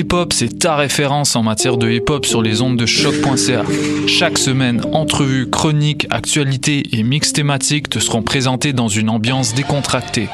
Hip-Hop, 0.00 0.32
c'est 0.32 0.58
ta 0.58 0.76
référence 0.76 1.36
en 1.36 1.42
matière 1.42 1.76
de 1.76 1.90
hip-hop 1.90 2.24
sur 2.24 2.40
les 2.40 2.62
ondes 2.62 2.78
de 2.78 2.86
choc.ca. 2.86 3.64
Chaque 4.06 4.38
semaine, 4.38 4.80
entrevues, 4.94 5.50
chroniques, 5.50 6.06
actualités 6.08 6.96
et 6.96 7.02
mix 7.02 7.34
thématiques 7.34 7.90
te 7.90 7.98
seront 7.98 8.22
présentés 8.22 8.72
dans 8.72 8.88
une 8.88 9.10
ambiance 9.10 9.52
décontractée. 9.52 10.30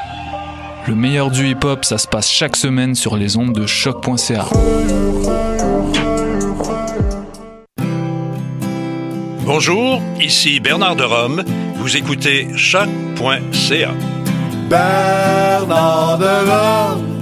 Le 0.86 0.94
meilleur 0.94 1.32
du 1.32 1.48
hip-hop, 1.48 1.84
ça 1.84 1.98
se 1.98 2.06
passe 2.06 2.30
chaque 2.30 2.54
semaine 2.54 2.94
sur 2.94 3.16
les 3.16 3.36
ondes 3.36 3.54
de 3.54 3.66
choc.ca. 3.66 4.46
Bonjour, 9.44 10.00
ici 10.20 10.60
Bernard 10.60 10.94
de 10.94 11.02
Rome. 11.02 11.42
Vous 11.74 11.96
écoutez 11.96 12.46
choc.ca. 12.54 13.90
Bernard 14.70 16.18
de 16.18 16.50
Rome, 16.50 17.15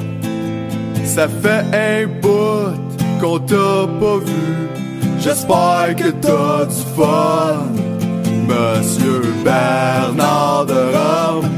ça 1.15 1.29
fait 1.29 1.65
un 1.73 2.07
bout 2.21 2.75
qu'on 3.21 3.39
t'a 3.39 3.87
pas 4.01 4.19
vu. 4.19 4.69
J'espère 5.21 5.95
que 5.97 6.11
t'as 6.11 6.65
du 6.67 6.83
fun, 6.97 7.69
Monsieur 8.49 9.23
Bernard 9.45 10.67
de 10.67 10.81
Rome. 10.97 11.54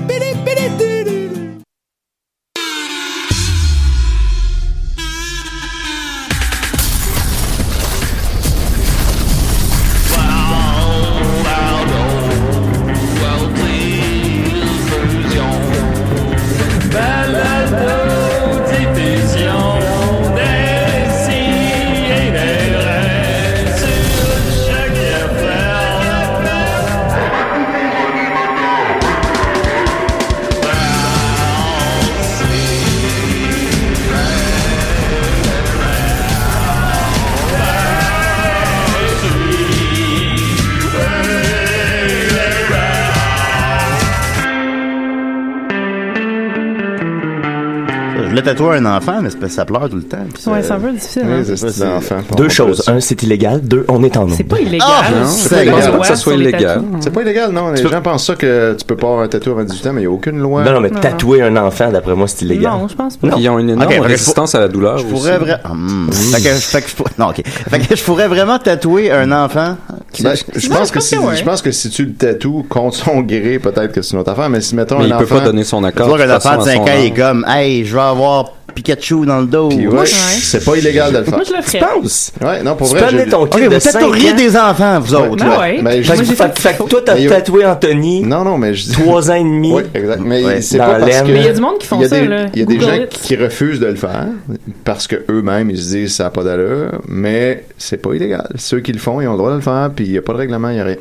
Tatouer 48.47 48.77
un 48.77 48.87
enfant, 48.87 49.21
mais 49.23 49.49
ça 49.49 49.65
pleure 49.65 49.89
tout 49.91 49.97
le 49.97 50.03
temps. 50.03 50.19
Ouais, 50.47 50.63
c'est 50.63 50.71
un 50.73 50.79
peu 50.79 50.93
difficile. 50.93 51.23
Hein. 51.27 52.13
Deux 52.37 52.49
choses. 52.49 52.83
Un, 52.87 53.01
c'est 53.01 53.23
illégal. 53.23 53.61
Deux, 53.61 53.85
on 53.89 54.03
est 54.05 54.17
en 54.17 54.21
nombre. 54.23 54.35
C'est 54.37 54.45
pas 54.45 54.61
illégal. 54.61 54.87
Ah, 54.89 55.03
hein. 55.09 55.27
c'est 55.27 55.49
C'est 55.49 55.49
pas 55.49 55.57
pas 55.57 55.63
illégal. 55.65 55.91
loi 55.93 56.01
que 56.01 56.07
ça 56.07 56.17
soit 56.17 56.35
illégal. 56.35 56.83
C'est 57.01 57.11
pas 57.13 57.23
illégal, 57.23 57.53
non. 57.53 57.73
Les 57.73 57.83
gens 57.89 58.03
pensent 58.03 58.27
ça 58.27 58.37
que 58.37 58.75
tu 58.79 58.85
peux 58.85 58.97
pas 58.97 59.07
avoir 59.09 59.23
un 59.23 59.29
tatou 59.29 59.51
avant 59.51 59.65
18 59.65 59.87
ans, 59.89 59.93
mais 59.93 60.03
il 60.03 60.05
n'y 60.05 60.07
a 60.07 60.11
aucune 60.11 60.39
loi. 60.39 60.63
Non, 60.65 60.73
non, 60.73 60.81
mais 60.81 60.91
tatouer 60.91 61.43
un 61.43 61.57
enfant, 61.57 61.91
d'après 61.91 62.15
moi, 62.15 62.29
c'est 62.29 62.43
illégal. 62.43 62.73
Non, 62.73 62.89
je 62.89 62.95
pense 62.95 63.17
pas. 63.17 63.29
Ils 63.37 63.49
ont 63.49 63.59
une 63.59 63.71
énorme 63.71 64.01
résistance 64.01 64.55
à 64.55 64.61
la 64.61 64.69
douleur. 64.69 64.99
Je 64.99 65.05
pourrais 65.05 65.39
vraiment. 65.39 66.07
Je 66.11 66.95
pour- 66.97 67.09
Non, 67.19 67.29
ok. 67.31 67.43
Fait 67.45 67.79
que 67.81 67.97
je 67.97 68.03
pourrais 68.05 68.29
vraiment 68.29 68.59
tatouer 68.59 69.11
un 69.11 69.33
enfant. 69.33 69.77
Ben, 70.23 70.35
je, 70.35 70.69
pense 70.69 70.91
que 70.91 71.01
si, 71.01 71.19
ouais. 71.19 71.37
je 71.37 71.45
pense 71.45 71.63
que 71.63 71.71
si 71.71 71.91
tu 71.91 72.05
le 72.07 72.13
tatoues 72.15 72.65
contre 72.69 72.97
son 72.97 73.21
gré, 73.21 73.59
peut-être 73.59 73.93
que 73.93 74.03
c'est 74.03 74.13
une 74.15 74.21
autre 74.21 74.33
affaire, 74.33 74.49
mais 74.51 74.61
si 74.61 74.75
mettons 74.75 74.99
Mais 74.99 75.05
un 75.05 75.09
il 75.09 75.13
enfant. 75.15 75.25
peut 75.27 75.35
pas 75.39 75.41
donner 75.45 75.65
son 75.65 75.81
Tu 75.81 75.87
accord. 75.87 76.09
vois 76.09 76.19
de 76.19 76.25
qu'un 76.25 76.35
toute 76.35 76.43
façon, 76.43 76.61
enfant 76.61 76.65
de 76.65 76.71
à 76.71 76.75
5 76.75 76.77
son 76.77 76.83
ans, 76.83 76.95
il 76.99 77.05
est 77.07 77.11
comme, 77.15 77.45
hey, 77.49 77.85
je 77.85 77.93
veux 77.95 78.01
avoir 78.01 78.53
Pikachu 78.75 79.25
dans 79.25 79.41
le 79.41 79.47
dos. 79.47 79.69
Puis 79.69 79.87
ouais, 79.89 80.05
c'est 80.07 80.65
pas 80.65 80.77
illégal 80.77 81.13
de 81.13 81.19
le 81.19 81.25
faire. 81.25 81.35
Moi, 81.35 81.45
je 81.49 81.57
le 81.57 81.63
ferais. 81.63 81.79
Pense. 81.79 82.33
Ouais, 82.43 82.63
non, 82.63 82.75
pour 82.77 82.89
Tu 82.89 82.93
vrai. 82.95 83.03
peux 83.03 83.09
amener 83.09 83.25
j'ai- 83.25 83.31
ton 83.31 83.43
Ok, 83.43 83.51
kid 83.53 83.63
vous 83.65 83.69
de 83.71 83.79
5 83.79 83.93
tatoueriez 83.93 84.33
ans. 84.33 84.37
des 84.37 84.57
enfants, 84.57 85.01
vous 85.01 85.15
autres. 85.15 85.37
Ben 85.37 85.49
là. 85.49 85.61
ouais. 85.61 85.77
Je- 85.79 85.83
Moi, 85.83 85.93
j'ai 86.03 86.03
que, 86.19 86.25
fait 86.37 86.59
fait- 86.59 86.77
toi, 86.89 87.01
t'as 87.05 87.15
Mais 87.15 87.23
il- 87.23 87.29
tatoué 87.31 87.65
Anthony, 87.65 88.23
Non, 88.23 88.45
non, 88.45 88.59
mais 88.59 88.75
je 88.75 88.85
dis. 88.87 88.93
3 88.93 89.31
ans 89.31 89.35
et 89.35 89.43
demi. 89.45 89.73
Oui, 89.73 89.83
exact. 89.95 90.21
Mais 90.23 90.45
Ouais. 90.45 90.61
c'est 90.63 90.79
pas 90.79 90.99
parce 90.99 91.23
que. 91.23 91.29
Mais 91.33 91.39
il 91.41 91.45
y 91.45 91.49
a 91.49 91.53
du 91.53 91.61
monde 91.61 91.79
qui 91.79 91.87
font 91.87 92.03
ça, 92.03 92.21
des- 92.21 92.27
là. 92.27 92.47
Il 92.53 92.59
y 92.61 92.63
a 92.63 92.67
des 92.67 92.81
gens 92.81 92.99
qui 93.09 93.37
refusent 93.37 93.81
de 93.81 93.87
le 93.87 93.95
faire 93.97 94.27
parce 94.85 95.07
que 95.07 95.17
eux-mêmes 95.31 95.71
ils 95.71 95.79
se 95.79 95.89
disent 95.95 96.15
ça 96.17 96.25
n'a 96.25 96.31
pas 96.31 96.43
d'allure, 96.43 97.01
mais 97.09 97.65
c'est 97.79 97.97
pas 98.03 98.13
illégal. 98.15 98.49
Ceux 98.57 98.81
qui 98.81 98.93
le 98.93 98.99
font, 98.99 99.21
ils 99.21 99.27
ont 99.29 99.33
le 99.33 99.39
droit 99.39 99.51
de 99.51 99.57
le 99.57 99.63
faire, 99.63 99.91
puis 99.95 100.05
il 100.07 100.13
n'y 100.13 100.19
a 100.19 100.23
pas 100.23 100.33
de 100.33 100.39
règlement, 100.39 100.69
il 100.69 100.75
n'y 100.75 100.81
a 100.81 100.85
rien. 100.85 100.97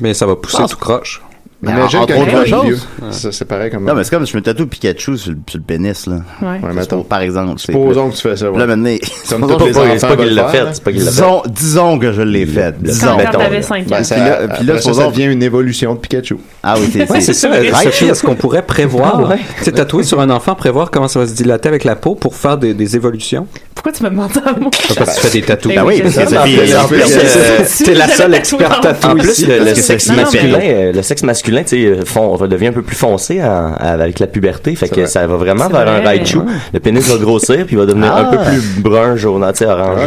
Mais 0.00 0.14
ça 0.14 0.26
va 0.26 0.36
pousser 0.36 0.62
tout 0.68 0.76
croche. 0.76 1.22
Mais 1.62 1.72
Imagine 1.72 1.98
entre 2.00 2.14
quelqu'un 2.14 2.42
qui 2.44 2.66
vieux. 2.66 2.78
Ça, 3.10 3.32
c'est 3.32 3.44
pareil 3.44 3.70
comme. 3.70 3.84
Non, 3.84 3.94
mais 3.94 4.02
c'est 4.04 4.10
comme 4.10 4.24
si 4.24 4.32
je 4.32 4.36
me 4.38 4.42
tatoue 4.42 4.66
Pikachu 4.66 5.18
sur 5.18 5.32
le, 5.32 5.38
sur 5.46 5.58
le 5.58 5.64
pénis, 5.64 6.06
là. 6.06 6.14
Ouais. 6.40 6.48
Ouais, 6.48 6.58
C'est 6.70 6.74
mettons. 6.74 7.02
par 7.02 7.20
exemple. 7.20 7.54
c'est- 7.58 7.72
Supposons 7.72 8.08
que 8.10 8.16
tu 8.16 8.22
fais 8.22 8.36
ça. 8.36 8.46
Là, 8.46 8.52
Ouais. 8.52 8.66
maintenant, 8.66 8.84
que- 8.84 8.90
les 8.90 8.98
C'est 9.28 9.38
pas- 9.38 9.98
c'est 9.98 10.16
qu'il 10.16 10.34
l'a 10.34 10.48
fait. 10.48 10.64
C'est 10.72 10.82
pas 10.84 10.92
qu'il 10.92 11.04
l'a 11.04 11.10
fait. 11.12 11.50
disons, 11.50 11.98
que 11.98 12.12
je 12.12 12.22
l'ai 12.22 12.46
fait. 12.46 12.74
Disons. 12.80 13.06
quand 13.08 13.16
mettons, 13.18 13.38
t'avais 13.38 13.56
là. 13.56 13.62
5 13.62 13.82
ans. 13.82 13.86
Ben, 13.90 14.04
ça, 14.04 14.14
Puis 14.14 14.66
là- 14.66 14.74
là, 14.74 14.80
ça, 14.80 15.06
devient 15.08 15.24
une 15.26 15.42
évolution 15.42 15.94
de 15.94 15.98
Pikachu. 15.98 16.36
Ah 16.62 16.76
oui, 16.78 16.88
c'est 16.90 17.20
c'est 17.20 17.32
ça. 17.34 17.50
Est-ce 17.60 18.22
qu'on 18.22 18.36
pourrait 18.36 18.62
prévoir, 18.64 19.30
Ah 19.30 19.36
tu 19.62 19.70
tatouer 19.72 20.04
sur 20.04 20.18
un 20.20 20.30
enfant, 20.30 20.54
prévoir 20.54 20.90
comment 20.90 21.08
ça 21.08 21.20
va 21.20 21.26
se 21.26 21.34
dilater 21.34 21.68
avec 21.68 21.84
la 21.84 21.94
peau 21.96 22.14
pour 22.14 22.36
faire 22.36 22.56
des, 22.56 22.96
évolutions? 22.96 23.46
Pourquoi 23.74 23.92
tu 23.92 24.02
me 24.02 24.10
demandes 24.10 24.32
ça 24.32 24.40
à 24.46 24.52
moi? 24.58 24.70
Parce 24.96 25.10
que 25.16 25.20
tu 25.20 25.26
fais 25.28 25.40
des 25.40 25.46
tatous. 25.46 25.74
Ben 25.74 25.84
oui, 25.84 26.00
parce 26.02 26.14
que 26.14 26.20
c'est 26.20 26.34
Sophie, 26.36 26.58
En 26.58 26.58
plus, 26.58 26.76
en 26.76 26.84
en 26.84 26.88
plus, 26.88 26.98
plus, 27.02 27.12
euh, 27.16 27.84
T'es 27.84 27.94
la 27.94 28.08
seule 28.08 28.34
experte 28.40 28.78
En 28.78 28.80
tatou 28.80 29.08
En 29.08 29.14
plus, 29.14 29.30
ici. 29.30 29.46
le, 29.46 29.74
sexe 29.74 30.04
c'est- 30.04 30.16
masculin, 30.16 30.58
euh, 30.62 30.92
le 30.92 31.02
sexe 31.02 31.22
masculin, 31.50 31.62
tu 31.62 31.98
sais, 31.98 32.04
fond- 32.06 32.36
devient 32.46 32.68
un 32.68 32.72
peu 32.72 32.82
plus 32.82 32.96
foncé 32.96 33.42
en- 33.42 33.74
avec 33.78 34.18
la 34.18 34.26
puberté, 34.26 34.74
fait 34.74 34.88
que 34.88 34.94
vrai. 34.94 35.06
ça 35.06 35.26
va 35.26 35.36
vraiment 35.36 35.68
vers 35.68 35.86
un. 35.88 36.00
Raichu. 36.00 36.38
Le 36.72 36.80
pénis 36.80 37.08
va 37.08 37.16
grossir 37.18 37.66
puis 37.66 37.76
il 37.76 37.78
va 37.78 37.86
devenir 37.86 38.14
un 38.14 38.24
Ah. 38.24 38.30
peu 38.30 38.38
plus 38.38 38.80
brun, 38.82 39.16
jaune, 39.16 39.44
tu 39.52 39.58
sais, 39.58 39.66
orange. 39.66 40.00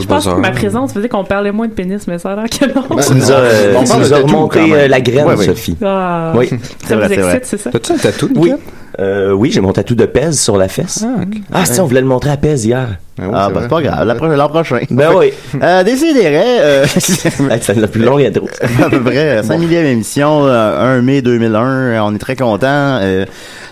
Je 0.00 0.06
pense 0.06 0.26
que 0.26 0.34
ma 0.40 0.50
présence 0.50 0.92
faisait 0.92 1.08
qu'on 1.08 1.24
parlait 1.24 1.52
moins 1.52 1.68
de 1.68 1.72
pénis, 1.72 2.06
mais 2.06 2.18
ça 2.18 2.32
a 2.32 2.36
l'air 2.36 2.44
que 2.50 2.66
non. 2.66 2.84
Ben, 2.96 3.02
Tu 3.02 3.14
nous 3.14 3.30
as, 3.30 3.34
euh, 3.34 3.74
tu 3.84 3.96
nous 3.98 4.14
as 4.14 4.18
remonté 4.18 4.60
euh, 4.72 4.88
la 4.88 5.00
graine, 5.00 5.26
Ouais, 5.26 5.34
oui. 5.38 5.46
Sophie. 5.46 5.76
Ah, 5.84 6.32
Oui. 6.34 6.50
Ça 6.86 6.96
vous 6.96 7.02
excite, 7.12 7.44
c'est 7.44 7.56
ça? 7.58 7.70
T'as-tu 7.70 7.92
un 7.92 7.96
tatou, 7.96 8.28
Oui. 8.36 8.52
Euh, 8.98 9.32
oui, 9.32 9.50
j'ai 9.52 9.60
mon 9.60 9.72
tatou 9.72 9.94
de 9.94 10.04
pèse 10.06 10.40
sur 10.40 10.56
la 10.56 10.68
fesse. 10.68 11.04
Ah, 11.06 11.22
ok. 11.22 11.38
Ah, 11.52 11.64
si, 11.64 11.80
on 11.80 11.86
voulait 11.86 12.00
le 12.00 12.06
montrer 12.06 12.30
à 12.30 12.36
pèse 12.36 12.64
hier. 12.64 12.88
Ah, 13.20 13.22
oui, 13.24 13.30
Ah, 13.34 13.48
bah, 13.52 13.60
c'est 13.62 13.68
pas 13.68 13.82
grave. 13.82 14.36
L'an 14.36 14.48
prochain. 14.48 14.78
Ben 14.90 15.10
oui. 15.16 15.32
Euh, 15.62 15.82
Décidérez, 15.84 16.60
euh, 16.60 16.86
C'est 16.96 17.76
la 17.76 17.86
plus 17.86 18.02
longue 18.02 18.22
intro. 18.22 18.48
à 18.84 18.88
peu 18.90 19.00
près 19.00 19.42
5 19.42 19.58
millième 19.58 19.86
émission, 19.86 20.46
euh, 20.46 20.98
1 20.98 21.02
mai 21.02 21.22
2001. 21.22 21.62
euh, 21.64 22.00
On 22.02 22.14
est 22.14 22.18
très 22.18 22.36
content. 22.36 22.98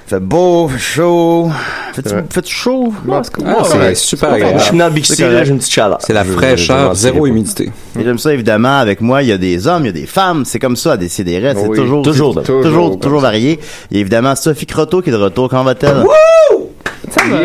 Euh, 0.08 0.16
fait 0.16 0.20
beau, 0.20 0.68
fait 0.68 0.78
chaud. 0.78 1.50
Fait-tu 1.92 2.14
fait 2.30 2.46
chaud? 2.48 2.92
C'est 3.22 3.32
cool. 3.32 3.44
Ah, 3.46 3.62
c'est 3.64 3.94
super 3.94 4.58
Je 4.58 4.62
suis 4.64 4.76
dans 4.78 4.90
Bixi, 4.90 5.14
C'est 5.14 5.22
là, 5.24 5.28
correct. 5.30 5.44
j'ai 5.46 5.52
une 5.52 5.58
petite 5.58 5.72
chaleur. 5.72 5.98
C'est 6.00 6.12
la 6.12 6.24
fraîcheur, 6.24 6.94
zéro 6.94 7.26
humidité. 7.26 7.70
Et 7.98 8.04
j'aime 8.04 8.18
ça 8.18 8.32
évidemment 8.32 8.78
avec 8.78 9.00
moi. 9.00 9.22
Il 9.22 9.28
y 9.28 9.32
a 9.32 9.38
des 9.38 9.66
hommes, 9.66 9.84
il 9.84 9.86
y 9.86 9.90
a 9.90 9.92
des 9.92 10.06
femmes. 10.06 10.44
C'est 10.44 10.58
comme 10.58 10.76
ça 10.76 10.92
à 10.92 10.96
décider. 10.96 11.40
C'est 11.54 11.66
Oui, 11.66 11.76
toujours, 11.76 12.02
toujours, 12.02 12.34
c'est 12.36 12.46
toujours 12.62 12.98
toujours, 12.98 13.20
varié. 13.20 13.58
Il 13.90 13.96
y 13.96 13.98
a 13.98 14.00
évidemment 14.00 14.34
Sophie 14.34 14.66
Croteau 14.66 15.02
qui 15.02 15.10
est 15.10 15.12
de 15.12 15.18
retour. 15.18 15.48
Comment 15.48 15.64
va-t-elle? 15.64 16.04
Ça 17.10 17.20
va. 17.28 17.38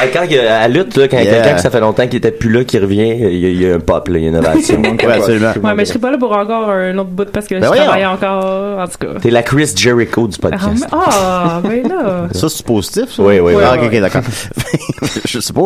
Hey, 0.00 0.10
quand 0.12 0.22
il 0.22 0.32
y 0.32 0.38
a- 0.38 0.58
à 0.60 0.68
la 0.68 0.68
lutte, 0.68 0.96
là, 0.96 1.08
quand 1.08 1.18
il 1.18 1.24
y 1.24 1.28
a 1.28 1.30
Yeah. 1.32 1.40
quelqu'un 1.42 1.56
que 1.56 1.62
ça 1.62 1.70
fait 1.70 1.80
longtemps 1.80 2.06
qu'il 2.06 2.16
était 2.18 2.30
plus 2.30 2.50
là, 2.52 2.62
qui 2.62 2.78
revient, 2.78 3.08
il 3.18 3.38
y 3.38 3.46
a, 3.46 3.48
il 3.48 3.62
y 3.62 3.70
a 3.70 3.74
un 3.74 3.80
pop, 3.80 4.06
là, 4.08 4.18
il 4.18 4.22
y 4.22 4.26
a 4.26 4.28
une 4.30 4.36
ovation. 4.38 4.80
Ouais, 4.80 4.96
absolument. 5.16 5.52
Ouais, 5.64 5.74
mais 5.74 5.84
je 5.84 5.88
serai 5.88 5.98
pas 5.98 6.10
là 6.12 6.18
pour 6.18 6.30
encore 6.36 6.70
un 6.70 6.96
autre 6.98 7.10
bout 7.10 7.28
parce 7.32 7.46
que 7.48 7.54
Ben 7.56 7.62
je 7.62 7.66
voyons. 7.66 7.82
travaille 7.84 8.06
encore, 8.06 8.78
en 8.78 8.86
tout 8.86 8.98
cas. 9.00 9.18
T'es 9.20 9.30
la 9.30 9.42
Chris 9.42 9.72
Jericho 9.74 10.28
du 10.28 10.36
Ah, 10.40 10.48
podcast. 10.50 10.66
mais- 10.80 10.86
Ah, 10.92 11.60
ben 11.64 11.82
là. 11.88 12.28
Ça, 12.32 12.48
c'est 12.48 12.64
positif, 12.64 13.12
ça? 13.12 13.22
Oui, 13.22 13.40
oui, 13.40 13.54
oui. 13.56 13.62
Ah, 13.66 13.72
Ouais, 13.72 13.78
ok, 13.78 13.84
ok, 13.92 14.00
d'accord. 14.00 14.22
je 15.24 15.40
sais 15.40 15.52
pas. 15.52 15.60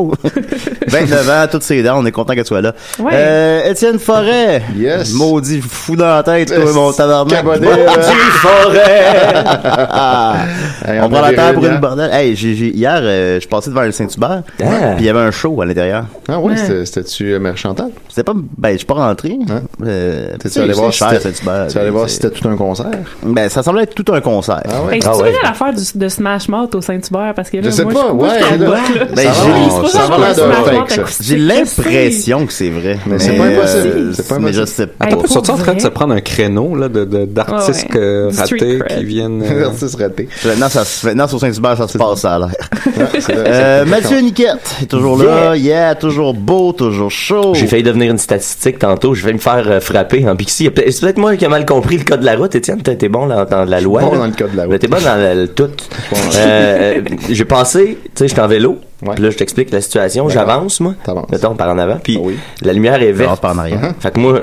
29 0.88 1.28
ans, 1.28 1.46
toutes 1.50 1.62
ses 1.62 1.82
dents, 1.82 1.98
on 1.98 2.06
est 2.06 2.12
content 2.12 2.32
qu'elle 2.34 2.46
soit 2.46 2.62
là. 2.62 2.72
Ouais. 2.98 3.12
Euh, 3.12 3.70
Étienne 3.70 3.98
Forêt. 3.98 4.62
Yes. 4.76 5.12
Maudit 5.12 5.60
fou 5.60 5.94
dans 5.94 6.06
la 6.06 6.22
tête, 6.22 6.48
toi, 6.54 6.72
mon 6.72 6.90
tabarnak. 6.92 7.44
Maudit 7.44 7.64
là. 7.66 7.92
Forêt. 8.40 9.04
On 11.02 11.08
prend 11.10 11.20
la 11.20 11.32
terre 11.34 11.52
pour 11.54 11.66
une 11.66 11.78
bordel. 11.78 12.10
Hey, 12.12 12.34
j'ai, 12.34 12.54
j'ai- 12.54 12.74
hier, 12.74 12.98
euh, 13.02 13.34
je 13.34 13.40
suis 13.40 13.48
passé 13.48 13.68
devant 13.68 13.82
le 13.82 13.92
Saint-Hubert. 13.92 14.21
Ah. 14.22 14.42
Puis 14.56 14.66
il 15.00 15.04
y 15.06 15.08
avait 15.08 15.20
un 15.20 15.30
show 15.30 15.60
à 15.60 15.66
l'intérieur. 15.66 16.04
Ah 16.28 16.38
ouais, 16.38 16.52
Ouais. 16.52 16.56
c'était- 16.56 16.84
c'était-tu 16.86 17.32
euh, 17.34 17.38
Mère 17.38 17.56
Chantal? 17.56 17.90
C'était 18.08 18.24
pas, 18.24 18.34
ben, 18.34 18.72
je 18.72 18.76
suis 18.78 18.86
pas 18.86 18.94
rentré. 18.94 19.38
Hein? 19.50 19.62
Euh, 19.84 20.36
T'es-tu 20.38 20.54
tu 20.54 20.60
allé 20.60 20.72
voir 20.72 20.92
si 20.92 20.98
cher, 20.98 21.08
c'était- 21.12 21.32
Saint-Hubert. 21.32 21.66
Tu 21.68 21.78
allais 21.78 21.90
voir 21.90 22.08
si 22.08 22.16
c'était 22.16 22.30
tout 22.30 22.48
un 22.48 22.56
concert? 22.56 22.86
Ben, 23.22 23.48
ça 23.48 23.62
semblait 23.62 23.84
être 23.84 23.94
tout 23.94 24.12
un 24.12 24.20
concert. 24.20 24.62
Ah 24.68 24.82
ouais? 24.86 24.96
Hey, 24.96 25.00
Ah 25.06 25.12
c'est 25.14 25.22
ouais. 25.22 25.32
l'affaire 25.42 25.72
du- 25.72 25.98
de 25.98 26.08
Smash 26.08 26.48
Mouth 26.48 26.74
au 26.74 26.80
Saint-Hubert? 26.80 27.32
Parce 27.34 27.50
que 27.50 27.56
là, 27.58 27.62
Je 27.64 27.70
sais 27.70 27.84
moi, 27.84 27.92
pas, 27.94 28.12
ouais. 28.12 28.28
Ben, 29.14 29.30
j'ai- 31.20 31.36
l'impression 31.36 32.46
que 32.46 32.52
c'est 32.52 32.70
vrai. 32.70 32.98
Mais 33.06 33.18
c'est 33.18 33.36
pas 33.36 33.44
impossible. 33.44 34.12
C'est 34.14 34.28
pas 34.28 34.38
Mais 34.38 34.52
je 34.52 34.58
impossible. 34.60 34.66
sais 34.66 34.86
pas. 34.86 35.26
Sorti 35.28 35.50
en 35.50 35.56
train 35.56 35.74
de 35.74 35.80
se 35.80 35.88
prendre 35.88 36.14
un 36.14 36.20
créneau 36.20 36.74
là, 36.76 36.88
de, 36.88 37.04
de- 37.04 37.24
d'artistes 37.24 37.86
euh, 37.96 38.30
ratés 38.36 38.80
qui 38.88 39.04
viennent. 39.04 39.42
euh, 39.42 39.66
Artiste 39.72 39.98
raté. 40.00 40.28
Maintenant, 40.44 40.68
ça, 40.68 40.84
se- 40.84 41.06
maintenant, 41.06 41.28
sur 41.28 41.40
Saint-Hubert, 41.40 41.76
ça 41.76 41.88
se 41.88 41.98
passe, 41.98 42.20
ça 42.20 42.34
a 42.34 42.38
l'air. 42.40 42.50
Mathieu 44.12 44.26
Monsieur 44.26 44.44
Niquette 44.44 44.76
est 44.82 44.86
toujours 44.86 45.16
là. 45.16 45.56
Yeah, 45.56 45.94
toujours 45.94 46.34
beau, 46.34 46.72
toujours 46.72 47.10
chaud. 47.10 47.54
J'ai 47.54 47.66
failli 47.66 47.82
devenir 47.82 48.10
une 48.10 48.18
statistique 48.18 48.78
tantôt. 48.78 49.14
Je 49.14 49.24
vais 49.24 49.32
me 49.32 49.38
faire 49.38 49.64
euh, 49.66 49.80
frapper 49.80 50.28
en 50.28 50.36
Pixie. 50.36 50.64
C'est 50.74 51.00
peut-être 51.00 51.16
moi 51.16 51.34
qui 51.36 51.46
ai 51.46 51.48
mal 51.48 51.64
compris 51.64 51.96
le 51.96 52.04
code 52.04 52.20
de 52.20 52.26
la 52.26 52.36
route. 52.36 52.54
Étienne, 52.54 52.82
t'es 52.82 53.08
bon 53.08 53.24
là, 53.24 53.46
dans 53.46 53.64
la 53.64 53.80
loi. 53.80 54.02
Bon 54.02 54.12
là. 54.12 54.18
dans 54.18 54.26
le 54.26 54.32
code 54.32 54.52
de 54.52 54.56
la 54.58 54.66
Mais 54.66 54.72
route. 54.74 54.80
T'es 54.80 54.88
bon 54.88 55.00
dans 55.02 55.16
le, 55.16 55.42
le 55.42 55.48
tout. 55.48 55.64
Euh, 55.64 56.16
euh, 56.36 57.00
j'ai 57.30 57.44
passé, 57.46 57.98
tu 58.04 58.10
sais, 58.14 58.28
j'étais 58.28 58.42
en 58.42 58.48
vélo. 58.48 58.78
Ouais. 59.02 59.14
Puis 59.14 59.24
là, 59.24 59.30
je 59.30 59.36
t'explique 59.38 59.70
la 59.70 59.80
situation. 59.80 60.28
J'avance, 60.28 60.80
moi. 60.80 60.94
T'avances. 61.02 61.30
Mettons, 61.30 61.54
par 61.54 61.70
en 61.70 61.78
avant. 61.78 61.96
Puis 61.96 62.18
Oui. 62.20 62.36
la 62.60 62.74
lumière 62.74 63.02
est 63.02 63.12
verte. 63.12 63.40
par 63.40 63.54
en 63.54 63.58
arrière. 63.58 63.94
Fait 63.98 64.12
que 64.12 64.20
moi, 64.20 64.40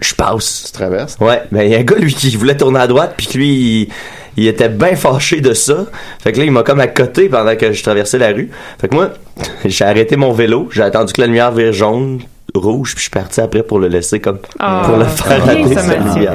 je 0.00 0.14
passe. 0.14 0.64
Tu 0.66 0.72
traverses. 0.72 1.16
Ouais, 1.20 1.42
ben 1.52 1.62
il 1.62 1.70
y 1.70 1.74
a 1.74 1.78
un 1.78 1.82
gars 1.82 1.96
lui 1.96 2.12
qui 2.12 2.34
voulait 2.36 2.56
tourner 2.56 2.80
à 2.80 2.86
droite 2.86 3.14
puis 3.16 3.26
que 3.26 3.38
lui 3.38 3.48
il, 3.48 3.88
il 4.36 4.46
était 4.46 4.68
bien 4.68 4.96
fâché 4.96 5.40
de 5.40 5.52
ça. 5.52 5.86
Fait 6.22 6.32
que 6.32 6.38
là 6.38 6.44
il 6.44 6.50
m'a 6.50 6.62
comme 6.62 6.80
à 6.80 6.86
côté 6.86 7.28
pendant 7.28 7.56
que 7.56 7.72
je 7.72 7.82
traversais 7.82 8.18
la 8.18 8.28
rue. 8.28 8.50
Fait 8.80 8.88
que 8.88 8.94
moi 8.94 9.10
j'ai 9.64 9.84
arrêté 9.84 10.16
mon 10.16 10.32
vélo, 10.32 10.68
j'ai 10.72 10.82
attendu 10.82 11.12
que 11.12 11.20
la 11.20 11.26
lumière 11.26 11.52
vire 11.52 11.72
jaune, 11.72 12.20
rouge 12.54 12.90
puis 12.94 12.98
je 12.98 13.02
suis 13.02 13.10
parti 13.10 13.40
après 13.40 13.62
pour 13.62 13.78
le 13.78 13.88
laisser 13.88 14.20
comme 14.20 14.38
Ah, 14.58 14.82
pour 14.84 14.96
le 14.98 15.04
faire 15.04 15.44
rater. 15.44 15.64
Ah 15.76 15.80
oui, 16.16 16.26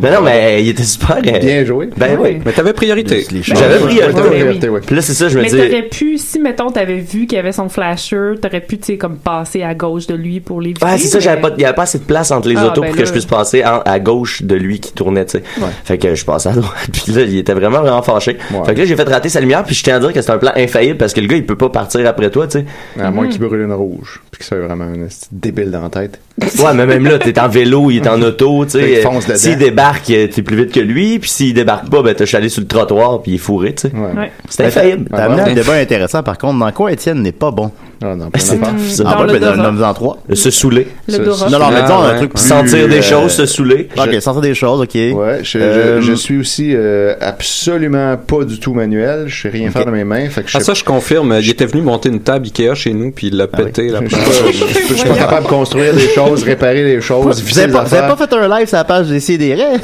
Mais 0.00 0.08
bon. 0.10 0.14
non 0.16 0.22
mais 0.22 0.62
il 0.62 0.68
était 0.70 0.82
super. 0.82 1.18
euh, 1.18 1.38
Bien 1.38 1.64
joué. 1.64 1.88
Ben 1.96 2.18
oui. 2.20 2.38
Mais 2.44 2.52
t'avais 2.52 2.72
priorité. 2.72 3.22
Choses. 3.22 3.56
J'avais 3.58 3.78
priorité. 3.78 4.68
Puis 4.86 4.96
là 4.96 5.02
c'est 5.02 5.14
ça 5.14 5.28
je 5.28 5.36
me 5.38 5.42
Mais 5.42 5.48
dis 5.48 5.56
t'aurais 5.56 5.82
pu, 5.82 6.18
si 6.18 6.38
mettons 6.40 6.70
t'avais 6.70 6.98
vu 6.98 7.26
qu'il 7.26 7.36
y 7.36 7.38
avait 7.38 7.52
son 7.52 7.68
flasher, 7.68 8.32
t'aurais 8.40 8.60
pu, 8.60 8.78
tu 8.78 8.84
sais, 8.86 8.96
comme 8.98 9.16
passer 9.16 9.62
à 9.62 9.74
gauche 9.74 10.06
de 10.06 10.14
lui 10.14 10.40
pour 10.40 10.60
les 10.60 10.74
Ouais, 10.82 10.98
c'est 10.98 11.08
ça, 11.08 11.20
j'avais 11.20 11.40
pas, 11.40 11.50
il 11.56 11.62
y 11.62 11.64
avait 11.64 11.74
pas 11.74 11.82
assez 11.82 11.98
de 11.98 12.04
place 12.04 12.30
entre 12.30 12.48
les 12.48 12.56
Ah, 12.56 12.66
autos 12.66 12.80
ben 12.82 12.88
pour 12.88 12.96
que 12.96 13.04
je 13.04 13.12
puisse 13.12 13.24
passer 13.26 13.64
en- 13.64 13.80
à 13.84 13.98
gauche 14.00 14.42
de 14.42 14.54
lui 14.54 14.80
qui 14.80 14.92
tournait, 14.92 15.24
tu 15.26 15.38
sais. 15.38 15.44
Ouais. 15.58 15.68
Fait 15.84 15.98
que 15.98 16.14
je 16.14 16.24
passais 16.24 16.48
à 16.48 16.52
droite. 16.52 16.72
Puis 16.92 17.12
là, 17.12 17.22
il 17.22 17.38
était 17.38 17.54
vraiment, 17.54 17.80
vraiment 17.80 18.02
fâché. 18.02 18.36
Ouais. 18.52 18.64
Fait 18.66 18.74
que 18.74 18.80
là, 18.80 18.84
j'ai 18.84 18.96
fait 18.96 19.08
rater 19.08 19.28
sa 19.28 19.40
lumière, 19.40 19.64
puis 19.64 19.74
je 19.74 19.82
tiens 19.84 19.96
à 19.96 20.00
dire 20.00 20.12
que 20.12 20.20
c'est 20.20 20.30
un 20.32 20.38
plan 20.38 20.52
infaillible 20.56 20.98
parce 20.98 21.12
que 21.12 21.20
le 21.20 21.26
gars, 21.28 21.36
il 21.36 21.46
peut 21.46 21.56
pas 21.56 21.68
partir 21.68 22.06
après 22.06 22.30
toi, 22.30 22.46
tu 22.46 22.58
sais. 22.60 22.66
À 23.00 23.10
moins 23.10 23.28
qu'il 23.28 23.40
brûle 23.40 23.60
une 23.60 23.72
rouge. 23.72 24.20
Puis 24.30 24.40
que 24.40 24.44
ça 24.44 24.56
soit 24.56 24.66
vraiment 24.66 24.84
un 24.84 25.08
débile 25.40 25.70
dans 25.70 25.82
la 25.82 25.90
tête. 25.90 26.20
Ouais, 26.62 26.74
mais 26.74 26.86
même 26.86 27.04
là, 27.04 27.18
t'es 27.18 27.38
en 27.38 27.48
vélo, 27.48 27.90
il 27.90 27.98
est 27.98 28.08
en 28.08 28.20
auto, 28.20 28.66
tu 28.66 28.78
Il 28.78 29.02
sais. 29.02 29.36
S'il 29.36 29.56
débarque, 29.56 30.10
euh, 30.10 30.26
t'es 30.26 30.42
plus 30.42 30.56
vite 30.56 30.72
que 30.72 30.80
lui, 30.80 31.18
puis 31.18 31.30
s'il 31.30 31.54
débarque 31.54 31.88
pas, 31.88 32.02
ben 32.02 32.14
t'as 32.14 32.26
chalé 32.26 32.48
sur 32.48 32.60
le 32.60 32.66
trottoir, 32.66 33.22
puis 33.22 33.32
il 33.32 33.34
est 33.36 33.38
fourré, 33.38 33.74
tu 33.74 33.88
sais. 33.88 33.94
Ouais. 33.94 34.12
Ouais. 34.18 34.32
C'est 34.48 34.66
infaillible. 34.66 35.08
T'as 35.10 35.24
amené 35.24 35.42
un 35.42 35.54
débat 35.54 35.74
intéressant, 35.74 36.22
par 36.22 36.36
contre. 36.38 36.58
Dans 36.58 36.72
quoi 36.72 36.92
Étienne 36.92 37.22
n'est 37.22 37.32
pas 37.32 37.50
bon? 37.50 37.70
Ah 38.02 38.14
non, 38.14 38.28
C'est 38.34 38.40
ça. 38.40 38.56
Dans 38.56 39.08
Ah 39.08 39.90
en 39.90 39.94
trois. 39.94 40.18
Se 40.34 40.50
saouler. 40.50 40.86
Non, 41.08 41.18
non, 41.58 41.70
mais 41.70 41.82
disons 41.82 42.02
un 42.02 42.16
truc. 42.16 42.32
Sentir 42.34 42.88
des 42.88 42.98
euh, 42.98 43.02
choses, 43.02 43.32
se 43.32 43.46
saouler. 43.46 43.88
Ok, 43.96 44.20
sentir 44.20 44.40
des 44.42 44.54
choses, 44.54 44.80
ok. 44.82 44.94
Ouais, 44.94 45.40
je, 45.42 45.58
Euh, 45.58 46.16
suis 46.16 46.38
aussi 46.38 46.72
euh, 46.74 47.14
absolument 47.20 48.16
pas 48.18 48.44
du 48.44 48.58
tout 48.60 48.74
manuel. 48.74 49.24
Je 49.28 49.42
sais 49.42 49.48
rien 49.48 49.70
faire 49.70 49.86
de 49.86 49.90
mes 49.90 50.04
mains. 50.04 50.26
Ah 50.54 50.60
ça 50.60 50.74
je 50.74 50.84
confirme, 50.84 51.36
il 51.40 51.50
était 51.50 51.66
venu 51.66 51.82
monter 51.82 52.08
une 52.10 52.20
table 52.20 52.46
Ikea 52.46 52.74
chez 52.74 52.92
nous 52.92 53.12
puis 53.12 53.28
il 53.28 53.36
l'a 53.36 53.46
pété 53.46 53.88
la 53.88 54.00
Je 54.02 54.08
suis 54.08 54.16
première 54.16 54.26
pas, 54.26 54.32
fois. 54.32 54.50
je- 54.52 54.58
je- 54.58 54.88
je 54.88 54.94
suis 54.94 55.08
pas 55.08 55.14
capable 55.14 55.42
de 55.44 55.48
construire 55.48 55.94
des 55.94 56.08
choses, 56.08 56.42
réparer 56.42 56.84
des 56.84 57.00
choses, 57.00 57.42
Vous 57.42 57.58
avez 57.58 57.72
pas, 57.72 57.84
vous 57.84 57.94
avez 57.94 58.02
affaires. 58.04 58.16
pas 58.16 58.26
fait 58.26 58.34
un 58.36 58.58
live 58.58 58.68
sur 58.68 58.76
la 58.76 58.84
page 58.84 59.06
des 59.08 59.20
CDR? 59.20 59.56
Ouais, 59.56 59.78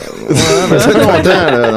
mais 0.71 0.79
ce 0.79 0.89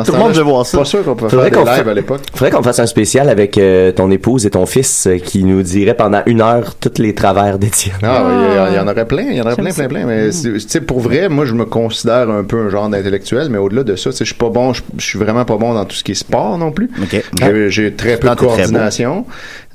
Tout 0.05 0.11
le 0.11 0.17
monde 0.17 0.33
Je 0.33 0.39
veut 0.39 0.43
voir 0.45 0.65
suis 0.65 0.71
ça. 0.71 0.77
pas 0.79 0.85
sûr 0.85 1.03
qu'on 1.03 1.15
peut 1.15 1.29
Faudrait 1.29 1.49
faire 1.49 1.63
des 1.63 1.65
qu'on 1.71 1.75
lives 1.77 1.89
à 1.89 1.93
l'époque. 1.93 2.21
Faudrait 2.33 2.51
qu'on 2.51 2.63
fasse 2.63 2.79
un 2.79 2.85
spécial 2.87 3.29
avec 3.29 3.59
ton 3.95 4.11
épouse 4.11 4.45
et 4.45 4.49
ton 4.49 4.65
fils 4.65 5.07
qui 5.23 5.43
nous 5.43 5.61
dirait 5.61 5.93
pendant 5.93 6.21
une 6.25 6.41
heure 6.41 6.75
tous 6.75 7.01
les 7.01 7.13
travers 7.13 7.59
d'Étienne. 7.59 7.95
Ah, 8.03 8.23
ouais, 8.25 8.33
il 8.33 8.55
y 8.55 8.57
a- 8.57 8.69
il 8.71 8.75
y, 8.75 8.79
en 8.79 8.87
aurait 8.87 9.05
plein, 9.05 9.23
il 9.23 9.35
y 9.37 9.41
en 9.41 9.45
aurait 9.45 9.55
plein, 9.55 9.71
plein, 9.71 9.87
plein. 9.87 10.05
Mais 10.05 10.31
sais, 10.31 10.81
pour 10.81 10.99
vrai, 10.99 11.29
moi, 11.29 11.45
je 11.45 11.53
me 11.53 11.65
considère 11.65 12.29
un 12.29 12.43
peu 12.43 12.57
un 12.65 12.69
genre 12.69 12.89
d'intellectuel, 12.89 13.49
mais 13.49 13.57
au-delà 13.57 13.83
de 13.83 13.95
ça, 13.95 14.09
je 14.11 14.23
suis 14.23 14.33
pas 14.35 14.49
bon, 14.49 14.73
je 14.73 14.81
suis 14.99 15.19
vraiment 15.19 15.45
pas 15.45 15.57
bon 15.57 15.73
dans 15.73 15.85
tout 15.85 15.95
ce 15.95 16.03
qui 16.03 16.11
est 16.11 16.15
sport 16.15 16.57
non 16.57 16.71
plus. 16.71 16.89
J'ai- 17.69 17.93
très 17.93 18.17
peu 18.17 18.29
de 18.29 18.35
coordination. 18.35 19.25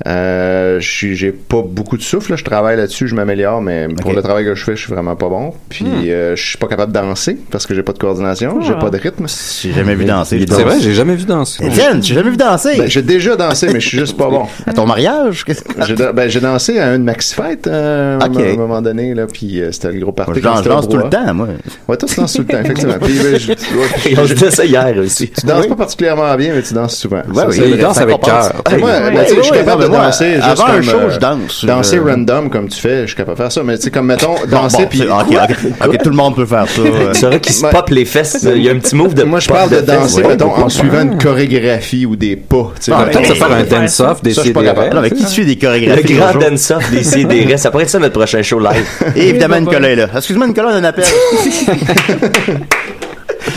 Euh, 0.07 0.77
j'ai 0.79 1.31
pas 1.31 1.61
beaucoup 1.65 1.95
de 1.97 2.01
souffle. 2.01 2.35
Je 2.35 2.43
travaille 2.43 2.75
là-dessus, 2.77 3.07
je 3.07 3.15
m'améliore, 3.15 3.61
mais 3.61 3.87
pour 4.01 4.13
le 4.13 4.21
travail 4.21 4.45
que 4.45 4.55
je 4.55 4.63
fais, 4.63 4.75
je 4.75 4.81
suis 4.83 4.93
vraiment 4.93 5.15
pas 5.15 5.29
bon. 5.29 5.53
Puis 5.69 5.85
euh, 6.11 6.35
je 6.35 6.43
suis 6.43 6.57
pas 6.57 6.67
capable 6.67 6.91
de 6.91 6.99
danser 6.99 7.37
parce 7.51 7.67
que 7.67 7.75
j'ai 7.75 7.83
pas 7.83 7.93
de 7.93 7.99
coordination, 7.99 8.61
j'ai 8.61 8.73
Ah. 8.75 8.79
pas 8.79 8.89
de 8.89 8.97
rythme. 8.97 9.25
J'ai 9.61 9.73
jamais 9.73 9.95
vu 9.95 10.05
danser. 10.05 10.39
je 10.39 10.45
C'est 10.53 10.63
vrai, 10.63 10.79
j'ai 10.81 10.93
jamais 10.93 11.15
vu 11.15 11.25
danser. 11.25 11.65
Étienne, 11.65 12.01
j'ai 12.03 12.15
jamais 12.15 12.31
vu 12.31 12.37
danser? 12.37 12.77
Ben, 12.77 12.89
j'ai 12.89 13.01
déjà 13.01 13.35
dansé, 13.35 13.67
mais 13.71 13.79
je 13.79 13.87
suis 13.87 13.99
juste 13.99 14.17
pas 14.17 14.29
bon. 14.29 14.45
À 14.65 14.73
ton 14.73 14.85
mariage? 14.87 15.43
J'ai 15.85 15.95
ben, 15.95 16.29
j'ai 16.41 16.47
dansé 16.47 16.79
à 16.79 16.95
une 16.95 17.03
maxi 17.03 17.33
fête 17.35 17.67
euh, 17.67 18.19
à 18.19 18.25
un 18.25 18.35
à 18.35 18.53
un 18.53 18.55
moment 18.55 18.81
donné 18.81 19.13
là, 19.13 19.27
puis 19.31 19.61
euh, 19.61 19.71
c'était 19.71 19.91
le 19.91 19.99
gros 19.99 20.11
party. 20.11 20.33
Je 20.35 20.39
danse, 20.41 20.63
je 20.63 20.69
danse 20.69 20.89
tout 20.89 20.97
le 20.97 21.09
temps, 21.09 21.33
moi. 21.33 21.47
Ouais, 21.87 21.97
toi 21.97 22.09
tu 22.09 22.15
danses 22.19 22.33
tout 22.33 22.41
le 22.41 22.47
temps, 22.47 22.59
effectivement. 22.59 22.93
Puis, 23.01 23.13
ben, 23.21 23.37
je- 23.39 23.51
ouais, 23.51 24.15
on 24.17 24.23
je- 24.23 24.27
se 24.29 24.33
disait 24.33 24.51
ça 24.51 24.65
hier 24.65 24.93
aussi. 24.97 25.29
tu 25.29 25.45
danses 25.45 25.67
pas 25.67 25.75
particulièrement 25.75 26.35
bien, 26.35 26.53
mais 26.55 26.61
tu 26.61 26.73
danses 26.73 26.95
souvent. 26.97 27.17
Ouais, 27.17 27.35
Ça, 27.35 27.47
oui, 27.49 27.61
il 27.73 27.77
danse 27.77 27.97
avec 27.99 28.19
cœur. 28.21 28.53
Moi, 28.79 28.89
ben, 29.13 29.25
je 29.35 29.41
suis 29.41 29.51
capable 29.51 29.83
non, 29.83 29.89
de 29.89 29.93
danser 29.93 30.33
juste 30.35 30.45
avant 30.47 30.63
un 30.65 30.71
comme, 30.73 30.83
show, 30.83 30.97
euh, 30.97 31.09
je 31.11 31.19
danse. 31.19 31.65
Danser 31.65 31.99
random 31.99 32.49
comme 32.49 32.67
tu 32.69 32.79
fais, 32.79 33.01
je 33.01 33.07
suis 33.07 33.15
capable 33.15 33.37
de 33.37 33.43
faire 33.43 33.51
ça. 33.51 33.63
Mais 33.63 33.77
tu 33.77 33.83
sais, 33.83 33.91
comme 33.91 34.07
mettons, 34.07 34.35
danser 34.49 34.85
puis. 34.89 35.03
ok, 35.03 35.09
ok, 35.31 35.57
ok, 35.87 35.97
tout 36.03 36.09
le 36.09 36.15
monde 36.15 36.35
peut 36.35 36.45
faire 36.45 36.67
ça. 36.67 36.81
euh. 36.85 37.13
C'est 37.13 37.25
vrai 37.27 37.39
qu'il 37.39 37.53
se 37.53 37.65
pop 37.65 37.89
les 37.89 38.05
fesses. 38.05 38.47
Il 38.55 38.63
y 38.63 38.69
a 38.69 38.71
un 38.71 38.79
petit 38.79 38.95
move 38.95 39.13
de 39.13 39.23
Moi, 39.23 39.39
je 39.39 39.49
parle 39.49 39.69
de 39.69 39.81
danser, 39.81 40.23
mettons, 40.23 40.53
en 40.55 40.69
suivant 40.69 41.01
une 41.01 41.17
chorégraphie 41.17 42.05
ou 42.05 42.15
des 42.15 42.35
pas. 42.35 42.71
tu 42.75 42.85
sais, 42.85 42.91
Ah, 42.95 43.05
mettons. 43.05 43.19
Peut-être 43.19 43.33
se 43.33 43.33
faire 43.35 43.51
un 43.51 43.63
dance-off, 43.63 44.21
des. 44.23 44.33
Non, 44.33 45.01
mais 45.01 45.11
qui 45.11 45.23
suit 45.25 45.45
des 45.45 45.57
chorégraphies? 45.57 46.01
Grand 46.31 46.39
bonjour? 46.39 46.51
dance-off 46.51 46.91
des 46.91 47.03
CDR. 47.03 47.57
Ça 47.59 47.71
pourrait 47.71 47.83
être 47.83 47.89
ça 47.89 47.99
notre 47.99 48.13
prochain 48.17 48.41
show 48.41 48.59
live. 48.59 48.85
Et 49.15 49.29
évidemment, 49.29 49.59
Nicolas 49.59 49.89
est 49.89 49.95
là. 49.95 50.07
Excuse-moi, 50.15 50.47
Nicolas, 50.47 50.69
on 50.69 50.73
a 50.73 50.77
un 50.77 50.83
appel. 50.83 51.05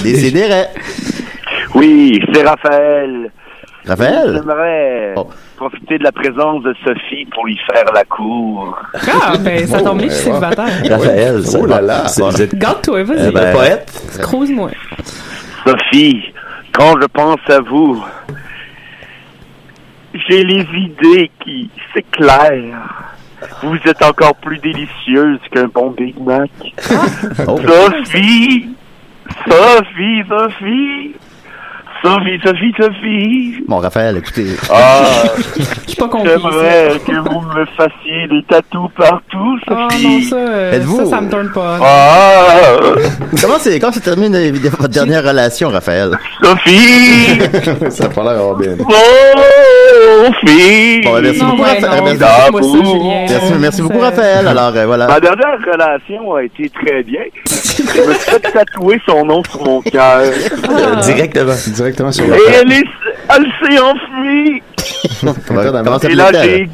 Des 0.03 0.15
CDR. 0.17 0.67
Oui, 1.75 2.21
c'est 2.32 2.43
Raphaël. 2.43 3.31
Raphaël? 3.87 4.32
J'aimerais 4.35 5.12
Oh. 5.17 5.29
profiter 5.56 5.99
de 5.99 6.05
la 6.05 6.12
présence 6.12 6.62
de 6.62 6.75
Sophie 6.85 7.26
pour 7.32 7.47
lui 7.47 7.59
faire 7.71 7.85
la 7.94 8.05
cour. 8.05 8.76
Ah, 8.94 9.35
ben, 9.38 9.67
ça 9.67 9.81
tombe 9.82 9.99
bien, 9.99 10.09
je 10.09 10.15
suis 10.15 10.25
célibataire. 10.25 10.67
Raphaël, 10.91 11.41
Oh 11.59 11.67
là 11.67 11.81
là. 11.81 12.09
c'est- 12.09 12.23
Vous 12.23 12.43
êtes 12.43 12.55
Garde-toi, 12.55 12.99
euh, 13.00 13.05
vas-y. 13.05 13.32
ben, 13.32 13.53
poète. 13.53 13.93
Crouse-moi. 14.21 14.71
Sophie, 15.67 16.23
quand 16.73 16.94
je 17.00 17.06
pense 17.06 17.41
à 17.49 17.61
vous, 17.61 18.03
j'ai 20.14 20.44
les 20.44 20.66
idées 20.75 21.31
qui 21.43 21.70
s'éclairent. 21.93 23.14
Vous 23.62 23.76
êtes 23.84 24.02
encore 24.02 24.37
plus 24.37 24.58
délicieuse 24.58 25.40
qu'un 25.50 25.66
bon 25.66 25.90
Big 25.90 26.19
Mac. 26.20 26.50
Oh. 27.46 27.58
Sophie! 27.66 28.69
Sophie, 29.46 30.22
Sophie! 30.28 31.14
Sophie, 32.04 32.38
Sophie, 32.44 32.74
Sophie! 32.78 33.64
Bon, 33.66 33.78
Raphaël, 33.78 34.18
écoutez. 34.18 34.44
Ah, 34.70 35.22
Je 35.56 35.62
suis 35.88 35.96
pas 35.96 36.06
compris. 36.08 36.28
j'aimerais 36.34 37.00
que 37.06 37.12
vous 37.30 37.40
me 37.40 37.64
fassiez 37.76 38.28
des 38.30 38.42
tatous 38.46 38.90
partout, 38.94 39.58
Oh 39.68 39.72
non, 39.72 39.88
Sophie! 39.88 40.24
ça, 40.24 40.36
euh, 40.36 40.82
ça, 40.98 41.06
ça 41.06 41.20
me 41.22 41.30
tourne 41.30 41.50
pas. 41.50 41.78
Ah, 41.80 42.44
Comment 43.40 43.54
c'est, 43.58 43.80
comment 43.80 43.92
se 43.92 44.00
termine 44.00 44.34
euh, 44.34 44.52
votre 44.64 44.88
dernière 44.88 45.24
relation, 45.24 45.70
Raphaël? 45.70 46.10
Sophie! 46.42 47.38
Ça 47.90 48.04
a 48.04 48.08
pas 48.08 48.22
l'air 48.22 48.54
bien. 48.56 48.76
Sophie! 50.26 51.00
Bon, 51.04 51.20
merci 51.23 51.38
Non, 51.40 51.49
beaucoup, 51.50 51.62
ouais, 51.62 51.80
Raphaël. 51.80 52.18
non, 52.18 52.50
Merci. 52.52 52.73
Julien. 52.84 53.26
merci, 53.30 53.52
merci 53.58 53.82
beaucoup, 53.82 53.99
Ça- 54.00 54.04
Raphaël. 54.11 54.46
Alors, 54.49 54.76
euh, 54.76 54.87
voilà. 54.87 55.06
Ma 55.06 55.20
dernière 55.20 55.56
relation 55.73 56.34
a 56.34 56.42
été 56.42 56.68
très 56.68 57.02
bien. 57.02 57.20
Je 57.46 57.82
me 57.82 58.14
suis 58.14 58.30
fait 58.30 58.40
tatouer 58.52 59.00
son 59.08 59.25
nom 59.25 59.42
sur 59.50 59.64
mon 59.64 59.80
cœur. 59.82 60.18
Euh, 60.18 61.00
Directement. 61.02 61.52
Directement 61.94 62.12
sur 62.12 62.24
Et 62.24 62.52
elle 62.60 62.72
est, 62.72 62.84
elle 63.30 63.46
s'est 63.62 63.78
enfuie. 63.80 64.62
Et 66.08 66.14
là, 66.14 66.30
j'ai, 66.32 66.68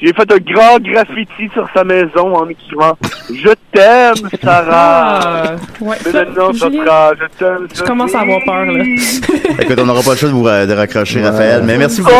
j'ai 0.00 0.12
fait 0.12 0.32
un 0.32 0.52
grand 0.52 0.78
graffiti 0.78 1.48
sur 1.52 1.68
sa 1.74 1.82
maison 1.84 2.34
en 2.36 2.48
écrivant 2.48 2.96
Je 3.30 3.50
t'aime, 3.72 4.28
Sarah. 4.42 5.20
Ah, 5.20 5.56
ouais. 5.80 5.96
Mais 6.04 6.12
ça, 6.12 6.24
maintenant, 6.24 6.52
ça 6.52 6.68
Julien, 6.68 6.84
fera 6.84 7.12
Je 7.14 7.38
t'aime, 7.38 7.68
je 7.74 7.82
commence 7.82 8.14
à 8.14 8.20
avoir 8.20 8.44
peur, 8.44 8.64
là. 8.66 8.84
Écoute, 9.60 9.78
on 9.80 9.86
n'aura 9.86 10.02
pas 10.02 10.12
le 10.12 10.16
choix 10.16 10.28
de 10.28 10.34
vous 10.34 10.44
de 10.44 10.72
raccrocher, 10.72 11.22
Raphaël, 11.22 11.62
mais 11.64 11.78
merci 11.78 12.00
beaucoup. 12.00 12.14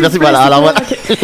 Merci, 0.00 0.18
voilà. 0.18 0.40
Alors, 0.40 0.60
voilà. 0.62 0.80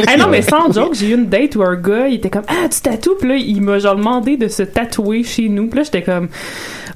Ah 0.09 0.17
non, 0.17 0.29
mais 0.29 0.43
sans 0.51 0.73
joke, 0.73 0.95
j'ai 0.95 1.09
eu 1.11 1.15
une 1.15 1.27
date 1.27 1.57
où 1.57 1.63
un 1.63 1.77
gars, 1.77 2.09
il 2.09 2.15
était 2.15 2.31
comme 2.31 2.45
Ah, 2.49 2.69
tu 2.71 2.81
tatoues, 2.81 3.17
puis 3.19 3.29
là, 3.29 3.35
il 3.37 3.61
m'a 3.61 3.79
genre 3.79 3.97
demandé 3.97 4.37
de 4.37 4.49
se 4.49 4.63
tatouer 4.63 5.23
chez 5.23 5.49
nous, 5.49 5.67
puis 5.69 5.79
là, 5.79 5.85
j'étais 5.85 6.03
comme 6.03 6.29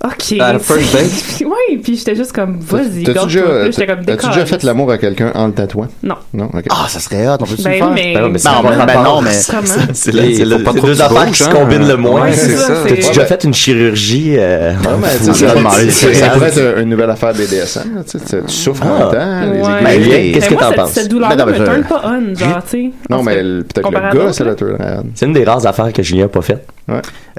Ok. 0.03 0.39
À 0.41 0.55
la 0.55 0.59
first 0.61 0.95
date? 0.95 1.43
ouais, 1.47 1.77
puis 1.83 1.97
j'étais 1.97 2.15
juste 2.17 2.33
comme 2.33 2.59
Vas-y, 2.61 3.03
T'as-tu 3.05 3.27
déjà, 3.27 3.71
j'étais 3.71 3.87
comme 3.87 4.05
t'as-tu 4.05 4.27
déjà 4.29 4.47
fait 4.47 4.63
l'amour 4.63 4.91
à 4.91 4.97
quelqu'un 4.97 5.31
en 5.35 5.49
le 5.49 5.53
tatouant? 5.53 5.89
Non. 6.03 6.15
Non, 6.33 6.47
ok. 6.47 6.65
Ah, 6.71 6.87
ça 6.89 7.01
serait 7.01 7.29
hot, 7.29 7.37
on 7.41 7.45
peut-tu 7.45 7.63
Ben 7.63 7.71
le 7.73 7.77
faire? 7.77 7.89
oui, 7.89 7.93
mais. 7.95 8.15
Ben 8.15 8.25
oui, 8.25 8.31
mais 8.33 8.39
c'est 8.39 8.49
Non, 8.51 8.63
pas 8.63 8.77
ben, 8.77 8.87
ben 8.87 9.03
non, 9.03 9.21
mais. 9.21 9.31
C'est 9.93 10.13
deux 10.13 10.65
que 10.65 11.03
affaires 11.03 11.27
qui 11.27 11.35
se 11.39 11.45
hein. 11.45 11.51
combinent 11.53 11.87
le 11.89 11.97
moins. 11.97 12.23
Ouais, 12.23 12.33
c'est 12.33 12.57
ça. 12.57 12.73
T'as-tu 12.89 12.95
déjà 13.09 13.27
fait 13.27 13.45
une 13.45 13.53
chirurgie? 13.55 14.37
euh, 14.39 14.73
Non, 14.85 14.99
mais 15.01 15.09
ça, 15.33 16.33
pourrait 16.33 16.49
être 16.49 16.79
une 16.79 16.89
nouvelle 16.89 17.11
affaire 17.11 17.33
BDSM. 17.35 18.03
Tu, 18.09 18.19
souffres 18.47 18.87
en 18.87 18.95
Ah. 18.95 18.99
même 18.99 19.11
temps. 19.13 19.53
les 19.53 19.61
Ouais. 19.61 19.95
aiguilles. 19.97 20.09
Ben, 20.11 20.23
Mais 20.25 20.33
qu'est-ce 20.33 20.49
que 20.49 20.55
Mais 20.55 20.61
moi, 20.61 20.71
t'en 20.71 20.83
penses? 20.83 20.91
Cette 20.93 21.09
douleur-là 21.09 21.37
Ben 21.37 21.45
non, 21.47 21.53
me 21.59 21.65
turn 21.65 21.83
pas 21.85 22.03
on, 22.05 22.35
genre, 22.35 22.63
tu 22.65 22.71
sais. 22.71 22.91
Non, 23.11 23.19
En 23.19 23.23
mais 23.23 23.35
peut-être 23.37 23.91
le 23.91 24.19
gars, 24.19 24.33
c'est 24.33 24.45
le 24.45 24.57
turn. 24.57 24.77
C'est 25.15 25.27
une 25.27 25.33
des 25.35 25.45
rares 25.45 25.67
affaires 25.67 25.93
que 25.93 26.03
Julien 26.03 26.23
n'a 26.23 26.29
pas 26.29 26.41
faites. 26.43 26.67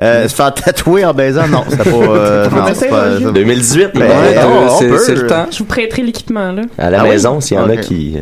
Euh, 0.02 0.28
se 0.28 0.34
faire 0.36 0.54
tatouer 0.54 1.04
en 1.06 1.14
baisant, 1.14 1.48
non, 1.48 1.64
c'était 1.70 1.90
pas. 1.90 1.98
euh, 1.98 2.50
non, 2.56 2.64
c'est 2.74 2.88
pas- 2.90 3.20
ça- 3.20 3.32
2018, 3.32 3.90
Ben, 3.94 4.02
ouais, 4.02 4.98
c'est- 5.06 5.14
le 5.16 5.28
temps. 5.28 5.46
Je 5.52 5.58
vous 5.60 5.66
prêterai 5.66 6.04
l'équipement, 6.04 6.52
là. 6.52 6.62
À 6.78 6.90
la 6.90 7.02
Ah 7.02 7.04
oui? 7.04 7.10
maison, 7.10 7.42
s'il 7.42 7.58
y 7.58 7.60
en 7.60 7.70
a 7.70 7.76
qui. 7.78 8.18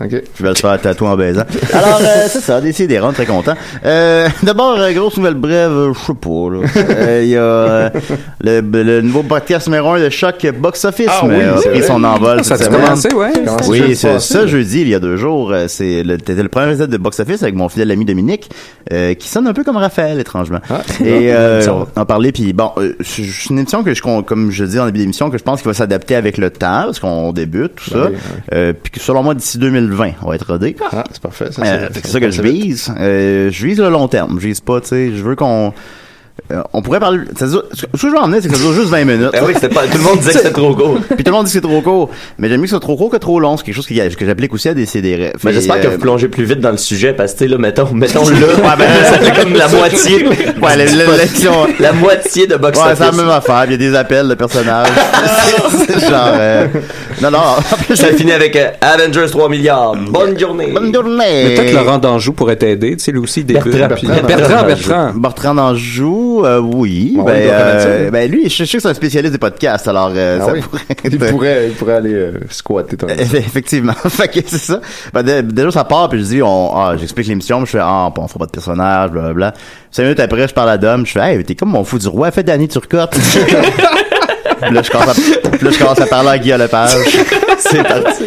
OK. 0.00 0.08
Je 0.36 0.42
vais 0.42 0.48
le 0.48 0.54
faire 0.56 0.80
tatouer 0.80 1.08
en 1.08 1.16
baisant. 1.16 1.42
Alors, 1.72 2.00
euh, 2.00 2.24
c'est 2.28 2.40
ça, 2.40 2.60
décidé, 2.60 2.98
rendre 2.98 3.14
très 3.14 3.26
content. 3.26 3.54
Euh, 3.84 4.26
D'abord, 4.42 4.76
euh, 4.78 4.90
grosse 4.92 5.16
nouvelle 5.16 5.34
brève, 5.34 5.70
euh, 5.70 5.92
je 5.94 5.98
sais 6.06 6.14
pas. 6.14 6.88
Euh, 6.98 7.20
Il 7.22 7.28
y 7.28 7.36
a 7.36 7.40
euh, 7.40 7.90
le, 8.42 8.60
le 8.82 9.00
nouveau 9.02 9.22
podcast 9.22 9.68
numéro 9.68 9.90
1 9.90 10.00
de 10.00 10.08
Choc 10.10 10.44
Box 10.58 10.84
Office 10.86 11.06
Ah 11.08 11.20
oui, 11.24 11.34
euh, 11.34 11.54
a 11.54 11.58
c'est 11.58 11.68
pris 11.70 11.82
son 11.84 12.02
envol 12.02 12.42
Ça 12.42 12.56
cette 12.56 12.66
semaine. 12.66 12.82
commencé, 12.82 13.12
ouais. 13.14 13.32
Oui, 13.68 13.94
ça 13.94 14.46
jeudi, 14.46 14.80
il 14.80 14.88
y 14.88 14.94
a 14.94 14.98
deux 14.98 15.16
jours. 15.16 15.52
euh, 15.52 15.66
C'est 15.68 16.02
le, 16.02 16.16
c'était 16.18 16.42
le 16.42 16.48
premier 16.48 16.68
épisode 16.70 16.90
de 16.90 16.96
Box 16.96 17.20
Office 17.20 17.42
avec 17.42 17.54
mon 17.54 17.68
fidèle 17.68 17.90
ami 17.92 18.04
Dominique, 18.04 18.50
euh, 18.92 19.14
qui 19.14 19.28
sonne 19.28 19.46
un 19.46 19.52
peu 19.52 19.62
comme 19.62 19.76
Raphaël, 19.76 20.18
étrangement. 20.18 20.41
Ah, 20.70 20.80
Et 21.04 21.32
euh, 21.32 21.60
ça 21.62 21.74
on 21.74 21.86
en 22.00 22.04
parlait, 22.06 22.32
puis 22.32 22.52
bon, 22.52 22.70
euh, 22.78 22.94
c'est 23.00 23.22
une 23.50 23.58
émission 23.58 23.82
que 23.82 23.94
je, 23.94 24.02
comme 24.02 24.50
je 24.50 24.64
dis 24.64 24.78
en 24.78 24.86
début 24.86 24.98
d'émission, 24.98 25.30
que 25.30 25.38
je 25.38 25.42
pense 25.42 25.60
qu'il 25.60 25.68
va 25.68 25.74
s'adapter 25.74 26.14
avec 26.16 26.38
le 26.38 26.50
temps, 26.50 26.84
parce 26.84 27.00
qu'on 27.00 27.32
débute, 27.32 27.76
tout 27.76 27.90
ça. 27.90 27.96
Ben 27.98 28.10
oui, 28.10 28.16
oui. 28.16 28.40
Euh, 28.54 28.72
puis 28.72 28.92
que 28.92 29.00
selon 29.00 29.22
moi, 29.22 29.34
d'ici 29.34 29.58
2020, 29.58 30.12
on 30.22 30.28
va 30.28 30.34
être 30.34 30.46
rodé. 30.46 30.76
Ah, 30.92 31.04
c'est 31.12 31.22
parfait. 31.22 31.52
Ça, 31.52 31.62
Euh, 31.64 31.88
c'est 31.94 32.06
ça 32.06 32.20
que 32.20 32.30
je 32.30 32.42
vise. 32.42 32.92
Euh, 32.98 33.50
je 33.50 33.66
vise 33.66 33.78
le 33.78 33.88
long 33.90 34.08
terme. 34.08 34.38
Je 34.40 34.46
vise 34.48 34.60
pas, 34.60 34.80
tu 34.80 34.88
sais. 34.88 35.12
Je 35.16 35.22
veux 35.22 35.36
qu'on. 35.36 35.72
Euh, 36.50 36.62
on 36.72 36.82
pourrait 36.82 37.00
parler. 37.00 37.20
Ça 37.38 37.46
ce 37.46 37.56
que 37.86 37.86
je 37.94 38.06
veux 38.06 38.18
en 38.18 38.26
venir, 38.26 38.40
c'est 38.42 38.48
que 38.48 38.54
ça 38.56 38.60
dure 38.62 38.72
juste 38.72 38.88
20 38.88 39.04
minutes. 39.04 39.30
Oui, 39.46 39.52
c'était 39.54 39.68
pas. 39.68 39.82
Tout 39.86 39.98
le 39.98 40.02
monde 40.04 40.18
disait 40.18 40.32
que 40.32 40.38
c'était 40.38 40.50
trop 40.52 40.74
court. 40.74 40.98
Puis 41.14 41.24
tout 41.24 41.30
le 41.30 41.36
monde 41.36 41.46
dit 41.46 41.50
que 41.52 41.54
c'est 41.54 41.60
trop 41.60 41.80
court. 41.82 42.10
Mais 42.38 42.48
j'aime 42.48 42.58
mieux 42.58 42.64
que 42.64 42.68
ce 42.70 42.76
soit 42.76 42.80
trop 42.80 42.96
court 42.96 43.10
que 43.10 43.16
trop 43.16 43.38
long. 43.40 43.56
C'est 43.56 43.64
quelque 43.64 43.74
chose 43.74 43.86
qui- 43.86 44.00
que 44.16 44.26
j'applique 44.26 44.52
aussi 44.52 44.68
à 44.68 44.74
des 44.74 44.86
CDR. 44.86 45.32
Mais 45.44 45.52
j'espère 45.52 45.80
que 45.80 45.86
euh, 45.86 45.90
vous 45.90 45.98
plongez 45.98 46.28
plus 46.28 46.44
vite 46.44 46.60
dans 46.60 46.70
le 46.70 46.76
sujet 46.78 47.12
parce 47.12 47.32
que, 47.32 47.38
tu 47.38 47.44
sais, 47.44 47.50
là, 47.50 47.58
mettons, 47.58 47.92
mettons 47.94 48.28
là, 48.28 48.36
Ouais, 48.36 48.76
ben, 48.78 48.88
ça 49.04 49.18
fait 49.18 49.40
comme 49.42 49.54
la 49.54 49.68
moitié. 49.78 50.26
Ouais, 50.26 50.76
la- 50.76 50.84
la-. 50.84 51.66
La 51.80 51.92
moitié 51.92 52.46
de 52.46 52.56
box 52.56 52.78
Ouais, 52.78 52.94
c'est 52.96 53.04
la 53.04 53.12
même 53.12 53.28
affaire. 53.30 53.64
Il 53.66 53.72
y 53.72 53.74
a 53.74 53.76
des 53.78 53.94
appels 53.94 54.28
de 54.28 54.34
personnages. 54.34 54.88
c'est 55.86 56.00
genre. 56.08 56.32
euh, 56.34 56.66
Non, 57.22 57.30
non. 57.30 57.38
En 57.72 57.76
plus, 57.76 57.96
Ça 57.96 58.08
finit 58.08 58.32
avec 58.32 58.56
euh, 58.56 58.70
Avengers 58.80 59.26
3 59.30 59.48
milliards. 59.48 59.94
Bonne 59.96 60.38
journée. 60.38 60.72
Bonne 60.72 60.92
journée. 60.92 61.44
Mais 61.48 61.54
peut-être 61.54 61.72
Laurent 61.74 61.98
Danjou 61.98 62.32
pourrait 62.32 62.56
t'aider, 62.56 62.96
tu 62.96 63.04
sais, 63.04 63.12
lui 63.12 63.20
aussi, 63.20 63.40
il 63.40 63.46
débute. 63.46 63.64
Bertrand, 63.76 63.94
puis- 63.94 64.06
Bertrand, 64.08 64.26
Bertrand, 64.26 64.64
Bertrand. 64.66 64.66
Bertrand. 64.66 65.12
Bertrand 65.20 65.58
Anjou, 65.58 66.42
euh, 66.44 66.58
oui. 66.60 67.14
Bon, 67.16 67.24
ben, 67.24 67.32
euh, 67.36 68.04
lui. 68.04 68.10
ben, 68.10 68.30
lui, 68.30 68.48
je 68.48 68.56
je 68.56 68.64
sais 68.64 68.76
que 68.78 68.82
c'est 68.82 68.88
un 68.88 68.94
spécialiste 68.94 69.32
des 69.32 69.38
podcasts, 69.38 69.86
alors 69.88 70.12
euh, 70.14 70.38
Ah 70.42 70.46
ça 70.46 70.52
oui. 70.52 70.60
pourrait 70.60 70.82
Il 71.04 71.18
pourrait, 71.18 71.66
il 71.68 71.72
pourrait 71.74 71.94
aller 71.94 72.14
euh, 72.14 72.32
squatter 72.50 72.96
ton. 72.96 73.06
Eff- 73.06 73.34
Effectivement. 73.36 73.92
fait 74.08 74.28
que 74.28 74.40
c'est 74.46 74.58
ça. 74.58 74.80
Ben, 75.12 75.22
dé- 75.22 75.42
déjà, 75.42 75.70
ça 75.70 75.84
part, 75.84 76.08
puis 76.08 76.18
je 76.20 76.24
dis, 76.24 76.42
on, 76.42 76.76
ah, 76.76 76.94
j'explique 76.98 77.26
l'émission, 77.28 77.58
puis 77.58 77.66
je 77.66 77.72
fais, 77.72 77.82
ah, 77.82 78.10
on 78.16 78.28
fera 78.28 78.38
pas 78.40 78.46
de 78.46 78.50
personnage, 78.52 79.10
blablabla. 79.10 79.54
Cinq 79.90 80.04
minutes 80.04 80.20
après, 80.20 80.48
je 80.48 80.54
parle 80.54 80.70
à 80.70 80.78
Dom, 80.78 81.04
je 81.06 81.12
fais, 81.12 81.20
hey, 81.36 81.44
t'es 81.44 81.54
comme 81.54 81.70
mon 81.70 81.84
fou 81.84 81.98
du 81.98 82.08
roi, 82.08 82.30
fais 82.30 82.42
Danny 82.42 82.68
Turcotte. 82.68 83.14
Là, 84.70 84.82
je 84.82 84.90
commence 84.90 85.08
à, 85.08 85.14
là, 85.64 85.70
je 85.70 85.78
commence 85.78 86.00
à 86.00 86.06
parler 86.06 86.28
à 86.30 86.38
Guillaume 86.38 86.60
Lepage. 86.60 86.90
C'est 87.72 87.82
parti. 87.88 88.24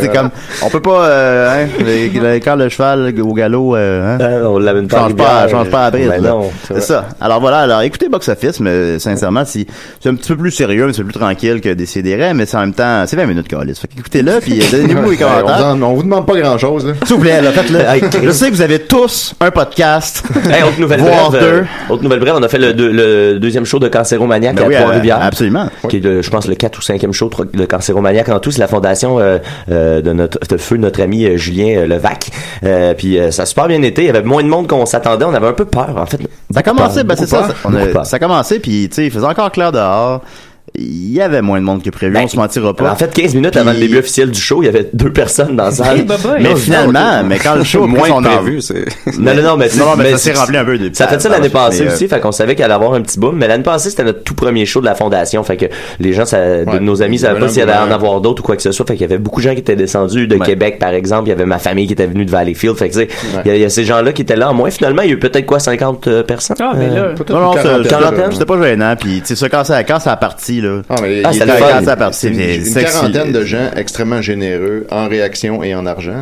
c'est 0.00 0.12
comme, 0.12 0.30
on 0.62 0.68
peut 0.70 0.80
pas, 0.80 1.04
euh, 1.06 1.64
hein, 1.64 1.68
les- 1.84 2.08
les- 2.08 2.40
quand 2.40 2.56
le 2.56 2.68
cheval 2.68 3.12
au 3.20 3.32
galop, 3.34 3.76
euh, 3.76 4.14
hein, 4.14 4.18
Ah, 4.20 4.48
on 4.48 4.58
l'amène 4.58 4.88
pas. 4.88 4.98
change 4.98 5.14
pas, 5.14 5.48
change 5.48 5.70
pas 5.70 5.86
à 5.86 5.90
bride, 5.90 6.08
Ben 6.08 6.22
non. 6.22 6.50
C'est 6.66 6.80
ça. 6.80 7.06
Alors 7.20 7.40
voilà, 7.40 7.58
alors 7.60 7.82
écoutez 7.82 8.08
Box 8.08 8.28
Office, 8.28 8.60
mais 8.60 8.98
sincèrement, 8.98 9.44
si, 9.44 9.66
c'est 10.00 10.08
un 10.08 10.14
petit 10.14 10.28
peu 10.32 10.36
plus 10.38 10.50
sérieux, 10.50 10.84
un 10.84 10.88
petit 10.88 11.02
peu 11.02 11.08
plus 11.08 11.18
tranquille 11.20 11.60
que 11.60 11.72
Décideret, 11.74 12.34
mais 12.34 12.46
c'est 12.46 12.56
en 12.56 12.60
même 12.60 12.74
temps, 12.74 13.04
c'est 13.06 13.16
20 13.16 13.26
minutes, 13.26 13.48
Calis. 13.48 13.74
Fait 13.74 13.88
qu'écoutez-le, 13.88 14.32
puis 14.40 14.60
euh, 14.60 14.64
donnez-nous 14.72 15.10
les 15.10 15.16
on, 15.24 15.26
commentaires. 15.28 15.56
vous 15.76 15.82
en- 15.84 15.90
on 15.90 15.94
vous 15.94 16.02
demande 16.02 16.26
pas 16.26 16.36
grand 16.40 16.58
chose, 16.58 16.86
là. 16.86 16.92
S'il 17.04 17.16
vous 17.16 17.22
plaît, 17.22 17.40
là, 17.42 17.50
faites-le. 17.52 17.80
Je 18.24 18.30
sais 18.30 18.50
que 18.50 18.54
vous 18.54 18.62
avez 18.62 18.78
tous 18.80 19.34
un 19.40 19.50
podcast. 19.50 20.22
Hey, 20.50 20.62
autre 20.62 20.80
nouvelle 20.80 21.00
Voire 21.00 21.30
brève. 21.30 21.42
euh, 21.42 21.60
deux. 21.60 21.66
autre 21.94 22.02
nouvelle 22.02 22.20
brève, 22.20 22.34
on 22.36 22.42
a 22.42 22.48
fait 22.48 22.58
le, 22.58 22.72
deux- 22.72 22.90
le 22.92 23.38
deuxième 23.38 23.64
show 23.64 23.78
de 23.78 23.88
Cancéromaniac 23.88 24.54
Ben 24.56 24.64
à 24.64 24.68
oui, 24.68 24.74
Trois-Rivières. 24.76 25.18
euh, 25.22 25.26
absolument. 25.28 25.66
Qui 25.88 25.96
est, 25.98 26.00
le- 26.00 26.22
je 26.22 26.30
pense, 26.30 26.46
le 26.48 26.54
4 26.54 26.78
ou 26.78 26.82
5e 26.82 27.12
show 27.12 27.30
de 27.52 27.64
Cancéromaniac 27.64 28.28
en 28.28 28.38
tout. 28.40 28.50
C'est 28.54 28.60
la 28.60 28.68
fondation 28.68 29.18
euh, 29.18 29.38
euh, 29.70 30.00
de 30.00 30.12
notre 30.12 30.38
de 30.48 30.56
feu 30.56 30.76
notre 30.76 31.02
ami 31.02 31.24
euh, 31.26 31.36
Julien 31.36 31.84
Levac. 31.86 32.30
Puis 32.96 33.18
ça 33.30 33.42
a 33.42 33.46
super 33.46 33.66
bien 33.68 33.82
été. 33.82 34.02
Il 34.02 34.06
y 34.06 34.10
avait 34.10 34.22
moins 34.22 34.42
de 34.42 34.48
monde 34.48 34.66
qu'on 34.68 34.86
s'attendait. 34.86 35.24
On 35.24 35.34
avait 35.34 35.48
un 35.48 35.52
peu 35.52 35.64
peur, 35.64 35.94
en 35.96 36.06
fait. 36.06 36.18
Ça 36.52 36.60
a 36.60 36.62
commencé, 36.62 37.02
ben 37.04 37.16
c'est 37.16 37.26
ça. 37.26 37.48
on 37.64 37.74
a- 37.74 38.04
ça 38.04 38.16
a 38.16 38.18
commencé, 38.18 38.60
puis 38.60 38.88
tu 38.88 38.94
sais, 38.96 39.06
il 39.06 39.10
faisait 39.10 39.26
encore 39.26 39.50
clair 39.50 39.72
dehors. 39.72 40.22
Il 40.76 41.12
y 41.12 41.20
avait 41.20 41.40
moins 41.40 41.60
de 41.60 41.64
monde 41.64 41.84
que 41.84 41.90
prévu, 41.90 42.12
Ben, 42.14 42.22
on 42.24 42.28
se 42.28 42.34
mentira 42.36 42.74
pas. 42.74 42.90
En 42.90 42.96
fait, 42.96 43.12
15 43.14 43.36
minutes 43.36 43.52
Puis- 43.52 43.60
avant 43.60 43.70
le 43.72 43.78
début 43.78 43.98
officiel 43.98 44.32
du 44.32 44.40
show, 44.40 44.60
il 44.60 44.66
y 44.66 44.68
avait 44.68 44.90
deux 44.92 45.12
personnes 45.12 45.54
dans 45.54 45.66
la 45.66 45.70
salle. 45.70 45.98
Hey, 45.98 46.02
bye 46.02 46.16
bye. 46.18 46.42
mais 46.42 46.48
Non, 46.50 46.56
finalement, 46.56 47.22
mais 47.24 47.38
quand 47.38 47.54
le 47.54 47.62
show 47.62 47.86
Moins 47.86 48.08
envol- 48.10 48.24
prévu, 48.42 48.60
c'est... 48.60 48.84
Non, 49.16 49.34
non, 49.36 49.42
non, 49.42 49.56
mais, 49.56 49.68
Non, 49.78 49.84
non, 49.90 49.96
mais 49.96 50.10
ça 50.10 50.18
c'est- 50.18 50.32
s'est 50.32 50.40
rempli 50.40 50.56
un 50.56 50.64
peu 50.64 50.76
de- 50.76 50.92
Ça 50.92 51.04
a 51.04 51.08
fait 51.08 51.20
ça 51.20 51.28
l'année 51.28 51.42
mais, 51.44 51.48
passée 51.50 51.86
euh, 51.86 51.92
aussi, 51.92 52.08
fait 52.08 52.18
qu'on 52.18 52.32
savait 52.32 52.56
qu'elle 52.56 52.64
allait 52.64 52.74
avoir 52.74 52.94
un 52.94 53.02
petit 53.02 53.20
boom. 53.20 53.36
Mais 53.36 53.46
l'année 53.46 53.62
passée, 53.62 53.90
c'était 53.90 54.02
notre 54.02 54.24
tout 54.24 54.34
premier 54.34 54.66
show 54.66 54.80
de 54.80 54.86
la 54.86 54.96
fondation, 54.96 55.44
fait 55.44 55.56
que 55.56 55.66
les 56.00 56.12
gens, 56.12 56.24
ça, 56.24 56.64
de 56.64 56.78
nos 56.80 57.02
amis, 57.02 57.20
savaient 57.20 57.38
pas 57.38 57.48
s'il 57.48 57.58
y 57.58 57.62
allait 57.62 57.74
en 57.76 57.92
avoir 57.92 58.20
d'autres 58.20 58.42
ou 58.42 58.46
quoi 58.46 58.56
que 58.56 58.62
ce 58.62 58.72
soit. 58.72 58.84
Fait 58.84 58.94
qu'il 58.94 59.02
y 59.02 59.04
avait 59.04 59.18
beaucoup 59.18 59.40
de 59.42 59.44
gens 59.46 59.54
qui 59.54 59.60
étaient 59.60 59.76
descendus 59.76 60.26
de 60.26 60.34
Ouais. 60.34 60.44
Québec, 60.44 60.80
par 60.80 60.90
exemple. 60.90 61.28
Il 61.28 61.30
y 61.30 61.34
avait 61.34 61.46
ma 61.46 61.60
famille 61.60 61.86
qui 61.86 61.92
était 61.92 62.06
venue 62.06 62.24
de 62.24 62.32
Valleyfield. 62.32 62.74
Fait 62.76 62.88
que, 62.88 62.94
tu 62.94 62.98
sais, 63.00 63.08
il 63.44 63.48
y 63.48 63.52
a- 63.52 63.56
il 63.56 63.62
y, 63.62 63.64
a 63.64 63.70
ces 63.70 63.84
gens-là 63.84 64.12
qui 64.12 64.22
étaient 64.22 64.34
là. 64.34 64.50
En 64.50 64.54
moins, 64.54 64.70
finalement, 64.70 65.02
il 65.02 65.08
y 65.08 65.12
a 65.12 65.14
eu 65.14 65.18
peut-être 65.20 65.46
quoi, 65.46 65.60
50 65.60 66.08
euh, 66.08 66.24
personnes? 66.24 66.56
Ah, 66.58 66.72
mais 66.76 66.88
là. 66.90 67.02
Peut-être 67.14 67.30
Non, 67.30 67.54
là. 67.54 67.62
c'était 68.32 68.44
pas 68.44 68.60
gênant, 68.60 68.96
puis 68.98 69.20
tu 69.20 69.26
sais, 69.28 69.36
ça, 69.36 69.48
quand 69.48 69.62
ça, 69.62 69.84
quand 69.84 70.00
ça 70.00 70.10
a 70.10 70.16
parti, 70.16 70.62
là. 70.64 70.82
Ah, 70.88 70.94
mais 71.02 71.22
Ah, 71.24 71.30
le 71.32 71.38
fun. 71.52 71.84
Ça 71.84 72.08
C'est 72.12 72.28
une, 72.28 72.34
c'était 72.34 72.56
une 72.56 72.64
sexy- 72.64 72.92
quarantaine 72.92 73.32
de 73.32 73.44
gens 73.44 73.70
extrêmement 73.76 74.20
généreux 74.22 74.86
en 74.90 75.08
réaction 75.08 75.62
et 75.62 75.74
en 75.74 75.86
argent. 75.86 76.12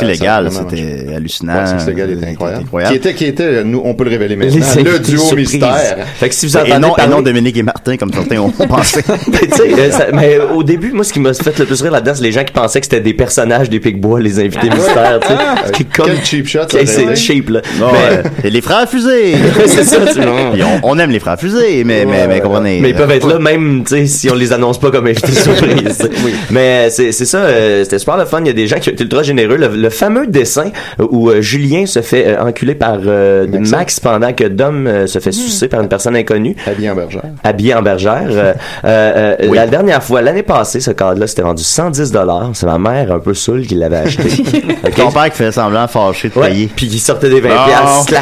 A 0.00 0.04
légal, 0.04 0.48
c'était 0.50 1.14
hallucinant. 1.14 1.54
Ouais, 1.60 1.66
Sexy 1.66 1.86
légal 1.88 2.10
était 2.10 2.18
C'était 2.20 2.30
incroyable. 2.32 2.62
incroyable. 2.64 2.92
Qui 2.92 2.98
était, 2.98 3.14
qui 3.14 3.24
était, 3.26 3.64
nous, 3.64 3.82
on 3.84 3.94
peut 3.94 4.04
le 4.04 4.10
révéler 4.10 4.36
maintenant, 4.36 4.64
Les 4.76 4.82
le 4.82 4.98
duo 4.98 5.34
mystère. 5.36 5.96
Fait 6.16 6.28
que 6.28 6.34
si 6.34 6.46
vous 6.46 6.56
Et 6.56 6.60
entendez 6.60 6.78
non, 6.80 6.96
et 6.96 7.06
non 7.08 7.22
Dominique 7.22 7.56
et 7.56 7.62
Martin, 7.62 7.96
comme 7.96 8.12
certains 8.12 8.38
ont 8.38 8.50
pensé. 8.68 9.02
Ça- 9.90 10.06
mais 10.12 10.38
au 10.38 10.62
début, 10.62 10.92
moi, 10.92 11.04
ce 11.04 11.12
qui 11.12 11.20
m'a 11.20 11.32
fait 11.34 11.58
le 11.58 11.66
plus 11.66 11.80
rire 11.82 11.92
là-dedans, 11.92 12.12
c'est 12.14 12.22
les 12.22 12.32
gens 12.32 12.44
qui 12.44 12.52
pensaient 12.52 12.80
que 12.80 12.86
c'était 12.86 13.00
des 13.00 13.14
personnages 13.14 13.68
des 13.70 13.80
Picbois, 13.80 14.20
les 14.20 14.38
invités 14.38 14.70
mystères, 14.70 15.20
tu 15.20 15.28
sais. 15.28 15.72
Qui 15.72 15.82
est 15.82 15.96
comme... 15.96 16.06
Quel 16.06 16.24
cheap 16.24 16.46
shot, 16.48 16.66
Qui- 16.68 16.86
C'est 16.86 17.14
cheap, 17.16 17.50
là. 17.50 17.60
Mais- 17.80 18.16
euh, 18.16 18.22
et 18.44 18.50
les 18.50 18.60
frères 18.60 18.88
fusées. 18.88 19.34
c'est 19.66 19.84
ça, 19.84 19.98
tu 20.12 20.20
vois. 20.20 20.52
On, 20.82 20.90
on 20.94 20.98
aime 20.98 21.10
les 21.10 21.18
frères 21.20 21.38
fusées, 21.38 21.82
mais, 21.84 22.04
mais, 22.06 22.26
mais 22.28 22.40
comprenez. 22.40 22.80
Mais 22.80 22.90
ils 22.90 22.94
peuvent 22.96 23.10
être 23.10 23.28
là 23.28 23.38
même, 23.38 23.81
tu 23.84 23.96
sais, 23.96 24.06
si 24.06 24.30
on 24.30 24.34
les 24.34 24.52
annonce 24.52 24.78
pas 24.80 24.90
comme 24.90 25.06
invités 25.06 25.32
surprise. 25.32 25.98
tu 25.98 26.04
sais. 26.06 26.10
Mais 26.50 26.90
c'est 26.90 27.12
c'est 27.12 27.24
ça, 27.24 27.38
euh, 27.38 27.84
c'était 27.84 27.98
super 27.98 28.16
le 28.16 28.24
fun. 28.24 28.40
Il 28.40 28.46
y 28.46 28.50
a 28.50 28.54
des 28.54 28.66
gens 28.66 28.78
qui 28.78 28.88
ont 28.88 28.92
été 28.92 29.04
ultra 29.04 29.22
généreux. 29.22 29.56
Le, 29.56 29.68
le 29.68 29.90
fameux 29.90 30.26
dessin 30.26 30.70
euh, 31.00 31.06
où 31.10 31.30
euh, 31.30 31.40
Julien 31.40 31.86
se 31.86 32.02
fait 32.02 32.26
euh, 32.28 32.40
enculer 32.42 32.74
par 32.74 32.98
euh, 33.06 33.46
Maxime. 33.46 33.76
Max 33.76 34.00
pendant 34.00 34.32
que 34.32 34.44
Dom 34.44 34.86
euh, 34.86 35.06
se 35.06 35.18
fait 35.18 35.32
sucer 35.32 35.68
par 35.68 35.80
une 35.80 35.88
personne 35.88 36.16
inconnue. 36.16 36.56
Habillé 36.66 36.90
en 36.90 36.94
bergère. 36.94 37.22
Habillé 37.44 37.74
en 37.74 37.82
bergère. 37.82 38.22
Euh, 38.30 38.52
euh, 38.84 39.36
euh, 39.42 39.54
La 39.54 39.66
dernière 39.66 40.02
fois, 40.02 40.22
l'année 40.22 40.42
passée, 40.42 40.80
ce 40.80 40.90
cadre-là, 40.90 41.26
c'était 41.26 41.42
vendu 41.42 41.62
110 41.62 42.10
dollars. 42.12 42.50
C'est 42.54 42.66
ma 42.66 42.78
mère 42.78 43.12
un 43.12 43.18
peu 43.18 43.34
saoule 43.34 43.66
qui 43.66 43.74
l'avait 43.74 43.96
acheté. 43.98 44.22
Ok? 44.84 44.94
Ton 44.96 45.10
père 45.12 45.30
qui 45.30 45.36
fait 45.36 45.52
semblant 45.52 45.86
fâché 45.88 46.28
de 46.28 46.38
Ouais. 46.38 46.48
payer. 46.50 46.70
Puis 46.74 46.86
il 46.86 46.98
sortait 46.98 47.28
des 47.28 47.40
20 47.40 47.48
Non. 47.48 47.54
piastres, 47.66 48.14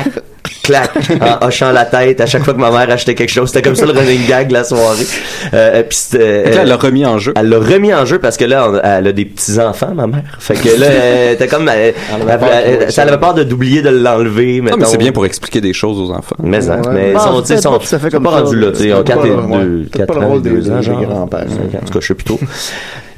clac, 0.62 0.90
en 1.40 1.46
hochant 1.46 1.72
la 1.72 1.84
tête 1.84 2.20
à 2.20 2.26
chaque 2.26 2.44
fois 2.44 2.54
que 2.54 2.58
ma 2.60 2.70
mère 2.70 2.90
achetait 2.90 3.14
quelque 3.14 3.30
chose. 3.30 3.48
C'était 3.48 3.62
comme 3.62 3.76
ça 3.76 3.86
le 3.86 3.92
running 3.92 4.26
gag 4.26 4.48
de 4.48 4.52
la 4.54 4.64
soirée. 4.64 5.06
Euh, 5.54 5.70
euh, 5.80 5.82
puis 5.82 5.96
c'était, 5.98 6.44
Fait 6.44 6.50
que 6.50 6.54
là, 6.54 6.56
euh, 6.56 6.62
elle 6.62 6.68
l'a 6.68 6.76
remis 6.76 7.06
en 7.06 7.18
jeu. 7.18 7.32
elle 7.36 7.48
l'a 7.48 7.58
remis 7.58 7.92
en 7.94 8.04
jeu 8.04 8.18
parce 8.18 8.36
que 8.36 8.44
là, 8.44 8.68
on- 8.70 8.80
elle 8.82 9.06
a 9.06 9.12
des 9.12 9.24
petits-enfants, 9.24 9.92
ma 9.94 10.06
mère. 10.06 10.22
Fait 10.38 10.54
que 10.54 10.68
là, 10.80 11.32
était 11.32 11.46
comme... 11.48 11.68
Elle, 11.68 11.94
avait 12.12 12.32
elle- 12.32 12.38
peur 12.38 12.48
elle- 12.52 12.78
ça, 12.80 12.84
elle 12.86 12.92
ça. 12.92 13.02
avait 13.02 13.18
peur 13.18 13.34
de 13.34 13.44
d'oublier 13.44 13.82
de 13.82 13.88
l'enlever, 13.90 14.58
Non, 14.58 14.64
mais 14.64 14.70
mettons. 14.76 14.90
c'est 14.90 14.98
bien 14.98 15.12
pour 15.12 15.26
expliquer 15.26 15.60
des 15.60 15.72
choses 15.72 15.98
aux 15.98 16.12
enfants. 16.12 16.36
Mais, 16.42 16.68
Ouais. 16.68 16.76
mais 16.92 17.10
ils 17.10 17.16
Ah, 17.16 17.20
sont, 17.20 17.40
tu 17.40 17.46
sais, 17.48 17.54
peut-être 17.54 17.62
sont, 17.62 17.70
pas 17.78 17.96
à 17.96 17.98
fait 17.98 18.10
comme 18.10 18.22
pas 18.24 18.30
ça. 18.30 18.40
rendus 18.42 18.56
là, 18.58 18.70
tu 18.70 18.76
sais, 18.78 18.84
ils 18.84 18.92
ont 18.92 18.96
Peut-être 19.02 19.06
4 19.08 19.20
pas- 19.22 19.26
et 19.26 19.30
ouais, 19.30 19.64
2, 19.64 19.86
peut-être 19.90 19.90
pas 19.92 19.98
4 20.14 20.14
le 20.20 20.24
ans, 20.24 20.28
rôle 20.28 20.42
des- 20.42 20.50
2 20.50 20.70
ans, 20.70 20.80
grands-pères. 21.02 21.46
En 21.82 21.86
tout 21.86 21.92
cas, 21.92 22.00
je 22.00 22.06
sais 22.06 22.14
plus 22.14 22.24
tôt. 22.24 22.40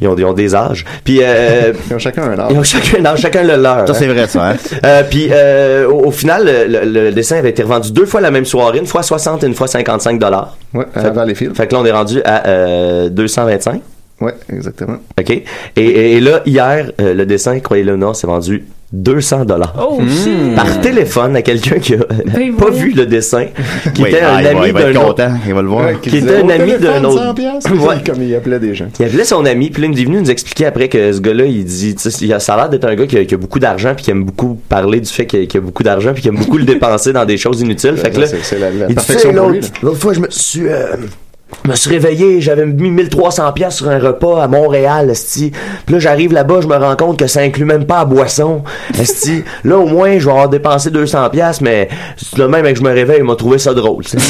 Ils 0.02 0.08
ont, 0.08 0.16
ils 0.18 0.24
ont 0.24 0.32
des 0.32 0.54
âges. 0.54 0.84
Puis, 1.04 1.20
euh, 1.22 1.72
Ils 1.90 1.94
ont 1.94 1.98
chacun 1.98 2.24
un 2.24 2.34
ils 2.50 2.56
ont 2.56 2.60
âge. 2.60 2.66
chacun, 2.66 2.98
non, 3.00 3.16
chacun 3.16 3.42
le 3.44 3.56
leur. 3.56 3.86
Ça, 3.86 3.92
hein. 3.92 3.96
c'est 3.98 4.06
vrai, 4.08 4.26
ça, 4.26 4.50
hein. 4.50 4.56
Euh, 4.84 5.02
puis 5.08 5.28
euh, 5.30 5.88
au, 5.88 6.06
au 6.06 6.10
final, 6.10 6.44
le, 6.44 6.84
le- 6.84 7.04
le 7.06 7.12
dessin 7.12 7.36
avait 7.36 7.50
été 7.50 7.62
revendu 7.62 7.92
deux 7.92 8.04
fois 8.06 8.20
la 8.20 8.30
même 8.30 8.44
soirée, 8.44 8.78
une 8.78 8.86
fois 8.86 9.02
60 9.02 9.44
et 9.44 9.46
une 9.46 9.54
fois 9.54 9.68
55 9.68 10.18
dollars. 10.18 10.56
Ouais, 10.74 10.84
à 10.94 11.10
Valleyfield. 11.10 11.56
Fait 11.56 11.66
que 11.66 11.74
là, 11.74 11.80
on 11.80 11.84
est 11.86 11.92
rendu 11.92 12.20
à 12.24 12.46
euh, 12.48 13.08
225. 13.08 13.80
Ouais, 14.20 14.34
exactement. 14.52 14.98
OK? 15.18 15.30
Et, 15.30 15.42
et- 15.76 16.12
et 16.16 16.20
là, 16.20 16.42
hier, 16.46 16.90
euh, 17.00 17.14
le 17.14 17.26
dessin, 17.26 17.58
croyez-le 17.60 17.94
ou 17.94 17.96
non, 17.96 18.12
s'est 18.14 18.26
vendu 18.26 18.64
200 18.92 19.46
dollars. 19.46 19.74
Oh, 19.80 20.00
shit. 20.06 20.54
Par 20.54 20.80
téléphone 20.82 21.34
à 21.36 21.42
quelqu'un 21.42 21.78
qui 21.78 21.94
a 21.94 21.98
Ben 22.34 22.54
pas 22.54 22.70
vu 22.70 22.92
le 22.92 23.06
dessin, 23.06 23.46
qui 23.94 24.02
Oui, 24.02 24.10
était 24.10 24.20
ah, 24.22 24.36
un 24.36 24.40
il 24.40 24.44
va, 24.44 24.60
ami 24.60 24.72
d'un 24.72 24.90
autre. 25.00 25.06
content, 25.06 25.30
il 25.46 25.54
va 25.54 25.62
le 25.62 25.68
voir. 25.68 25.86
Ouais, 25.86 25.96
Qui 26.02 26.10
disait, 26.10 26.40
était 26.40 26.42
un 26.42 26.48
ami 26.50 26.72
d'un 26.78 27.04
autre. 27.04 27.22
100 27.24 27.34
piastres, 27.34 27.72
Ouais. 27.72 27.94
Comme 28.04 28.22
il 28.22 28.34
appelait 28.34 28.58
des 28.58 28.74
gens. 28.74 28.86
Il 29.00 29.06
appelait 29.06 29.24
son 29.24 29.46
ami, 29.46 29.70
puis 29.70 29.82
là, 29.82 29.88
il 29.90 29.98
est 30.00 30.04
venu 30.04 30.18
nous 30.20 30.30
expliquer 30.30 30.66
après 30.66 30.88
que 30.88 31.10
ce 31.12 31.20
gars-là, 31.20 31.46
il 31.46 31.64
dit, 31.64 31.96
il 32.20 32.32
a- 32.34 32.38
ça 32.40 32.54
a 32.54 32.56
l'air 32.58 32.68
d'être 32.68 32.84
un 32.84 32.94
gars 32.94 33.06
qui 33.06 33.16
a, 33.16 33.24
qui 33.24 33.34
a 33.34 33.38
beaucoup 33.38 33.58
d'argent, 33.58 33.94
puis 33.94 34.04
qui 34.04 34.10
aime 34.10 34.24
beaucoup 34.24 34.60
parler 34.68 35.00
du 35.00 35.08
fait 35.10 35.26
qu'il 35.26 35.48
a, 35.56 35.60
beaucoup 35.60 35.82
d'argent, 35.82 36.12
puis 36.12 36.22
qui 36.22 36.28
aime 36.28 36.36
beaucoup 36.36 36.58
le 36.58 36.64
dépenser 36.66 37.12
dans 37.14 37.24
des 37.24 37.38
choses 37.38 37.62
inutiles. 37.62 37.96
Fait 37.96 38.10
que 38.10 38.20
là, 38.20 38.26
C'est 38.26 38.42
c'est 38.44 38.58
la, 38.58 38.70
la 38.70 38.84
il 38.84 38.88
dit, 38.88 38.94
perfection 38.94 39.30
Tu 39.30 39.34
sais, 39.36 39.40
pour 39.40 39.48
lui. 39.50 39.60
l'autre 39.60 39.72
là. 39.74 39.78
l'autre 39.84 39.98
fois, 40.00 40.12
je 40.12 40.20
me 40.20 40.26
suis, 40.28 40.68
euh, 40.68 40.84
Je 41.64 41.70
me 41.70 41.76
suis 41.76 41.90
réveillé, 41.90 42.40
j'avais 42.40 42.66
mis 42.66 42.90
1300 42.90 43.52
pièces 43.52 43.76
sur 43.76 43.88
un 43.88 43.98
repas 43.98 44.42
à 44.42 44.48
Montréal, 44.48 45.10
esti. 45.10 45.52
Puis 45.86 45.94
là, 45.94 46.00
j'arrive 46.00 46.32
là-bas, 46.32 46.60
je 46.62 46.66
me 46.66 46.76
rends 46.76 46.96
compte 46.96 47.18
que 47.18 47.26
ça 47.28 47.40
inclut 47.40 47.64
même 47.64 47.84
pas 47.84 47.98
la 48.00 48.04
boisson, 48.04 48.62
esti. 49.00 49.44
Là, 49.64 49.78
au 49.78 49.86
moins, 49.86 50.18
je 50.18 50.24
vais 50.24 50.30
avoir 50.32 50.48
dépensé 50.48 50.90
200 50.90 51.30
pièces, 51.30 51.60
mais 51.60 51.88
le 52.36 52.48
même 52.48 52.64
que 52.64 52.74
je 52.74 52.82
me 52.82 52.90
réveille, 52.92 53.18
il 53.18 53.24
m'a 53.24 53.36
trouvé 53.36 53.58
ça 53.58 53.74
drôle. 53.74 54.04
tu 54.04 54.18
sais. 54.18 54.24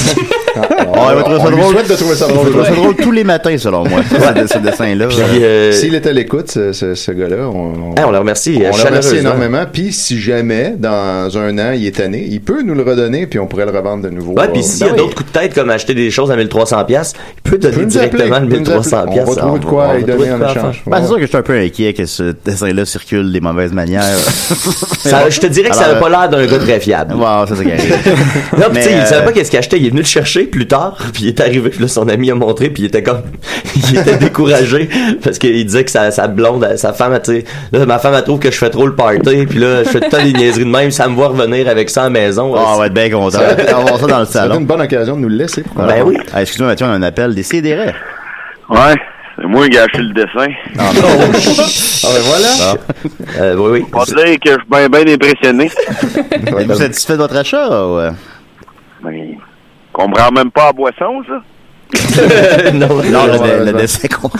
Ah, 0.95 1.09
il 1.13 1.17
va 1.17 1.23
trouver 1.23 1.39
ça 1.41 1.49
lui 1.51 1.57
drôle. 1.57 1.73
souhaite 1.75 1.89
de 1.89 1.95
trouver 1.95 2.15
ça 2.15 2.27
Il 2.29 2.35
drôle. 2.35 2.51
trouver 2.51 2.65
ça 2.67 2.75
drôle 2.75 2.97
tous 2.97 3.13
les 3.13 3.25
matins, 3.25 3.57
selon 3.57 3.85
moi, 3.89 4.01
ce, 4.11 4.47
ce 4.55 4.59
dessin-là. 4.59 5.07
Puis, 5.07 5.19
euh, 5.43 5.73
S'il 5.73 5.95
était 5.95 6.11
à 6.11 6.13
l'écoute, 6.13 6.51
ce, 6.51 6.73
ce- 6.75 6.95
ce 6.95 7.13
gars-là, 7.13 7.49
on, 7.49 7.95
on, 7.97 8.05
on 8.07 8.11
le 8.11 8.19
remercie, 8.19 8.59
on 8.61 8.67
euh, 8.67 8.71
le 8.77 8.85
remercie 8.89 9.17
énormément. 9.17 9.65
Puis 9.73 9.93
si 9.93 10.21
jamais, 10.21 10.75
dans 10.79 11.31
un 11.39 11.59
an, 11.59 11.73
il 11.75 11.87
est 11.87 11.97
tanné, 11.97 12.27
il 12.31 12.43
peut 12.43 12.63
nous 12.63 12.75
le 12.75 12.83
redonner, 12.83 13.27
puis 13.27 13.39
on 13.39 13.47
pourrait 13.47 13.65
le 13.65 13.71
revendre 13.77 14.03
de 14.03 14.11
nouveau. 14.11 14.33
Ouais, 14.35 14.49
puis 14.49 14.61
Euh, 14.61 14.63
s'il 14.63 14.81
y 14.81 14.85
a 14.85 14.93
ben 14.93 14.97
d'autres 14.99 15.15
coups 15.15 15.33
de 15.33 15.39
tête, 15.39 15.55
comme 15.55 15.71
acheter 15.71 15.95
des 15.95 16.11
choses 16.11 16.31
à 16.31 16.37
1300 16.37 16.85
pièces, 16.85 17.12
il 17.45 17.51
peut 17.51 17.59
donner 17.59 17.87
directement 17.87 18.39
le 18.41 18.49
peut 18.49 18.57
nous 18.59 18.61
1300 18.61 18.97
appeler. 18.97 19.13
pièces. 19.13 19.29
On 19.29 19.31
va 19.33 19.37
trouver 19.41 19.59
de 19.61 19.65
quoi 19.65 19.87
trouver 19.89 20.03
donner 20.05 20.29
de 20.29 20.33
en 20.33 20.49
échange. 20.51 20.83
Ben, 20.87 20.99
c'est 21.01 21.07
sûr 21.07 21.17
que 21.17 21.23
je 21.23 21.27
suis 21.27 21.37
un 21.37 21.43
peu 21.43 21.59
inquiet 21.59 21.93
que 21.93 22.07
ce 22.07 22.35
dessin-là 22.45 22.85
circule 22.85 23.33
des 23.33 23.41
mauvaises 23.41 23.73
manières. 23.73 24.03
Je 25.29 25.41
te 25.41 25.47
dirais 25.47 25.71
que 25.71 25.77
ça 25.77 25.87
avait 25.87 26.01
pas 26.01 26.09
l'air 26.09 26.29
d'un 26.29 26.47
gars 26.47 26.59
très 26.59 26.81
fiable. 26.81 27.15
Wow, 27.15 27.47
ça 27.47 27.55
c'est. 27.57 27.65
Non, 28.59 28.67
tu 28.73 28.83
sais, 28.83 28.93
il 28.93 28.99
euh, 28.99 29.05
savait 29.07 29.25
pas 29.25 29.33
qu'est-ce 29.33 29.51
qu'il 29.51 29.59
achetait. 29.59 29.79
Il 29.79 29.87
est 29.87 29.91
venu 29.91 30.01
le 30.01 30.07
chercher 30.07 30.45
plus 30.45 30.67
tard, 30.67 30.97
puis 31.13 31.25
il 31.25 31.29
est 31.29 31.41
arrivé, 31.41 31.71
puis 31.71 31.81
là, 31.81 31.89
son 31.89 32.09
ami 32.09 32.31
a 32.31 32.35
montré, 32.35 32.71
puis 32.71 32.83
il 32.85 32.87
était 32.87 33.03
comme, 33.03 33.23
il 33.77 33.99
était 33.99 34.17
découragé, 34.17 34.89
parce 35.23 35.39
qu'il 35.39 35.65
disait 35.65 35.85
que 35.85 35.91
sa, 35.91 36.11
sa 36.11 36.29
blonde, 36.29 36.67
sa 36.77 36.93
femme, 36.93 37.19
tu 37.23 37.33
sais, 37.33 37.45
là, 37.73 37.85
ma 37.87 37.99
femme, 37.99 38.15
elle 38.17 38.23
trouve 38.25 38.39
que 38.39 38.51
je 38.51 38.57
fais 38.57 38.71
trop 38.71 38.87
le 38.87 38.95
party, 38.95 39.47
puis 39.47 39.59
là, 39.59 39.85
je 39.85 39.89
fais 39.89 40.01
tout 40.01 40.07
le 40.07 40.11
temps 40.11 40.23
des 40.25 40.33
niaiseries 40.33 40.65
de 40.65 40.71
même, 40.71 40.91
ça 40.91 41.09
me 41.09 41.15
voit 41.15 41.29
revenir 41.29 41.69
avec 41.69 41.91
ça 41.91 42.03
à 42.03 42.05
la 42.05 42.11
maison. 42.11 42.55
Ah, 42.57 42.73
on 42.75 42.79
va 42.79 42.87
être 42.87 42.95
bien 42.95 43.11
content. 43.11 43.39
On 43.41 43.77
va 43.77 43.81
voir 43.83 44.01
ça 44.01 44.07
dans 44.07 44.21
le 44.21 44.27
salon. 44.27 44.59
une 44.61 44.67
bonne 44.67 44.81
occasion 44.83 45.17
de 45.17 45.21
nous 45.21 45.29
le 45.29 45.37
laisser. 45.37 45.65
Ben 45.77 46.03
oui. 46.05 46.17
Ah, 46.33 46.43
Excuse-moi, 46.43 46.69
Mathieu, 46.71 46.87
on 46.89 47.02
a 47.02 47.02
un 47.03 47.07
appel. 47.09 47.35
Des 47.35 47.43
CDR. 47.43 47.93
Ouais, 48.69 48.95
c'est 49.37 49.47
moi 49.47 49.69
qui 49.69 49.77
ai 49.77 49.81
acheté 49.81 49.99
le 49.99 50.13
dessin. 50.15 50.47
Ah 50.79 50.91
ben 50.95 52.21
voilà. 52.25 52.77
Euh, 53.41 53.57
oui, 53.57 53.81
oui. 53.81 53.87
On 53.93 53.99
va 53.99 54.05
dire 54.05 54.39
que 54.41 54.51
je 54.51 54.53
suis 54.53 54.59
bien, 54.71 54.89
bien 54.89 55.15
impressionné. 55.15 55.71
Êtes-vous 56.61 56.75
satisfait 56.75 57.15
de 57.15 57.19
votre 57.19 57.37
achat? 57.37 57.69
ou, 57.69 57.99
euh? 57.99 58.11
Mais, 59.05 59.37
comprends 59.93 60.31
même 60.31 60.51
pas 60.51 60.67
la 60.67 60.73
boisson, 60.73 61.23
ça? 61.27 61.43
non, 62.73 62.89
Non, 62.89 62.97
ouais, 62.97 63.05
le, 63.11 63.39
ouais, 63.39 63.59
le 63.59 63.65
ouais. 63.67 63.73
dessin 63.75 64.09
qu'on 64.09 64.31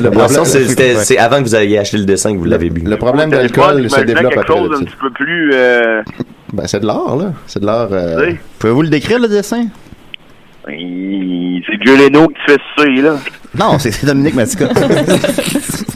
Le 0.00 0.08
Non, 0.10 0.28
ça, 0.28 0.44
c'est- 0.46 0.64
c'était- 0.68 0.94
c'est 0.96 1.18
avant 1.18 1.38
que 1.38 1.42
vous 1.42 1.54
ayez 1.56 1.78
acheté 1.78 1.98
le 1.98 2.04
dessin 2.04 2.32
que 2.32 2.38
vous 2.38 2.44
l'avez 2.46 2.70
bu. 2.70 2.80
le 2.82 2.96
problème 2.96 3.30
d'alcool 3.30 3.90
se 3.90 4.00
développe 4.00 4.32
quelque 4.32 4.50
après. 4.50 4.56
chose 4.56 4.80
un 4.80 4.84
petit 4.84 4.96
peu 4.98 5.10
plus... 5.10 5.50
Euh, 5.54 6.02
Ben, 6.54 6.66
c'est 6.66 6.80
de 6.80 6.86
l'art, 6.86 7.16
là. 7.16 7.32
C'est 7.46 7.60
de 7.60 7.66
l'art. 7.66 7.88
euh. 7.92 8.32
Pouvez-vous 8.58 8.82
le 8.82 8.88
décrire, 8.88 9.18
le 9.18 9.28
dessin? 9.28 9.66
C'est 10.66 11.76
Dieu 11.84 11.96
Leno 11.96 12.28
qui 12.28 12.40
fait 12.52 12.60
ça, 12.76 12.84
là. 12.86 13.16
Non, 13.56 13.78
c'est 13.78 14.04
Dominique 14.04 14.34
Mascotte. 14.34 14.76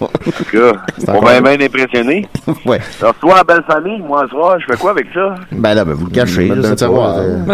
En 0.01 0.07
tout 0.07 0.45
cas, 0.53 0.73
on 1.09 1.21
va 1.21 1.41
bien 1.41 1.67
impressionné. 1.67 2.29
ouais. 2.67 2.79
Alors, 3.01 3.15
toi, 3.17 3.43
belle 3.45 3.65
famille, 3.67 3.99
moi, 4.01 4.25
ce 4.27 4.31
soir, 4.31 4.59
je 4.61 4.67
fais 4.71 4.79
quoi 4.79 4.91
avec 4.93 5.07
ça? 5.13 5.35
Ben 5.53 5.75
là, 5.75 5.85
ben, 5.85 5.95
vous 5.95 6.07
le 6.07 6.13
cachez. 6.13 6.51
Euh. 6.51 6.63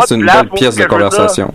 C'est 0.06 0.14
une 0.14 0.22
place 0.22 0.42
belle 0.42 0.50
pièce 0.50 0.76
de 0.76 0.82
ça. 0.82 0.88
conversation. 0.88 1.52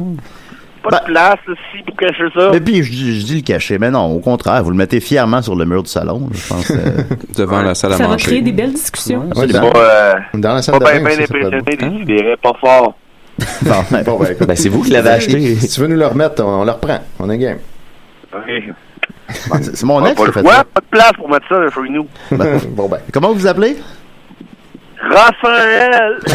Pas 0.81 0.99
de 1.01 1.05
place 1.11 1.35
ici 1.47 1.83
pour 1.85 1.95
cacher 1.97 2.23
ça. 2.33 2.51
Et 2.55 2.61
puis, 2.61 2.81
je, 2.83 2.89
dis- 2.89 3.19
je 3.19 3.25
dis 3.25 3.35
le 3.35 3.41
cacher, 3.41 3.77
mais 3.77 3.91
non, 3.91 4.05
au 4.15 4.19
contraire, 4.19 4.63
vous 4.63 4.71
le 4.71 4.77
mettez 4.77 5.01
fièrement 5.01 5.41
sur 5.41 5.55
le 5.55 5.65
mur 5.65 5.83
du 5.83 5.89
salon, 5.89 6.29
je 6.31 6.47
pense. 6.47 6.71
euh, 6.71 7.03
Devant 7.37 7.61
la 7.61 7.75
salle 7.75 7.93
à 7.93 7.97
Ça 7.97 8.03
va 8.03 8.09
manger. 8.11 8.25
créer 8.25 8.41
des 8.41 8.53
belles 8.53 8.73
discussions. 8.73 9.25
Ouais, 9.35 9.45
C'est 9.47 9.47
dans, 9.47 9.69
pas, 9.69 9.79
euh, 9.79 10.13
dans 10.35 10.53
la 10.55 10.61
salle 10.61 10.79
pas 10.79 10.93
de 10.93 10.99
bien 10.99 11.09
ça, 11.11 11.15
ça 11.17 11.23
impressionné, 11.23 11.97
décidérait 12.05 12.37
pas 12.41 12.53
fort. 12.61 12.95
bon, 13.62 13.84
ben, 13.91 14.03
Bon, 14.03 14.19
ben. 14.19 14.36
Ben, 14.48 14.55
c'est 14.55 14.69
vous 14.69 14.81
qui 14.84 14.91
l'avez 14.91 15.10
acheté. 15.10 15.55
Si 15.55 15.67
tu 15.67 15.81
veux 15.81 15.88
nous 15.88 15.96
le 15.98 16.08
remettre, 16.08 16.43
on, 16.43 16.62
on 16.62 16.65
le 16.65 16.72
reprend. 16.72 17.00
On 17.19 17.29
est 17.29 17.38
game. 17.38 17.58
Ok. 18.34 18.74
c'est 19.62 19.75
c'est 19.75 19.86
mon 19.86 20.05
ex 20.05 20.15
pas 20.15 20.15
qui 20.15 20.22
a 20.24 20.25
le 20.27 20.31
fait 20.31 20.41
choix, 20.41 20.53
ça. 20.53 20.63
pas 20.63 20.81
de 20.81 20.86
place 20.89 21.12
pour 21.13 21.29
mettre 21.29 21.48
ça 21.48 21.69
chez 21.69 21.89
nous. 21.89 22.08
bon, 22.69 22.88
ben. 22.88 23.00
Comment 23.12 23.29
vous 23.29 23.39
vous 23.39 23.48
appelez? 23.48 23.77
Raphaël! 25.01 26.17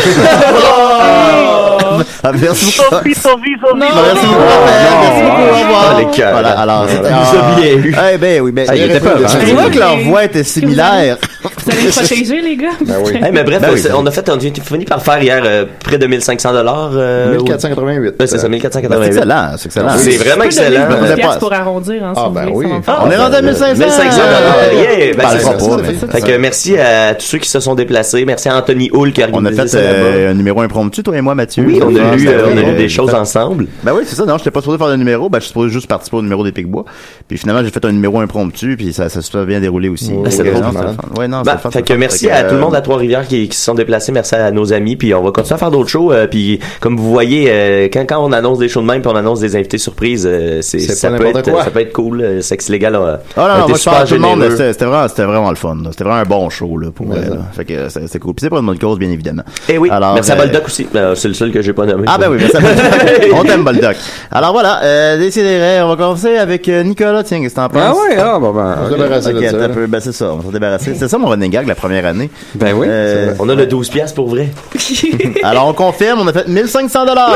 Ah, 2.26 2.32
merci 2.32 2.76
beaucoup. 2.80 2.96
Sophie, 2.96 3.14
Sophie, 3.14 3.54
Sophie! 3.60 3.78
Merci 3.78 4.26
beaucoup, 4.26 4.40
Raphaël. 4.40 4.92
Merci 5.00 5.22
beaucoup. 5.22 5.42
Au 5.42 5.58
revoir. 5.64 5.84
Ah, 5.94 5.98
les 6.00 6.06
cœurs. 6.16 6.32
Voilà, 6.32 6.50
alors, 6.60 6.86
c'était- 6.88 7.08
Ça 7.08 7.10
nous 7.10 7.38
a 7.38 7.60
bien 7.60 7.70
eu. 7.74 7.96
Eh 8.14 8.18
ben 8.18 8.40
oui, 8.40 8.52
ben, 8.52 8.66
Ah, 8.68 8.76
il 8.76 8.82
était 8.84 9.00
peur, 9.00 9.18
hein? 9.22 9.26
C'est 9.28 9.52
vrai 9.52 9.70
que 9.70 9.78
leur 9.78 9.96
voix 9.98 10.24
était 10.24 10.42
similaire. 10.44 11.18
Vous 11.42 11.70
allez 11.70 11.88
protéger, 11.90 12.40
les 12.40 12.56
gars? 12.56 12.68
Ben 12.80 12.96
oui. 13.04 13.12
Hey, 13.22 13.30
mais 13.32 13.44
bref, 13.44 13.60
Ben 13.60 13.70
oui. 13.72 13.78
c'est- 13.80 13.92
on 13.92 14.04
a 14.06 14.10
fait, 14.10 14.28
on 14.30 14.36
a 14.36 14.40
fini 14.40 14.84
par 14.86 15.02
faire 15.02 15.22
hier 15.22 15.42
euh, 15.44 15.66
près 15.84 15.98
de 15.98 16.06
1500 16.06 16.52
dollars. 16.52 16.90
Euh, 16.94 17.32
1488. 17.36 18.08
ouais, 18.08 18.14
c'est 18.20 18.26
ça, 18.28 18.36
Ben, 18.36 18.42
c'est 18.42 18.48
1488. 18.48 19.06
excellent, 19.06 19.50
c'est 19.58 19.66
excellent. 19.66 19.88
C'est 19.98 20.16
vraiment 20.16 20.42
Je 20.42 20.46
excellent. 20.46 20.80
une 20.90 20.96
Vous 20.96 21.04
avez 21.04 21.14
pièce 21.14 21.26
pas- 21.26 21.36
pour 21.36 21.52
arrondir, 21.52 22.04
hein, 22.04 22.12
Ah, 22.16 22.22
vous 22.26 22.30
ben 22.30 22.48
oui. 22.52 22.66
faire 22.84 23.00
On 23.04 23.10
est 23.10 23.16
rendu 23.16 23.36
à 23.36 23.42
1500. 23.42 23.74
1500 23.78 24.18
dollars. 24.18 24.72
Yeah! 24.72 25.12
Ben, 25.14 25.16
Parlera 25.22 25.52
c'est 25.58 26.06
pas, 26.06 26.12
Fait 26.12 26.20
que 26.22 26.36
merci 26.38 26.78
à 26.78 27.14
tous 27.14 27.26
ceux 27.26 27.38
qui 27.38 27.48
se 27.48 27.60
sont 27.60 27.74
déplacés. 27.74 28.24
Merci 28.24 28.48
à 28.48 28.53
Anthony 28.56 28.90
Hull 28.92 29.12
qui 29.12 29.22
a 29.22 29.28
On 29.32 29.44
a 29.44 29.52
fait 29.52 29.74
euh, 29.74 30.30
un 30.30 30.34
numéro 30.34 30.60
impromptu, 30.60 31.02
toi 31.02 31.16
et 31.16 31.20
moi, 31.20 31.34
Mathieu. 31.34 31.64
Oui, 31.66 31.80
on 31.82 31.94
a 31.96 32.00
Ah, 32.12 32.16
lu, 32.16 32.28
euh, 32.28 32.42
on 32.46 32.56
a 32.56 32.60
vrai. 32.60 32.70
lu 32.72 32.76
des 32.76 32.88
choses 32.88 33.12
ensemble. 33.14 33.66
Ben 33.82 33.92
oui, 33.94 34.02
c'est 34.06 34.16
ça. 34.16 34.24
Non, 34.24 34.38
j'étais 34.38 34.50
pas 34.50 34.60
supposé 34.60 34.78
faire 34.78 34.88
de 34.88 34.96
numéro. 34.96 35.28
Ben, 35.28 35.38
je 35.38 35.44
suis 35.44 35.48
supposé 35.48 35.70
juste 35.72 35.86
participer 35.86 36.16
au 36.16 36.22
numéro 36.22 36.44
des 36.44 36.52
Picbois. 36.52 36.84
Puis 37.28 37.38
finalement, 37.38 37.62
j'ai 37.64 37.70
fait 37.70 37.84
un 37.84 37.92
numéro 37.92 38.18
impromptu, 38.20 38.76
puis 38.76 38.92
ça, 38.92 39.08
ça 39.08 39.22
se 39.22 39.30
fait 39.30 39.44
bien 39.46 39.60
déroulé 39.60 39.88
aussi. 39.88 40.10
Ouais, 40.12 40.22
Donc, 40.24 40.32
c'est 40.32 40.44
fun. 40.44 40.72
Ouais, 41.18 41.28
non, 41.28 41.42
Ben, 41.42 41.56
fait 41.58 41.82
que 41.82 41.92
merci 41.94 42.28
à 42.30 42.44
tout 42.44 42.54
le 42.54 42.60
euh, 42.60 42.60
monde 42.64 42.74
à 42.74 42.80
Trois-Rivières 42.80 43.26
qui, 43.26 43.48
qui 43.48 43.56
se 43.56 43.64
sont 43.64 43.74
déplacés. 43.74 44.12
Merci 44.12 44.34
à 44.34 44.50
nos 44.50 44.72
amis. 44.72 44.96
Puis 44.96 45.14
on 45.14 45.22
va 45.22 45.30
continuer 45.30 45.54
à 45.54 45.58
faire 45.58 45.70
d'autres 45.70 45.90
shows. 45.90 46.12
euh, 46.12 46.26
puis 46.26 46.60
comme 46.80 46.96
vous 46.96 47.10
voyez, 47.10 47.46
euh, 47.50 47.88
quand, 47.92 48.04
quand 48.08 48.24
on 48.24 48.32
annonce 48.32 48.58
des 48.58 48.68
shows 48.68 48.82
de 48.82 48.86
même, 48.86 49.02
puis 49.02 49.10
on 49.12 49.16
annonce 49.16 49.40
des 49.40 49.56
invités 49.56 49.78
surprises, 49.78 50.26
euh, 50.30 50.60
c'est, 50.62 50.78
ça, 50.78 51.10
peut 51.10 51.26
être, 51.26 51.44
ça 51.44 51.70
peut 51.70 51.80
être 51.80 51.92
cool. 51.92 52.42
Sexe 52.42 52.68
légal 52.68 52.94
a, 52.96 53.20
Ah 53.36 53.40
non, 53.40 53.44
a 53.44 53.48
non, 53.48 53.54
été 53.54 53.68
moi, 53.68 53.74
je 53.74 53.78
super 53.78 53.92
parle 53.92 54.04
à 54.04 54.06
tout 54.06 54.14
le 54.14 54.20
monde. 54.20 54.44
C'était 54.50 54.84
vraiment, 54.84 55.08
c'était 55.08 55.24
vraiment 55.24 55.50
le 55.50 55.56
fun. 55.56 55.76
C'était 55.90 56.04
vraiment 56.04 56.20
un 56.20 56.24
bon 56.24 56.50
show, 56.50 56.78
là, 56.78 56.90
pour. 56.90 57.06
Fait 57.52 57.64
que 57.64 57.88
c'est 57.88 58.06
c'est 58.08 58.18
cool. 58.18 58.34
C'est 58.44 58.50
pas 58.50 58.58
une 58.58 58.66
bonne 58.66 58.78
cause, 58.78 58.98
bien 58.98 59.08
évidemment. 59.10 59.42
Eh 59.70 59.78
oui, 59.78 59.88
Alors, 59.90 60.12
merci 60.12 60.30
à 60.30 60.34
euh, 60.34 60.38
Boldoc 60.38 60.66
aussi. 60.66 60.86
Euh, 60.94 61.14
c'est 61.14 61.28
le 61.28 61.32
seul 61.34 61.50
que 61.50 61.62
j'ai 61.62 61.72
pas 61.72 61.86
nommé. 61.86 62.04
Ah 62.06 62.18
ben 62.18 62.28
oui, 62.30 62.36
merci 62.38 62.54
à 62.58 62.60
Boldoc. 62.60 62.84
On 63.34 63.42
t'aime, 63.42 63.64
Boldoc. 63.64 63.96
Alors 64.30 64.52
voilà, 64.52 64.82
euh, 64.82 65.16
décidérez, 65.16 65.80
on 65.82 65.88
va 65.88 65.96
commencer 65.96 66.36
avec 66.36 66.68
euh, 66.68 66.82
Nicolas, 66.82 67.22
tiens, 67.24 67.40
qu'est-ce 67.40 67.54
que 67.54 67.60
t'en 67.60 67.70
penses? 67.70 67.82
Ah 67.82 67.94
ouais, 67.94 68.16
ah, 68.20 68.38
bon, 68.38 68.52
ben, 68.52 68.76
On 68.82 68.88
se 68.88 68.92
ok. 68.92 68.98
débarrasser 68.98 69.32
de 69.32 69.46
ça. 69.48 69.68
peu. 69.70 69.86
Ben, 69.86 70.00
c'est 70.00 70.12
ça, 70.12 70.30
on 70.30 70.36
va 70.36 70.42
s'en 70.42 70.50
débarrasser. 70.50 70.94
C'est 70.94 71.08
ça 71.08 71.16
mon 71.16 71.28
running 71.28 71.50
gag 71.50 71.66
la 71.66 71.74
première 71.74 72.04
année. 72.04 72.28
Ben 72.54 72.74
oui. 72.76 72.86
Euh, 72.86 73.32
On 73.38 73.48
a 73.48 73.54
le 73.54 73.64
12 73.64 73.88
piastres 73.88 74.14
pour 74.14 74.28
vrai. 74.28 74.50
alors 75.42 75.66
on 75.68 75.72
confirme, 75.72 76.20
on 76.20 76.26
a 76.28 76.32
fait 76.34 76.46
1500 76.46 77.06
dollars. 77.06 77.30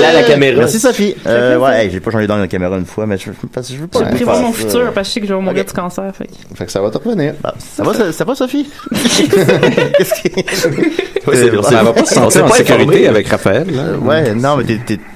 Là, 0.00 0.12
la 0.14 0.22
caméra. 0.22 0.56
Merci 0.60 0.80
Sophie. 0.80 1.14
Euh, 1.26 1.58
ouais, 1.58 1.84
hey, 1.84 1.90
j'ai 1.90 2.00
pas 2.00 2.10
changé 2.12 2.26
dans 2.26 2.38
la 2.38 2.48
caméra 2.48 2.78
une 2.78 2.86
fois, 2.86 3.04
mais 3.04 3.18
je, 3.18 3.28
parce 3.52 3.68
que 3.68 3.74
je 3.74 3.78
veux 3.80 3.88
pas. 3.88 3.98
Je 3.98 4.04
prévois 4.14 4.32
faire 4.36 4.42
mon 4.42 4.52
futur 4.52 4.90
parce 4.94 5.06
que 5.08 5.10
je 5.10 5.14
sais 5.14 5.20
que 5.20 5.26
je 5.26 5.34
vais 5.34 5.40
mourir 5.40 5.60
Ok. 5.60 5.66
du 5.66 5.72
cancer. 5.74 6.04
Fait. 6.16 6.24
que- 6.24 6.56
Fait 6.56 6.64
que 6.64 6.72
ça 6.72 6.80
va 6.80 6.88
te 6.90 6.96
revenir. 6.96 7.34
Bah, 7.42 7.52
ça 7.58 7.82
va, 7.82 7.92
ça, 7.92 8.10
ça 8.12 8.24
va 8.24 8.34
Sophie? 8.34 8.66
Qu'est-ce 8.92 10.22
qui... 10.22 10.30
Ouais, 11.26 11.36
Euh, 11.38 11.62
Ça 11.62 11.68
s'est- 11.70 11.82
va 11.82 11.92
pas 11.92 12.04
se 12.04 12.14
sentir 12.14 12.44
en 12.44 12.48
sécurité 12.48 13.08
avec 13.08 13.26
Raphaël. 13.28 13.66
Là. 13.68 13.82
Ouais, 14.00 14.32
non, 14.34 14.56
mais 14.58 14.64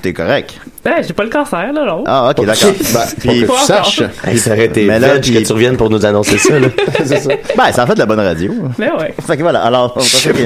t'es, 0.03 0.13
correct. 0.13 0.55
Ben, 0.85 0.95
j'ai 1.07 1.13
pas 1.13 1.23
le 1.23 1.29
cancer, 1.31 1.73
là, 1.73 1.85
non. 1.87 2.03
Ah, 2.07 2.31
ok, 2.37 2.45
d'accord. 2.45 2.71
Ben, 2.93 3.01
Puis- 3.21 3.45
tu 3.47 3.65
saches. 3.65 4.03
Hey, 4.27 4.37
ça 4.39 4.51
aurait 4.53 4.65
été 4.65 4.87
Mais 4.87 4.99
là, 4.99 5.13
veg 5.15 5.23
puis- 5.23 5.35
que 5.35 5.47
tu 5.47 5.53
reviennes 5.53 5.77
pour 5.77 5.89
nous 5.89 6.05
annoncer 6.05 6.37
ça. 6.39 6.59
Là. 6.59 6.67
c'est 7.05 7.21
ça. 7.21 7.31
Ben, 7.57 7.71
ça 7.73 7.85
en 7.85 7.87
fait 7.87 7.95
de 7.95 7.99
la 8.01 8.07
bonne 8.07 8.19
radio. 8.21 8.53
Mais 8.79 8.91
ouais. 8.91 9.15
Fait 9.25 9.37
que 9.37 9.43
voilà, 9.43 9.61
alors, 9.63 9.93
on 9.97 10.01
Je 10.01 10.07
sais 10.17 10.33
pas. 10.33 10.41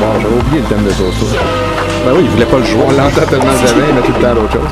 Bon, 0.00 0.20
j'avais 0.20 0.34
oublié 0.34 0.62
le 0.62 0.68
thème 0.68 0.84
de 0.84 0.90
Soso. 0.90 1.26
Ben 2.04 2.12
oui, 2.14 2.20
il 2.24 2.30
voulait 2.30 2.44
pas 2.46 2.58
le 2.58 2.64
jouer. 2.64 2.80
On 2.86 2.92
l'entend 2.92 3.26
tellement 3.28 3.56
jamais, 3.66 3.92
mais 3.94 4.00
tout 4.02 4.12
le 4.16 4.22
temps 4.22 4.34
l'autre 4.34 4.52
chose. 4.52 4.68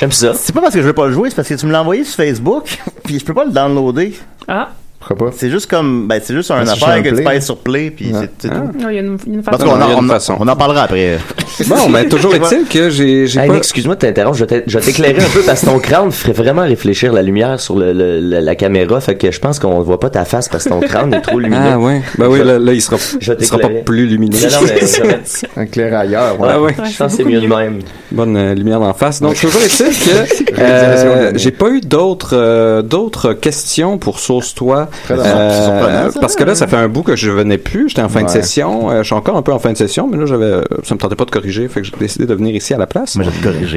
J'aime 0.00 0.12
ça. 0.12 0.32
C'est 0.32 0.54
pas 0.54 0.62
parce 0.62 0.72
que 0.72 0.80
je 0.80 0.86
veux 0.86 0.94
pas 0.94 1.08
le 1.08 1.12
jouer, 1.12 1.28
c'est 1.28 1.36
parce 1.36 1.46
que 1.46 1.52
tu 1.52 1.66
me 1.66 1.72
l'as 1.72 1.82
envoyé 1.82 2.04
sur 2.04 2.16
Facebook, 2.16 2.78
puis 3.04 3.18
je 3.18 3.24
peux 3.24 3.34
pas 3.34 3.44
le 3.44 3.50
downloader. 3.50 4.18
Ah, 4.48 4.70
Pourquoi 5.00 5.28
pas? 5.30 5.34
C'est 5.36 5.50
juste 5.50 5.68
comme, 5.68 6.06
ben, 6.06 6.20
c'est 6.22 6.34
juste 6.34 6.50
un 6.50 6.56
Ah, 6.58 6.66
c'est 6.66 6.72
affaire 6.72 6.94
sur 6.96 7.02
que 7.02 7.08
tu 7.08 7.14
play. 7.14 7.24
pèses 7.24 7.44
sur 7.46 7.56
play, 7.56 7.90
puis 7.90 8.12
c'est, 8.12 8.30
c'est 8.38 8.48
tout. 8.50 8.54
il 8.78 8.94
y 8.94 8.98
a 8.98 9.00
une, 9.00 9.16
une 9.26 9.42
Parce 9.42 9.56
façon. 9.56 9.70
qu'on 9.72 9.76
il 9.76 9.80
y 9.80 9.82
a 9.82 9.86
en, 9.86 9.90
une 10.02 10.04
on, 10.04 10.08
en- 10.10 10.12
façon. 10.12 10.36
on 10.38 10.46
en 10.46 10.56
parlera 10.56 10.82
après. 10.82 11.18
Bon, 11.66 11.90
mais 11.90 12.08
toujours 12.08 12.34
est-il 12.34 12.64
que 12.66 12.88
j'ai 12.88 13.26
j'ai 13.26 13.40
Hey, 13.40 13.46
pas... 13.48 13.52
Nick, 13.54 13.64
excuse-moi 13.64 13.94
de 13.94 14.00
t'interrompre, 14.00 14.36
je 14.36 14.44
vais 14.44 14.60
t'ai- 14.60 14.64
je 14.66 14.78
vais 14.78 14.84
t'éclairer 14.84 15.22
un 15.22 15.28
peu 15.28 15.42
parce 15.42 15.60
que 15.60 15.66
ton 15.66 15.78
crâne 15.78 16.10
ferait 16.10 16.32
vraiment 16.32 16.62
réfléchir 16.62 17.12
la 17.12 17.20
lumière 17.20 17.60
sur 17.60 17.76
le, 17.76 17.92
le- 17.92 18.18
la, 18.20 18.40
la 18.40 18.54
caméra, 18.54 18.98
fait 19.02 19.16
que 19.16 19.30
je 19.30 19.38
pense 19.40 19.58
qu'on 19.58 19.80
voit 19.82 20.00
pas 20.00 20.08
ta 20.08 20.24
face 20.24 20.48
parce 20.48 20.64
que 20.64 20.68
ton 20.70 20.80
crâne 20.80 21.12
est 21.12 21.20
trop 21.20 21.38
lumineux. 21.38 21.60
Ah 21.72 21.78
ouais. 21.78 22.00
Ben 22.16 22.28
oui, 22.28 22.38
là, 22.42 22.58
là 22.58 22.72
il 22.72 22.80
sera, 22.80 22.96
Je 23.20 23.32
vais 23.32 23.38
il 23.40 23.44
sera 23.46 23.58
pas 23.58 23.68
plus 23.68 24.06
lumineux. 24.06 24.38
Non, 24.38 24.60
non, 24.62 24.66
mais 24.66 25.18
Un 25.62 25.66
clairailleur, 25.66 26.40
ouais. 26.40 26.48
Ah 26.50 26.60
ouais. 26.62 26.72
je 26.76 26.96
pense 26.96 27.10
que 27.12 27.16
c'est 27.18 27.24
mieux 27.24 27.40
de 27.42 27.46
même. 27.46 27.80
Bonne 28.10 28.36
euh, 28.36 28.54
lumière 28.54 28.80
d'en 28.80 28.94
face. 28.94 29.20
Donc, 29.20 29.34
toujours 29.38 29.60
est-il 29.62 29.94
que 30.54 30.60
euh, 30.60 31.32
j'ai 31.36 31.50
pas 31.50 31.68
eu 31.68 31.80
d'autres 31.82 32.34
euh, 32.36 32.80
d'autres 32.82 33.32
questions 33.34 33.98
pour 33.98 34.18
Sauce-toi 34.18 34.88
Très 35.04 35.16
Euh, 35.18 36.10
parce 36.20 36.36
que 36.36 36.44
là, 36.44 36.54
ça 36.54 36.66
fait 36.66 36.76
un 36.76 36.88
bout 36.88 37.02
que 37.02 37.16
je 37.16 37.30
venais 37.30 37.58
plus. 37.58 37.88
J'étais 37.88 38.02
en 38.02 38.08
fin 38.08 38.20
de 38.22 38.28
session. 38.30 38.90
Euh, 38.90 38.98
je 38.98 39.04
suis 39.04 39.14
encore 39.14 39.36
un 39.36 39.42
peu 39.42 39.52
en 39.52 39.58
fin 39.58 39.72
de 39.72 39.76
session, 39.78 40.08
mais 40.10 40.16
là, 40.18 40.26
j'avais, 40.26 40.60
ça 40.84 40.94
me 40.94 41.00
tentait 41.00 41.14
pas 41.16 41.24
de 41.24 41.30
corriger, 41.30 41.68
fait 41.68 41.80
que 41.80 41.86
j'ai 41.86 41.92
décidé 41.98 42.26
de 42.26 42.34
venir 42.34 42.54
ici 42.54 42.74
à 42.74 42.78
la 42.78 42.86
place. 42.86 43.16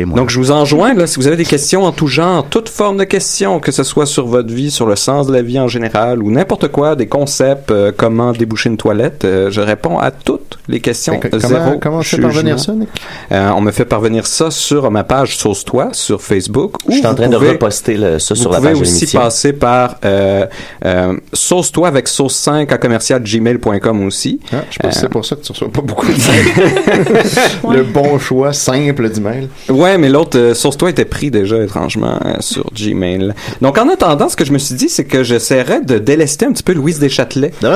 Moi. 0.06 0.17
Donc, 0.17 0.30
je 0.30 0.38
vous 0.39 0.52
enjoins, 0.52 0.93
là, 0.93 1.08
si 1.08 1.17
vous 1.17 1.28
avez 1.28 1.38
des 1.38 1.45
questions 1.45 1.84
en 1.86 1.91
tout 1.91 2.08
genre, 2.08 2.45
toute 2.49 2.69
forme 2.69 2.97
de 2.97 3.04
questions, 3.04 3.60
que 3.60 3.71
ce 3.71 3.84
soit 3.84 4.06
sur 4.06 4.26
votre 4.28 4.54
vie, 4.54 4.71
sur 4.71 4.86
le 4.86 4.95
sens 4.95 5.28
de 5.28 5.34
la 5.34 5.41
vie 5.41 5.60
en 5.60 5.67
général, 5.67 6.21
ou 6.23 6.32
n'importe 6.32 6.67
quoi, 6.69 6.95
des 6.95 7.08
concepts, 7.08 7.71
euh, 7.71 7.91
comment 7.95 8.32
déboucher 8.32 8.69
une 8.69 8.78
toilette, 8.78 9.26
euh, 9.26 9.49
je 9.52 9.62
réponds 9.62 9.99
à 9.99 10.12
toutes 10.12 10.58
les 10.67 10.80
questions. 10.80 11.13
Zéro 11.39 11.54
comment- 11.63 11.80
comment 11.82 11.99
tu 12.02 12.10
fais 12.10 12.21
parvenir 12.21 12.60
ça, 12.60 12.73
Nick? 12.73 12.89
Euh, 13.32 13.49
on 13.56 13.62
me 13.62 13.71
fait 13.71 13.86
parvenir 13.86 14.26
ça 14.28 14.52
sur 14.52 14.89
ma 14.91 15.04
page 15.04 15.38
Sauce-toi 15.38 15.89
sur 15.91 16.21
Facebook. 16.21 16.76
Je 16.88 16.93
suis 16.95 17.06
ou 17.06 17.10
en 17.10 17.15
train 17.15 17.28
de 17.28 17.36
reposter 17.36 17.95
le- 17.97 18.19
ça 18.19 18.36
sur 18.36 18.52
la 18.52 18.60
page 18.62 18.78
de 18.78 18.82
aussi 18.82 19.06
passer 19.17 19.54
par 19.54 19.95
euh, 20.06 20.45
euh, 20.86 21.02
sauce-toi 21.33 21.87
avec 21.87 22.07
sauce 22.07 22.35
5 22.35 22.71
à 22.71 22.77
commercial 22.77 23.21
gmail.com 23.23 24.05
aussi. 24.05 24.39
Ah, 24.51 24.57
je 24.69 24.77
pense 24.79 24.91
que 24.93 24.97
Euh, 24.97 25.01
c'est 25.01 25.09
pour 25.09 25.25
ça 25.25 25.35
que 25.35 25.41
tu 25.41 25.51
reçois 25.51 25.69
pas 25.71 25.81
beaucoup 25.81 26.07
de. 26.07 26.13
Le 27.73 27.83
bon 27.83 28.19
choix 28.19 28.53
simple 28.53 29.09
du 29.09 29.21
mail. 29.21 29.47
Ouais, 29.69 29.97
mais 29.97 30.09
l'autre, 30.09 30.37
euh, 30.37 30.53
Source-toi 30.53 30.89
était 30.91 31.05
pris 31.05 31.31
déjà 31.31 31.61
étrangement 31.63 32.19
euh, 32.25 32.35
sur 32.39 32.65
Gmail. 32.73 33.33
Donc 33.61 33.77
en 33.77 33.89
attendant, 33.89 34.29
ce 34.29 34.35
que 34.35 34.45
je 34.45 34.51
me 34.51 34.57
suis 34.57 34.75
dit, 34.75 34.89
c'est 34.89 35.05
que 35.05 35.23
j'essaierais 35.23 35.81
de 35.81 35.97
délester 35.97 36.45
un 36.45 36.51
petit 36.51 36.63
peu 36.63 36.73
Louise 36.73 36.99
Deschâtelet. 36.99 37.51
Qui 37.59 37.65
a 37.65 37.71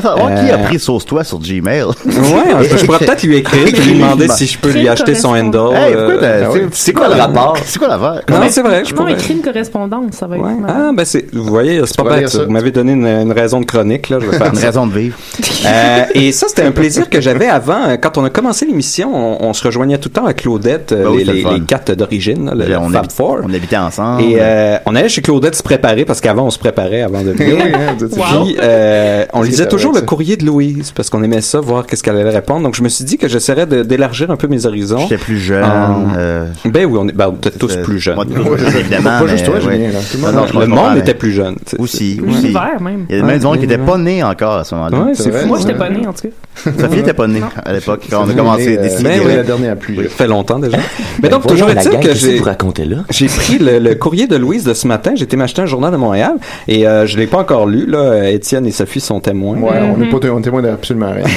Euh, 0.58 0.64
pris 0.66 0.80
Sauce-toi 0.80 1.24
sur 1.24 1.40
Gmail? 1.40 1.84
Ouais, 1.84 2.68
je, 2.70 2.78
je 2.78 2.86
pourrais 2.86 3.00
peut-être 3.00 3.24
lui 3.24 3.38
écrire, 3.38 3.66
puis 3.74 3.82
lui 3.82 3.94
demander 4.00 4.28
si 4.28 4.46
je 4.48 4.58
peux 4.58 4.72
lui 4.72 4.88
acheter 4.88 5.16
son 5.16 5.30
handle. 5.30 5.76
Hey, 5.76 5.94
euh, 5.94 6.52
ah 6.54 6.68
c'est- 6.72 6.94
quoi 6.94 7.08
le 7.08 7.16
rapport? 7.16 7.58
C'est 7.66 7.80
quoi 7.80 7.88
l'affaire? 7.88 8.22
Non, 8.30 8.48
c'est 8.50 8.62
vrai, 8.62 8.84
je 8.86 8.94
pourrais. 8.94 9.14
écrit 9.14 9.34
une 9.36 9.42
correspondance, 9.42 10.14
ça 10.14 10.28
va 10.28 10.38
être. 10.38 10.46
Ah, 10.68 10.92
ben 10.94 11.06
c'est, 11.06 11.34
vous 11.34 11.44
voyez, 11.44 11.82
c'est 11.86 11.98
pas 11.98 12.04
bête. 12.18 12.36
Vous 12.36 12.52
m'avez 12.52 12.72
donné 12.72 12.94
une, 12.94 13.06
une 13.22 13.32
raison 13.32 13.60
de 13.62 13.66
chronique, 13.66 14.10
là. 14.10 14.18
Je 14.22 14.28
vais 14.28 14.38
faire 14.38 14.48
Une 14.48 14.56
ça. 14.56 14.66
raison 14.68 14.88
de 14.88 14.94
vivre. 14.98 15.18
Euh, 15.66 16.04
et 16.14 16.32
ça, 16.32 16.48
c'était 16.48 16.64
un 16.64 16.72
plaisir 16.72 17.10
que 17.10 17.20
j'avais 17.22 17.48
avant. 17.48 17.90
Euh, 17.90 17.98
Quand 17.98 18.18
on 18.18 18.24
a 18.26 18.30
commencé 18.30 18.66
l'émission, 18.66 19.10
on, 19.14 19.48
on 19.48 19.54
se 19.54 19.64
rejoignait 19.64 19.98
tout 19.98 20.10
le 20.10 20.14
temps 20.14 20.26
à 20.26 20.34
Claudette, 20.34 20.92
euh, 20.92 21.04
Ben 21.06 21.10
oui, 21.12 21.24
les, 21.24 21.44
le 21.44 21.60
quatre 21.66 21.94
d'origine, 21.94 22.52
le, 22.56 22.78
on, 22.78 22.90
Fab 22.90 23.12
Four. 23.12 23.40
on 23.44 23.54
habitait 23.54 23.78
ensemble. 23.78 24.22
Et 24.24 24.38
euh, 24.40 24.78
on 24.86 24.96
allait 24.96 25.10
chez 25.10 25.22
Claudette 25.22 25.56
se 25.56 25.64
préparer 25.64 26.06
parce 26.06 26.22
qu'avant 26.22 26.46
on 26.46 26.52
se 26.52 26.60
préparait 26.60 27.02
avant 27.02 27.22
de 27.22 27.32
venir. 27.32 27.56
Oui, 27.56 27.72
hein, 27.74 27.96
êtes- 28.00 28.10
Puis 28.12 28.58
euh, 28.62 29.26
on 29.34 29.42
lisait 29.42 29.68
toujours 29.68 29.94
le 29.94 30.02
courrier 30.02 30.38
de 30.38 30.46
Louise 30.46 30.92
parce 30.96 31.10
qu'on 31.10 31.24
aimait 31.24 31.42
ça, 31.42 31.60
voir 31.60 31.86
qu'est-ce 31.86 32.04
qu'elle 32.04 32.18
allait 32.18 32.30
répondre. 32.30 32.62
Donc 32.64 32.76
je 32.76 32.84
me 32.84 32.90
suis 32.90 33.04
dit 33.06 33.18
que 33.18 33.28
j'essaierais 33.28 33.66
d'élargir 33.66 34.30
un 34.32 34.36
peu 34.38 34.48
mes 34.48 34.66
horizons. 34.66 35.00
J'étais 35.00 35.18
plus 35.18 35.40
jeune. 35.40 35.64
Ben 36.66 36.86
oui, 36.86 36.98
on 37.02 37.08
est 37.08 37.14
ben, 37.14 37.32
peut-être 37.32 37.58
tous 37.60 37.76
plus 37.78 38.00
jeunes. 38.00 38.16
moi, 38.16 38.26
évidemment. 38.80 39.20
Pas 39.20 39.28
juste 39.28 39.46
toi. 39.46 39.60
Julien, 39.60 39.90
le 40.60 40.66
monde. 40.68 40.98
était 40.98 41.14
plus 41.14 41.32
jeune. 41.32 41.56
Aussi, 41.80 42.22
aussi. 42.28 42.54
Même. 42.82 43.06
Il 43.10 43.18
y 43.18 43.20
a 43.20 43.24
même 43.24 43.40
du 43.40 43.46
monde 43.46 43.60
qui 43.60 43.68
n'était 43.68 43.78
pas 43.78 43.98
né 43.98 44.24
encore 44.24 44.58
à 44.58 44.64
ce 44.64 44.76
moment-là. 44.76 44.98
Ouais, 45.00 45.12
C'est 45.14 45.32
fou. 45.32 45.48
Moi, 45.48 45.60
j'étais 45.60 45.74
pas 45.74 45.90
née, 45.90 46.06
en 46.06 46.14
tout 46.14 46.28
cas. 46.28 46.72
Sophie 46.80 46.98
n'était 46.98 47.14
pas 47.14 47.28
née 47.28 47.42
à 47.64 47.74
l'époque 47.74 48.02
quand 48.10 48.26
on 48.26 48.30
a 48.30 48.34
commencé 48.34 48.68
né, 48.68 48.78
à 48.78 48.80
euh, 48.80 48.84
décider. 48.84 49.04
Ben 49.04 49.38
la 49.38 49.44
dernière 49.44 49.76
pluie. 49.78 49.98
Ça 50.04 50.10
fait 50.10 50.28
longtemps 50.28 50.60
déjà. 50.60 50.78
Mais 51.22 51.30
Ben 51.30 51.32
donc, 51.32 51.48
toujours 51.48 51.70
est-il 51.70 52.00
que 52.00 52.14
j'ai, 52.14 52.40
pris 53.28 53.60
le, 53.60 53.94
courrier 53.96 54.28
de 54.28 54.36
Louise 54.36 54.64
de 54.64 54.74
ce 54.74 54.88
matin. 54.88 55.12
J'ai 55.16 55.24
été 55.24 55.38
m'acheter 55.38 55.62
un 55.62 55.66
journal 55.66 55.92
de 55.92 55.98
Montréal 55.98 56.36
et 56.68 56.88
euh, 56.88 57.06
je 57.06 57.18
l'ai 57.18 57.28
pas 57.28 57.38
encore 57.38 57.66
lu. 57.68 57.86
Là, 57.86 58.30
Étienne 58.30 58.66
et 58.66 58.72
Sophie 58.72 59.00
sont 59.00 59.20
témoins. 59.20 59.58
Ouais, 59.58 59.80
on 59.94 59.98
n'est 59.98 60.10
pas 60.10 60.18
on 60.30 60.40
est 60.40 60.44
témoin 60.44 60.62
d'absolument 60.62 61.12
rien. 61.12 61.26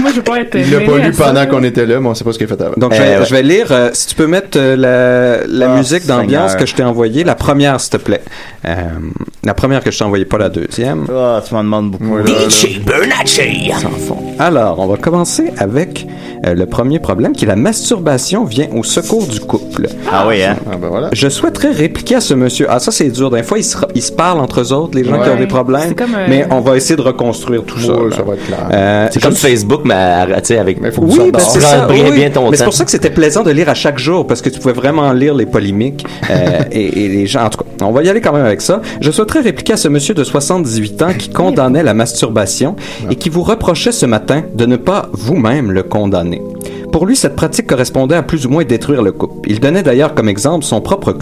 Moi, 0.00 0.10
je 0.14 0.20
pas 0.20 0.40
être. 0.40 0.56
Il 0.56 0.70
l'a 0.70 0.80
pas 0.80 0.98
lu 0.98 1.12
pendant 1.12 1.46
qu'on 1.46 1.62
était 1.62 1.86
là, 1.86 2.00
mais 2.00 2.08
on 2.08 2.14
sait 2.14 2.24
pas 2.24 2.32
ce 2.32 2.38
qu'il 2.38 2.46
a 2.46 2.56
fait 2.56 2.60
avant. 2.60 2.74
Donc, 2.76 2.92
je 2.94 3.00
vais, 3.00 3.14
Euh, 3.14 3.24
je 3.24 3.34
vais 3.34 3.42
lire, 3.42 3.68
euh, 3.70 3.90
si 3.92 4.08
tu 4.08 4.14
peux 4.14 4.26
mettre 4.26 4.58
euh, 4.58 4.76
la, 4.76 5.46
la 5.46 5.72
Ah, 5.72 5.76
musique 5.76 6.06
d'ambiance 6.06 6.56
que 6.56 6.66
je 6.66 6.74
t'ai 6.74 6.82
envoyée, 6.82 7.24
la 7.24 7.34
première, 7.34 7.80
s'il 7.80 7.90
te 7.90 7.96
plaît. 7.98 8.22
Euh, 8.66 8.74
la 9.44 9.54
première 9.54 9.82
que 9.82 9.90
je 9.90 9.98
t'ai 9.98 10.04
envoyée, 10.04 10.24
pas 10.24 10.38
la 10.38 10.48
deuxième. 10.52 11.06
Ah, 11.12 11.40
tu 11.46 11.52
m'en 11.54 11.64
demandes 11.64 11.90
beaucoup. 11.90 12.04
Ouais, 12.16 12.22
là, 12.22 12.32
là. 12.32 12.48
Sans 13.80 13.90
fond. 13.90 14.18
Alors, 14.38 14.78
on 14.78 14.86
va 14.86 14.96
commencer 14.96 15.52
avec 15.58 16.06
euh, 16.46 16.54
le 16.54 16.66
premier 16.66 16.98
problème, 16.98 17.32
qui 17.32 17.44
est 17.44 17.48
la 17.48 17.56
masturbation 17.56 18.44
vient 18.44 18.68
au 18.74 18.82
secours 18.82 19.26
du 19.26 19.40
couple. 19.40 19.88
Ah 20.10 20.24
oui, 20.28 20.42
hein? 20.42 20.56
Ah 20.70 20.76
ben 20.80 20.88
voilà. 20.88 21.08
Je 21.12 21.28
souhaiterais 21.28 21.70
répliquer 21.70 22.16
à 22.16 22.20
ce 22.20 22.34
monsieur. 22.34 22.66
Ah, 22.68 22.78
ça, 22.78 22.90
c'est 22.90 23.08
dur. 23.10 23.30
Des 23.30 23.42
fois, 23.42 23.58
ils 23.58 23.64
se, 23.64 23.76
ils 23.94 24.02
se 24.02 24.12
parlent 24.12 24.40
entre 24.40 24.60
eux 24.60 24.72
autres, 24.72 24.96
les 24.96 25.04
gens 25.04 25.20
qui 25.22 25.28
ont 25.28 25.36
des 25.36 25.46
problèmes. 25.46 25.94
Euh, 26.00 26.26
Mais 26.28 26.46
on 26.50 26.60
va 26.60 26.76
essayer 26.76 26.96
de 26.96 27.02
reconstruire 27.02 27.62
tout 27.64 27.78
ça. 27.80 27.92
Ouais, 27.92 28.10
là. 28.10 28.16
ça 28.16 28.22
va 28.22 28.34
être 28.34 28.46
clair. 28.46 28.68
Euh, 28.72 29.08
C'est 29.12 29.22
comme 29.22 29.32
je- 29.34 29.38
Facebook, 29.38 29.82
mais 29.84 29.94
à- 29.94 30.26
tu 30.40 30.48
sais, 30.48 30.58
avec. 30.58 30.80
Mais 30.80 30.90
faut 30.90 31.02
que 31.02 31.06
Oui, 31.06 31.16
ça 31.16 31.24
ben 31.32 31.38
c'est 31.38 31.60
ça. 31.60 31.86
bien, 31.86 32.04
oui. 32.10 32.12
bien 32.16 32.30
ton 32.30 32.50
Mais 32.50 32.56
c'est 32.56 32.64
pour 32.64 32.74
ça 32.74 32.84
que 32.84 32.90
c'était 32.90 33.10
plaisant 33.10 33.42
de 33.42 33.50
lire 33.50 33.68
à 33.68 33.74
chaque 33.74 33.98
jour 33.98 34.26
parce 34.26 34.42
que 34.42 34.48
tu 34.48 34.58
pouvais 34.58 34.74
vraiment 34.74 35.12
lire 35.12 35.34
les 35.34 35.46
polémiques 35.46 36.04
euh, 36.30 36.60
et, 36.72 37.04
et 37.04 37.08
les 37.08 37.26
gens. 37.26 37.44
En 37.44 37.50
tout 37.50 37.58
cas, 37.58 37.84
on 37.84 37.92
va 37.92 38.02
y 38.02 38.08
aller 38.08 38.20
quand 38.20 38.32
même 38.32 38.44
avec 38.46 38.60
ça. 38.60 38.80
Je 39.00 39.10
souhaiterais 39.10 39.40
répliquer 39.40 39.74
à 39.74 39.76
ce 39.76 39.88
monsieur 39.88 40.14
de 40.14 40.24
78 40.42 41.02
ans 41.02 41.12
qui 41.18 41.30
condamnait 41.30 41.82
la 41.82 41.94
masturbation 41.94 42.76
et 43.10 43.16
qui 43.16 43.28
vous 43.28 43.42
reprochait 43.42 43.92
ce 43.92 44.06
matin 44.06 44.42
de 44.54 44.66
ne 44.66 44.76
pas 44.76 45.08
vous-même 45.12 45.70
le 45.70 45.82
condamner. 45.82 46.42
Pour 46.92 47.06
lui, 47.06 47.16
cette 47.16 47.36
pratique 47.36 47.66
correspondait 47.66 48.16
à 48.16 48.22
plus 48.22 48.44
ou 48.44 48.50
moins 48.50 48.64
détruire 48.64 49.02
le 49.02 49.12
couple. 49.12 49.48
Il 49.48 49.60
donnait 49.60 49.82
d'ailleurs 49.82 50.14
comme 50.14 50.28
exemple 50.28 50.62
son 50.64 50.82
propre 50.82 51.12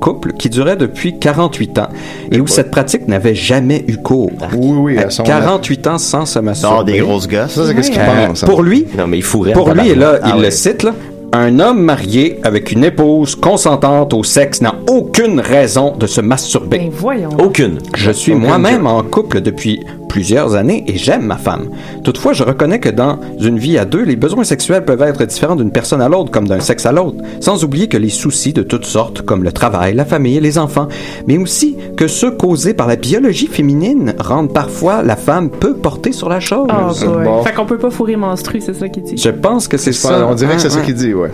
couple 0.00 0.32
qui 0.38 0.48
durait 0.48 0.76
depuis 0.76 1.18
48 1.18 1.78
ans 1.80 1.88
et 2.32 2.40
où 2.40 2.46
cette 2.46 2.70
pratique 2.70 3.06
n'avait 3.08 3.34
jamais 3.34 3.84
eu 3.88 3.98
cours. 3.98 4.30
Oui, 4.56 4.94
oui, 4.94 4.98
à 4.98 5.10
son 5.10 5.24
48 5.24 5.86
ans 5.86 5.98
sans 5.98 6.24
se 6.24 6.38
masturber. 6.38 6.92
des 6.92 6.98
grosses 7.00 7.28
gosses. 7.28 7.50
Ça, 7.52 7.66
c'est 7.66 7.74
qu'est-ce 7.74 7.90
qu'il 7.90 8.00
pense. 8.00 8.42
hein. 8.42 8.46
pour 8.46 8.62
lui, 8.62 8.86
Non, 8.96 9.06
mais 9.06 9.18
il 9.18 9.24
pour 9.52 9.74
lui, 9.74 9.90
et 9.90 9.94
là, 9.94 10.18
il 10.24 10.30
Ah 10.34 10.38
le 10.40 10.50
cite, 10.50 10.82
là, 10.82 10.94
un 11.32 11.58
homme 11.60 11.82
marié 11.82 12.38
avec 12.42 12.72
une 12.72 12.84
épouse 12.84 13.34
consentante 13.34 14.14
au 14.14 14.24
sexe 14.24 14.60
n'a 14.60 14.74
aucune 14.88 15.40
raison 15.40 15.94
de 15.96 16.06
se 16.06 16.20
masturber. 16.20 16.78
Ben, 16.78 16.90
voyons. 16.90 17.30
Aucune. 17.38 17.78
Je 17.94 18.10
suis 18.10 18.34
moi-même 18.34 18.86
en 18.86 19.02
couple 19.02 19.40
depuis 19.40 19.84
plusieurs 20.08 20.54
années 20.54 20.84
et 20.86 20.96
j'aime 20.96 21.22
ma 21.26 21.36
femme. 21.36 21.68
Toutefois, 22.04 22.32
je 22.32 22.42
reconnais 22.42 22.80
que 22.80 22.88
dans 22.88 23.18
une 23.40 23.58
vie 23.58 23.78
à 23.78 23.84
deux, 23.84 24.02
les 24.02 24.16
besoins 24.16 24.44
sexuels 24.44 24.84
peuvent 24.84 25.02
être 25.02 25.24
différents 25.24 25.56
d'une 25.56 25.70
personne 25.70 26.00
à 26.00 26.08
l'autre 26.08 26.30
comme 26.30 26.48
d'un 26.48 26.60
sexe 26.60 26.86
à 26.86 26.92
l'autre, 26.92 27.18
sans 27.40 27.64
oublier 27.64 27.88
que 27.88 27.96
les 27.96 28.08
soucis 28.08 28.52
de 28.52 28.62
toutes 28.62 28.86
sortes, 28.86 29.22
comme 29.22 29.44
le 29.44 29.52
travail, 29.52 29.94
la 29.94 30.04
famille 30.04 30.36
et 30.36 30.40
les 30.40 30.58
enfants, 30.58 30.88
mais 31.26 31.36
aussi 31.38 31.76
que 31.96 32.06
ceux 32.08 32.30
causés 32.30 32.74
par 32.74 32.86
la 32.86 32.96
biologie 32.96 33.46
féminine 33.46 34.14
rendent 34.18 34.52
parfois 34.52 35.02
la 35.02 35.16
femme 35.16 35.50
peu 35.50 35.74
portée 35.74 36.12
sur 36.12 36.28
la 36.28 36.40
chose. 36.40 36.68
Ah. 36.70 36.90
Bon. 37.24 37.42
Fait 37.42 37.52
qu'on 37.52 37.66
peut 37.66 37.78
pas 37.78 37.90
fourrer 37.90 38.16
menstru, 38.16 38.60
c'est 38.60 38.74
ça 38.74 38.88
qu'il 38.88 39.02
dit. 39.02 39.16
Je 39.16 39.30
pense 39.30 39.68
que 39.68 39.76
c'est 39.76 39.92
ça. 39.92 40.26
On 40.28 40.34
dirait 40.34 40.54
que 40.56 40.60
c'est 40.62 40.68
Hein, 40.68 40.70
ça 40.70 40.80
qu'il 40.82 40.94
dit, 40.94 41.14
ouais. 41.14 41.30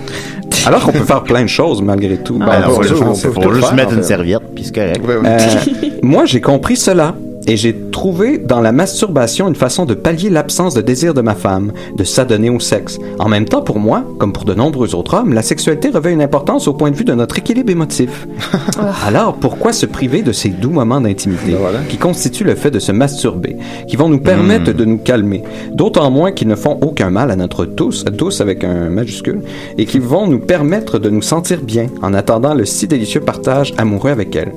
Alors 0.67 0.83
qu'on 0.83 0.93
peut 0.93 1.01
faire 1.01 1.23
plein 1.25 1.43
de 1.43 1.49
choses 1.49 1.83
malgré 1.83 2.17
tout. 2.19 2.39
Ben, 2.39 2.47
Ben, 2.47 2.65
on 2.69 2.79
peut 2.79 2.87
tout 2.87 3.53
juste 3.55 3.67
faire, 3.67 3.75
mettre 3.75 3.93
en 3.93 3.97
une 3.97 4.03
serviette, 4.03 4.43
puis 4.55 4.65
c'est 4.65 4.75
correct. 4.75 5.01
Euh, 5.09 5.39
moi, 6.03 6.25
j'ai 6.25 6.41
compris 6.41 6.77
cela. 6.77 7.15
Et 7.47 7.57
j'ai 7.59 7.75
trouvé 7.91 8.39
dans 8.39 8.61
la 8.61 8.73
masturbation 8.73 9.49
une 9.49 9.55
façon 9.55 9.85
de 9.85 9.93
pallier 9.95 10.31
l'absence 10.31 10.73
de 10.75 10.81
désir 10.81 11.13
de 11.13 11.21
ma 11.21 11.35
femme, 11.35 11.73
de 11.95 12.03
s'adonner 12.03 12.49
au 12.49 12.59
sexe. 12.59 12.99
En 13.19 13.29
même 13.29 13.45
temps, 13.45 13.61
pour 13.61 13.79
moi, 13.79 14.03
comme 14.19 14.33
pour 14.33 14.45
de 14.45 14.55
nombreux 14.55 14.95
autres 14.95 15.15
hommes, 15.15 15.35
la 15.35 15.43
sexualité 15.43 15.91
revêt 15.91 16.13
une 16.13 16.23
importance 16.23 16.69
au 16.69 16.73
point 16.73 16.91
de 16.91 16.97
vue 16.97 17.05
de 17.05 17.13
notre 17.13 17.39
équilibre 17.39 17.71
émotif. 17.71 18.27
Alors, 19.07 19.35
pourquoi 19.35 19.73
se 19.73 19.85
priver 19.85 20.23
de 20.23 20.33
ces 20.33 20.49
doux 20.49 20.71
moments 20.71 21.03
d'intimité 21.03 21.53
Ben 21.53 21.59
voilà. 21.59 21.81
qui 21.89 21.99
constituent 21.99 22.45
le 22.45 22.55
fait 22.55 22.71
de 22.71 22.79
se 22.79 22.93
masturber, 22.93 23.57
qui 23.87 23.97
vont 23.97 24.09
nous 24.09 24.21
permettre 24.21 24.73
de 24.73 24.85
nous 24.85 24.99
calmer, 24.99 25.43
d'autant 25.73 26.11
moins 26.11 26.33
qu'ils 26.33 26.49
ne 26.49 26.55
font 26.55 26.79
aucun 26.81 27.11
mal 27.11 27.31
à 27.31 27.37
notre 27.37 27.67
tous, 27.67 28.05
tous 28.17 28.41
avec 28.41 28.65
un 28.65 28.89
majuscule, 28.89 29.43
et 29.77 29.85
qui 29.85 29.99
vont 29.99 30.27
nous 30.27 30.39
permettre 30.39 30.99
de 30.99 31.11
nous 31.11 31.23
sentir 31.23 31.61
bien 31.61 31.89
en 32.03 32.15
attendant 32.15 32.55
le 32.55 32.65
si 32.65 32.87
délicieux 32.87 33.21
partage 33.21 33.75
amoureux 33.77 34.11
avec 34.11 34.35
elle. 34.35 34.53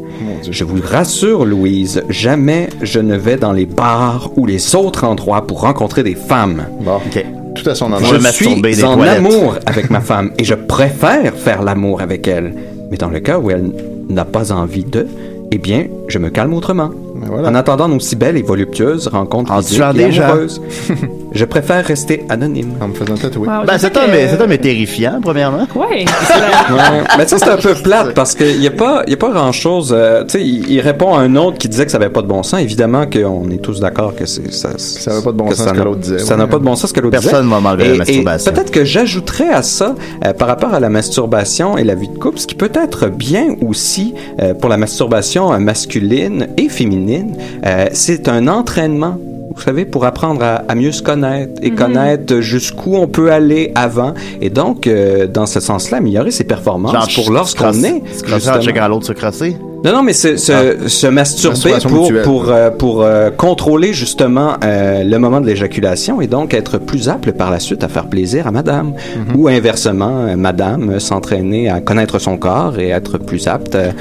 Je 0.49 0.63
vous 0.63 0.81
rassure, 0.81 1.45
Louise, 1.45 2.01
jamais 2.09 2.69
je 2.81 2.99
ne 2.99 3.15
vais 3.15 3.37
dans 3.37 3.51
les 3.51 3.65
bars 3.65 4.29
ou 4.35 4.45
les 4.45 4.75
autres 4.75 5.03
endroits 5.03 5.45
pour 5.47 5.61
rencontrer 5.61 6.03
des 6.03 6.15
femmes. 6.15 6.65
Bon. 6.81 6.95
OK. 6.97 7.25
Tout 7.55 7.69
à 7.69 7.75
son 7.75 7.89
Je 7.89 7.93
endroit. 7.95 8.17
Je 8.17 8.23
me 8.23 8.31
suis 8.31 8.61
des 8.61 8.83
en 8.83 8.95
toilettes. 8.95 9.17
amour 9.17 9.55
avec 9.65 9.89
ma 9.89 10.01
femme 10.01 10.31
et 10.37 10.43
je 10.43 10.53
préfère 10.53 11.33
faire 11.35 11.63
l'amour 11.63 12.01
avec 12.01 12.27
elle. 12.27 12.53
Mais 12.91 12.97
dans 12.97 13.09
le 13.09 13.19
cas 13.19 13.39
où 13.39 13.49
elle 13.51 13.71
n'a 14.09 14.25
pas 14.25 14.51
envie 14.51 14.83
de, 14.85 15.07
eh 15.51 15.57
bien, 15.57 15.85
je 16.07 16.19
me 16.19 16.29
calme 16.29 16.53
autrement. 16.53 16.91
Ben 17.15 17.27
voilà. 17.29 17.49
En 17.49 17.55
attendant 17.55 17.87
nos 17.87 17.99
si 17.99 18.15
belles 18.15 18.37
et 18.37 18.41
voluptueuses 18.43 19.07
rencontres 19.07 19.51
En 19.51 19.61
et 19.61 20.11
gens. 20.11 20.23
amoureuses, 20.23 20.61
je 21.37 21.45
préfère 21.45 21.85
rester 21.85 22.25
anonyme. 22.29 22.71
En 22.81 22.89
me 22.89 22.93
faisant 22.93 23.15
tatouer. 23.15 23.47
Wow, 23.47 23.65
Ben, 23.65 23.77
cet 23.77 23.95
homme, 23.95 24.07
que- 24.11 24.15
est, 24.15 24.27
cet 24.29 24.41
homme 24.41 24.51
est 24.51 24.57
terrifiant, 24.57 25.19
premièrement. 25.21 25.67
La- 25.75 25.77
Ouais. 26.75 27.03
Mais 27.17 27.27
ça, 27.27 27.37
c'est 27.37 27.49
un 27.49 27.57
peu 27.57 27.73
plate 27.75 28.13
parce 28.13 28.35
qu'il 28.35 28.59
n'y 28.59 28.67
a 28.67 28.71
pas, 28.71 29.03
il 29.07 29.11
y 29.11 29.13
a 29.13 29.17
pas 29.17 29.29
grand 29.31 29.51
chose. 29.51 29.95
tu 30.27 30.31
sais, 30.39 30.45
il, 30.45 30.69
il 30.69 30.79
répond 30.81 31.13
à 31.15 31.21
un 31.21 31.35
autre 31.35 31.57
qui 31.57 31.69
disait 31.69 31.85
que 31.85 31.91
ça 31.91 31.99
n'avait 31.99 32.11
pas 32.11 32.21
de 32.21 32.27
bon 32.27 32.43
sens. 32.43 32.59
Évidemment 32.59 33.05
qu'on 33.07 33.49
est 33.49 33.61
tous 33.61 33.79
d'accord 33.79 34.15
que 34.15 34.25
c'est 34.25 34.53
ça. 34.53 34.69
Ça 34.77 35.11
n'avait 35.11 35.23
pas 35.23 35.31
de 35.31 35.37
bon 35.37 35.45
que 35.45 35.55
sens 35.55 35.63
ça 35.65 35.69
ce 35.69 35.73
que 35.73 35.79
n'a- 35.79 35.85
l'autre 35.85 35.99
disait, 36.01 36.19
Ça 36.19 36.33
ouais. 36.33 36.39
n'a 36.39 36.47
pas 36.47 36.57
de 36.59 36.63
bon 36.63 36.75
sens 36.75 36.89
ce 36.89 36.93
que 36.93 36.99
l'autre 36.99 37.17
disait. 37.17 37.29
Personne 37.31 37.49
va 37.49 37.59
m'enlever 37.59 37.89
la 37.89 37.95
masturbation. 37.97 38.51
Peut-être 38.51 38.71
que 38.71 38.83
j'ajouterais 38.85 39.49
à 39.49 39.61
ça, 39.61 39.95
euh, 40.25 40.33
par 40.33 40.47
rapport 40.47 40.73
à 40.73 40.79
la 40.79 40.89
masturbation 40.89 41.77
et 41.77 41.83
la 41.83 41.95
vie 41.95 42.09
de 42.09 42.17
couple, 42.17 42.39
ce 42.39 42.47
qui 42.47 42.55
peut 42.55 42.71
être 42.73 43.07
bien 43.09 43.55
aussi 43.65 44.13
euh, 44.41 44.53
pour 44.53 44.69
la 44.69 44.77
masturbation 44.77 45.53
euh, 45.53 45.57
masculine 45.59 46.47
et 46.57 46.69
féminine, 46.69 47.35
euh, 47.65 47.87
c'est 47.93 48.27
un 48.27 48.47
entraînement. 48.47 49.17
Vous 49.55 49.61
savez, 49.61 49.85
pour 49.85 50.05
apprendre 50.05 50.43
à, 50.43 50.63
à 50.67 50.75
mieux 50.75 50.91
se 50.91 51.01
connaître 51.01 51.53
et 51.61 51.71
connaître 51.71 52.39
jusqu'où 52.41 52.95
on 52.95 53.07
peut 53.07 53.31
aller 53.31 53.71
avant. 53.75 54.13
Et 54.41 54.49
donc, 54.49 54.87
euh, 54.87 55.27
dans 55.27 55.45
ce 55.45 55.59
sens-là, 55.59 55.97
améliorer 55.97 56.31
ses 56.31 56.43
performances 56.43 56.93
Genre, 56.93 57.07
pour 57.15 57.31
lorsqu'on 57.33 57.73
est, 57.83 58.03
Se 58.13 58.23
crosser 58.23 58.51
checkant 58.61 58.87
l'autre 58.87 59.07
se 59.07 59.13
crosser. 59.13 59.57
Non, 59.87 59.93
non, 59.97 60.03
mais 60.03 60.13
se, 60.13 60.35
se, 60.37 60.87
se 60.87 61.07
masturber 61.07 61.53
Masturbation 61.71 61.89
pour, 61.89 62.01
mutuelle. 62.03 62.23
pour, 62.23 62.49
euh, 62.49 62.69
pour 62.71 63.03
euh, 63.03 63.29
contrôler 63.31 63.93
justement 63.93 64.55
euh, 64.63 65.03
le 65.03 65.17
moment 65.17 65.39
de 65.39 65.45
l'éjaculation 65.47 66.19
et 66.19 66.27
donc 66.27 66.53
être 66.53 66.77
plus 66.77 67.07
apte 67.09 67.31
par 67.31 67.51
la 67.51 67.59
suite 67.59 67.83
à 67.83 67.87
faire 67.87 68.07
plaisir 68.07 68.47
à 68.47 68.51
madame. 68.51 68.93
Ou 69.35 69.47
inversement, 69.47 70.25
euh, 70.27 70.35
madame 70.35 70.89
euh, 70.89 70.99
s'entraîner 70.99 71.69
à 71.69 71.79
connaître 71.79 72.19
son 72.19 72.37
corps 72.37 72.77
et 72.79 72.89
être 72.89 73.17
plus 73.17 73.47
apte 73.47 73.75
euh, 73.75 73.91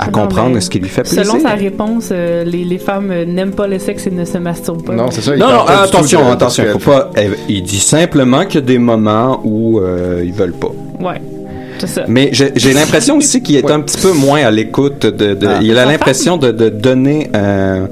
à 0.00 0.06
Non, 0.06 0.12
comprendre 0.12 0.58
ce 0.60 0.68
qui 0.70 0.80
lui 0.80 0.88
fait 0.88 1.02
plaisir. 1.02 1.24
Selon 1.24 1.40
sa 1.40 1.54
réponse, 1.54 2.08
euh, 2.10 2.42
les, 2.44 2.64
les 2.64 2.78
femmes 2.78 3.12
n'aiment 3.24 3.52
pas 3.54 3.68
le 3.68 3.78
sexe 3.78 4.06
et 4.06 4.10
ne 4.10 4.24
se 4.24 4.38
masturbent 4.38 4.82
pas. 4.84 4.94
Non, 4.94 5.10
c'est 5.12 5.20
ça. 5.22 5.36
Non, 5.36 5.46
non, 5.52 5.64
pas 5.64 5.82
attention, 5.84 6.32
attention, 6.32 6.64
faut 6.72 6.90
pas. 6.90 7.10
euh, 7.16 7.34
Il 7.48 7.62
dit 7.62 7.78
simplement 7.80 8.44
qu'il 8.44 8.56
y 8.60 8.64
a 8.64 8.66
des 8.66 8.78
moments 8.78 9.40
où 9.44 9.78
euh, 9.78 10.22
ils 10.24 10.32
veulent 10.32 10.52
pas. 10.52 10.72
Ouais, 11.00 11.20
ça. 11.86 12.04
Mais 12.08 12.30
j'ai 12.32 12.52
j'ai 12.56 12.72
l'impression 12.72 13.16
aussi 13.16 13.42
qu'il 13.42 13.56
est 13.56 13.70
un 13.70 13.80
petit 13.80 13.98
peu 13.98 14.12
moins 14.12 14.42
à 14.42 14.50
l'écoute 14.50 15.06
de, 15.06 15.34
de- 15.34 15.46
Ah. 15.46 15.58
il 15.62 15.78
a 15.78 15.84
l'impression 15.84 16.36
de, 16.36 16.50
de 16.50 16.68
donner 16.68 17.30
euh, 17.34 17.86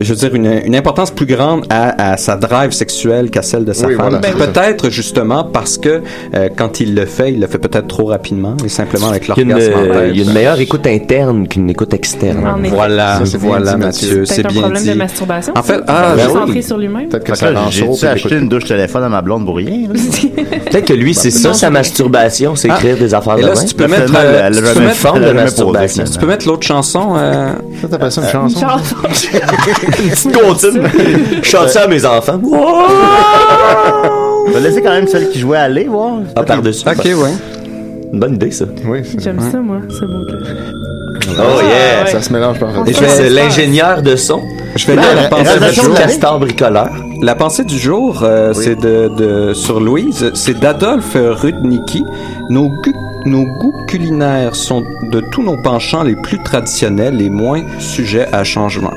je 0.00 0.12
veux 0.12 0.18
dire 0.18 0.34
une, 0.34 0.60
une 0.64 0.76
importance 0.76 1.10
plus 1.10 1.26
grande 1.26 1.64
à, 1.70 2.12
à 2.12 2.16
sa 2.16 2.36
drive 2.36 2.72
sexuelle 2.72 3.30
qu'à 3.30 3.42
celle 3.42 3.64
de 3.64 3.72
sa 3.72 3.86
Oui, 3.86 3.94
femme. 3.96 4.18
voilà, 4.20 4.28
ça. 4.28 4.46
peut-être 4.46 4.90
justement 4.90 5.44
parce 5.44 5.78
que 5.78 6.02
euh, 6.34 6.48
quand 6.56 6.80
il 6.80 6.94
le 6.94 7.06
fait, 7.06 7.32
il 7.32 7.40
le 7.40 7.46
fait 7.46 7.58
peut-être 7.58 7.86
trop 7.88 8.06
rapidement 8.06 8.56
et 8.64 8.68
simplement 8.68 9.08
avec 9.08 9.28
l'orgasme 9.28 9.50
euh, 9.76 10.08
il 10.12 10.18
y 10.18 10.20
a 10.20 10.24
une 10.24 10.32
meilleure 10.32 10.60
écoute 10.60 10.86
interne 10.86 11.48
qu'une 11.48 11.70
écoute 11.70 11.94
externe. 11.94 12.44
Voilà, 12.70 13.18
Ça, 13.18 13.26
c'est 13.26 13.38
bien 13.38 13.48
voilà 13.48 13.72
dit, 13.74 13.78
Mathieu, 13.80 14.24
C'est 14.24 14.46
bien 14.46 14.60
problème 14.62 14.82
dit. 14.82 14.88
de 14.90 14.94
masturbation. 14.94 15.52
En 15.56 15.62
fait, 15.62 15.74
ça? 15.78 15.84
ah, 15.88 16.12
ben 16.16 16.26
oui. 16.26 16.32
centré 16.32 16.62
sur 16.62 16.78
lui-même. 16.78 17.08
Peut-être 17.08 17.24
que 17.24 17.34
ça 17.34 17.52
j'ai 17.70 17.84
écoute- 17.84 18.32
une 18.32 18.48
douche 18.48 18.64
téléphone 18.64 19.04
à 19.04 19.08
ma 19.08 19.22
blonde 19.22 19.44
pour 19.44 19.56
rien. 19.56 19.88
Peut-être 20.70 20.84
que 20.86 20.92
lui, 20.94 21.14
c'est 21.14 21.30
ça, 21.30 21.48
non, 21.48 21.54
sa 21.54 21.70
masturbation, 21.70 22.54
c'est 22.56 22.68
Ah. 22.70 22.74
écrire 22.76 22.96
des 22.98 23.14
affaires 23.14 23.38
Et 23.38 23.42
de 23.42 23.54
si 23.54 23.66
tu 23.66 23.74
peux 23.74 23.86
mettre, 23.86 24.12
euh, 24.14 24.52
forme 24.94 25.22
a 25.22 25.28
de 25.28 25.32
masturbation. 25.32 26.04
tu 26.04 26.18
peux 26.18 26.26
mettre 26.26 26.46
l'autre 26.46 26.66
chanson. 26.66 27.14
euh, 27.16 27.52
Ça, 27.80 27.88
t'appelles 27.88 28.12
ça 28.12 28.22
une 28.22 28.28
chanson? 28.30 28.66
Une 29.82 30.10
petite 30.10 30.32
comptine. 30.40 30.82
Je 31.42 31.48
chante 31.48 31.68
ça 31.68 31.82
à 31.82 31.86
mes 31.86 32.04
enfants. 32.04 32.40
On 34.46 34.50
va 34.50 34.60
laisser 34.60 34.82
quand 34.82 34.90
même 34.90 35.06
celle 35.06 35.28
qui 35.30 35.40
jouait 35.40 35.58
à 35.58 35.62
aller, 35.62 35.84
voir. 35.84 36.14
Ah, 36.36 36.42
par-dessus. 36.42 36.84
Ok, 36.88 37.04
ouais. 37.04 37.32
Une 38.12 38.20
bonne 38.20 38.34
idée, 38.34 38.50
ça. 38.50 38.64
Oui, 38.86 39.00
c'est 39.04 39.20
J'aime 39.22 39.40
ça, 39.40 39.58
moi, 39.58 39.78
ce 39.88 40.04
mot-là. 40.04 40.38
Oh, 41.30 41.60
yeah. 41.62 42.04
ouais. 42.04 42.10
Ça 42.10 42.22
se 42.22 42.32
mélange 42.32 42.58
parfaitement. 42.58 42.86
Et 42.86 42.94
je 42.94 43.00
vais- 43.00 43.08
C'est 43.08 43.28
l'ingénieur 43.28 44.00
de 44.02 44.16
son. 44.16 44.40
Je 44.76 44.86
vais 44.86 44.94
lire 44.96 45.14
la 45.14 45.22
la 45.22 45.28
pensée 45.28 45.58
du 45.60 45.74
jour. 45.74 45.94
Castor 45.94 46.38
bricoleur. 46.40 46.88
La 47.22 47.34
pensée 47.34 47.64
du 47.64 47.78
jour, 47.78 48.20
euh, 48.22 48.52
c'est 48.54 48.76
de, 48.76 49.10
de 49.16 49.52
sur 49.52 49.80
Louise, 49.80 50.30
c'est 50.34 50.58
d'Adolphe 50.58 51.16
Rudnicki. 51.16 52.04
Nos, 52.48 52.68
gu- 52.82 52.94
nos 53.26 53.44
goûts 53.44 53.74
culinaires 53.88 54.54
sont 54.54 54.82
de 55.12 55.20
tous 55.32 55.42
nos 55.42 55.56
penchants 55.60 56.04
les 56.04 56.14
plus 56.16 56.38
traditionnels 56.42 57.20
et 57.20 57.28
moins 57.28 57.62
sujets 57.78 58.28
à 58.32 58.44
changement. 58.44 58.92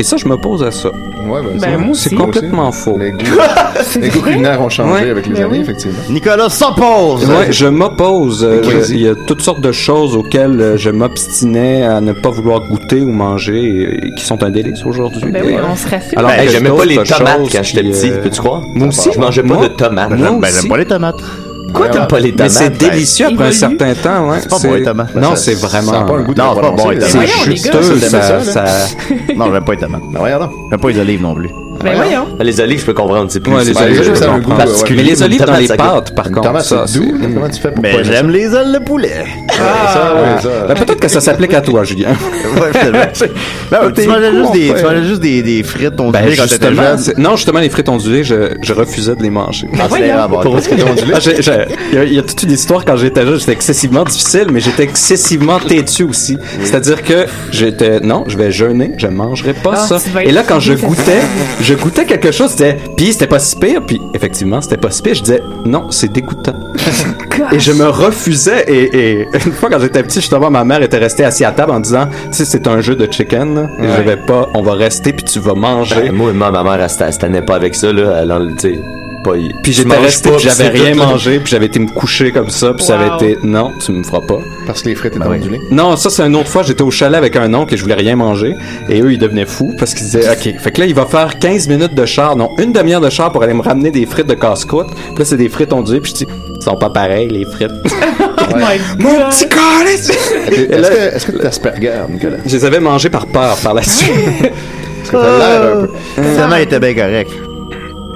Et 0.00 0.02
ça, 0.02 0.16
je 0.16 0.26
m'oppose 0.26 0.62
à 0.62 0.70
ça. 0.70 0.88
Ouais, 0.88 1.42
ben, 1.42 1.50
Ben, 1.52 1.60
ça, 1.60 1.76
moi. 1.76 1.94
C'est 1.94 2.14
complètement 2.14 2.72
faux. 2.72 2.96
Les 2.98 3.12
goûts, 3.12 3.18
les 4.00 4.08
goûts 4.08 4.22
culinaires 4.22 4.62
ont 4.62 4.70
changé 4.70 5.04
Ouais. 5.04 5.10
avec 5.10 5.26
les 5.26 5.34
Ben 5.34 5.42
années, 5.44 5.58
oui. 5.58 5.60
effectivement. 5.60 5.98
Nicolas 6.08 6.48
s'oppose. 6.48 7.28
Ouais, 7.28 7.52
je 7.52 7.66
m'oppose. 7.66 8.42
Euh, 8.42 8.62
Il 8.88 9.00
y 9.02 9.06
a 9.08 9.14
toutes 9.14 9.42
sortes 9.42 9.60
de 9.60 9.72
choses 9.72 10.16
auxquelles 10.16 10.58
euh, 10.58 10.76
je 10.78 10.88
m'obstinais 10.88 11.82
à 11.82 12.00
ne 12.00 12.12
pas 12.14 12.30
vouloir 12.30 12.60
goûter 12.66 13.02
ou 13.02 13.12
manger 13.12 13.98
et, 14.06 14.10
qui 14.16 14.24
sont 14.24 14.42
un 14.42 14.48
délice 14.48 14.86
aujourd'hui. 14.86 15.30
Ben 15.30 15.42
oui, 15.44 15.56
on 15.62 15.76
se 15.76 15.86
raffine. 15.86 16.18
Alors, 16.18 16.30
Hey, 16.30 16.46
que 16.46 16.52
J'aimais 16.52 16.70
pas 16.70 16.84
les 16.86 16.96
tomates 17.02 17.40
quand 17.52 17.62
j'étais 17.62 17.82
petit, 17.82 18.10
euh, 18.10 18.22
peux-tu 18.22 18.40
croire? 18.40 18.62
Moi 18.74 18.88
aussi. 18.88 19.10
Je 19.12 19.18
mangeais 19.20 19.42
pas 19.42 19.56
de 19.56 19.66
tomates. 19.68 20.08
Ben, 20.08 20.48
j'aime 20.50 20.68
pas 20.70 20.78
les 20.78 20.86
tomates. 20.86 21.20
Quoi, 21.72 21.88
t'aimes 21.88 22.06
pas 22.06 22.18
les 22.20 22.30
Mais 22.32 22.36
tomates? 22.36 22.50
c'est 22.52 22.70
délicieux 22.76 23.26
après 23.26 23.44
un 23.44 23.50
Évolue. 23.50 23.76
certain 23.78 23.94
temps, 23.94 24.30
ouais. 24.30 24.38
pas 24.48 24.58
bon, 24.58 24.74
les 24.74 24.82
tomates. 24.82 25.14
Non, 25.14 25.30
Ça- 25.30 25.36
c'est 25.36 25.54
ça 25.54 25.66
vraiment. 25.66 25.92
a 25.92 26.04
pas 26.04 26.14
un 26.18 26.22
goût 26.22 26.34
de 26.34 26.40
Non, 26.40 26.54
c'est 26.54 26.60
pas 26.60 26.70
bon. 26.70 26.90
C'est 27.00 27.56
ça, 28.08 28.22
ça, 28.22 28.40
ça, 28.44 28.66
ça- 28.66 28.94
Non, 29.36 29.52
j'aime 29.52 29.64
pas 29.64 29.72
les 29.72 29.78
tomates. 29.78 30.02
Ben, 30.12 30.20
regarde. 30.20 30.50
J'aime 30.70 30.80
pas 30.80 30.88
les 30.88 30.98
olives 31.00 31.22
non 31.22 31.34
plus. 31.34 31.50
Ben 31.82 31.94
voyons. 31.96 32.26
Les 32.40 32.60
olives, 32.60 32.80
je 32.80 32.86
peux 32.86 32.94
comprendre, 32.94 33.30
c'est 33.30 33.40
plus. 33.40 33.52
Ouais, 33.52 33.64
les 33.64 33.76
olives, 33.76 34.02
je 34.04 34.14
ça 34.14 34.26
a 34.26 34.28
un 34.28 34.34
comprends. 34.40 34.54
goût, 34.54 34.60
ouais, 34.60 34.66
particulier. 34.66 35.02
Mais 35.02 35.10
les 35.10 35.22
olives 35.22 35.44
dans 35.44 35.56
les 35.56 35.68
pâtes, 35.68 36.14
par 36.14 36.30
contre, 36.30 36.60
ça. 36.62 36.84
Comment 36.86 37.48
tu 37.48 37.60
fais 37.60 37.70
pour 37.70 37.82
Mais 37.82 38.04
j'aime 38.04 38.30
les 38.30 38.54
ailes 38.54 38.72
de 38.72 38.78
poulet. 38.84 39.24
ça? 39.50 39.92
Ça, 39.92 40.14
ouais, 40.14 40.42
ça. 40.42 40.66
Ben, 40.68 40.74
peut-être 40.74 41.00
que 41.00 41.08
ça 41.08 41.20
s'applique 41.20 41.54
à 41.54 41.60
toi, 41.60 41.84
Julien. 41.84 42.10
Ben, 43.70 43.92
tu 43.94 44.06
mangeais 44.08 44.32
juste 44.32 44.52
des, 44.52 44.70
ouais. 44.70 44.76
tu 44.78 44.84
mangeais 44.84 45.04
juste 45.04 45.20
des, 45.20 45.42
des 45.42 45.62
frites 45.62 45.98
ondulées 46.00 46.24
Ben, 46.30 46.36
quand 46.36 46.46
t'étais 46.48 46.74
jeune. 46.74 46.98
c'est- 46.98 47.18
non, 47.18 47.36
justement, 47.36 47.60
les 47.60 47.68
frites 47.70 47.88
ondulées, 47.88 48.24
je, 48.24 48.54
je 48.62 48.72
refusais 48.72 49.14
de 49.14 49.22
les 49.22 49.30
manger. 49.30 49.68
Ah. 49.78 49.86
Ah, 49.90 49.96
Il 49.98 50.06
y, 52.14 52.18
a- 52.18 52.22
toute 52.22 52.42
une 52.42 52.52
histoire 52.52 52.84
quand 52.84 52.96
j'étais 52.96 53.24
jeune, 53.24 53.38
j'étais 53.38 53.52
excessivement 53.52 54.04
difficile, 54.04 54.46
mais 54.50 54.60
j'étais 54.60 54.84
excessivement 54.84 55.58
têtu 55.58 56.02
aussi. 56.04 56.36
C'est-à-dire 56.62 57.02
que 57.02 57.26
j'étais, 57.52 58.00
non, 58.00 58.24
je 58.26 58.36
vais 58.36 58.50
jeûner, 58.50 58.92
je 58.96 59.06
mangerai 59.06 59.54
pas 59.54 59.74
Ah, 59.74 59.86
ça. 59.98 60.20
Et 60.24 60.32
là, 60.32 60.42
quand 60.46 60.60
je 60.60 60.74
goûtais, 60.74 61.20
je 61.70 61.76
goûtais 61.76 62.04
quelque 62.04 62.32
chose, 62.32 62.50
c'était, 62.50 62.76
puis 62.96 63.12
c'était 63.12 63.28
pas 63.28 63.38
si 63.38 63.54
pire, 63.54 63.80
puis 63.86 64.02
effectivement, 64.12 64.60
c'était 64.60 64.76
pas 64.76 64.90
si 64.90 65.02
pire. 65.02 65.14
Je 65.14 65.22
disais, 65.22 65.42
non, 65.64 65.88
c'est 65.90 66.10
dégoûtant. 66.10 66.56
et 67.52 67.60
je 67.60 67.70
me 67.70 67.86
refusais, 67.86 68.64
et, 68.66 68.96
et 68.96 69.28
une 69.46 69.52
fois 69.52 69.70
quand 69.70 69.78
j'étais 69.78 70.02
petit, 70.02 70.20
justement, 70.20 70.50
ma 70.50 70.64
mère 70.64 70.82
était 70.82 70.98
restée 70.98 71.24
assise 71.24 71.46
à 71.46 71.52
table 71.52 71.70
en 71.70 71.78
disant, 71.78 72.08
tu 72.08 72.38
sais, 72.38 72.44
c'est 72.44 72.66
un 72.66 72.80
jeu 72.80 72.96
de 72.96 73.10
chicken, 73.10 73.54
là, 73.54 73.68
et 73.78 73.88
je 73.88 74.02
vais 74.02 74.16
pas, 74.16 74.48
on 74.54 74.62
va 74.62 74.72
rester, 74.72 75.12
puis 75.12 75.24
tu 75.24 75.38
vas 75.38 75.54
manger. 75.54 75.94
Ben, 75.94 76.12
Moi, 76.12 76.32
ma 76.32 76.50
ma 76.50 76.64
mère, 76.64 76.80
elle 76.82 76.90
se 76.90 77.24
elle 77.24 77.44
pas 77.44 77.54
avec 77.54 77.76
ça, 77.76 77.92
là. 77.92 78.20
Elle, 78.20 78.56
Puis 79.62 79.72
j'étais 79.72 79.96
resté, 79.96 80.30
j'avais 80.38 80.68
rien 80.68 80.94
mangé, 80.94 81.38
puis 81.40 81.50
j'avais 81.50 81.66
été 81.66 81.78
me 81.78 81.88
coucher 81.88 82.32
comme 82.32 82.48
ça, 82.48 82.72
puis 82.72 82.84
ça 82.84 82.98
avait 82.98 83.16
été 83.16 83.38
non, 83.42 83.72
tu 83.84 83.92
me 83.92 84.02
feras 84.02 84.20
pas. 84.20 84.38
Parce 84.66 84.82
que 84.82 84.88
les 84.88 84.94
frites 84.94 85.14
étaient 85.16 85.24
Ben 85.28 85.40
oui. 85.50 85.58
Non, 85.70 85.96
ça 85.96 86.08
c'est 86.10 86.22
une 86.22 86.36
autre 86.36 86.48
fois, 86.48 86.62
j'étais 86.62 86.82
au 86.82 86.90
chalet 86.90 87.18
avec 87.18 87.36
un 87.36 87.52
oncle 87.52 87.74
et 87.74 87.76
je 87.76 87.82
voulais 87.82 87.94
rien 87.94 88.16
manger 88.16 88.54
et 88.88 89.00
eux 89.02 89.12
ils 89.12 89.18
devenaient 89.18 89.46
fous 89.46 89.74
parce 89.78 89.94
qu'ils 89.94 90.06
disaient 90.06 90.28
OK, 90.30 90.58
fait 90.58 90.70
que 90.72 90.80
là 90.80 90.86
il 90.86 90.94
va 90.94 91.06
faire 91.06 91.38
15 91.38 91.68
minutes 91.68 91.94
de 91.94 92.06
char, 92.06 92.34
non, 92.36 92.50
une 92.58 92.72
demi-heure 92.72 93.00
de 93.00 93.10
char 93.10 93.30
pour 93.30 93.42
aller 93.42 93.54
me 93.54 93.62
ramener 93.62 93.90
des 93.90 94.06
frites 94.06 94.26
de 94.26 94.34
casse-croûte. 94.34 94.88
Puis 94.90 95.18
là 95.18 95.24
c'est 95.24 95.36
des 95.36 95.48
frites 95.48 95.72
ondulées, 95.72 96.00
puis 96.00 96.12
je 96.18 96.24
dis 96.24 96.32
ils 96.56 96.62
sont 96.62 96.76
pas 96.76 96.90
pareils 96.90 97.28
les 97.28 97.44
frites. 97.44 97.70
Oh 98.52 98.56
my 98.56 98.80
Mon 98.98 99.12
God. 99.12 99.28
petit 99.30 99.48
calice! 99.48 100.10
Est-ce 100.10 100.90
que 100.90 101.14
est-ce 101.16 101.26
que 101.26 101.32
tu 101.38 101.46
Asperger, 101.46 101.92
Nicolas? 102.08 102.38
Je 102.44 102.56
les 102.56 102.64
avais 102.64 102.80
mangés 102.80 103.10
par 103.10 103.26
peur 103.26 103.56
par 103.62 103.74
la 103.74 103.82
suite. 103.82 104.10
Parce 104.98 105.10
que 105.10 105.16
l'air 105.16 105.62
un 105.62 105.86
peu. 105.86 105.92
Finalement, 106.16 106.56
il 106.56 106.62
était 106.62 106.80
bien 106.80 106.94
correct. 106.94 107.30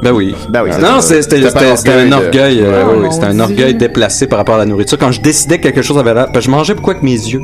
Ben 0.02 0.12
oui. 0.12 0.34
Ben 0.48 0.62
oui, 0.64 0.70
Non, 0.80 1.00
c'était 1.00 1.36
un 1.46 2.12
orgueil 2.12 2.56
de- 2.58 2.62
euh, 2.64 2.84
Oh, 2.86 2.98
oui, 3.02 3.08
c'était 3.10 3.26
un 3.26 3.40
orgueil 3.40 3.74
déplacé 3.74 4.26
par 4.26 4.38
rapport 4.38 4.56
à 4.56 4.58
la 4.58 4.66
nourriture. 4.66 4.98
Quand 4.98 5.12
je 5.12 5.20
décidais 5.20 5.58
que 5.58 5.62
quelque 5.64 5.82
chose 5.82 5.98
avait 5.98 6.14
l'air, 6.14 6.28
je 6.38 6.50
mangeais 6.50 6.74
beaucoup 6.74 6.90
avec 6.90 7.02
mes 7.02 7.12
yeux. 7.12 7.42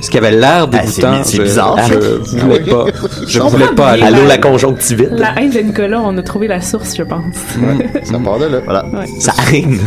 Ce 0.00 0.08
qui 0.08 0.16
avait 0.16 0.30
l'air 0.30 0.62
Ah, 0.62 0.66
dégoûtant, 0.66 1.22
c'est- 1.24 1.30
c'est 1.32 1.36
je- 1.38 1.42
bizarre, 1.42 1.76
ça. 1.78 1.92
Je 1.92 2.38
voulais 2.38 2.60
pas, 2.60 2.86
je 3.28 3.38
voulais 3.38 3.66
pas 3.76 3.88
aller. 3.90 4.02
Allô, 4.04 4.24
la 4.26 4.38
conjonctivite. 4.38 5.10
La 5.12 5.34
haine 5.38 5.50
de 5.50 5.58
Nicolas, 5.60 6.00
on 6.02 6.16
a 6.16 6.22
trouvé 6.22 6.46
la 6.48 6.62
source, 6.62 6.94
je 6.96 7.02
pense. 7.02 7.34
Ça 8.04 8.18
part 8.18 8.38
de 8.38 8.46
là. 8.46 8.60
Voilà. 8.64 8.86
Ça 9.20 9.32
arrive. 9.36 9.78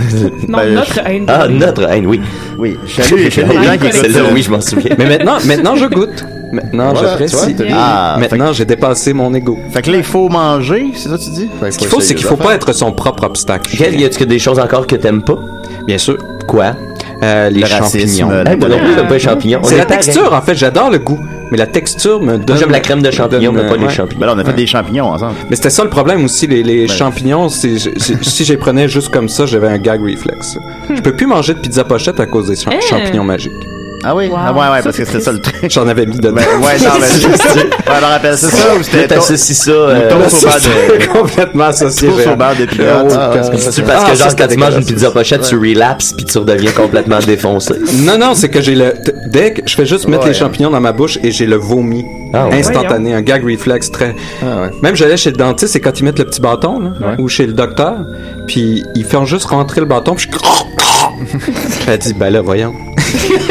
Non, 0.47 0.57
Ben, 0.59 0.73
notre 0.75 0.99
haine. 1.07 1.25
Ah, 1.27 1.47
notre 1.49 1.89
haine, 1.89 2.05
oui. 2.05 2.21
Oui, 2.59 2.77
je 2.85 3.01
je 3.01 3.01
salue 3.01 3.17
les 3.21 3.31
gens 3.31 3.47
qui 3.47 3.75
écoutent 3.87 3.93
Celle-là, 3.93 4.19
ça. 4.19 4.33
oui, 4.33 4.41
je 4.43 4.51
m'en 4.51 4.61
souviens. 4.61 4.95
Mais 4.99 5.05
maintenant, 5.07 5.37
maintenant 5.45 5.75
je 5.75 5.85
goûte. 5.87 6.23
Maintenant, 6.51 6.91
Voilà, 6.93 7.09
j'apprécie. 7.09 7.35
tu 7.35 7.53
vois, 7.55 7.65
t'as- 7.67 7.75
Ah, 7.75 8.15
fait, 8.19 8.21
Maintenant, 8.37 8.53
j'ai 8.53 8.65
dépassé 8.65 9.13
mon 9.13 9.33
ego. 9.33 9.57
fait 9.71 9.81
que 9.81 9.91
là, 9.91 9.97
il 9.97 10.03
faut 10.03 10.29
manger, 10.29 10.91
c'est 10.95 11.09
ça 11.09 11.17
que 11.17 11.23
tu 11.23 11.29
dis? 11.31 11.49
Ben, 11.61 11.71
Ce 11.71 11.77
qu'il 11.77 11.87
faut, 11.87 11.99
c'est 11.99 12.15
qu'il 12.15 12.25
faut 12.25 12.37
pas 12.37 12.53
être 12.55 12.73
son 12.73 12.91
propre 12.91 13.23
obstacle. 13.25 13.75
Quel, 13.77 13.99
y 13.99 14.05
a-tu 14.05 14.25
des 14.25 14.39
choses 14.39 14.59
encore 14.59 14.87
que 14.87 14.95
t'aimes 14.95 15.23
pas? 15.23 15.37
Bien 15.85 15.97
sûr. 15.97 16.17
Quoi? 16.47 16.75
Euh, 17.23 17.49
les 17.49 17.61
Le 17.61 17.65
racisme, 17.67 17.99
champignons. 18.07 18.31
euh, 18.31 18.43
Hey, 18.45 18.55
moi 18.57 18.69
non 18.69 18.77
plus, 18.77 18.93
j'aime 18.95 19.07
pas 19.07 19.13
les 19.15 19.19
champignons. 19.19 19.59
On 19.63 19.67
C'est 19.67 19.75
est 19.75 19.79
la 19.79 19.85
texture, 19.85 20.31
en 20.33 20.41
fait. 20.41 20.55
J'adore 20.55 20.89
le 20.91 20.99
goût. 20.99 21.19
Mais 21.49 21.57
la 21.57 21.65
texture 21.67 22.21
me 22.21 22.33
donne. 22.37 22.45
Moi, 22.49 22.57
j'aime 22.57 22.71
la 22.71 22.79
crème 22.81 23.01
de 23.01 23.09
champignons, 23.09 23.51
donne, 23.53 23.63
mais 23.63 23.67
pas 23.69 23.75
euh, 23.75 23.77
les 23.77 23.85
ouais. 23.85 23.89
champignons. 23.93 24.19
Ben 24.19 24.27
là, 24.27 24.33
on 24.35 24.39
a 24.39 24.43
fait 24.43 24.53
des 24.53 24.67
champignons 24.67 25.05
ensemble. 25.05 25.33
Mais 25.49 25.55
c'était 25.55 25.69
ça 25.69 25.83
le 25.83 25.89
problème 25.89 26.25
aussi, 26.25 26.45
les, 26.45 26.61
les 26.61 26.87
champignons, 26.89 27.47
c'est- 27.49 27.77
je- 27.79 27.89
si 28.21 28.43
je 28.45 28.51
les 28.51 28.57
prenais 28.57 28.87
juste 28.89 29.09
comme 29.09 29.29
ça, 29.29 29.45
j'avais 29.45 29.67
un 29.69 29.77
gag 29.77 30.01
reflex. 30.01 30.57
Je 30.93 31.01
peux 31.01 31.13
plus 31.15 31.25
manger 31.25 31.53
de 31.53 31.59
pizza 31.59 31.83
pochette 31.85 32.19
à 32.19 32.25
cause 32.25 32.47
des 32.49 32.55
cha- 32.57 32.69
Hein? 32.71 32.79
champignons 32.89 33.23
magiques. 33.23 33.53
Ah 34.03 34.15
oui? 34.15 34.27
Wow. 34.27 34.35
Ah 34.37 34.53
ouais, 34.53 34.59
ouais, 34.59 34.77
Ça, 34.77 34.83
parce 34.83 34.97
que 34.97 35.05
c'est 35.05 35.11
c'était 35.11 35.23
ça 35.23 35.31
le 35.31 35.39
truc. 35.41 35.71
J'en 35.71 35.87
avais 35.87 36.05
mis 36.05 36.17
dedans. 36.17 36.31
Ben, 36.33 36.43
ouais, 36.63 36.77
non, 36.79 36.91
mais 36.99 37.25
Ouais, 37.27 37.95
alors 37.95 38.09
rappelle, 38.11 38.37
c'est 38.37 38.45
ça 38.47 38.75
ou 38.79 38.83
c'était 38.83 39.07
t'associes 39.07 39.55
ça. 39.55 39.71
euh, 39.71 40.09
beurre 40.09 40.19
de... 40.29 41.05
complètement 41.19 41.63
associé. 41.65 42.09
j'ai- 42.15 42.29
au 42.29 42.35
de 42.35 42.65
peanuts. 42.65 43.13
Ah. 43.15 43.31
C'est 43.57 43.81
parce 43.83 44.03
Ah, 44.05 44.11
que 44.11 44.15
ça, 44.17 44.23
genre 44.25 44.35
quand 44.37 44.47
tu 44.47 44.57
manges 44.57 44.75
une 44.75 44.85
pizza 44.85 45.09
pochette, 45.11 45.41
tu 45.41 45.55
relapses 45.57 46.13
puis 46.13 46.25
tu 46.25 46.37
redeviens 46.37 46.71
complètement 46.71 47.19
défoncé. 47.19 47.73
Non, 48.03 48.17
non, 48.17 48.33
c'est 48.35 48.49
que 48.49 48.61
j'ai 48.61 48.75
le. 48.75 48.93
Dès 49.27 49.53
que 49.53 49.61
je 49.65 49.75
fais 49.75 49.85
juste 49.85 50.07
mettre 50.07 50.27
les 50.27 50.33
champignons 50.33 50.69
dans 50.69 50.81
ma 50.81 50.91
bouche 50.91 51.17
et 51.23 51.31
j'ai 51.31 51.45
le 51.47 51.55
vomi 51.55 52.05
Ah 52.33 52.47
ouais. 52.47 52.59
instantané, 52.59 53.13
un 53.15 53.21
gag 53.21 53.43
reflex 53.43 53.91
très. 53.91 54.15
Ah, 54.43 54.61
ouais. 54.63 54.69
Même 54.83 54.95
j'allais 54.95 55.17
chez 55.17 55.31
le 55.31 55.37
dentiste 55.37 55.75
et 55.75 55.79
quand 55.79 55.99
ils 55.99 56.03
mettent 56.03 56.19
le 56.19 56.25
petit 56.25 56.41
bâton, 56.41 56.79
là, 56.79 56.89
Ouais. 57.01 57.15
ou 57.17 57.27
chez 57.29 57.47
le 57.47 57.53
docteur, 57.53 57.95
puis 58.47 58.83
ils 58.95 59.05
font 59.05 59.25
juste 59.25 59.45
rentrer 59.45 59.81
le 59.81 59.87
bâton, 59.87 60.13
puis 60.15 60.29
je. 60.31 60.37
Elle 61.87 61.97
dit, 61.99 62.13
ben 62.13 62.29
là, 62.29 62.41
voyons. 62.41 62.73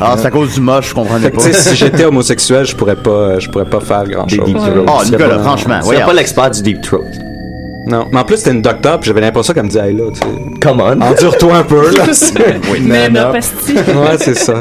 Ah, 0.00 0.14
c'est 0.16 0.26
à 0.26 0.30
cause 0.30 0.54
du 0.54 0.60
moche, 0.60 0.88
je 0.90 0.94
comprenais 0.94 1.26
Fait 1.26 1.30
que, 1.30 1.36
pas. 1.36 1.42
tu 1.42 1.52
sais, 1.52 1.70
si 1.70 1.76
j'étais 1.76 2.04
homosexuel, 2.04 2.64
je 2.66 2.74
pourrais 2.74 2.96
pas, 2.96 3.38
je 3.38 3.48
pourrais 3.48 3.64
pas 3.66 3.80
faire 3.80 4.04
grand 4.04 4.24
Des 4.24 4.36
chose. 4.36 4.46
deep 4.46 4.56
throats. 4.56 4.84
Oh, 4.88 5.00
Tu 5.04 5.10
Nicolas, 5.12 5.36
pas- 5.36 5.42
franchement, 5.42 5.78
voyons. 5.82 6.06
pas 6.06 6.12
l'expert 6.14 6.50
du 6.50 6.62
deep 6.62 6.80
throat. 6.80 7.04
Non, 7.86 8.06
mais 8.12 8.18
en 8.20 8.24
plus 8.24 8.36
c'était 8.36 8.50
une 8.52 8.62
docteur, 8.62 9.00
puis 9.00 9.08
j'avais 9.08 9.20
l'impression 9.22 9.54
qu'elle 9.54 9.64
me 9.64 9.68
disait, 9.68 9.88
hey 9.88 9.96
là, 9.96 10.04
tu 10.12 10.18
sais, 10.20 10.26
Come 10.60 10.80
on. 10.80 11.00
endure-toi 11.00 11.56
un 11.56 11.62
peu 11.62 11.90
là. 11.96 12.04
Mais 12.82 13.08
Nana. 13.08 13.26
nos 13.28 13.32
pastilles. 13.32 13.76
Ouais, 13.76 14.16
c'est 14.18 14.34
ça. 14.36 14.54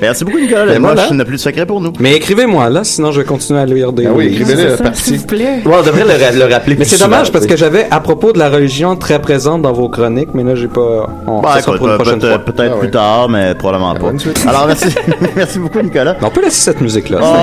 Merci 0.00 0.24
beaucoup, 0.24 0.38
Nicolas. 0.40 0.66
Ben 0.66 0.78
Moi, 0.80 0.94
je 1.08 1.14
n'ai 1.14 1.24
plus 1.24 1.36
de 1.36 1.40
secret 1.40 1.66
pour 1.66 1.80
nous. 1.80 1.92
Mais 2.00 2.14
écrivez-moi 2.16 2.68
là, 2.70 2.82
sinon 2.84 3.10
je 3.12 3.20
vais 3.20 3.26
continuer 3.26 3.60
à 3.60 3.66
lire 3.66 3.92
des. 3.92 4.06
Ah 4.06 4.10
oui, 4.14 4.26
écrivez-le, 4.28 4.76
parti. 4.76 5.02
S'il 5.02 5.18
vous 5.18 5.26
plaît. 5.26 5.60
Ouais, 5.64 5.72
on 5.78 5.82
devrait 5.82 6.04
le, 6.04 6.24
ra- 6.24 6.46
le 6.46 6.52
rappeler 6.52 6.76
Mais 6.78 6.84
c'est 6.84 6.98
dommage 7.00 7.30
parce 7.32 7.46
que 7.46 7.56
j'avais 7.56 7.86
à 7.90 8.00
propos 8.00 8.32
de 8.32 8.38
la 8.38 8.48
religion 8.48 8.96
très 8.96 9.20
présente 9.20 9.62
dans 9.62 9.72
vos 9.72 9.88
chroniques, 9.88 10.30
mais 10.34 10.42
là 10.44 10.54
j'ai 10.54 10.68
pas. 10.68 11.08
On 11.26 11.40
Bah, 11.40 11.60
ça 11.60 11.72
pour 11.72 11.86
une 11.86 11.94
prochaine 11.96 12.20
fois. 12.20 12.38
peut-être 12.38 12.44
peut-être 12.44 12.72
Ah 12.74 12.78
plus 12.78 12.86
ouais. 12.86 12.90
tard, 12.92 13.28
mais 13.28 13.54
probablement 13.54 13.94
pas. 13.94 14.00
bonne 14.00 14.18
suite. 14.18 14.44
Alors, 14.48 14.66
merci, 14.66 14.86
merci 15.36 15.58
beaucoup, 15.58 15.80
Nicolas. 15.80 16.16
On 16.22 16.30
peut 16.30 16.42
laisser 16.42 16.60
cette 16.62 16.80
musique 16.80 17.08
là. 17.08 17.18
Oh, 17.22 17.34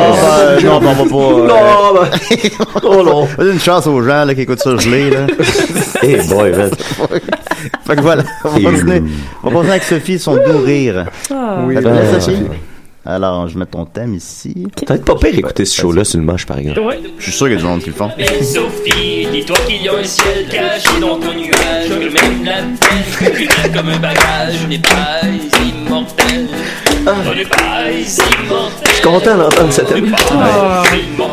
ben, 0.62 0.66
non, 0.70 0.76
on 0.78 0.80
va 0.80 1.04
pas. 1.04 1.16
euh, 1.16 1.48
Non, 1.48 2.02
ben, 2.02 2.50
oh 2.84 3.04
non. 3.04 3.28
Donne 3.38 3.54
une 3.54 3.60
chance 3.60 3.86
aux 3.88 4.02
gens 4.02 4.26
là, 4.26 4.34
qui 4.36 4.42
écoutent 4.42 4.60
ça 4.60 4.76
gelé. 4.78 5.09
Là. 5.10 5.28
Eh 6.04 6.22
boy, 6.30 6.52
man. 6.52 6.72
fait 7.86 7.96
que 7.96 8.02
voilà, 8.02 8.24
on 8.46 8.50
va 8.50 8.72
continuer, 8.72 9.02
on 9.44 9.48
va 9.48 9.54
continuer 9.54 9.72
avec 9.72 9.84
Sophie, 9.84 10.18
son 10.20 10.36
doux 10.36 10.64
rire. 10.64 11.06
Ah. 11.32 11.64
Oui, 11.66 11.76
ben, 11.76 11.82
plaît, 11.82 12.20
Sophie? 12.20 12.46
Alors, 13.10 13.48
je 13.48 13.58
mets 13.58 13.66
ton 13.66 13.86
thème 13.86 14.14
ici. 14.14 14.54
Ça 14.80 14.86
va 14.94 14.96
être 14.96 15.06
pas 15.06 15.16
pire 15.16 15.38
écouter 15.38 15.66
ce 15.66 15.82
show-là 15.82 16.04
sur 16.04 16.20
le 16.20 16.26
manche, 16.26 16.46
par 16.46 16.60
exemple. 16.60 16.80
Ouais. 16.82 17.00
Je 17.18 17.24
suis 17.24 17.32
sûr 17.32 17.48
qu'il 17.48 17.56
y 17.56 17.58
a 17.58 17.62
du 17.62 17.66
monde 17.66 17.82
qui 17.82 17.88
le 17.90 17.96
font. 17.96 18.12
Mais 18.18 18.44
Sophie, 18.44 19.28
dis-toi 19.32 19.58
qu'il 19.68 19.82
y 19.84 19.90
a 19.90 19.94
un 19.98 20.04
ciel 20.04 20.46
caché 20.50 21.00
dans 21.02 21.18
ton 21.18 21.34
nuage 21.34 21.90
Que 21.90 22.14
même 22.14 22.46
la 22.46 22.62
tu 23.36 23.48
traînes 23.48 23.74
comme 23.74 23.90
un 23.90 23.98
bagage 23.98 24.68
n'est 24.70 24.78
pas 24.80 25.28
immortel 25.60 26.48
On 27.08 27.36
n'est 27.36 27.46
pas 27.46 27.90
immortel 27.90 28.88
Je 28.88 28.94
suis 28.94 29.04
content 29.04 29.38
d'entendre 29.38 29.72
cette 29.74 29.88
thème. 29.88 30.16
Ah. 30.32 30.84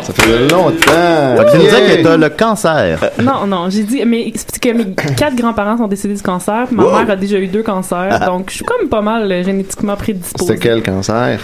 Ça 0.03 0.13
fait 0.13 0.47
longtemps. 0.49 1.51
Tu 1.51 1.57
nous 1.57 1.63
disais 1.63 1.77
Yeah. 1.77 1.97
que 1.97 2.03
t'as 2.03 2.17
le 2.17 2.29
cancer. 2.29 3.11
Non, 3.21 3.45
non, 3.45 3.69
j'ai 3.69 3.83
dit, 3.83 4.03
mais 4.05 4.31
c'est 4.35 4.47
parce 4.47 4.59
que 4.59 4.69
mes 4.69 4.93
quatre 5.15 5.35
grands-parents 5.35 5.77
sont 5.77 5.87
décédés 5.87 6.15
du 6.15 6.21
cancer, 6.23 6.67
ma 6.71 6.83
mère 6.83 7.11
a 7.11 7.15
déjà 7.15 7.37
eu 7.37 7.47
deux 7.47 7.61
cancers, 7.63 8.19
donc 8.25 8.49
je 8.49 8.55
suis 8.55 8.65
comme 8.65 8.89
pas 8.89 9.01
mal 9.01 9.31
euh, 9.31 9.43
génétiquement 9.43 9.95
prédisposée. 9.95 10.53
C'était 10.53 10.59
quel 10.67 10.81
cancer? 10.83 11.39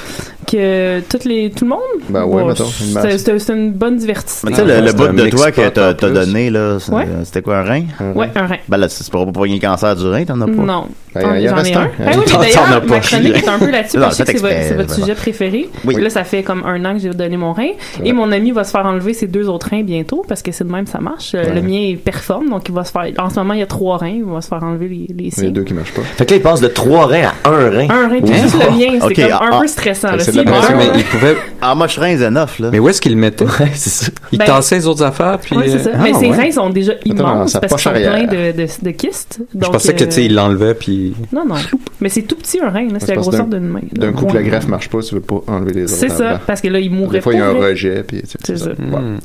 Que 0.54 1.00
toutes 1.10 1.26
les, 1.26 1.50
tout 1.50 1.66
le 1.66 1.70
monde? 1.72 1.80
Ben 2.10 2.26
ouais, 2.26 2.44
Bon, 2.44 2.48
mettons, 2.50 2.66
une. 2.66 3.18
C'était 3.18 3.54
une 3.54 3.72
bonne 3.72 3.98
diversité. 3.98 4.48
Mais 4.48 4.52
tu 4.52 4.58
sais, 4.58 4.66
le, 4.82 4.86
le 4.86 4.94
bout 4.94 5.08
de 5.08 5.30
toi 5.30 5.52
que 5.52 5.68
t'as 5.70 5.94
donné, 5.94 6.50
là, 6.52 6.78
Ouais. 6.92 7.08
c'était 7.24 7.42
quoi, 7.42 7.58
un 7.58 7.64
rein? 7.64 7.84
Ouais, 8.14 8.30
un 8.36 8.46
rein. 8.46 8.58
Ben 8.68 8.78
là, 8.78 8.88
c'est 8.88 9.10
pour 9.10 9.26
pas 9.26 9.32
pogner 9.32 9.56
le 9.56 9.60
cancer 9.62 9.96
du 9.96 10.06
rein, 10.06 10.26
t'en 10.26 10.40
as 10.42 10.46
pas? 10.46 10.52
Non. 10.52 10.88
Ben, 11.16 11.36
il 11.38 11.44
y 11.44 11.50
en 11.50 11.56
J'en 11.56 11.58
ai 11.58 11.62
reste 11.62 11.76
un. 11.76 11.82
un. 11.82 11.90
Ben 12.06 12.20
oui, 12.20 12.26
d'ailleurs, 12.40 12.82
pas 12.82 12.88
ma 12.88 13.00
chronique 13.00 13.36
est 13.38 13.48
un 13.48 13.60
peu 13.60 13.70
là-dessus 13.72 13.98
parce 14.00 14.18
que 14.18 14.26
c'est 14.38 14.74
votre, 14.76 14.94
sujet 14.94 15.16
préféré. 15.16 15.70
Là, 15.86 16.10
ça 16.10 16.24
fait 16.24 16.44
comme 16.44 16.64
un 16.66 16.84
an 16.86 16.94
que 16.94 17.00
j'ai 17.00 17.10
donné 17.10 17.38
mon 17.38 17.54
rein. 17.54 17.70
Et 18.04 18.14
mon 18.14 18.32
ami 18.32 18.52
va 18.52 18.64
se 18.64 18.72
faire 18.72 18.86
enlever 18.86 19.14
ses 19.14 19.28
deux 19.28 19.48
autres 19.50 19.70
reins 19.72 19.84
bientôt 19.84 20.24
parce 20.28 20.42
que 20.44 20.52
c'est 20.52 20.64
de 20.66 20.72
même 20.72 20.86
ça 20.88 21.00
marche. 21.00 21.34
Euh, 21.36 21.54
Le 21.54 21.62
mien 21.62 21.80
il 21.80 21.98
performe, 21.98 22.50
donc 22.50 22.68
il 22.70 22.74
va 22.76 22.84
se 22.84 22.92
faire. 22.92 23.06
En 23.20 23.30
ce 23.30 23.36
moment, 23.36 23.54
il 23.54 23.60
y 23.60 23.64
a 23.64 23.68
trois 23.68 23.98
reins. 23.98 24.18
Il 24.18 24.24
va 24.26 24.42
se 24.42 24.48
faire 24.48 24.64
enlever 24.64 24.88
les, 24.88 24.96
les 24.96 25.14
Il 25.24 25.28
y 25.28 25.32
siens. 25.32 25.48
a 25.48 25.52
deux 25.52 25.64
qui 25.64 25.74
marchent 25.74 25.94
pas. 25.94 26.02
Fait 26.02 26.26
que 26.26 26.32
là, 26.32 26.38
il 26.38 26.42
passe 26.44 26.62
de 26.62 26.68
trois 26.68 27.06
reins 27.08 27.32
à 27.44 27.50
un 27.50 27.70
rein. 27.70 27.88
Un 27.90 28.08
rein, 28.10 28.22
puis 28.22 28.34
Hein? 28.34 28.42
juste 28.44 28.56
le 28.56 28.72
mien, 28.72 29.00
c'est 29.08 29.14
comme 29.16 29.32
ah, 29.34 29.44
un 29.46 29.60
peu 29.60 29.66
ah. 29.66 29.68
stressant. 29.68 30.20
S'il 30.20 30.43
meurt, 30.46 30.72
mais 30.78 30.88
il 30.96 31.04
pouvait. 31.06 31.36
Ah, 31.62 31.76
moi, 31.76 31.88
je 31.88 32.00
rein 32.00 32.22
enough, 32.22 32.60
là. 32.60 32.70
Mais 32.72 32.80
où 32.80 32.90
est-ce 32.90 33.00
qu'il 33.02 33.14
le 33.14 33.18
mettait 33.18 33.46
Ouais, 33.46 33.72
c'est 33.74 33.90
ça. 33.90 34.12
Il 34.32 34.38
Ben- 34.40 34.46
tassait 34.46 34.76
les 34.76 34.88
autres 34.88 35.04
affaires 35.04 35.40
puis. 35.40 35.56
Ouais, 35.56 35.70
c'est 35.70 35.80
ça. 35.80 35.90
euh, 35.92 35.94
mais 36.02 36.12
ah, 36.14 36.20
ses 36.20 36.28
ouais. 36.28 36.36
reins 36.38 36.52
sont 36.52 36.70
déjà 36.70 36.94
immenses 37.06 37.54
parce 37.54 37.74
qu'ils 37.74 37.82
sont 37.82 37.90
pleins 37.92 38.24
de, 38.26 38.52
de, 38.58 38.68
de 38.82 38.92
kystes. 38.92 39.40
Je 39.54 39.60
pensais 39.68 39.94
que 39.94 40.04
euh, 40.04 40.08
tu 40.08 40.12
sais, 40.14 40.26
il 40.26 40.36
l'enlevait 40.36 40.74
puis. 40.74 41.14
Non, 41.32 41.46
non. 41.46 41.56
Mais 42.02 42.10
c'est 42.10 42.24
tout 42.24 42.36
petit 42.36 42.60
un 42.60 42.70
rein, 42.70 42.88
là. 42.90 43.00
C'est 43.00 43.10
la 43.10 43.16
parce 43.16 43.28
grosseur 43.28 43.46
d'un- 43.48 43.58
d'une 43.60 43.70
main. 43.70 43.80
D'un 43.94 44.12
coup, 44.12 44.26
que 44.26 44.34
la 44.34 44.44
greffe 44.44 44.68
marche 44.68 44.90
pas, 44.90 45.00
tu 45.02 45.16
veux 45.16 45.22
pas 45.22 45.42
enlever 45.48 45.74
les 45.74 45.84
autres. 45.84 45.94
C'est 45.94 46.10
ça, 46.10 46.40
parce 46.46 46.62
que 46.62 46.68
là, 46.68 46.80
il 46.80 46.92
mourrait 46.92 47.18
Des 47.18 47.22
fois, 47.22 47.34
il 47.34 47.40
y 47.40 47.42
a 47.42 47.48
un 47.48 47.54
rejet, 47.54 48.04
puis 48.08 48.22
C'est 48.44 48.58
ça. 48.58 48.70
Ouais. 48.70 48.76
Hmm. 48.76 49.20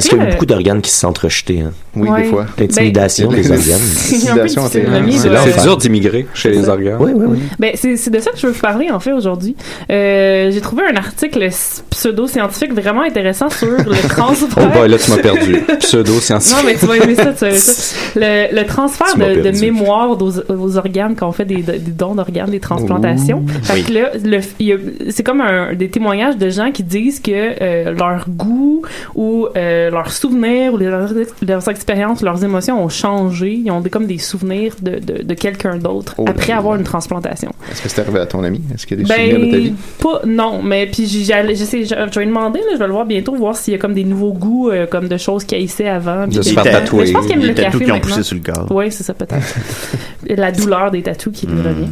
Qu'il 0.00 0.18
y 0.18 0.20
a 0.20 0.26
beaucoup 0.26 0.46
d'organes 0.46 0.80
qui 0.80 0.90
se 0.90 1.00
sont 1.00 1.12
rejetés? 1.12 1.60
Hein? 1.60 1.72
Oui, 1.94 2.08
des 2.16 2.24
fois. 2.24 2.46
L'intimidation 2.58 3.28
Ben, 3.28 3.36
des 3.40 3.50
organes. 3.50 3.80
C'est 3.80 5.62
dur 5.62 5.76
d'immigrer 5.76 6.26
chez 6.34 6.50
les 6.50 6.68
organes. 6.68 6.96
Oui, 7.00 7.12
oui, 7.14 7.24
oui. 7.28 7.38
Ben, 7.58 7.72
c'est 7.74 7.96
c'est 7.96 8.10
de 8.10 8.18
ça 8.20 8.30
que 8.30 8.38
je 8.38 8.46
veux 8.46 8.52
vous 8.52 8.60
parler, 8.60 8.90
en 8.90 9.00
fait, 9.00 9.12
aujourd'hui. 9.12 9.56
Euh, 9.90 10.45
J'ai 10.50 10.60
trouvé 10.60 10.82
un 10.92 10.96
article 10.96 11.48
pseudo-scientifique 11.90 12.72
vraiment 12.72 13.02
intéressant 13.02 13.48
sur 13.50 13.68
le 13.68 14.08
transfert. 14.08 14.48
Oh 14.72 14.78
boy, 14.78 14.88
là 14.88 14.98
tu 14.98 15.10
m'as 15.10 15.18
perdu. 15.18 15.60
Pseudo-scientifique. 15.80 16.56
Non, 16.56 16.62
mais 16.64 16.74
tu 16.76 16.86
vas 16.86 16.96
aimer 16.96 17.14
ça, 17.14 17.32
tu 17.32 17.40
vas 17.40 17.48
aimer 17.48 17.58
ça. 17.58 17.96
Le, 18.16 18.54
le 18.54 18.64
transfert 18.66 19.14
de, 19.16 19.60
mémoire 19.60 20.10
aux, 20.10 20.38
aux 20.50 20.76
organes 20.78 21.14
quand 21.16 21.28
on 21.28 21.32
fait 21.32 21.44
des, 21.44 21.56
des 21.62 21.78
dons 21.78 22.14
d'organes, 22.14 22.50
des 22.50 22.60
transplantations. 22.60 23.44
Fait 23.62 23.82
que 23.82 23.92
là, 23.92 24.10
le- 24.24 24.40
il 24.58 24.66
y 24.66 24.72
a- 24.72 24.76
c'est 25.10 25.22
comme 25.22 25.40
un, 25.42 25.74
des 25.74 25.88
témoignages 25.90 26.36
de 26.38 26.48
gens 26.48 26.70
qui 26.72 26.82
disent 26.82 27.20
que 27.20 27.30
euh, 27.60 27.92
leur 27.92 28.24
goût 28.28 28.82
ou 29.14 29.48
euh, 29.56 29.90
leurs 29.90 30.12
souvenirs 30.12 30.72
ou 30.74 30.78
les- 30.78 30.86
leurs, 30.86 31.10
leurs 31.46 31.68
expériences, 31.68 32.22
leurs 32.22 32.42
émotions 32.42 32.82
ont 32.82 32.88
changé. 32.88 33.52
Ils 33.64 33.70
ont 33.70 33.80
des, 33.80 33.90
comme 33.90 34.06
des 34.06 34.18
souvenirs 34.18 34.74
de, 34.80 34.98
de, 34.98 35.22
de 35.22 35.34
quelqu'un 35.34 35.76
d'autre 35.76 36.14
Oh, 36.18 36.24
après 36.26 36.52
ben, 36.52 36.58
avoir 36.58 36.76
une 36.76 36.84
transplantation. 36.84 37.52
Est-ce 37.70 37.82
que 37.82 37.88
c'est 37.88 38.00
arrivé 38.00 38.20
à 38.20 38.26
ton 38.26 38.42
ami? 38.44 38.62
Est-ce 38.74 38.86
qu'il 38.86 38.98
y 38.98 39.00
a 39.00 39.04
des 39.04 39.12
souvenirs 39.12 39.46
de 39.46 39.50
ta 39.52 39.58
vie? 39.58 39.70
Ben, 39.70 39.76
pas, 40.02 40.20
non, 40.26 40.62
mais 40.62 40.86
puis 40.86 41.06
j'ai- 41.06 41.24
j'allais- 41.24 41.54
je 41.54 41.64
sais, 41.64 41.84
je, 41.84 41.88
je 41.94 41.94
vais 42.18 42.20
lui 42.24 42.26
demander, 42.26 42.58
là, 42.60 42.66
je 42.74 42.78
vais 42.78 42.86
le 42.86 42.92
voir 42.92 43.06
bientôt, 43.06 43.34
voir 43.34 43.56
s'il 43.56 43.72
y 43.72 43.74
a 43.74 43.78
comme 43.78 43.94
des 43.94 44.04
nouveaux 44.04 44.32
goûts, 44.32 44.70
euh, 44.70 44.86
comme 44.86 45.08
de 45.08 45.16
choses 45.16 45.44
qu'il 45.44 45.58
haïssait 45.58 45.88
avant. 45.88 46.26
De 46.26 46.42
se 46.42 46.50
faire 46.52 46.62
tatouer. 46.64 47.00
Mais 47.00 47.06
je 47.06 47.12
pense 47.12 47.26
qu'il 47.26 47.34
aime 47.34 47.40
Les 47.40 47.48
le 47.48 47.54
tatous 47.54 47.72
café 47.72 47.84
qui 47.84 47.90
ont 47.90 47.94
maintenant. 47.94 48.08
poussé 48.16 48.22
sur 48.22 48.36
le 48.36 48.42
corps. 48.52 48.66
Oui, 48.70 48.86
c'est 48.90 49.04
ça 49.04 49.14
peut-être. 49.14 49.54
La 50.28 50.52
douleur 50.52 50.90
des 50.90 51.02
tatous 51.02 51.32
qui 51.32 51.46
lui 51.46 51.54
Hmm. 51.54 51.66
revient. 51.66 51.88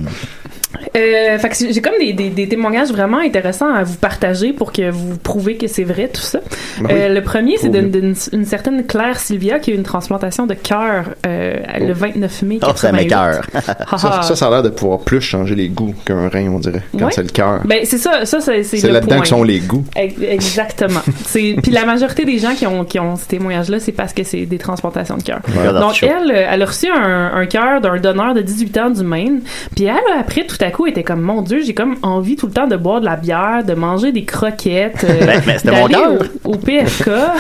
Euh, 0.97 1.39
fait 1.39 1.49
que 1.49 1.55
j'ai 1.73 1.81
comme 1.81 1.99
des, 1.99 2.13
des, 2.13 2.31
des 2.31 2.49
témoignages 2.49 2.91
vraiment 2.91 3.19
intéressants 3.19 3.73
à 3.73 3.83
vous 3.83 3.97
partager 3.97 4.53
pour 4.53 4.73
que 4.73 4.91
vous 4.91 5.17
prouvez 5.19 5.57
que 5.57 5.67
c'est 5.67 5.85
vrai 5.85 6.09
tout 6.13 6.21
ça. 6.21 6.41
Ben 6.81 6.89
Euh, 6.91 7.09
le 7.15 7.23
premier, 7.23 7.57
c'est 7.59 7.69
d'une 7.69 7.91
d'une- 7.91 8.15
une 8.33 8.45
certaine 8.45 8.85
Claire 8.87 9.19
Sylvia 9.19 9.59
qui 9.59 9.71
a 9.71 9.75
eu 9.75 9.77
une 9.77 9.83
transplantation 9.83 10.47
de 10.47 10.55
cœur 10.55 11.07
euh, 11.27 11.55
le 11.81 11.93
29 11.93 12.43
mai 12.43 12.59
Oh, 12.63 12.67
ça 12.77 12.91
88. 12.91 13.03
m'écœure. 13.03 13.45
Ça, 13.99 14.23
ça, 14.23 14.37
ça 14.37 14.47
a 14.47 14.51
l'air 14.51 14.63
de 14.63 14.69
pouvoir 14.71 15.01
plus 15.01 15.21
changer 15.21 15.55
les 15.55 15.69
goûts 15.69 15.95
qu'un 16.05 16.29
rein, 16.29 16.49
on 16.49 16.59
dirait, 16.59 16.83
quand 16.99 17.07
Ouais. 17.07 17.13
c'est 17.13 17.23
le 17.23 17.29
cœur. 17.29 17.61
Ben 17.65 17.81
c'est 17.85 17.99
ça, 17.99 18.25
ça 18.27 18.41
c'est 18.41 18.63
c'est 18.65 18.79
C'est 18.79 18.87
le 18.89 18.95
là-dedans 18.95 19.21
que 19.21 19.29
sont 19.29 19.43
les 19.43 19.61
goûts. 19.61 19.85
Ex- 19.97 20.15
Exactement. 20.21 21.01
C'est 21.27 21.57
puis 21.63 21.71
la 21.73 21.85
majorité 21.85 22.25
des 22.25 22.39
gens 22.39 22.55
qui 22.55 22.67
ont 22.67 22.85
qui 22.85 22.99
ont 22.99 23.17
ces 23.17 23.27
témoignages-là, 23.27 23.79
c'est 23.81 23.93
parce 23.93 24.13
que 24.13 24.23
c'est 24.25 24.47
des 24.47 24.59
transplantations 24.59 25.17
de 25.17 25.23
cœur. 25.23 25.41
Donc 25.81 26.03
elle, 26.03 26.31
euh, 26.31 26.47
elle 26.51 26.63
a 26.63 26.65
reçu 26.67 26.87
un, 26.91 27.33
un 27.35 27.47
cœur 27.47 27.81
d'un 27.81 27.99
donneur 27.99 28.35
de 28.35 28.41
18 28.43 28.77
ans 28.79 28.91
du 28.91 29.03
Maine. 29.05 29.41
Puis 29.75 29.85
elle, 29.87 29.95
après, 30.19 30.45
tout 30.45 30.57
à 30.65 30.71
coup, 30.71 30.87
était 30.87 31.03
comme 31.03 31.21
mon 31.21 31.43
Dieu, 31.43 31.63
j'ai 31.65 31.75
comme 31.75 31.97
envie 32.03 32.37
tout 32.37 32.47
le 32.47 32.53
temps 32.53 32.67
de 32.67 32.77
boire 32.77 33.01
de 33.01 33.05
la 33.05 33.17
bière, 33.17 33.63
de 33.65 33.75
manger 33.75 34.13
des 34.13 34.25
croquettes, 34.25 35.05
euh, 35.09 35.25
Ben, 35.27 35.43
mais 35.47 35.59
c'était 35.59 35.71
mon 35.73 35.83
d'aller 35.89 35.95
cœur. 35.95 36.13
au, 36.45 36.53
au 36.53 36.57
PFK. 36.57 37.09
Ah, 37.09 37.35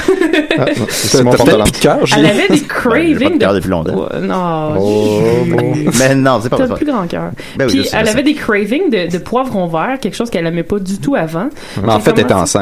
non, 0.58 0.64
c'est 0.88 1.22
mon 1.22 1.30
de 1.32 1.36
cœur, 1.80 1.98
elle 2.16 2.26
avait 2.26 2.48
des 2.48 2.60
Ben, 2.60 2.66
cravings 2.68 3.34
de 3.34 3.38
cœur 3.38 3.52
de 3.52 3.58
depuis 3.58 3.70
longtemps. 3.70 4.08
Non. 4.20 4.74
Oh, 4.78 5.20
bon. 5.46 5.74
Mais 5.98 6.14
non, 6.14 6.40
c'est 6.42 6.48
pas 6.48 6.56
T'as 6.58 6.74
plus 6.74 6.86
grand 6.86 7.06
cœur. 7.06 7.30
Ben 7.56 7.66
oui, 7.68 7.80
Puis 7.80 7.88
elle 7.92 8.08
avait 8.08 8.22
des 8.22 8.34
cravings 8.34 8.90
de, 8.90 9.10
de 9.10 9.18
poivron 9.18 9.66
vert, 9.66 9.98
quelque 10.00 10.16
chose 10.16 10.30
qu'elle 10.30 10.46
aimait 10.46 10.62
pas 10.62 10.78
du 10.78 10.98
tout 10.98 11.14
avant. 11.14 11.48
Mais 11.82 11.92
en 11.92 12.00
fait, 12.00 12.10
elle 12.12 12.20
était 12.20 12.32
commencé- 12.34 12.58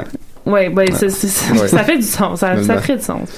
ouais, 0.46 0.86
c'est- 0.92 1.52
Ouais. 1.52 1.68
ça 1.68 1.84
fait 1.84 1.96
du 1.96 2.02
sens, 2.02 2.40
ça, 2.40 2.62
ça 2.62 2.76
du 2.96 3.02
sens. 3.02 3.28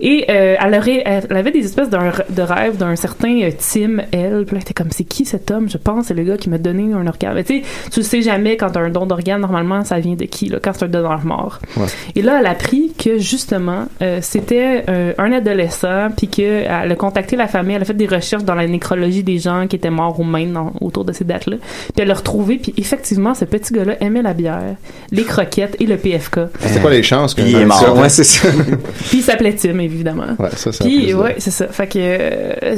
Et 0.00 0.24
euh, 0.28 0.56
elle, 0.60 0.74
aurait, 0.74 1.02
elle 1.04 1.36
avait 1.36 1.50
des 1.50 1.64
espèces 1.64 1.90
de 1.90 2.42
rêves 2.42 2.76
d'un 2.76 2.96
certain 2.96 3.40
euh, 3.42 3.50
Tim, 3.58 4.02
elle. 4.12 4.44
Puis 4.44 4.54
là, 4.54 4.56
elle 4.56 4.58
était 4.62 4.74
comme, 4.74 4.90
c'est 4.90 5.04
qui 5.04 5.24
cet 5.24 5.50
homme? 5.50 5.68
Je 5.68 5.78
pense, 5.78 6.06
c'est 6.06 6.14
le 6.14 6.22
gars 6.22 6.36
qui 6.36 6.48
m'a 6.50 6.58
donné 6.58 6.92
un 6.92 7.06
organe. 7.06 7.34
Mais 7.34 7.44
tu 7.44 7.60
sais, 7.60 7.62
tu 7.90 8.02
sais 8.02 8.22
jamais 8.22 8.56
quand 8.56 8.70
t'as 8.70 8.80
un 8.80 8.90
don 8.90 9.06
d'organe, 9.06 9.40
normalement, 9.40 9.84
ça 9.84 9.98
vient 9.98 10.14
de 10.14 10.24
qui, 10.24 10.48
là, 10.48 10.58
quand 10.62 10.72
c'est 10.74 10.84
un 10.84 10.88
donneur 10.88 11.24
mort. 11.24 11.60
Ouais. 11.76 11.86
Et 12.14 12.22
là, 12.22 12.36
elle 12.40 12.46
a 12.46 12.50
appris 12.50 12.92
que, 12.96 13.18
justement, 13.18 13.86
euh, 14.02 14.18
c'était 14.22 14.84
euh, 14.88 15.12
un 15.18 15.32
adolescent, 15.32 16.08
puis 16.16 16.28
qu'elle 16.28 16.66
a 16.70 16.94
contacté 16.96 17.36
la 17.36 17.46
famille, 17.48 17.76
elle 17.76 17.82
a 17.82 17.86
fait 17.86 17.94
des 17.94 18.06
recherches 18.06 18.44
dans 18.44 18.54
la 18.54 18.66
nécrologie 18.66 19.22
des 19.22 19.38
gens 19.38 19.66
qui 19.66 19.76
étaient 19.76 19.90
morts 19.90 20.18
au 20.18 20.24
Maine 20.24 20.52
dans- 20.52 20.72
autour 20.80 21.04
de 21.04 21.12
ces 21.12 21.24
dates-là. 21.24 21.56
Puis 21.58 21.92
elle 22.02 22.08
l'a 22.08 22.14
retrouvé, 22.14 22.58
puis 22.58 22.74
effectivement, 22.76 23.34
ce 23.34 23.44
petit 23.44 23.72
gars-là 23.74 23.94
aimait 24.00 24.22
la 24.22 24.34
bière, 24.34 24.74
les 25.10 25.24
croquettes 25.24 25.76
et 25.80 25.86
le 25.86 25.96
PFK. 25.96 26.40
C'était 26.60 26.80
quoi 26.80 26.90
les 26.90 27.02
chances 27.02 27.34
que 27.34 27.42
Puis 27.42 27.50
il 27.52 27.56
est 27.60 27.64
mort. 27.64 27.78
ça- 27.80 27.92
Ouais, 27.94 28.08
c'est 28.08 28.24
ça. 28.24 28.48
Puis 29.08 29.18
il 29.18 29.22
s'appelait 29.22 29.54
Tim, 29.54 29.78
évidemment. 29.78 30.24
Ouais, 30.38 30.48
ça, 30.56 30.72
ça 30.72 30.84
a 30.84 30.86
Puis, 30.86 31.12
ouais, 31.14 31.36
c'est 31.38 31.50
ça. 31.50 31.66
Fait 31.68 31.86
que, 31.86 31.98
euh, 31.98 32.76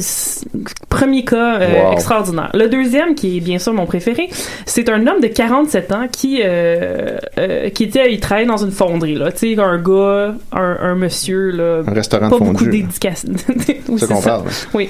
premier 0.88 1.24
cas 1.24 1.60
euh, 1.60 1.84
Wow. 1.86 1.92
extraordinaire. 1.92 2.50
Le 2.54 2.68
deuxième, 2.68 3.14
qui 3.14 3.36
est 3.38 3.40
bien 3.40 3.58
sûr 3.58 3.72
mon 3.72 3.86
préféré, 3.86 4.28
c'est 4.66 4.88
un 4.88 5.06
homme 5.06 5.20
de 5.20 5.26
47 5.28 5.92
ans 5.92 6.06
qui, 6.10 6.40
euh, 6.44 7.16
euh, 7.38 7.68
qui 7.70 7.84
était, 7.84 8.12
il 8.12 8.20
travaillait 8.20 8.48
dans 8.48 8.56
une 8.64 8.70
fonderie, 8.72 9.14
là. 9.14 9.32
Tu 9.32 9.54
sais, 9.54 9.60
un 9.60 9.78
gars, 9.78 10.34
un, 10.52 10.76
un 10.80 10.94
monsieur, 10.94 11.50
là. 11.50 11.82
Un 11.86 11.92
restaurant 11.92 12.28
Pas 12.30 12.38
de 12.38 12.44
beaucoup 12.44 12.66
d'éducation. 12.66 13.30
Oui, 13.88 13.98
C'est 14.00 14.06
ça 14.06 14.14
qu'on 14.14 14.20
ça. 14.20 14.30
parle. 14.30 14.42
Oui. 14.74 14.88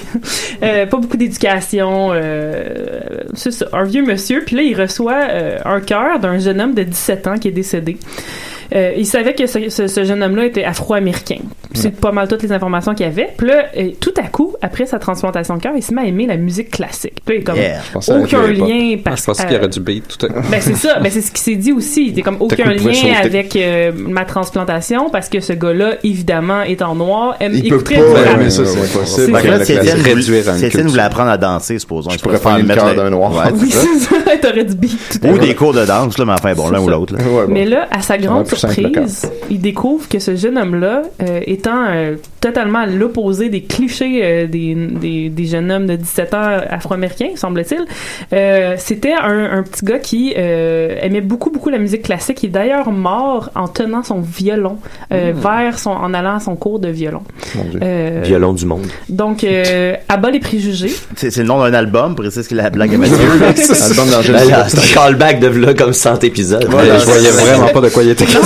Euh, 0.62 0.86
pas 0.86 0.96
beaucoup 0.96 1.16
d'éducation. 1.18 2.10
Euh, 2.12 2.64
c'est 3.34 3.50
ça. 3.50 3.66
Un 3.72 3.84
vieux 3.84 4.02
monsieur. 4.04 4.42
Puis 4.46 4.56
là, 4.56 4.62
il 4.62 4.80
reçoit 4.80 5.20
euh, 5.28 5.58
un 5.64 5.80
cœur 5.80 6.18
d'un 6.18 6.38
jeune 6.38 6.60
homme 6.60 6.74
de 6.74 6.82
17 6.82 7.26
ans 7.26 7.38
qui 7.38 7.48
est 7.48 7.52
décédé. 7.52 7.98
Euh, 8.74 8.92
il 8.96 9.07
savait 9.07 9.35
que 9.35 9.46
ce, 9.46 9.68
ce- 9.68 9.87
ce 9.87 10.05
jeune 10.05 10.22
homme-là 10.22 10.46
était 10.46 10.64
afro-américain. 10.64 11.38
C'est 11.74 11.94
pas 11.94 12.11
mal 12.11 12.26
toutes 12.26 12.42
les 12.42 12.52
informations 12.52 12.94
qu'il 12.94 13.05
y 13.05 13.09
avait. 13.09 13.29
Puis 13.37 13.48
là, 13.48 13.66
euh, 13.76 13.90
tout 14.00 14.14
à 14.16 14.29
coup, 14.29 14.55
après 14.62 14.87
sa 14.87 14.98
transplantation 14.98 15.57
de 15.57 15.62
cœur, 15.62 15.72
il 15.76 15.83
s'est 15.83 15.94
mis 15.94 16.00
à 16.00 16.05
aimer 16.07 16.26
la 16.26 16.37
musique 16.38 16.70
classique. 16.70 17.14
Puis 17.24 17.35
là, 17.35 17.38
il 17.38 17.40
est 17.40 17.44
comme 17.44 17.57
Yeah. 17.57 17.81
Aucun 18.22 18.46
lien 18.46 18.96
parce 19.05 19.20
je 19.22 19.26
pensais 19.26 19.44
qu'il 19.46 19.55
y 19.57 19.59
aurait 19.59 19.68
du 19.68 19.81
beat, 19.81 20.05
tout 20.18 20.26
à 20.26 20.29
Ben 20.50 20.61
c'est 20.61 20.74
ça, 20.76 21.00
ben 21.00 21.11
c'est 21.11 21.20
ce 21.20 21.31
qui 21.33 21.40
s'est 21.42 21.57
dit 21.57 21.72
aussi. 21.72 22.07
Il 22.07 22.11
était 22.12 22.22
comme 22.22 22.37
aucun 22.40 22.64
lien 22.72 22.92
avec 23.22 23.57
euh, 23.57 23.92
ma 23.94 24.24
transplantation 24.24 25.11
parce 25.11 25.29
que 25.29 25.40
ce 25.40 25.52
gars-là, 25.52 25.94
évidemment, 26.05 26.62
est 26.62 26.81
en 26.83 26.94
noir, 26.94 27.37
aime 27.40 27.52
Il 27.55 27.68
peut 27.68 27.79
pas 27.83 28.33
aimer 28.33 28.50
ça, 28.50 28.64
c'est 28.64 28.79
impossible. 28.81 29.33
Classique. 29.42 29.76
voulait- 30.90 31.02
apprendre 31.02 31.31
à 31.31 31.37
danser, 31.38 31.79
supposons. 31.79 32.11
Je 32.11 32.18
pourrais 32.18 32.38
faire 32.38 32.59
le 32.59 32.64
cœur 32.64 32.94
d'un 32.94 33.11
noir. 33.11 33.33
Oui, 33.55 33.70
c'est 33.70 33.98
ça. 34.00 34.16
T'aurais 34.42 34.64
du 34.64 34.74
beat. 34.74 35.20
Ou 35.24 35.38
des 35.38 35.55
cours 35.55 35.72
de 35.72 35.85
danse, 35.85 36.18
là, 36.18 36.24
mais 36.24 36.33
enfin, 36.33 36.52
bon, 36.55 36.68
l'un 36.70 36.81
ou 36.81 36.88
l'autre. 36.88 37.14
là. 37.16 37.20
Mais 37.48 37.64
là, 37.64 37.87
à 37.90 38.00
sa 38.02 38.16
grande 38.18 38.46
surprise, 38.58 39.30
il 39.50 39.60
découvre 39.60 40.08
que 40.08 40.18
ce 40.18 40.36
jeune 40.36 40.58
homme-là, 40.58 41.02
euh, 41.22 41.40
étant 41.46 41.86
euh, 41.88 42.16
totalement 42.40 42.80
à 42.80 42.86
l'opposé 42.86 43.48
des 43.48 43.62
clichés 43.62 44.20
euh, 44.22 44.46
des, 44.46 44.74
des, 44.74 45.28
des 45.28 45.44
jeunes 45.44 45.70
hommes 45.70 45.86
de 45.86 45.96
17 45.96 46.34
ans 46.34 46.59
afro-américains, 46.70 47.30
semble-t-il, 47.36 47.84
euh, 48.32 48.74
c'était 48.78 49.12
un, 49.14 49.59
un 49.59 49.62
petit 49.62 49.84
gars 49.84 49.98
qui 49.98 50.34
euh, 50.36 50.96
aimait 51.00 51.20
beaucoup, 51.20 51.50
beaucoup 51.50 51.70
la 51.70 51.78
musique 51.78 52.02
classique. 52.02 52.42
Il 52.42 52.46
est 52.46 52.50
d'ailleurs 52.50 52.90
mort 52.90 53.50
en 53.54 53.68
tenant 53.68 54.02
son 54.02 54.20
violon 54.20 54.78
euh, 55.12 55.32
Mm. 55.32 55.40
vers 55.40 55.78
son, 55.78 55.90
en 55.90 56.14
allant 56.14 56.36
à 56.36 56.40
son 56.40 56.57
cours 56.57 56.78
de 56.78 56.88
violon. 56.88 57.22
Euh, 57.82 58.20
Violon 58.24 58.52
du 58.52 58.66
monde. 58.66 58.86
Donc, 59.09 59.44
euh, 59.44 59.94
à 60.09 60.16
bas 60.16 60.30
les 60.30 60.40
préjugés. 60.40 60.92
C'est 61.16 61.30
c'est 61.30 61.42
le 61.42 61.48
nom 61.48 61.59
d'un 61.59 61.74
album, 61.74 62.14
précise 62.14 62.46
qu'il 62.48 62.59
a 62.61 62.64
la 62.64 62.70
blague 62.70 62.94
à 62.94 62.98
Mathieu. 62.98 63.16
C'est 63.57 64.78
un 64.78 64.94
callback 64.94 65.40
de 65.40 65.48
là 65.48 65.74
comme 65.74 65.92
100 65.92 66.24
épisodes. 66.24 66.66
Voilà, 66.68 66.98
je 66.98 67.04
voyais 67.04 67.30
vraiment 67.30 67.68
pas 67.68 67.80
de 67.80 67.88
quoi 67.88 68.02
il 68.02 68.11
était 68.11 68.24
question. 68.24 68.42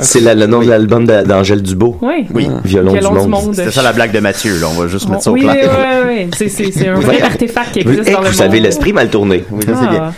C'est 0.00 0.20
la- 0.20 0.34
le 0.34 0.46
nom 0.46 0.60
de 0.60 0.68
l'album 0.68 1.06
d'A- 1.06 1.24
d'Angèle 1.24 1.62
Dubo. 1.62 1.98
Oui. 2.02 2.26
Oui. 2.34 2.48
Violon, 2.64 2.92
Violon 2.92 3.10
du 3.10 3.16
monde. 3.16 3.28
monde. 3.46 3.54
C'était 3.54 3.70
ça 3.70 3.82
la 3.82 3.92
blague 3.92 4.12
de 4.12 4.20
Mathieu, 4.20 4.58
là. 4.58 4.66
On 4.74 4.80
va 4.80 4.88
juste 4.88 5.08
mettre 5.08 5.22
ça 5.22 5.30
au 5.30 5.34
oui, 5.34 5.40
clair. 5.42 5.70
oui, 6.06 6.14
oui. 6.24 6.30
C'est- 6.36 6.48
C'est 6.48 6.70
c'est 6.72 6.88
un 6.88 6.94
vrai 6.94 7.20
artefact 7.22 7.72
qui 7.72 7.82
Vous, 7.82 7.90
existe 7.90 8.08
hey, 8.08 8.14
dans 8.14 8.22
le 8.22 8.28
vous 8.28 8.32
savez, 8.34 8.60
l'esprit 8.60 8.92
mal 8.92 9.08
tourné. 9.08 9.44
Oui, 9.50 9.62
Ah. 9.68 10.12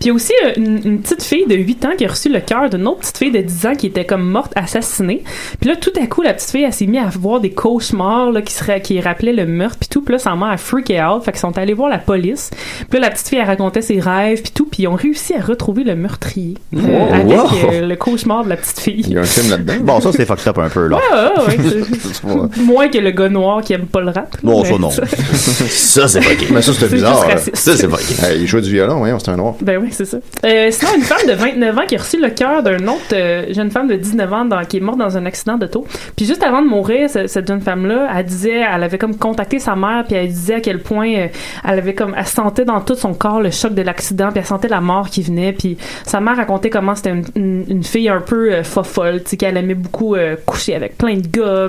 Puis 0.00 0.04
il 0.04 0.06
y 0.08 0.10
a 0.10 0.14
aussi 0.14 0.32
euh, 0.44 0.52
une, 0.56 0.80
une 0.84 1.00
petite 1.00 1.22
fille 1.22 1.46
de 1.46 1.54
8 1.54 1.84
ans 1.84 1.90
qui 1.96 2.04
a 2.04 2.08
reçu 2.08 2.28
le 2.28 2.40
cœur 2.40 2.70
d'une 2.70 2.86
autre 2.86 3.00
petite 3.00 3.18
fille 3.18 3.30
de 3.30 3.40
10 3.40 3.66
ans 3.66 3.74
qui 3.74 3.86
était 3.86 4.04
comme 4.04 4.22
morte, 4.22 4.52
assassinée. 4.56 5.22
Puis 5.60 5.68
là, 5.70 5.76
tout 5.76 5.92
à 6.00 6.06
coup, 6.06 6.22
la 6.22 6.34
petite 6.34 6.50
fille, 6.50 6.62
elle 6.64 6.72
s'est 6.72 6.86
mise 6.86 7.00
à 7.02 7.08
voir 7.18 7.40
des 7.40 7.50
cauchemars 7.50 8.30
là, 8.32 8.42
qui, 8.42 8.52
seraient, 8.52 8.80
qui 8.80 9.00
rappelaient 9.00 9.32
le 9.32 9.46
meurtre, 9.46 9.78
puis 9.78 9.88
tout. 9.88 10.02
Puis 10.02 10.12
là, 10.12 10.18
ça 10.18 10.34
m'a 10.34 10.56
freak 10.56 10.90
out. 10.90 11.22
Fait 11.24 11.32
qu'ils 11.32 11.40
sont 11.40 11.56
allés 11.58 11.74
voir 11.74 11.88
la 11.88 11.98
police. 11.98 12.50
Puis 12.90 12.98
là, 13.00 13.06
la 13.08 13.10
petite 13.12 13.28
fille, 13.28 13.38
elle 13.38 13.46
racontait 13.46 13.82
ses 13.82 14.00
rêves, 14.00 14.42
puis 14.42 14.52
tout. 14.54 14.66
Puis 14.66 14.84
ils 14.84 14.88
ont 14.88 14.94
réussi 14.94 15.34
à 15.34 15.40
retrouver 15.40 15.84
le 15.84 15.96
meurtrier 15.96 16.54
euh, 16.76 16.80
Wow. 16.80 17.12
avec 17.14 17.26
Wow. 17.28 17.70
euh, 17.72 17.86
le 17.86 17.96
cauchemar 17.96 18.44
de 18.44 18.48
la 18.50 18.56
petite 18.56 18.78
fille. 18.80 19.04
Il 19.06 19.12
y 19.12 19.18
a 19.18 19.20
un 19.20 19.24
film 19.24 19.50
là-dedans. 19.50 19.74
Bon, 19.82 20.00
ça, 20.00 20.10
c'est 20.12 20.24
fucked 20.26 20.46
up 20.48 20.58
un 20.58 20.68
peu, 20.68 20.86
là. 20.86 20.96
Ouais, 20.96 21.42
ouais, 21.46 21.56
ouais, 21.58 21.72
c'est- 22.12 22.62
Moins 22.62 22.88
que 22.88 22.98
le 22.98 23.10
gars 23.10 23.28
noir 23.28 23.62
qui 23.62 23.72
aime 23.72 23.86
pas 23.86 24.00
le 24.00 24.10
rap. 24.10 24.36
Non, 24.42 24.64
ça, 24.64 24.78
non. 24.78 24.90
Ça, 24.90 25.02
c'est 26.08 26.20
pas 26.20 26.34
gay. 26.34 26.46
Mais 26.50 26.62
ça, 26.62 26.72
c'était 26.72 26.88
C'est 26.88 26.94
bizarre. 26.94 27.26
Ça, 27.54 27.76
c'est 27.76 27.88
pas 27.88 27.96
gay. 27.98 28.26
Hey, 28.34 28.40
il 28.42 28.46
jouait 28.46 28.60
du 28.60 28.70
violon, 28.70 28.98
voyons, 28.98 29.18
c'était 29.18 29.32
un 29.32 29.36
noir. 29.36 29.54
Ben 29.60 29.78
oui, 29.82 29.87
c'est 29.92 30.04
ça. 30.04 30.18
Euh, 30.44 30.68
sinon, 30.70 30.90
une 30.96 31.02
femme 31.02 31.26
de 31.28 31.32
29 31.32 31.78
ans 31.78 31.86
qui 31.86 31.96
a 31.96 31.98
reçu 31.98 32.20
le 32.20 32.30
cœur 32.30 32.62
d'un 32.62 32.86
autre 32.88 33.12
euh, 33.12 33.46
jeune 33.52 33.70
femme 33.70 33.88
de 33.88 33.96
19 33.96 34.32
ans 34.32 34.44
dans- 34.44 34.64
qui 34.64 34.78
est 34.78 34.80
morte 34.80 34.98
dans 34.98 35.16
un 35.16 35.26
accident 35.26 35.56
d'auto. 35.58 35.86
Puis 36.16 36.26
juste 36.26 36.42
avant 36.42 36.62
de 36.62 36.68
mourir, 36.68 37.08
ce- 37.10 37.26
cette 37.26 37.46
jeune 37.48 37.60
femme-là, 37.60 38.08
elle 38.16 38.24
disait, 38.26 38.62
elle 38.74 38.82
avait 38.82 38.98
comme 38.98 39.16
contacté 39.16 39.58
sa 39.58 39.76
mère, 39.76 40.04
puis 40.06 40.16
elle 40.16 40.28
disait 40.28 40.54
à 40.54 40.60
quel 40.60 40.80
point 40.80 41.12
euh, 41.14 41.26
elle 41.64 41.78
avait 41.78 41.94
comme, 41.94 42.14
elle 42.16 42.26
sentait 42.26 42.64
dans 42.64 42.80
tout 42.80 42.94
son 42.94 43.14
corps 43.14 43.40
le 43.40 43.50
choc 43.50 43.74
de 43.74 43.82
l'accident, 43.82 44.28
puis 44.30 44.40
elle 44.40 44.46
sentait 44.46 44.68
la 44.68 44.80
mort 44.80 45.08
qui 45.10 45.22
venait. 45.22 45.52
Puis 45.52 45.76
sa 46.04 46.20
mère 46.20 46.36
racontait 46.36 46.70
comment 46.70 46.94
c'était 46.94 47.10
une, 47.10 47.24
une- 47.36 47.64
une 47.68 47.84
fille 47.84 48.08
un 48.08 48.20
peu 48.20 48.52
euh, 48.52 48.62
fofolle, 48.62 49.22
tu 49.22 49.30
sais, 49.30 49.36
qu'elle 49.36 49.56
aimait 49.56 49.74
beaucoup 49.74 50.14
euh, 50.14 50.36
coucher 50.46 50.74
avec 50.74 50.96
plein 50.98 51.14
de 51.16 51.26
gars, 51.26 51.66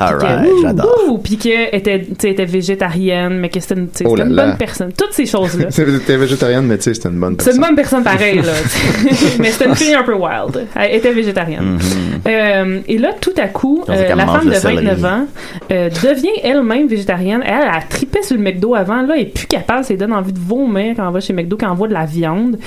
puis 1.23 1.29
puis 1.29 1.37
qu'elle 1.37 1.69
était, 1.73 1.99
tu 2.01 2.15
sais, 2.21 2.29
était 2.31 2.45
végétarienne, 2.45 3.37
mais 3.39 3.49
que 3.49 3.59
c'était 3.59 3.75
une, 3.75 3.85
Oh 3.87 3.91
c'était 3.93 4.15
là 4.15 4.25
une 4.25 4.33
là. 4.33 4.45
bonne 4.47 4.57
personne. 4.57 4.91
Toutes 4.97 5.13
ces 5.13 5.25
choses-là. 5.25 5.65
T'es 6.07 6.17
végétarienne, 6.17 6.65
mais 6.65 6.77
tu 6.77 6.83
sais, 6.85 6.93
c'était 6.95 7.09
une 7.09 7.19
bonne 7.19 7.33
C'est 7.39 7.45
personne. 7.45 7.55
une 7.55 7.67
bonne 7.67 7.75
personne 7.75 8.03
pareil, 8.17 8.41
là. 8.41 8.53
Mais 9.39 9.51
c'était 9.51 9.65
une 9.65 9.75
fille 9.75 9.93
un 9.93 10.03
peu 10.03 10.13
wild. 10.13 10.67
Elle 10.75 10.95
était 10.95 11.11
végétarienne. 11.11 11.79
Euh, 12.27 12.79
et 12.87 12.97
là, 12.97 13.13
tout 13.19 13.33
à 13.37 13.47
coup, 13.47 13.83
euh, 13.89 14.15
la 14.15 14.25
femme 14.25 14.49
de 14.49 14.53
céleri. 14.53 14.85
29 14.85 15.05
ans 15.05 15.25
euh, 15.71 15.89
devient 15.89 16.39
elle-même 16.43 16.87
végétarienne. 16.87 17.41
Elle, 17.45 17.67
a 17.69 17.81
trippé 17.87 18.21
sur 18.23 18.35
le 18.35 18.43
McDo 18.43 18.75
avant. 18.75 19.01
Là, 19.01 19.15
elle 19.15 19.23
est 19.23 19.33
plus 19.33 19.47
capable. 19.47 19.83
Ça 19.83 19.93
lui 19.93 19.97
donne 19.97 20.13
envie 20.13 20.33
de 20.33 20.39
vomir 20.39 20.95
quand 20.95 21.07
on 21.07 21.11
va 21.11 21.19
chez 21.19 21.33
McDo, 21.33 21.57
quand 21.57 21.71
on 21.71 21.75
voit 21.75 21.87
de 21.87 21.93
la 21.93 22.05
viande. 22.05 22.57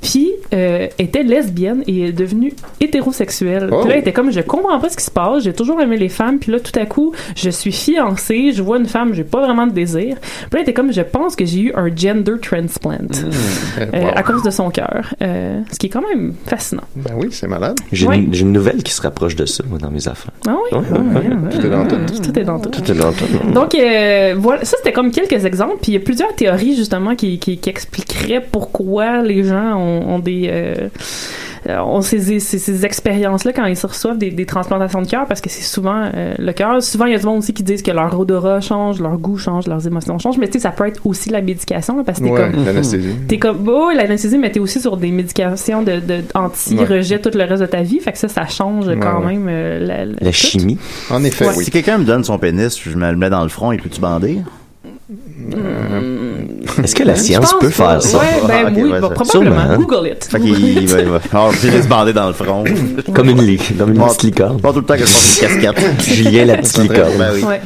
Puis, 0.00 0.30
était 0.98 1.22
lesbienne 1.22 1.82
et 1.86 2.08
est 2.08 2.12
devenue 2.12 2.52
hétérosexuelle. 2.80 3.68
Oh. 3.70 3.80
Puis 3.80 3.88
là, 3.88 3.94
elle 3.94 4.00
était 4.00 4.12
comme, 4.12 4.32
je 4.32 4.40
comprends 4.40 4.78
pas 4.78 4.88
ce 4.88 4.96
qui 4.96 5.04
se 5.04 5.10
passe. 5.10 5.44
J'ai 5.44 5.52
toujours 5.52 5.80
aimé 5.80 5.96
les 5.96 6.08
femmes. 6.08 6.38
Puis 6.38 6.52
là, 6.52 6.60
tout 6.60 6.78
à 6.78 6.86
coup, 6.86 7.12
je 7.36 7.50
suis 7.50 7.72
fiancée. 7.72 8.52
Je 8.52 8.62
vois 8.62 8.78
une 8.78 8.86
femme, 8.86 9.14
j'ai 9.14 9.24
pas 9.24 9.40
vraiment 9.40 9.66
de 9.66 9.72
désir. 9.72 10.16
Puis 10.20 10.48
là, 10.52 10.58
elle 10.58 10.62
était 10.62 10.72
comme, 10.72 10.92
je 10.92 11.02
pense 11.02 11.36
que 11.36 11.44
j'ai 11.44 11.60
eu 11.60 11.72
un 11.74 11.94
gender 11.94 12.34
transplant. 12.40 12.90
Wow. 13.78 14.10
À 14.20 14.22
cause 14.22 14.42
de 14.42 14.50
son 14.50 14.70
cœur. 14.70 15.14
Euh, 15.22 15.60
ce 15.72 15.78
qui 15.78 15.86
est 15.86 15.90
quand 15.90 16.02
même 16.06 16.34
fascinant. 16.46 16.82
Ben 16.96 17.12
oui, 17.16 17.28
c'est 17.30 17.48
malade. 17.48 17.76
J'ai 17.92 18.06
une, 18.06 18.32
j'ai 18.34 18.42
une 18.42 18.52
nouvelle 18.52 18.82
qui 18.82 18.92
se 18.92 19.02
rapproche 19.02 19.34
de 19.36 19.46
ça, 19.46 19.64
moi, 19.68 19.78
dans 19.78 19.90
mes 19.90 20.06
affaires. 20.06 20.32
Ah 20.46 20.56
oui? 20.72 20.78
Tout 21.50 21.66
est 21.66 21.70
dans 21.70 21.86
tout. 21.86 21.96
Tout 22.22 22.38
est 22.38 22.44
dans 22.44 22.58
tout. 22.58 22.70
Tout 22.70 22.90
est 22.90 22.94
dans 22.94 23.12
tout. 23.12 23.24
Donc, 23.52 23.74
euh, 23.74 24.34
voilà, 24.38 24.64
ça 24.64 24.76
c'était 24.78 24.92
comme 24.92 25.10
quelques 25.10 25.44
exemples. 25.44 25.76
Puis 25.82 25.92
il 25.92 25.94
y 25.94 25.98
a 25.98 26.00
plusieurs 26.00 26.34
théories 26.34 26.76
justement 26.76 27.14
qui, 27.16 27.38
qui, 27.38 27.58
qui 27.58 27.70
expliqueraient 27.70 28.44
pourquoi 28.52 29.22
les 29.22 29.44
gens 29.44 29.76
ont, 29.76 30.14
ont 30.14 30.18
des. 30.18 30.48
euh, 30.50 30.88
ont 31.68 32.00
ces, 32.00 32.40
ces, 32.40 32.58
ces 32.58 32.84
expériences-là 32.86 33.52
quand 33.52 33.66
ils 33.66 33.76
se 33.76 33.86
reçoivent 33.86 34.16
des, 34.18 34.30
des 34.30 34.46
transplantations 34.46 35.02
de 35.02 35.06
cœur 35.06 35.26
parce 35.26 35.40
que 35.40 35.50
c'est 35.50 35.62
souvent 35.62 36.08
euh, 36.14 36.34
le 36.38 36.52
cœur. 36.52 36.82
Souvent, 36.82 37.04
il 37.06 37.12
y 37.12 37.14
a 37.14 37.18
du 37.18 37.26
monde 37.26 37.38
aussi 37.38 37.52
qui 37.52 37.62
disent 37.62 37.82
que 37.82 37.90
leur 37.90 38.18
odorat 38.18 38.60
change, 38.60 39.00
leur 39.00 39.18
goût 39.18 39.36
change, 39.36 39.66
leurs 39.66 39.86
émotions 39.86 40.18
changent. 40.18 40.38
Mais 40.38 40.46
tu 40.46 40.54
sais, 40.54 40.60
ça 40.60 40.70
peut 40.70 40.86
être 40.86 41.06
aussi 41.06 41.28
la 41.30 41.42
médication 41.42 41.96
là, 41.96 42.02
parce 42.04 42.18
que 42.18 42.24
t'es 42.24 42.30
Ouais, 42.30 42.50
comme. 42.50 42.64
l'anesthésie. 42.64 43.14
T'es 43.28 43.38
comme, 43.38 43.68
oh, 43.68 43.90
l'anesthésie, 43.94 44.38
mais 44.38 44.50
t'es 44.50 44.60
aussi 44.60 44.80
sur 44.80 44.96
des 44.96 45.10
médications 45.10 45.82
de, 45.82 46.00
de 46.00 46.22
anti-rejet 46.34 47.20
tout 47.20 47.30
le 47.36 47.44
reste 47.44 47.62
de 47.62 47.66
ta 47.66 47.82
vie. 47.82 48.00
Fait 48.00 48.12
que 48.12 48.18
ça, 48.18 48.28
ça 48.28 48.46
change 48.46 48.86
quand 49.00 49.20
ouais. 49.20 49.34
même 49.34 49.46
euh, 49.48 49.78
la, 49.86 50.04
la- 50.06 50.32
chimie. 50.32 50.78
En 51.10 51.22
effet, 51.24 51.46
Ouais. 51.46 51.54
oui. 51.56 51.64
Si 51.64 51.70
quelqu'un 51.70 51.98
me 51.98 52.04
donne 52.04 52.24
son 52.24 52.38
pénis, 52.38 52.78
je 52.82 52.96
me 52.96 53.10
le 53.10 53.16
mets 53.16 53.30
dans 53.30 53.42
le 53.42 53.48
front 53.48 53.72
et 53.72 53.76
peux-tu 53.76 54.00
bander? 54.00 54.40
Est-ce 56.82 56.94
que 56.94 57.02
la 57.02 57.16
science 57.16 57.54
peut 57.60 57.68
faire 57.70 58.00
ça? 58.02 58.18
Ouais, 58.18 58.24
ben 58.46 58.54
Ah, 58.66 58.68
ok, 58.68 58.72
oui, 58.76 58.82
ouais, 58.90 59.00
bah, 59.00 59.10
probablement. 59.10 59.56
Sûrement. 59.68 59.76
Google 59.76 60.08
it. 60.08 60.24
Fait 60.24 60.40
qu'il 60.40 60.88
va, 60.88 61.02
le 61.02 61.60
pénis 61.60 61.86
bandé 61.88 62.12
dans 62.12 62.28
le 62.28 62.32
front. 62.32 62.64
Comme 63.14 63.28
une, 63.30 63.42
li- 63.42 63.58
comme 63.78 63.90
une 63.92 63.98
Bon. 63.98 64.06
petite 64.06 64.22
licorne. 64.22 64.60
Pas 64.60 64.72
tout 64.72 64.80
le 64.80 64.84
temps 64.86 64.94
que 64.96 65.04
je 65.04 65.12
porte 65.12 65.42
une 65.52 65.60
casquette. 65.62 66.00
Julien, 66.08 66.44
la 66.44 66.56
petite 66.58 66.78
licorne. 66.78 67.12
Ben 67.18 67.30
oui. 67.34 67.42
Ouais. 67.44 67.60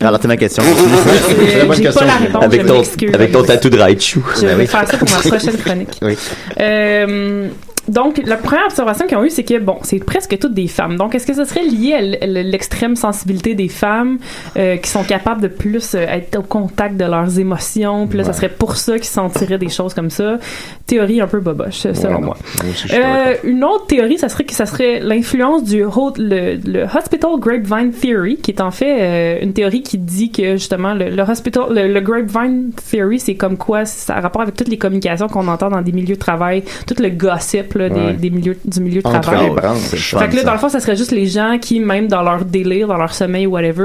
Alors, 0.00 0.18
t'es 0.18 0.26
ma 0.28 0.36
question. 0.36 0.64
Euh, 0.64 1.64
bonne 1.66 1.76
J'ai 1.76 1.82
question. 1.84 2.00
pas 2.00 2.06
la 2.06 2.16
réponse, 2.16 2.44
Avec 2.44 2.66
ton, 2.66 2.74
m'excuse. 2.78 3.14
avec 3.14 3.32
ton 3.32 3.42
tatou 3.44 3.70
de 3.70 3.78
Raichu. 3.78 4.20
Je 4.36 4.40
Ben 4.40 4.46
vais 4.48 4.54
oui. 4.62 4.66
faire 4.66 4.88
ça 4.88 4.96
pour 4.98 5.08
ma 5.08 5.16
prochaine 5.36 5.56
chronique. 5.58 5.98
Oui. 6.02 6.16
Euh, 6.60 7.46
donc, 7.88 8.20
la 8.24 8.36
première 8.36 8.66
observation 8.66 9.06
qu'ils 9.06 9.16
ont 9.18 9.24
eue, 9.24 9.30
c'est 9.30 9.42
que, 9.44 9.58
bon, 9.58 9.78
c'est 9.82 9.98
presque 9.98 10.38
toutes 10.38 10.54
des 10.54 10.68
femmes. 10.68 10.96
Donc, 10.96 11.14
est-ce 11.14 11.26
que 11.26 11.34
ce 11.34 11.44
serait 11.44 11.64
lié 11.64 11.94
à 12.20 12.26
l'extrême 12.26 12.94
sensibilité 12.96 13.54
des 13.54 13.68
femmes 13.68 14.18
euh, 14.56 14.76
qui 14.76 14.88
sont 14.88 15.02
capables 15.02 15.40
de 15.40 15.48
plus 15.48 15.94
euh, 15.94 15.98
être 16.00 16.38
au 16.38 16.42
contact 16.42 16.96
de 16.96 17.04
leurs 17.04 17.38
émotions? 17.38 18.06
Puis 18.06 18.18
là, 18.18 18.24
ça 18.24 18.32
serait 18.32 18.48
pour 18.50 18.76
ça 18.76 18.94
qu'ils 18.94 19.04
sentiraient 19.06 19.58
des 19.58 19.68
choses 19.68 19.94
comme 19.94 20.10
ça? 20.10 20.38
Théorie 20.86 21.20
un 21.20 21.26
peu 21.26 21.40
boboche, 21.40 21.82
selon 21.92 22.16
Ouais, 22.16 22.20
moi. 22.20 22.36
Aussi, 22.70 22.88
Euh, 22.92 23.34
une 23.44 23.64
autre 23.64 23.86
théorie, 23.86 24.18
ça 24.18 24.28
serait 24.28 24.44
que 24.44 24.52
ça 24.54 24.66
serait 24.66 25.00
l'influence 25.00 25.64
du 25.64 25.84
ho- 25.84 26.12
le, 26.18 26.56
le 26.64 26.84
Hospital 26.84 27.30
Grapevine 27.38 27.90
Theory, 27.92 28.36
qui 28.36 28.50
est 28.52 28.60
en 28.60 28.70
fait 28.70 28.98
euh, 29.00 29.38
une 29.42 29.52
théorie 29.54 29.82
qui 29.82 29.98
dit 29.98 30.30
que 30.30 30.52
justement 30.52 30.94
le, 30.94 31.10
le 31.10 31.22
Hospital, 31.22 31.64
le, 31.70 31.92
le 31.92 32.00
Grapevine 32.00 32.72
Theory, 32.90 33.18
c'est 33.18 33.34
comme 33.34 33.56
quoi 33.56 33.84
ça 33.84 34.16
a 34.16 34.20
rapport 34.20 34.42
avec 34.42 34.54
toutes 34.56 34.68
les 34.68 34.78
communications 34.78 35.28
qu'on 35.28 35.48
entend 35.48 35.70
dans 35.70 35.82
des 35.82 35.92
milieux 35.92 36.14
de 36.14 36.20
travail, 36.20 36.62
tout 36.86 36.94
le 37.00 37.08
gossip 37.10 37.71
là, 37.78 37.88
des, 37.88 38.00
Ouais. 38.00 38.12
des 38.14 38.30
milieux 38.30 38.56
du 38.64 38.80
milieu 38.80 39.02
de 39.02 39.06
Entre 39.08 39.20
travail. 39.20 39.48
les 39.48 39.54
branches. 39.54 39.78
Fait 40.16 40.28
que 40.28 40.36
là, 40.36 40.42
dans 40.44 40.52
le 40.52 40.58
fond, 40.58 40.68
ça 40.68 40.80
serait 40.80 40.96
juste 40.96 41.12
les 41.12 41.26
gens 41.26 41.58
qui, 41.60 41.80
même 41.80 42.08
dans 42.08 42.22
leur 42.22 42.44
délire, 42.44 42.88
dans 42.88 42.96
leur 42.96 43.12
sommeil, 43.14 43.46
whatever, 43.46 43.82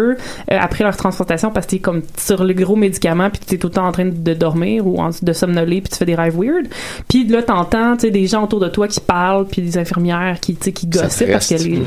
euh, 0.51 0.57
après 0.59 0.83
leur 0.83 0.95
transplantation, 0.97 1.51
parce 1.51 1.65
que 1.65 1.71
t'es 1.71 1.79
comme 1.79 2.01
sur 2.17 2.43
le 2.43 2.53
gros 2.53 2.75
médicament, 2.75 3.29
puis 3.29 3.39
t'es 3.45 3.57
tout 3.57 3.67
le 3.67 3.73
temps 3.73 3.87
en 3.87 3.91
train 3.91 4.05
de 4.05 4.33
dormir 4.33 4.85
ou 4.87 4.99
en- 4.99 5.09
de 5.21 5.33
somnoler, 5.33 5.81
puis 5.81 5.89
tu 5.91 5.97
fais 5.97 6.05
des 6.05 6.15
rêves 6.15 6.35
weird. 6.37 6.67
Puis 7.07 7.25
là, 7.27 7.43
t'entends, 7.43 7.95
tu 7.95 8.01
sais, 8.07 8.11
des 8.11 8.27
gens 8.27 8.43
autour 8.43 8.59
de 8.59 8.67
toi 8.69 8.87
qui 8.87 8.99
parlent, 8.99 9.45
puis 9.45 9.61
des 9.61 9.77
infirmières 9.77 10.39
qui, 10.39 10.55
tu 10.55 10.65
sais, 10.65 10.71
qui 10.71 10.87
gossipent, 10.87 11.31
parce 11.31 11.47
que 11.47 11.55
les, 11.55 11.81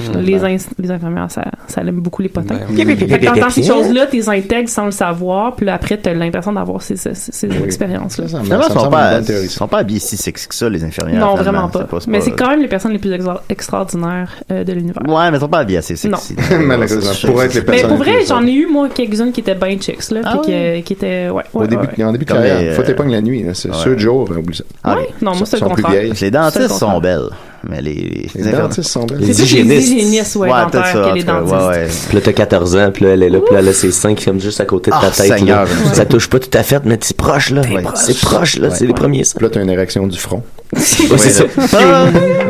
les, 0.79 0.91
infirmières, 0.91 1.31
ça, 1.31 1.45
ça 1.69 1.81
aime 1.83 2.01
beaucoup 2.01 2.23
les 2.23 2.29
potins. 2.29 2.55
Ben 2.57 2.67
oui. 2.71 2.97
Fait 2.97 3.19
que 3.19 3.25
t'entends 3.27 3.51
ces 3.51 3.63
choses-là, 3.63 4.07
t'es 4.07 4.29
intègres 4.29 4.69
sans 4.69 4.85
le 4.87 4.91
savoir, 4.91 5.55
puis 5.57 5.67
là, 5.67 5.75
après, 5.75 5.97
t'as 5.97 6.13
l'impression 6.15 6.53
d'avoir 6.53 6.83
ces, 6.83 6.97
ces, 6.97 7.15
ces 7.15 7.49
Oui. 7.49 7.57
expériences-là. 7.65 8.27
Finalement, 8.43 8.65
ils 8.69 8.73
sont 8.73 8.91
pas, 8.91 9.23
sont 9.49 9.69
pas 9.69 9.79
habillés 9.79 10.01
si 10.01 10.17
sexy 10.17 10.49
que 10.49 10.55
ça, 10.55 10.69
les 10.69 10.85
infirmières. 10.85 11.21
Non, 11.21 11.35
vraiment 11.35 11.69
pas. 11.69 11.87
Pas, 11.91 11.99
Mais 12.07 12.19
pas- 12.19 12.25
c'est 12.25 12.31
quand 12.33 12.49
même 12.49 12.63
les 12.63 12.69
personnes 12.69 12.93
les 12.93 12.99
plus 12.99 13.13
extra- 13.13 13.43
extraordinaires 13.49 14.31
euh, 14.51 14.65
de 14.65 14.73
l'univers. 14.73 15.03
Ouais, 15.07 15.31
mais 15.31 15.37
ils 15.37 15.41
sont 15.41 15.49
pas 15.49 15.59
habillés 15.59 15.79
assez 15.79 15.97
sexy. 15.97 16.35
Malheureusement, 16.61 17.11
pour 17.27 17.43
être 17.43 17.55
les 17.55 17.61
Mais 17.61 17.67
personnes 17.67 17.89
pour 17.97 18.05
les 18.05 18.13
vrai, 18.13 18.25
j'en 18.27 18.47
ai 18.47 18.53
eu, 18.53 18.67
moi, 18.67 18.89
quelques-unes 18.89 19.33
qui 19.33 19.41
étaient 19.41 19.55
bien 19.55 19.77
chicks, 19.79 20.11
là, 20.11 20.21
Ah 20.25 20.39
puis 20.43 20.53
qui, 20.53 20.83
qui 20.85 20.93
étaient, 20.95 21.29
ouais, 21.29 21.43
Au 21.53 21.67
début, 21.67 21.87
ouais. 21.99 22.05
en 22.05 22.13
début 22.13 22.25
de 22.25 22.31
carrière, 22.31 22.75
faut 22.75 22.83
euh, 22.83 22.85
t'épogner 22.87 23.15
la 23.15 23.23
nuit. 23.23 23.43
là. 23.43 23.55
C'est 23.55 23.69
ouais. 23.69 23.77
ceux 23.83 23.95
de 23.95 24.01
jour, 24.01 24.27
ben, 24.29 24.37
oublie 24.39 24.57
ça. 24.57 24.65
Ah, 24.85 24.97
Ouais, 24.97 25.09
non, 25.21 25.35
moi, 25.37 25.45
c'est 25.47 25.61
le 25.61 25.67
contraire. 25.67 26.03
Les 26.21 26.31
dentistes 26.31 26.69
C'est 26.69 26.79
sont 26.79 27.01
belles, 27.01 27.29
mais 27.69 27.83
les... 27.83 28.27
Les 28.35 28.53
dentistes 28.53 28.91
sont 28.91 29.05
belles. 29.05 29.19
Les 29.19 29.33
C'est 29.33 29.43
tous 29.43 29.55
les 29.55 29.61
hygiénistes. 29.63 29.89
hygiénistes, 29.89 30.37
ouais, 30.37 30.51
Ouais, 30.51 30.61
dentaires 30.63 30.83
peut-être 30.93 31.05
ça, 31.07 31.13
les 31.15 31.23
dentistes. 31.25 31.55
ouais, 31.55 31.67
ouais. 31.69 31.89
Puis 32.09 32.17
là, 32.17 32.23
t'as 32.25 32.33
14 32.33 32.77
ans, 32.77 32.91
puis 32.93 33.05
là, 33.05 33.11
elle 33.13 33.23
est 33.23 33.31
là, 33.31 33.41
puis 33.41 33.55
là, 33.55 33.61
elle 33.61 33.69
a 33.69 33.73
ses 33.73 33.91
seins 33.91 34.15
qui 34.15 34.25
comme 34.25 34.41
juste 34.41 34.61
à 34.61 34.65
côté 34.65 34.91
de 34.91 34.97
ta 34.97 35.03
Ah, 35.07 35.11
tête. 35.11 35.39
Seigneur, 35.39 35.65
là. 35.65 35.95
ça. 35.95 36.05
Touche 36.07 36.29
pas 36.29 36.39
tout 36.39 36.51
à 36.57 36.63
fait, 36.63 36.83
mais 36.85 36.99
c'est 37.01 37.17
proche, 37.17 37.51
là. 37.51 37.63
C'est 37.95 38.19
proche, 38.21 38.59
là. 38.59 38.71
C'est 38.71 38.87
les 38.87 38.95
premiers 38.95 39.25
seins. 39.25 39.35
Puis 39.37 39.45
là, 39.47 39.51
t'as 39.51 39.63
une 39.63 39.71
érection 39.71 40.07
du 40.07 40.19
front. 40.19 40.43
Ouais, 41.11 41.19
c'est 41.19 41.31
ça. 41.31 41.45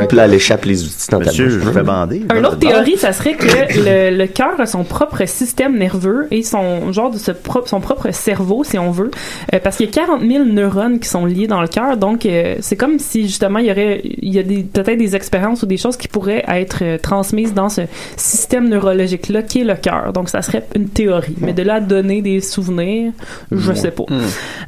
Puis 0.09 0.17
là, 0.17 0.25
elle 0.25 0.35
échappe 0.35 0.65
les 0.65 0.85
outils 0.85 1.09
dans 1.11 1.21
ta 1.21 1.27
Monsieur, 1.27 1.47
bouche. 1.47 1.55
je 1.55 1.59
vous 1.61 1.73
fais 1.73 1.83
bander. 1.83 2.23
Une 2.35 2.45
autre 2.45 2.59
théorie, 2.59 2.97
ça 2.97 3.13
serait 3.13 3.35
que 3.35 3.47
le, 4.11 4.17
le 4.17 4.27
cœur 4.27 4.61
a 4.61 4.67
son 4.67 4.85
propre 4.85 5.25
système 5.27 5.79
nerveux 5.79 6.27
et 6.31 6.43
son 6.43 6.93
genre 6.93 7.11
de 7.11 7.19
ce 7.19 7.31
propre, 7.31 7.69
son 7.69 7.81
propre 7.81 8.11
cerveau, 8.13 8.65
si 8.65 8.79
on 8.79 8.91
veut, 8.91 9.11
euh, 9.55 9.59
parce 9.63 9.77
qu'il 9.77 9.87
y 9.87 9.89
a 9.89 9.93
40 9.93 10.21
000 10.23 10.45
neurones 10.45 10.99
qui 11.01 11.09
sont 11.09 11.25
liés 11.25 11.47
dans 11.47 11.63
le 11.63 11.69
cœur. 11.69 11.97
Donc, 11.97 12.27
euh, 12.27 12.57
c'est 12.61 12.77
comme 12.77 12.99
si 12.99 13.23
justement 13.23 13.59
il 13.59 13.67
y 13.67 13.71
aurait, 13.71 14.01
il 14.05 14.35
y 14.35 14.39
a 14.39 14.43
des 14.43 14.63
peut-être 14.63 14.99
des 14.99 15.17
expériences 15.17 15.63
ou 15.63 15.67
des 15.67 15.77
choses 15.79 15.97
qui 15.97 16.09
pourraient 16.09 16.45
être 16.49 16.79
euh, 16.83 16.99
transmises 16.99 17.55
dans 17.55 17.69
ce 17.69 17.83
système 18.17 18.69
neurologique 18.69 19.29
là 19.29 19.43
qui 19.43 19.61
est 19.63 19.65
le 19.65 19.75
cœur. 19.77 20.13
Donc, 20.13 20.29
ça 20.29 20.43
serait 20.43 20.65
une 20.75 20.89
théorie. 20.89 21.37
Mais 21.39 21.53
de 21.53 21.63
là 21.63 21.75
à 21.75 21.81
donner 21.81 22.21
des 22.23 22.41
souvenirs, 22.41 23.13
je 23.53 23.73
sais 23.73 23.91
pas. 23.93 24.05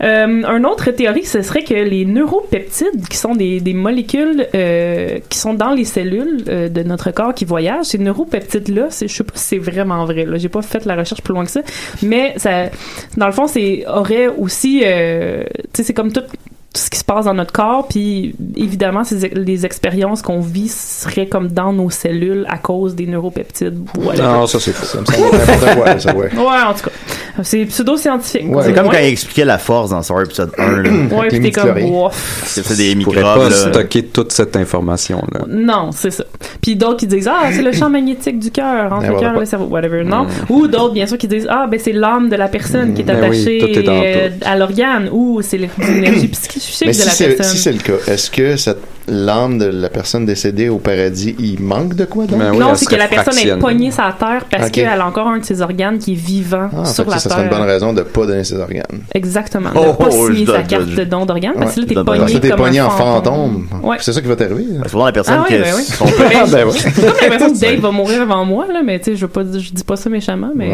Euh, 0.02 0.42
un 0.46 0.64
autre 0.64 0.90
théorie, 0.90 1.24
ce 1.24 1.42
serait 1.42 1.64
que 1.64 1.74
les 1.74 2.04
neuropeptides, 2.04 3.08
qui 3.08 3.16
sont 3.16 3.34
des, 3.34 3.41
des 3.60 3.74
molécules 3.74 4.46
euh, 4.54 5.18
qui 5.28 5.38
sont 5.38 5.54
dans 5.54 5.72
les 5.72 5.84
cellules 5.84 6.44
euh, 6.48 6.68
de 6.68 6.82
notre 6.82 7.10
corps 7.10 7.34
qui 7.34 7.44
voyagent, 7.44 7.86
ces 7.86 7.98
neuropeptides-là, 7.98 8.88
je 8.90 9.06
sais 9.06 9.24
pas 9.24 9.32
si 9.34 9.44
c'est 9.44 9.58
vraiment 9.58 10.04
vrai. 10.04 10.24
Là, 10.24 10.38
j'ai 10.38 10.48
pas 10.48 10.62
fait 10.62 10.84
la 10.84 10.96
recherche 10.96 11.22
plus 11.22 11.34
loin 11.34 11.44
que 11.44 11.50
ça, 11.50 11.60
mais 12.02 12.34
ça, 12.36 12.70
dans 13.16 13.26
le 13.26 13.32
fond, 13.32 13.46
c'est 13.46 13.84
aurait 13.86 14.28
aussi, 14.28 14.82
euh, 14.84 15.44
tu 15.54 15.68
sais, 15.74 15.82
c'est 15.84 15.94
comme 15.94 16.12
tout 16.12 16.22
tout 16.72 16.80
ce 16.80 16.88
qui 16.88 16.98
se 16.98 17.04
passe 17.04 17.26
dans 17.26 17.34
notre 17.34 17.52
corps, 17.52 17.86
puis 17.86 18.34
évidemment, 18.56 19.04
ces, 19.04 19.28
les 19.28 19.66
expériences 19.66 20.22
qu'on 20.22 20.40
vit 20.40 20.68
seraient 20.68 21.26
comme 21.26 21.48
dans 21.48 21.72
nos 21.72 21.90
cellules 21.90 22.46
à 22.48 22.56
cause 22.56 22.94
des 22.94 23.06
neuropeptides. 23.06 23.78
Non, 24.18 24.46
ça 24.46 24.58
c'est. 24.58 24.72
Ça 24.72 25.00
me 25.00 25.04
semble 25.04 25.36
n'importe 25.36 25.74
quoi, 25.76 25.98
ça, 25.98 26.14
ouais. 26.14 26.30
Ouais, 26.34 26.62
en 26.66 26.72
tout 26.72 26.84
cas. 26.84 27.42
C'est 27.42 27.64
pseudo-scientifique. 27.64 28.44
Ouais. 28.48 28.62
C'est 28.64 28.72
comme 28.74 28.90
quand 28.90 28.98
il 28.98 29.06
expliquait 29.06 29.44
la 29.44 29.58
force 29.58 29.90
dans 29.90 30.02
Star 30.02 30.22
épisode 30.22 30.52
1. 30.58 30.82
là. 30.82 30.90
Ouais, 30.90 31.28
puis 31.28 31.40
t'es 31.40 31.50
comme. 31.50 31.78
Wouf. 31.82 32.42
C'est 32.46 32.76
des 32.76 32.94
microbes. 32.94 33.22
pas 33.22 33.48
là. 33.48 33.50
stocker 33.50 34.04
toute 34.04 34.32
cette 34.32 34.56
information-là. 34.56 35.44
Non, 35.48 35.90
c'est 35.92 36.10
ça. 36.10 36.24
Puis 36.60 36.76
d'autres 36.76 36.98
qui 36.98 37.06
disent 37.06 37.28
ah 37.28 37.50
c'est 37.52 37.62
le 37.62 37.72
champ 37.72 37.90
magnétique 37.90 38.38
du 38.38 38.50
cœur 38.50 38.92
entre 38.92 39.06
le 39.06 39.12
voilà 39.12 39.28
cœur 39.28 39.36
et 39.36 39.40
le 39.40 39.46
cerveau, 39.46 39.66
whatever. 39.66 40.04
Non? 40.04 40.26
Ou 40.48 40.68
d'autres 40.68 40.94
bien 40.94 41.06
sûr 41.06 41.18
qui 41.18 41.28
disent 41.28 41.46
ah 41.50 41.66
ben 41.70 41.80
c'est 41.82 41.92
l'âme 41.92 42.28
de 42.28 42.36
la 42.36 42.48
personne 42.48 42.94
qui 42.94 43.02
est 43.02 43.04
Ben 43.04 43.18
oui, 43.20 43.26
attachée 43.26 43.78
est 43.78 43.88
euh, 43.88 44.28
à 44.44 44.56
l'organe 44.56 45.08
ou 45.10 45.40
c'est 45.42 45.58
l'énergie 45.58 46.28
psychique 46.32 46.61
Mais 46.82 46.88
de 46.88 46.92
si 46.92 47.04
la 47.04 47.10
c'est 47.12 47.28
personne. 47.30 47.56
si 47.56 47.62
c'est 47.62 47.72
le 47.72 47.78
cas, 47.78 47.92
est-ce 48.12 48.30
que 48.30 48.56
cette 48.56 48.78
l'âme 49.08 49.58
de 49.58 49.64
la 49.64 49.88
personne 49.88 50.24
décédée 50.24 50.68
au 50.68 50.78
paradis, 50.78 51.34
il 51.40 51.60
manque 51.60 51.94
de 51.96 52.04
quoi 52.04 52.24
donc? 52.26 52.38
Ben 52.38 52.52
oui, 52.52 52.58
non, 52.58 52.76
c'est 52.76 52.86
que 52.86 52.94
la 52.94 53.08
personne 53.08 53.36
est 53.36 53.56
poignée 53.58 53.90
sur 53.90 54.04
terre 54.16 54.44
parce 54.48 54.70
qu'elle 54.70 54.86
a 54.86 55.04
encore 55.04 55.26
un 55.26 55.38
de 55.38 55.44
ses 55.44 55.60
organes 55.60 55.98
qui 55.98 56.12
est 56.12 56.16
vivant 56.16 56.68
Ah, 56.72 56.84
sur 56.84 57.04
que 57.06 57.10
la 57.10 57.16
ça, 57.18 57.24
ça 57.24 57.30
serait 57.30 57.42
terre. 57.48 57.52
une 57.52 57.58
bonne 57.58 57.68
raison 57.68 57.92
de 57.92 58.02
pas 58.02 58.26
donner 58.26 58.44
ses 58.44 58.54
organes. 58.60 58.84
Exactement. 59.12 59.70
Oh, 59.74 59.80
de 59.80 59.92
pas 59.96 60.08
oh, 60.12 60.28
signer 60.28 60.46
je 60.46 60.52
sa 60.52 60.62
carte 60.62 60.84
je- 60.88 60.94
de 60.96 61.04
don 61.04 61.26
d'organe 61.26 61.54
parce 61.58 61.74
que 61.74 61.80
là 61.80 61.86
t'es 61.88 61.94
pogné 62.54 62.78
Parce 62.78 62.94
en 62.94 62.96
fantôme. 62.96 63.66
Ouais. 63.82 63.96
C'est 64.00 64.12
ça 64.12 64.20
qui 64.20 64.28
va 64.28 64.36
t'arriver. 64.36 64.66
C'est 64.84 64.90
souvent 64.90 65.06
la 65.06 65.12
personne 65.12 65.38
Ah 65.40 65.44
qui 65.48 65.54
oui, 65.54 65.60
ben 65.62 65.74
oui. 65.76 65.82
son 65.82 66.04
Ben, 66.04 66.50
ben 66.52 66.68
oui. 66.68 66.78
J'ai 66.84 66.92
comme 66.92 67.04
l'impression 67.22 67.52
que 67.54 67.58
Dave 67.58 67.80
va 67.80 67.90
mourir 67.90 68.22
avant 68.22 68.44
moi, 68.44 68.66
là, 68.72 68.82
mais 68.84 69.00
tu 69.00 69.16
sais, 69.16 69.16
je 69.16 69.72
dis 69.72 69.82
pas 69.84 69.96
ça 69.96 70.10
méchamment, 70.10 70.52
mais 70.54 70.70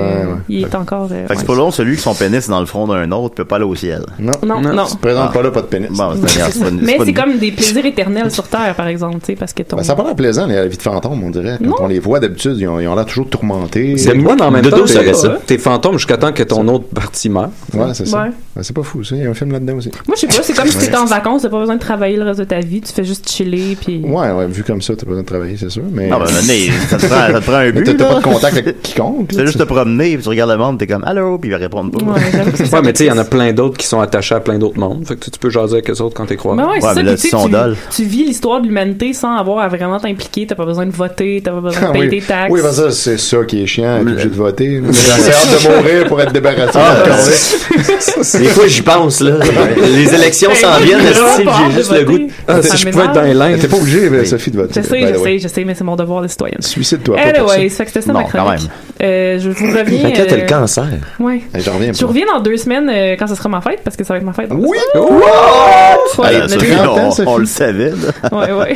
il 0.50 0.64
est 0.64 0.74
encore. 0.74 1.08
euh, 1.12 1.26
Fait 1.26 1.32
que 1.32 1.40
c'est 1.40 1.46
pas 1.46 1.54
long, 1.54 1.70
celui 1.70 1.96
qui 1.96 2.02
son 2.02 2.14
pénis 2.14 2.46
est 2.46 2.50
dans 2.50 2.60
le 2.60 2.66
front 2.66 2.86
d'un 2.86 3.10
autre 3.12 3.34
peut 3.36 3.46
pas 3.46 3.56
aller 3.56 3.64
au 3.64 3.74
ciel. 3.74 4.02
Non. 4.18 4.32
Non, 4.44 4.60
non. 4.60 4.84
Tu 4.84 4.96
te 4.96 5.00
présentes 5.00 5.32
pas 5.32 5.42
là, 5.42 5.50
pas 5.50 5.62
de 5.62 5.66
pénis. 5.66 5.77
Bon, 5.90 6.12
c'est 6.14 6.38
pas- 6.40 6.50
c'est 6.50 6.60
pas- 6.60 6.70
Mais 6.70 6.98
c'est 7.04 7.12
comme 7.12 7.38
des 7.38 7.52
plaisirs 7.52 7.84
éternels 7.86 8.30
sur 8.30 8.48
Terre, 8.48 8.74
par 8.76 8.86
exemple, 8.88 9.18
tu 9.20 9.26
sais, 9.26 9.36
parce 9.36 9.52
que 9.52 9.62
ton. 9.62 9.76
Ben, 9.76 9.82
ça 9.82 9.92
a 9.92 9.96
pas 9.96 10.04
l'air 10.04 10.14
plaisant, 10.16 10.46
la 10.46 10.66
vie 10.66 10.76
de 10.76 10.82
fantôme, 10.82 11.22
on 11.22 11.30
dirait. 11.30 11.58
Quand 11.60 11.66
Non. 11.68 11.76
on 11.80 11.86
les 11.88 11.98
voit, 11.98 12.20
d'habitude, 12.20 12.56
ils 12.58 12.66
ont 12.68 12.80
ils 12.80 12.88
ont 12.88 12.94
l'air 12.94 13.06
toujours 13.06 13.28
tourmentés. 13.28 13.96
C'est 13.98 14.14
moi, 14.14 14.34
mais 14.36 14.42
en 14.42 14.50
même 14.50 14.64
temps, 14.68 14.86
serait 14.86 15.04
t'es, 15.06 15.14
ça. 15.14 15.38
t'es 15.46 15.58
fantôme 15.58 15.94
jusqu'à 15.94 16.16
temps 16.16 16.32
que 16.32 16.42
ton 16.42 16.66
autre 16.68 16.86
partie 16.94 17.28
meurt. 17.28 17.50
Ouais, 17.74 17.86
c'est 17.94 18.06
ça. 18.06 18.22
Ouais. 18.24 18.30
Ben, 18.56 18.62
c'est 18.62 18.74
pas 18.74 18.82
fou, 18.82 19.04
ça. 19.04 19.14
Il 19.16 19.22
y 19.22 19.26
a 19.26 19.30
un 19.30 19.34
film 19.34 19.52
là-dedans 19.52 19.74
aussi. 19.76 19.90
Moi, 20.06 20.16
je 20.16 20.20
sais 20.22 20.26
pas, 20.26 20.42
c'est 20.42 20.54
comme 20.54 20.68
si 20.68 20.78
t'étais 20.78 20.96
en 20.96 21.04
vacances, 21.04 21.42
t'as 21.42 21.48
pas 21.48 21.58
besoin 21.60 21.76
de 21.76 21.80
travailler 21.80 22.16
le 22.16 22.24
reste 22.24 22.40
de 22.40 22.44
ta 22.44 22.60
vie, 22.60 22.80
tu 22.80 22.92
fais 22.92 23.04
juste 23.04 23.28
chiller, 23.30 23.76
puis. 23.80 24.00
Ouais, 24.04 24.30
ouais, 24.32 24.46
vu 24.46 24.64
comme 24.64 24.82
ça, 24.82 24.94
t'as 24.94 25.02
pas 25.04 25.10
besoin 25.10 25.22
de 25.22 25.26
travailler, 25.28 25.56
c'est 25.56 25.70
sûr. 25.70 25.82
Mais. 25.92 26.08
Non, 26.08 26.18
ben, 26.18 26.26
mais 26.46 26.68
ça 26.88 26.96
te 26.96 27.06
prend, 27.06 27.16
ça 27.32 27.40
te 27.40 27.44
prend 27.44 27.54
un 27.54 27.70
but. 27.72 27.96
t'as 27.96 28.04
pas 28.08 28.14
de 28.20 28.24
contact 28.24 28.56
avec 28.56 28.82
quiconque. 28.82 29.32
Fais 29.34 29.46
juste 29.46 29.58
te 29.58 29.64
promener, 29.64 30.14
puis 30.14 30.22
tu 30.22 30.28
regardes 30.28 30.50
le 30.50 30.56
monde, 30.56 30.78
t'es 30.78 30.86
comme 30.86 31.04
allô, 31.04 31.38
puis 31.38 31.50
il 31.50 31.52
va 31.52 31.58
répondre 31.58 31.90
pas. 31.92 32.04
Ouais, 32.12 32.20
c'est 32.54 32.82
mais 32.82 32.92
tu 32.92 32.98
sais, 32.98 33.04
il 33.04 33.08
y 33.08 33.12
en 33.12 33.18
a 33.18 33.24
plein 33.24 33.52
d'autres 33.52 33.76
qui 33.76 33.86
sont 33.86 34.00
attachés 34.00 34.34
à 34.34 34.40
plein 34.40 34.58
d'autres 34.58 34.78
mondes. 34.78 35.06
Fait 35.06 35.14
que 35.16 35.24
tu- 35.24 35.30
tu 35.30 35.38
peux 35.38 35.50
jaser 35.68 35.74
avec 35.76 35.90
eux 35.90 36.02
autres 36.02 36.14
quand 36.14 36.26
t'es 36.26 36.36
croisé. 36.36 36.60
Ben 36.62 36.68
ouais, 36.68 36.80
c'est 36.80 36.86
ça, 36.86 36.94
mais 36.94 37.02
là, 37.02 37.12
puis 37.14 37.30
tu 37.90 37.96
sais, 38.02 38.02
vis 38.04 38.24
l'histoire 38.24 38.60
de 38.60 38.66
l'humanité 38.66 39.12
sans 39.12 39.36
avoir 39.36 39.58
à 39.60 39.68
vraiment 39.68 39.98
t'impliquer, 40.00 40.46
t'as 40.46 40.54
pas 40.54 40.64
besoin 40.64 40.86
de 40.86 40.90
voter, 40.92 41.40
t'as 41.44 41.52
pas 41.52 41.60
besoin 41.60 41.80
de 41.80 41.86
Ah, 41.86 41.92
payer 41.92 42.04
oui. 42.08 42.20
tes 42.20 42.26
taxes. 42.26 42.50
Oui, 42.50 42.60
ben 42.62 42.72
ça, 42.72 42.90
c'est 42.90 43.18
ça 43.18 43.38
qui 43.46 43.62
est 43.62 43.66
chiant, 43.66 43.96
être 43.96 44.02
obligé 44.02 44.28
de 44.28 44.34
voter. 44.34 44.82
J'ai 44.92 45.32
hâte 45.32 45.62
de 45.64 45.76
mourir 45.76 46.06
pour 46.06 46.20
être 46.20 46.32
débarrassé. 46.32 46.78
Ah, 46.78 47.04
de 47.04 48.38
Des 48.38 48.44
fois, 48.48 48.66
j'y 48.66 48.82
pense, 48.82 49.20
là. 49.20 49.36
Les 49.82 50.14
élections 50.14 50.50
Ben, 50.50 50.56
s'en 50.56 50.78
viennent, 50.80 51.00
j'ai 51.00 51.76
juste 51.76 51.92
le 51.92 52.04
goût. 52.04 52.18
Ah, 52.46 52.62
si 52.62 52.76
je 52.76 52.88
pouvais 52.88 53.04
être 53.04 53.12
dans 53.12 53.22
les 53.22 53.34
lignes. 53.34 53.58
T'es 53.58 53.68
pas 53.68 53.76
obligé, 53.76 54.24
Sophie, 54.24 54.50
de 54.50 54.56
voter. 54.58 54.80
Je 54.82 54.86
sais, 54.86 55.00
je 55.14 55.18
sais, 55.18 55.38
je 55.38 55.48
sais, 55.48 55.64
mais 55.64 55.74
c'est 55.74 55.84
mon 55.84 55.96
devoir 55.96 56.22
de 56.22 56.28
citoyenne. 56.28 56.60
Suicide-toi 56.60 57.16
pas 57.16 57.32
pour 57.40 57.50
ça. 57.50 57.58
C'était 57.68 58.00
ça 58.00 58.12
ma 58.12 58.24
chronique. 58.24 58.68
Euh, 59.00 59.38
je 59.38 59.50
vous 59.50 59.66
reviens. 59.66 60.10
T'as 60.14 60.22
euh, 60.22 60.40
le 60.40 60.46
cancer. 60.46 60.86
Ouais. 61.20 61.40
J'en 61.54 61.74
reviens 61.74 61.92
Je 61.92 62.04
reviens 62.04 62.26
dans 62.32 62.40
deux 62.40 62.56
semaines 62.56 62.90
euh, 62.92 63.14
quand 63.18 63.26
ce 63.28 63.36
sera 63.36 63.48
ma 63.48 63.60
fête, 63.60 63.80
parce 63.84 63.96
que 63.96 64.02
ça 64.04 64.14
va 64.14 64.18
être 64.18 64.24
ma 64.26 64.32
fête. 64.32 64.48
Oui! 64.50 64.76
Ouais, 66.18 66.28
Ah, 66.80 67.10
on, 67.26 67.36
le 67.38 67.46
savait. 67.46 67.90
là. 67.90 67.96
ouais, 68.38 68.52
ouais. 68.52 68.74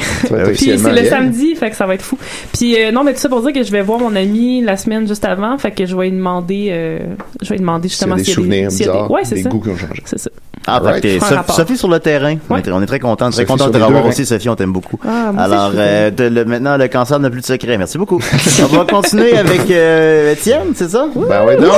Puis 0.54 0.78
c'est 0.78 0.92
le 0.92 1.04
samedi, 1.08 1.54
fait 1.56 1.70
que 1.70 1.76
ça 1.76 1.86
va 1.86 1.94
être 1.94 2.02
fou. 2.02 2.18
Puis 2.52 2.76
euh, 2.82 2.92
non, 2.92 3.04
mais 3.04 3.14
tout 3.14 3.20
ça 3.20 3.28
pour 3.28 3.42
dire 3.42 3.52
que 3.52 3.62
je 3.62 3.70
vais 3.72 3.82
voir 3.82 3.98
mon 3.98 4.14
ami 4.14 4.62
la 4.62 4.76
semaine 4.76 5.06
juste 5.08 5.24
avant, 5.24 5.58
fait 5.58 5.70
que 5.72 5.86
je 5.86 5.96
vais 5.96 6.04
lui 6.10 6.16
demander, 6.16 6.68
euh, 6.70 6.98
je 7.40 7.48
vais 7.48 7.54
lui 7.56 7.60
demander 7.60 7.88
S'il 7.88 8.06
y 8.06 8.10
justement 8.10 8.14
a 8.14 8.18
des 8.18 8.24
s'il 8.24 8.30
y 8.30 8.32
a 8.32 8.34
souvenirs 8.36 8.62
y 8.62 8.64
a 8.64 8.68
bizarres, 8.68 9.10
Ouais, 9.10 9.24
c'est 9.24 9.34
des 9.36 9.42
ça. 9.42 9.48
goûts 9.48 9.60
qui 9.60 9.68
ont 9.70 9.76
changé. 9.76 10.02
C'est 10.04 10.18
ça. 10.18 10.30
Ah, 10.66 10.80
fait 11.00 11.18
Prends 11.18 11.26
un 11.36 11.42
Sophie, 11.52 11.76
sur 11.76 11.88
le 11.88 11.98
terrain. 11.98 12.36
On, 12.48 12.56
est, 12.56 12.70
on 12.70 12.80
est 12.82 12.86
très 12.86 13.00
content, 13.00 13.30
très 13.30 13.44
content 13.44 13.66
de 13.68 13.78
te 13.78 13.82
revoir 13.82 14.06
aussi, 14.06 14.24
Sophie, 14.24 14.48
on 14.48 14.54
t'aime 14.54 14.72
beaucoup. 14.72 14.98
Ah, 15.06 15.32
moi 15.32 15.42
Alors, 15.42 15.72
euh, 15.74 16.10
de- 16.10 16.24
le- 16.24 16.44
maintenant, 16.44 16.76
le 16.76 16.86
cancer 16.88 17.18
n'a 17.18 17.30
plus 17.30 17.40
de 17.40 17.46
secret. 17.46 17.76
Merci 17.78 17.98
beaucoup. 17.98 18.20
on 18.72 18.76
va 18.76 18.84
continuer 18.84 19.36
avec 19.36 19.68
euh, 19.70 20.32
Étienne, 20.32 20.72
c'est 20.74 20.88
ça? 20.90 21.06
Ben 21.16 21.44
ouais, 21.44 21.56
donc. 21.56 21.72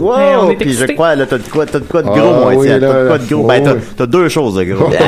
Wow! 0.00 0.14
Hey, 0.18 0.36
on 0.36 0.50
est 0.50 0.56
Puis 0.56 0.72
je 0.74 0.86
crois, 0.86 1.14
là, 1.14 1.26
t'as 1.26 1.38
de 1.38 1.42
quoi, 1.44 1.64
t'as 1.66 1.78
de 1.78 1.84
quoi 1.84 2.02
de 2.02 2.08
Ah, 2.12 2.18
gros, 2.18 2.30
mon 2.32 2.46
oui, 2.48 2.66
Étienne? 2.66 2.80
là, 2.80 2.88
T'as 2.88 3.00
de 3.02 3.06
quoi 3.08 3.18
de 3.18 3.24
gros? 3.34 3.42
Oh, 3.44 3.46
ben, 3.48 3.62
t'as, 3.64 3.72
oui. 3.74 3.80
t'as 3.96 4.06
deux 4.06 4.28
choses 4.28 4.54
de 4.56 4.64
gros. 4.64 4.88
Ouais, 4.90 4.98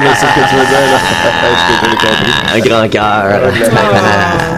mais 0.00 0.06
c'est 0.14 0.26
ce 0.26 0.34
que 0.34 0.48
tu 0.50 0.54
veux 0.56 0.66
dire, 0.66 0.80
là. 0.92 0.98
Je 1.56 1.88
t'ai- 1.90 1.96
compris. 1.96 2.32
Un 2.54 2.58
grand 2.60 2.88
cœur. 2.88 4.55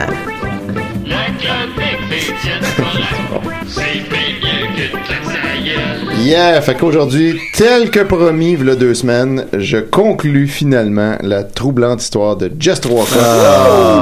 Yeah, 6.28 6.60
fait 6.60 6.74
qu'aujourd'hui, 6.74 7.40
tel 7.56 7.90
que 7.90 8.00
promis, 8.00 8.54
a 8.54 8.74
deux 8.74 8.92
semaines, 8.92 9.46
je 9.56 9.78
conclus 9.78 10.46
finalement 10.46 11.16
la 11.22 11.42
troublante 11.42 12.02
histoire 12.02 12.36
de 12.36 12.52
Just 12.60 12.84
Walker. 12.84 13.14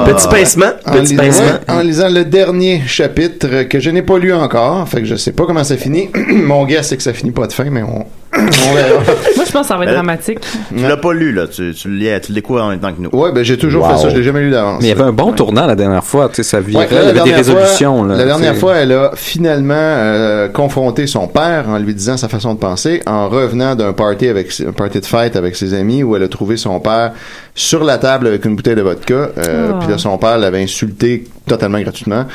Petit 0.05 0.27
pincement. 0.27 0.71
En, 0.85 0.91
Petit 0.91 1.13
lisant, 1.13 1.23
pincement. 1.23 1.45
ouais, 1.45 1.73
en 1.73 1.79
lisant 1.79 2.09
le 2.09 2.25
dernier 2.25 2.81
chapitre 2.85 3.63
que 3.69 3.79
je 3.79 3.89
n'ai 3.91 4.01
pas 4.01 4.17
lu 4.17 4.33
encore, 4.33 4.89
fait 4.89 4.99
que 4.99 5.05
je 5.05 5.15
sais 5.15 5.31
pas 5.31 5.45
comment 5.45 5.63
ça 5.63 5.77
finit. 5.77 6.09
Mon 6.29 6.65
guess 6.65 6.89
c'est 6.89 6.97
que 6.97 7.03
ça 7.03 7.13
finit 7.13 7.31
pas 7.31 7.47
de 7.47 7.53
fin, 7.53 7.69
mais 7.69 7.81
on, 7.83 8.05
on 8.37 8.73
verra. 8.73 9.03
Je 9.47 9.51
pense 9.51 9.61
que 9.63 9.67
ça 9.67 9.77
va 9.77 9.85
être 9.85 9.93
dramatique. 9.93 10.39
Tu 10.75 10.81
l'as 10.83 10.97
pas 10.97 11.13
lu, 11.13 11.31
là. 11.31 11.47
Tu, 11.47 11.73
tu, 11.73 11.87
le 11.89 11.95
lis- 11.95 12.21
tu 12.21 12.31
le 12.31 12.35
découvres 12.35 12.61
en 12.63 12.69
même 12.69 12.79
temps 12.79 12.91
que 12.93 13.01
nous. 13.01 13.09
Ouais, 13.11 13.31
ben 13.31 13.43
j'ai 13.43 13.57
toujours 13.57 13.83
Wow. 13.83 13.95
fait 13.95 14.01
ça, 14.03 14.09
je 14.09 14.15
l'ai 14.17 14.23
jamais 14.23 14.41
lu 14.41 14.51
d'avance. 14.51 14.81
Mais 14.81 14.87
il 14.87 14.89
y 14.89 14.93
avait 14.93 15.03
un 15.03 15.11
bon 15.11 15.31
tournant 15.31 15.65
la 15.65 15.75
dernière 15.75 16.03
fois, 16.03 16.29
tu 16.29 16.35
sais, 16.35 16.43
ça 16.43 16.59
virait, 16.59 16.87
Ouais, 16.87 16.93
là, 16.93 17.01
il 17.03 17.09
y 17.09 17.13
la 17.13 17.21
avait 17.21 17.31
des 17.31 17.31
dernière 17.31 17.45
fois- 17.45 17.55
résolutions. 17.55 18.03
là, 18.03 18.15
la 18.15 18.25
dernière 18.25 18.55
fois, 18.55 18.75
elle 18.75 18.91
a 18.91 19.11
finalement 19.15 19.73
euh, 19.77 20.47
confronté 20.49 21.07
son 21.07 21.27
père 21.27 21.65
en 21.69 21.77
lui 21.77 21.93
disant 21.93 22.17
sa 22.17 22.27
façon 22.27 22.53
de 22.53 22.59
penser, 22.59 23.01
en 23.05 23.29
revenant 23.29 23.75
d'un 23.75 23.93
party 23.93 24.27
avec 24.27 24.51
un 24.67 24.71
party 24.71 24.99
de 24.99 25.05
fête 25.05 25.35
avec 25.35 25.55
ses 25.55 25.73
amis 25.73 26.03
où 26.03 26.15
elle 26.15 26.23
a 26.23 26.27
trouvé 26.27 26.57
son 26.57 26.79
père 26.79 27.13
sur 27.55 27.83
la 27.83 27.97
table 27.97 28.27
avec 28.27 28.45
une 28.45 28.55
bouteille 28.55 28.75
de 28.75 28.81
vodka. 28.81 29.13
Euh, 29.37 29.71
Oh. 29.73 29.79
Puis 29.79 29.89
là, 29.89 29.97
son 29.97 30.17
père 30.17 30.37
l'avait 30.37 30.61
insulté 30.63 31.25
totalement 31.47 31.79
gratuitement. 31.79 32.25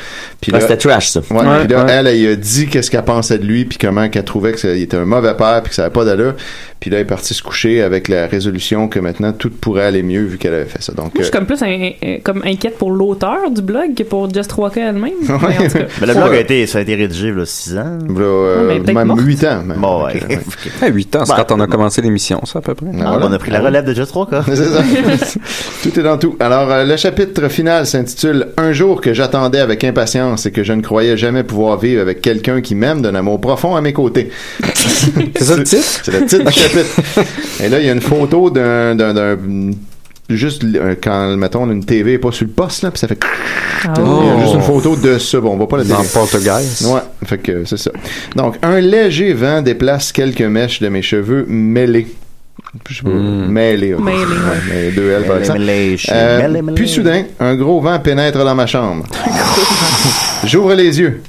Puis 0.41 0.51
Ah, 0.53 0.57
là, 0.57 0.61
C'était 0.61 0.77
trash, 0.77 1.09
ça. 1.09 1.21
Ouais, 1.31 1.37
Ouais, 1.37 1.59
puis 1.65 1.67
là, 1.73 1.85
ouais. 1.85 1.91
elle, 1.91 2.07
elle, 2.07 2.27
a 2.31 2.35
dit 2.35 2.67
qu'est-ce 2.67 2.89
qu'elle 2.91 3.03
pensait 3.03 3.37
de 3.37 3.45
lui, 3.45 3.65
puis 3.65 3.77
comment 3.77 4.09
qu'elle 4.09 4.23
trouvait 4.23 4.53
qu'il 4.53 4.69
était 4.81 4.97
un 4.97 5.05
mauvais 5.05 5.35
père, 5.35 5.61
puis 5.63 5.69
que 5.69 5.75
ça 5.75 5.83
n'avait 5.83 5.93
pas 5.93 6.05
d'allure. 6.05 6.33
Puis 6.79 6.89
là, 6.89 6.97
elle 6.97 7.03
est 7.03 7.05
partie 7.05 7.33
se 7.33 7.41
coucher 7.41 7.81
avec 7.81 8.09
la 8.09 8.27
résolution 8.27 8.89
que 8.89 8.99
maintenant 8.99 9.31
tout 9.31 9.49
pourrait 9.49 9.85
aller 9.85 10.03
mieux 10.03 10.23
vu 10.23 10.37
qu'elle 10.37 10.53
avait 10.53 10.65
fait 10.65 10.81
ça. 10.81 10.91
Donc, 10.91 11.13
Moi, 11.15 11.23
je 11.23 11.23
suis 11.23 11.29
euh, 11.33 11.37
comme 11.37 11.45
plus 11.45 11.63
un- 11.63 11.91
un- 12.03 12.19
comme 12.21 12.41
inquiète 12.45 12.77
pour 12.77 12.91
l'auteur 12.91 13.49
du 13.51 13.61
blog 13.61 13.95
que 13.95 14.03
pour 14.03 14.33
Just 14.33 14.49
3K 14.51 14.77
elle-même. 14.89 15.11
Mais 16.01 16.07
le 16.07 16.13
blog 16.13 16.33
a 16.33 16.39
été, 16.39 16.67
ça 16.67 16.79
a 16.79 16.81
été 16.81 16.95
rédigé, 16.95 17.31
là, 17.31 17.45
6 17.45 17.77
ans. 17.77 17.97
là, 18.09 18.21
euh, 18.21 18.79
mais 18.83 18.93
même 18.93 19.07
morte. 19.07 19.21
8 19.21 19.43
ans. 19.45 19.61
même. 19.65 19.77
Bon, 19.77 20.03
ouais. 20.05 20.19
À 20.81 20.87
8 20.87 21.15
ans, 21.15 21.25
c'est 21.25 21.33
Bah, 21.35 21.45
quand 21.47 21.55
on 21.55 21.59
a 21.61 21.67
commencé 21.67 22.01
l'émission, 22.01 22.41
ça, 22.45 22.59
à 22.59 22.61
peu 22.61 22.73
près. 22.75 22.87
Ah, 22.99 23.11
voilà. 23.11 23.27
On 23.27 23.31
a 23.31 23.39
pris 23.39 23.51
la 23.51 23.61
relève 23.61 23.85
de 23.85 23.93
Just 23.93 24.09
3 24.09 24.25
K. 24.27 24.29
C'est 24.47 24.55
ça. 24.65 24.83
tout 25.83 25.99
est 25.99 26.03
dans 26.03 26.17
tout. 26.17 26.35
Alors, 26.39 26.69
euh, 26.69 26.83
le 26.83 26.97
chapitre 26.97 27.47
final 27.47 27.85
s'intitule 27.85 28.47
Un 28.57 28.73
jour 28.73 28.99
que 29.03 29.13
j'attendais 29.13 29.59
avec 29.59 29.83
impatience 29.83 30.45
et 30.47 30.51
que 30.51 30.63
je 30.63 30.73
ne 30.73 30.81
croyais 30.81 31.17
jamais 31.17 31.43
pouvoir 31.43 31.77
vivre 31.79 32.01
avec 32.01 32.21
quelqu'un 32.21 32.61
qui 32.61 32.73
m'aime 32.73 33.01
d'un 33.01 33.13
amour 33.15 33.39
profond 33.41 33.75
à 33.75 33.81
mes 33.81 33.93
côtés. 33.93 34.29
C'est 35.35 35.43
ça 35.43 35.55
le 35.57 35.63
titre? 35.63 35.83
C'est 36.03 36.11
le 36.19 36.25
titre 36.25 36.45
du 36.45 36.51
chapitre. 36.51 37.01
Et 37.63 37.69
là, 37.69 37.79
il 37.79 37.85
y 37.85 37.89
a 37.89 37.93
une 37.93 38.01
photo 38.01 38.49
d'un, 38.49 38.95
d'un, 38.95 39.13
d'un- 39.13 39.37
juste 40.29 40.63
quand, 41.03 41.35
mettons, 41.37 41.69
une 41.69 41.83
TV 41.85 42.13
est 42.13 42.17
pas 42.17 42.31
sur 42.31 42.45
le 42.45 42.51
poste, 42.51 42.81
là, 42.83 42.91
puis 42.91 42.99
ça 42.99 43.07
fait... 43.07 43.19
Ah, 43.85 43.93
Il 43.97 44.01
y 44.01 44.05
a 44.05 44.35
Oh. 44.37 44.39
juste 44.41 44.53
une 44.55 44.61
photo 44.61 44.95
de 44.95 45.17
ça. 45.17 45.39
Bon, 45.41 45.51
on 45.53 45.57
va 45.57 45.67
pas 45.67 45.77
la 45.77 45.83
Dans. 45.83 46.01
Poltergeist. 46.13 46.83
Ouais, 46.85 47.01
fait 47.25 47.37
que 47.37 47.65
c'est 47.65 47.77
ça. 47.77 47.91
Donc, 48.35 48.55
un 48.63 48.79
léger 48.79 49.33
vent 49.33 49.61
déplace 49.61 50.11
quelques 50.13 50.41
mèches 50.41 50.81
de 50.81 50.87
mes 50.87 51.01
cheveux 51.01 51.45
mêlés. 51.49 52.07
Mm. 53.03 53.47
ouais. 53.93 54.91
deux 54.95 55.11
L 55.11 55.23
par 55.25 55.37
exemple. 55.37 55.59
Euh, 56.11 56.61
puis 56.75 56.89
soudain, 56.89 57.23
un 57.39 57.55
gros 57.55 57.79
vent 57.81 57.99
pénètre 57.99 58.43
dans 58.43 58.55
ma 58.55 58.65
chambre. 58.65 59.05
J'ouvre 60.43 60.73
les 60.73 60.99
yeux. 60.99 61.21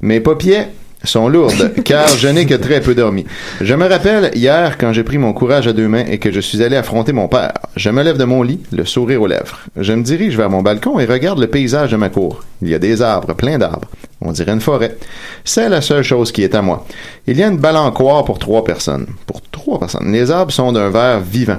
Mes 0.00 0.20
paupières 0.20 0.68
sont 1.04 1.28
lourdes, 1.28 1.72
car 1.84 2.08
je 2.08 2.28
n'ai 2.28 2.46
que 2.46 2.54
très 2.54 2.80
peu 2.80 2.94
dormi. 2.94 3.24
Je 3.60 3.74
me 3.74 3.86
rappelle 3.86 4.30
hier 4.34 4.78
quand 4.78 4.92
j'ai 4.92 5.04
pris 5.04 5.18
mon 5.18 5.32
courage 5.32 5.66
à 5.66 5.72
deux 5.72 5.88
mains 5.88 6.04
et 6.08 6.18
que 6.18 6.32
je 6.32 6.40
suis 6.40 6.62
allé 6.62 6.76
affronter 6.76 7.12
mon 7.12 7.28
père. 7.28 7.54
Je 7.76 7.90
me 7.90 8.02
lève 8.02 8.18
de 8.18 8.24
mon 8.24 8.42
lit, 8.42 8.60
le 8.72 8.84
sourire 8.84 9.22
aux 9.22 9.26
lèvres. 9.26 9.60
Je 9.76 9.92
me 9.92 10.02
dirige 10.02 10.36
vers 10.36 10.50
mon 10.50 10.62
balcon 10.62 10.98
et 10.98 11.04
regarde 11.04 11.38
le 11.38 11.46
paysage 11.46 11.90
de 11.90 11.96
ma 11.96 12.08
cour. 12.08 12.44
Il 12.60 12.68
y 12.68 12.74
a 12.74 12.78
des 12.78 13.02
arbres, 13.02 13.34
plein 13.34 13.58
d'arbres. 13.58 13.88
On 14.20 14.32
dirait 14.32 14.52
une 14.52 14.60
forêt. 14.60 14.96
C'est 15.44 15.68
la 15.68 15.80
seule 15.80 16.04
chose 16.04 16.30
qui 16.30 16.42
est 16.42 16.54
à 16.54 16.62
moi. 16.62 16.86
Il 17.26 17.36
y 17.36 17.42
a 17.42 17.48
une 17.48 17.58
balancoire 17.58 18.24
pour 18.24 18.38
trois 18.38 18.64
personnes. 18.64 19.06
Pour 19.26 19.42
trois 19.50 19.80
personnes. 19.80 20.12
Les 20.12 20.30
arbres 20.30 20.52
sont 20.52 20.72
d'un 20.72 20.90
vert 20.90 21.20
vivant. 21.20 21.58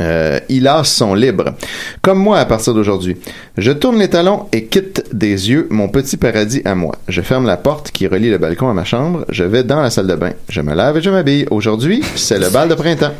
Euh, 0.00 0.38
Hilas 0.50 0.84
sont 0.84 1.14
libres. 1.14 1.54
Comme 2.02 2.18
moi 2.18 2.38
à 2.38 2.44
partir 2.44 2.74
d'aujourd'hui. 2.74 3.16
Je 3.56 3.72
tourne 3.72 3.98
les 3.98 4.08
talons 4.10 4.46
et 4.52 4.64
quitte 4.66 5.04
des 5.12 5.48
yeux 5.50 5.66
mon 5.70 5.88
petit 5.88 6.18
paradis 6.18 6.60
à 6.66 6.74
moi. 6.74 6.96
Je 7.08 7.22
ferme 7.22 7.46
la 7.46 7.56
porte 7.56 7.90
qui 7.90 8.06
relie 8.06 8.30
le 8.30 8.36
balcon 8.36 8.68
à 8.68 8.74
ma 8.74 8.84
chambre. 8.84 9.24
Je 9.30 9.44
vais 9.44 9.64
dans 9.64 9.80
la 9.80 9.88
salle 9.88 10.06
de 10.06 10.14
bain. 10.14 10.32
Je 10.50 10.60
me 10.60 10.74
lave 10.74 10.98
et 10.98 11.02
je 11.02 11.08
m'habille. 11.08 11.46
Aujourd'hui, 11.50 12.02
c'est 12.14 12.38
le 12.38 12.50
bal 12.50 12.68
de 12.68 12.74
printemps. 12.74 13.12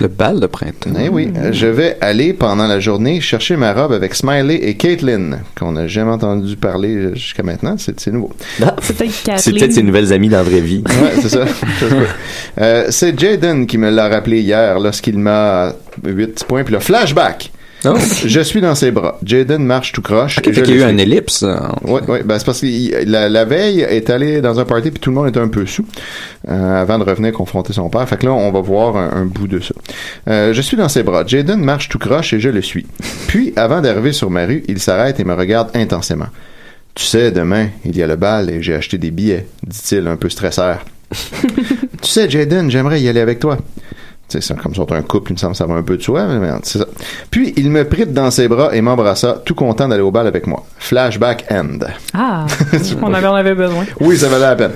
Le 0.00 0.06
bal 0.06 0.38
de 0.38 0.46
printemps. 0.46 0.90
Eh 1.02 1.08
oui, 1.08 1.32
euh, 1.36 1.50
je 1.52 1.66
vais 1.66 1.96
aller 2.00 2.32
pendant 2.32 2.68
la 2.68 2.78
journée 2.78 3.20
chercher 3.20 3.56
ma 3.56 3.72
robe 3.72 3.92
avec 3.92 4.14
Smiley 4.14 4.54
et 4.54 4.76
Caitlin, 4.76 5.38
qu'on 5.58 5.72
n'a 5.72 5.88
jamais 5.88 6.12
entendu 6.12 6.54
parler 6.56 7.14
jusqu'à 7.16 7.42
maintenant. 7.42 7.74
C'est 7.76 7.98
c'est 7.98 8.12
nouveau. 8.12 8.30
Ah, 8.62 8.76
C'est 8.80 8.96
peut-être 8.96 9.12
c'est 9.12 9.24
Kathleen. 9.32 9.56
peut-être 9.58 9.72
ses 9.72 9.82
nouvelles 9.82 10.12
amies 10.12 10.28
dans 10.28 10.36
la 10.38 10.42
vraie 10.44 10.60
vie. 10.60 10.84
Ouais, 10.86 11.20
c'est 11.20 11.28
ça. 11.28 11.44
Euh, 12.60 12.86
c'est 12.90 13.18
Jaden 13.18 13.66
qui 13.66 13.78
me 13.78 13.90
l'a 13.90 14.08
rappelé 14.08 14.40
hier 14.40 14.78
lorsqu'il 14.80 15.18
m'a 15.18 15.72
8 16.04 16.26
petits 16.28 16.44
points. 16.44 16.64
Puis 16.64 16.74
le 16.74 16.80
flashback. 16.80 17.52
Oh. 17.86 17.94
Je 18.26 18.40
suis 18.40 18.60
dans 18.60 18.74
ses 18.74 18.90
bras. 18.90 19.18
Jaden 19.24 19.64
marche 19.64 19.92
tout 19.92 20.02
croche. 20.02 20.36
Ok, 20.38 20.48
et 20.48 20.52
je 20.52 20.60
fait 20.60 20.66
qu'il 20.66 20.76
y 20.76 20.82
a 20.82 20.86
eu 20.86 20.90
un 20.92 20.98
ellipse. 20.98 21.46
Oui, 21.84 22.00
oui, 22.08 22.18
ben 22.26 22.38
c'est 22.38 22.44
parce 22.44 22.60
que 22.60 22.66
il- 22.66 22.90
la, 23.10 23.30
la 23.30 23.46
veille 23.46 23.80
est 23.80 24.10
allé 24.10 24.42
dans 24.42 24.60
un 24.60 24.66
party 24.66 24.90
puis 24.90 25.00
tout 25.00 25.08
le 25.08 25.16
monde 25.16 25.28
était 25.28 25.40
un 25.40 25.48
peu 25.48 25.64
sous 25.64 25.86
euh, 26.50 26.82
avant 26.82 26.98
de 26.98 27.04
revenir 27.04 27.32
confronter 27.32 27.72
son 27.72 27.88
père. 27.88 28.06
Fait 28.06 28.18
que 28.18 28.26
là, 28.26 28.32
on 28.32 28.52
va 28.52 28.60
voir 28.60 28.98
un, 28.98 29.22
un 29.22 29.24
bout 29.24 29.48
de 29.48 29.60
ça. 29.60 29.74
Euh, 30.28 30.52
je 30.52 30.60
suis 30.60 30.76
dans 30.76 30.90
ses 30.90 31.02
bras. 31.02 31.24
Jaden 31.26 31.58
marche 31.64 31.88
tout 31.88 31.98
croche 31.98 32.34
et 32.34 32.40
je 32.40 32.50
le 32.50 32.60
suis. 32.60 32.86
Puis, 33.28 33.54
avant 33.56 33.80
d'arriver 33.80 34.12
sur 34.12 34.28
ma 34.28 34.44
rue, 34.44 34.62
il 34.68 34.78
s'arrête 34.78 35.18
et 35.18 35.24
me 35.24 35.32
regarde 35.32 35.70
intensément. 35.74 36.28
Tu 36.94 37.04
sais, 37.06 37.30
demain, 37.32 37.68
il 37.86 37.96
y 37.96 38.02
a 38.02 38.06
le 38.06 38.16
bal 38.16 38.50
et 38.50 38.60
j'ai 38.62 38.74
acheté 38.74 38.98
des 38.98 39.10
billets, 39.10 39.46
dit-il 39.66 40.06
un 40.06 40.16
peu 40.16 40.28
stresseur. 40.28 40.84
tu 41.10 42.08
sais, 42.10 42.28
Jaden, 42.28 42.70
j'aimerais 42.70 43.00
y 43.00 43.08
aller 43.08 43.20
avec 43.20 43.38
toi. 43.38 43.56
C'est 44.30 44.56
comme 44.58 44.74
ça, 44.74 44.82
un 44.90 45.02
couple, 45.02 45.32
il 45.32 45.34
me 45.34 45.38
semble 45.38 45.52
que 45.52 45.58
ça 45.58 45.66
va 45.66 45.74
un 45.74 45.82
peu 45.82 45.96
de 45.96 46.02
soi, 46.02 46.26
mais 46.26 46.48
c'est 46.62 46.78
ça. 46.78 46.86
Puis, 47.30 47.52
il 47.56 47.70
me 47.70 47.84
prit 47.84 48.06
dans 48.06 48.30
ses 48.30 48.48
bras 48.48 48.74
et 48.74 48.80
m'embrassa, 48.80 49.42
tout 49.44 49.54
content 49.54 49.88
d'aller 49.88 50.02
au 50.02 50.10
bal 50.10 50.26
avec 50.26 50.46
moi. 50.46 50.64
Flashback 50.78 51.46
end. 51.50 51.78
Ah, 52.14 52.46
on 53.02 53.12
avait, 53.12 53.26
on 53.26 53.34
avait 53.34 53.54
besoin. 53.54 53.84
Oui, 54.00 54.16
ça 54.16 54.28
valait 54.28 54.42
la 54.42 54.56
peine. 54.56 54.72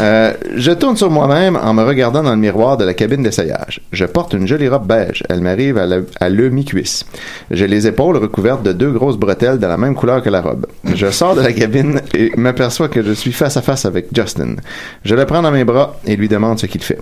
Euh, 0.00 0.32
je 0.56 0.72
tourne 0.72 0.96
sur 0.96 1.10
moi-même 1.10 1.56
en 1.56 1.74
me 1.74 1.82
regardant 1.82 2.22
dans 2.22 2.30
le 2.30 2.36
miroir 2.36 2.76
de 2.76 2.84
la 2.84 2.94
cabine 2.94 3.22
d'essayage. 3.22 3.80
Je 3.92 4.04
porte 4.04 4.34
une 4.34 4.46
jolie 4.46 4.68
robe 4.68 4.86
beige. 4.86 5.22
Elle 5.28 5.40
m'arrive 5.40 5.78
à 6.20 6.28
le 6.28 6.50
mi-cuisse. 6.50 7.04
J'ai 7.50 7.66
les 7.66 7.86
épaules 7.86 8.16
recouvertes 8.16 8.62
de 8.62 8.72
deux 8.72 8.90
grosses 8.90 9.16
bretelles 9.16 9.58
de 9.58 9.66
la 9.66 9.76
même 9.76 9.94
couleur 9.94 10.22
que 10.22 10.30
la 10.30 10.40
robe. 10.40 10.66
Je 10.94 11.10
sors 11.10 11.34
de 11.34 11.40
la 11.40 11.52
cabine 11.52 12.00
et 12.14 12.32
m'aperçois 12.36 12.88
que 12.88 13.02
je 13.02 13.12
suis 13.12 13.32
face 13.32 13.56
à 13.56 13.62
face 13.62 13.84
avec 13.84 14.06
Justin. 14.14 14.56
Je 15.04 15.14
le 15.14 15.24
prends 15.26 15.42
dans 15.42 15.50
mes 15.50 15.64
bras 15.64 15.96
et 16.06 16.16
lui 16.16 16.28
demande 16.28 16.58
ce 16.58 16.66
qu'il 16.66 16.82
fait. 16.82 17.00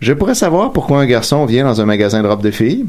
Je 0.00 0.12
pourrais 0.12 0.34
savoir 0.34 0.72
pourquoi 0.72 1.00
un 1.00 1.06
garçon 1.06 1.44
vient 1.46 1.64
dans 1.64 1.80
un 1.80 1.84
magasin 1.84 2.22
de 2.22 2.28
robes 2.28 2.42
de 2.42 2.50
filles? 2.50 2.86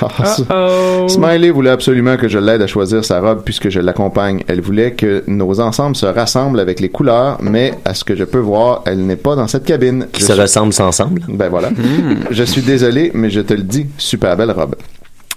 Ah, 0.00 0.36
Oh. 0.50 1.08
Smiley 1.08 1.50
voulait 1.50 1.70
absolument 1.70 2.16
que 2.16 2.28
je 2.28 2.38
l'aide 2.38 2.62
à 2.62 2.68
choisir 2.68 3.04
sa 3.04 3.20
robe 3.20 3.42
puisque 3.44 3.70
je 3.70 3.80
l'accompagne. 3.80 4.44
Elle 4.46 4.60
voulait 4.60 4.92
que 4.92 5.24
nos 5.26 5.58
ensembles 5.58 5.96
se 5.96 6.06
rassemblent 6.06 6.60
avec 6.60 6.78
les 6.78 6.88
couleurs, 6.90 7.38
mais 7.42 7.74
à 7.84 7.92
ce 7.94 8.04
que 8.04 8.14
je 8.14 8.22
peux 8.22 8.38
voir, 8.38 8.82
elle 8.86 9.04
n'est 9.04 9.16
pas 9.16 9.34
dans 9.34 9.48
cette 9.48 9.64
cabine. 9.64 10.06
Qui 10.12 10.20
Je 10.20 10.26
se 10.26 10.32
suis- 10.32 10.40
ressemblent 10.42 10.72
ensemble. 10.80 11.22
Ben 11.28 11.48
voilà. 11.48 11.70
Je 12.30 12.44
suis 12.44 12.62
désolé, 12.62 13.10
mais 13.14 13.30
je 13.30 13.40
te 13.40 13.52
le 13.54 13.62
dis, 13.64 13.86
super 13.98 14.36
belle 14.36 14.52
robe. 14.52 14.76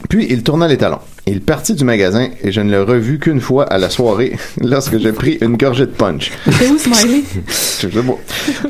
Puis 0.07 0.27
il 0.29 0.43
tourna 0.43 0.67
les 0.67 0.77
talons. 0.77 0.99
Il 1.25 1.39
partit 1.39 1.73
du 1.73 1.85
magasin 1.85 2.27
et 2.43 2.51
je 2.51 2.59
ne 2.59 2.69
l'ai 2.69 2.79
revu 2.79 3.17
qu'une 3.17 3.39
fois 3.39 3.63
à 3.63 3.77
la 3.77 3.89
soirée 3.89 4.33
lorsque 4.61 4.97
j'ai 4.97 5.13
pris 5.13 5.37
une 5.39 5.55
gorgée 5.55 5.85
de 5.85 5.91
punch. 5.91 6.33
C'est 6.51 6.67
où, 6.67 6.77
Smiley? 6.77 7.23
Je 7.47 7.87
sais 7.87 7.87
pas. 7.87 8.17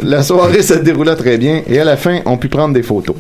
La 0.04 0.22
soirée 0.22 0.62
se 0.62 0.76
déroula 0.76 1.16
très 1.16 1.40
bien 1.40 1.64
et 1.68 1.80
à 1.80 1.84
la 1.84 1.98
fin, 1.98 2.20
on 2.26 2.38
put 2.38 2.50
prendre 2.50 2.76
des 2.76 2.84
photos. 2.84 3.16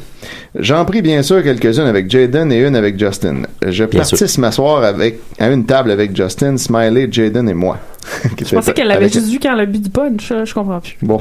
J'en 0.55 0.86
pris 0.86 1.01
bien 1.01 1.23
sûr 1.23 1.41
quelques-unes 1.41 1.88
avec 1.88 2.11
Jaden 2.11 2.51
et 2.51 2.59
une 2.59 2.75
avec 2.75 2.99
Justin. 2.99 3.41
Je 3.65 3.86
partisse 3.86 4.38
m'asseoir 4.38 4.84
avec, 4.84 5.19
à 5.39 5.49
une 5.49 5.65
table 5.65 5.89
avec 5.89 6.15
Justin, 6.15 6.57
Smiley, 6.57 7.07
Jaden 7.11 7.49
et 7.49 7.55
moi. 7.55 7.79
Je 8.38 8.55
pensais 8.55 8.73
qu'elle 8.73 8.88
l'avait 8.88 9.09
juste 9.09 9.29
vu 9.29 9.39
quand 9.39 9.53
elle 9.53 9.61
a 9.61 9.65
bu 9.65 9.79
du 9.79 9.89
punch. 9.89 10.31
Je 10.43 10.53
comprends 10.53 10.79
plus. 10.79 10.95
Bon, 11.01 11.19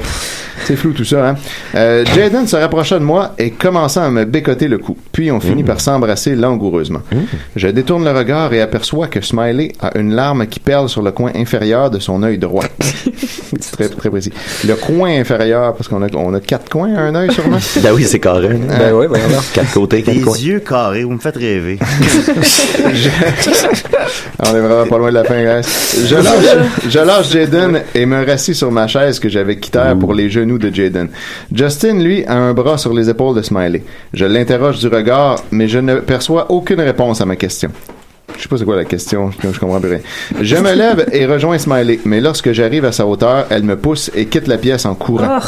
c'est 0.65 0.75
flou 0.75 0.91
tout 0.91 1.05
ça, 1.05 1.29
hein. 1.29 1.35
Euh, 1.75 2.05
Jaden 2.13 2.45
se 2.45 2.55
rapprocha 2.55 2.99
de 2.99 3.03
moi 3.03 3.33
et 3.39 3.51
commença 3.51 4.03
à 4.03 4.09
me 4.09 4.25
bécoter 4.25 4.67
le 4.67 4.77
cou. 4.77 4.97
Puis 5.11 5.31
on 5.31 5.39
finit 5.39 5.63
par 5.63 5.79
s'embrasser 5.79 6.35
langoureusement. 6.35 7.01
Je 7.55 7.67
détourne 7.69 8.02
le 8.03 8.11
regard 8.11 8.53
et 8.53 8.61
aperçois 8.61 9.07
que 9.07 9.21
Smiley 9.21 9.71
a 9.81 9.97
une 9.97 10.13
larme 10.13 10.45
qui 10.47 10.59
perle 10.59 10.89
sur 10.89 11.01
le 11.01 11.11
coin 11.11 11.31
inférieur 11.35 11.89
de 11.89 11.99
son 11.99 12.21
œil 12.23 12.37
droit. 12.37 12.65
c'est 13.59 13.71
très, 13.71 13.89
très 13.89 14.09
précis. 14.09 14.31
Le 14.67 14.75
coin 14.75 15.19
inférieur, 15.19 15.73
parce 15.73 15.87
qu'on 15.87 16.01
a, 16.03 16.07
on 16.15 16.33
a 16.33 16.39
quatre 16.39 16.69
coins 16.69 16.93
à 16.95 17.01
un 17.01 17.15
œil 17.15 17.31
sûrement. 17.31 17.57
Ben 17.83 17.91
oui, 17.93 18.03
c'est 18.03 18.19
carré. 18.19 18.49
Ben 18.49 18.93
oui, 18.93 19.07
voyons 19.07 19.27
donc. 19.27 19.43
Quatre 19.53 19.73
côtés, 19.73 20.03
quatre 20.03 20.21
coins. 20.21 20.37
yeux 20.37 20.59
carrés, 20.59 21.03
vous 21.03 21.11
me 21.11 21.19
faites 21.19 21.35
rêver. 21.35 21.79
On 24.39 24.55
est 24.55 24.59
vraiment 24.59 24.87
pas 24.87 24.97
loin 24.97 25.09
de 25.09 25.15
la 25.15 25.23
fin, 25.23 25.41
guys. 25.41 25.67
Je 26.07 26.15
lâche, 26.15 26.57
je 26.89 26.99
lâche 26.99 27.31
Jaden 27.31 27.81
et 27.95 28.05
me 28.05 28.25
rassis 28.25 28.55
sur 28.55 28.71
ma 28.71 28.87
chaise 28.87 29.19
que 29.19 29.29
j'avais 29.29 29.57
quittée 29.57 29.93
pour 29.99 30.13
les 30.13 30.29
genoux 30.29 30.57
de 30.57 30.73
Jaden. 30.73 31.09
Justin, 31.53 31.99
lui, 31.99 32.25
a 32.25 32.35
un 32.35 32.53
bras 32.53 32.77
sur 32.77 32.93
les 32.93 33.09
épaules 33.09 33.35
de 33.35 33.41
Smiley. 33.41 33.83
Je 34.13 34.25
l'interroge 34.25 34.79
du 34.79 34.87
regard, 34.87 35.43
mais 35.51 35.67
je 35.67 35.79
ne 35.79 35.95
perçois 35.95 36.51
aucune 36.51 36.81
réponse 36.81 37.21
à 37.21 37.25
ma 37.25 37.35
question. 37.35 37.71
Je 38.37 38.43
sais 38.43 38.49
pas 38.49 38.57
c'est 38.57 38.65
quoi 38.65 38.75
la 38.75 38.85
question, 38.85 39.31
je, 39.31 39.51
je 39.51 39.59
comprends 39.59 39.79
plus 39.79 39.89
rien. 39.91 39.99
Je 40.41 40.55
me 40.55 40.73
lève 40.73 41.07
et 41.11 41.25
rejoins 41.25 41.57
Smiley, 41.57 41.99
mais 42.05 42.21
lorsque 42.21 42.51
j'arrive 42.51 42.85
à 42.85 42.91
sa 42.91 43.05
hauteur, 43.05 43.45
elle 43.49 43.63
me 43.63 43.77
pousse 43.77 44.11
et 44.15 44.25
quitte 44.25 44.47
la 44.47 44.57
pièce 44.57 44.85
en 44.85 44.95
courant. 44.95 45.39
Oh. 45.41 45.47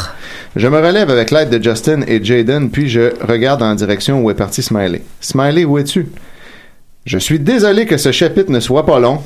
Je 0.54 0.68
me 0.68 0.78
relève 0.78 1.10
avec 1.10 1.30
l'aide 1.30 1.50
de 1.50 1.62
Justin 1.62 2.02
et 2.06 2.22
Jaden, 2.22 2.70
puis 2.70 2.88
je 2.88 3.12
regarde 3.26 3.62
en 3.62 3.74
direction 3.74 4.22
où 4.22 4.30
est 4.30 4.34
parti 4.34 4.62
Smiley. 4.62 5.02
Smiley, 5.20 5.64
où 5.64 5.78
es-tu? 5.78 6.06
Je 7.06 7.18
suis 7.18 7.38
désolé 7.38 7.86
que 7.86 7.98
ce 7.98 8.10
chapitre 8.10 8.50
ne 8.50 8.58
soit 8.58 8.84
pas 8.84 8.98
long. 8.98 9.20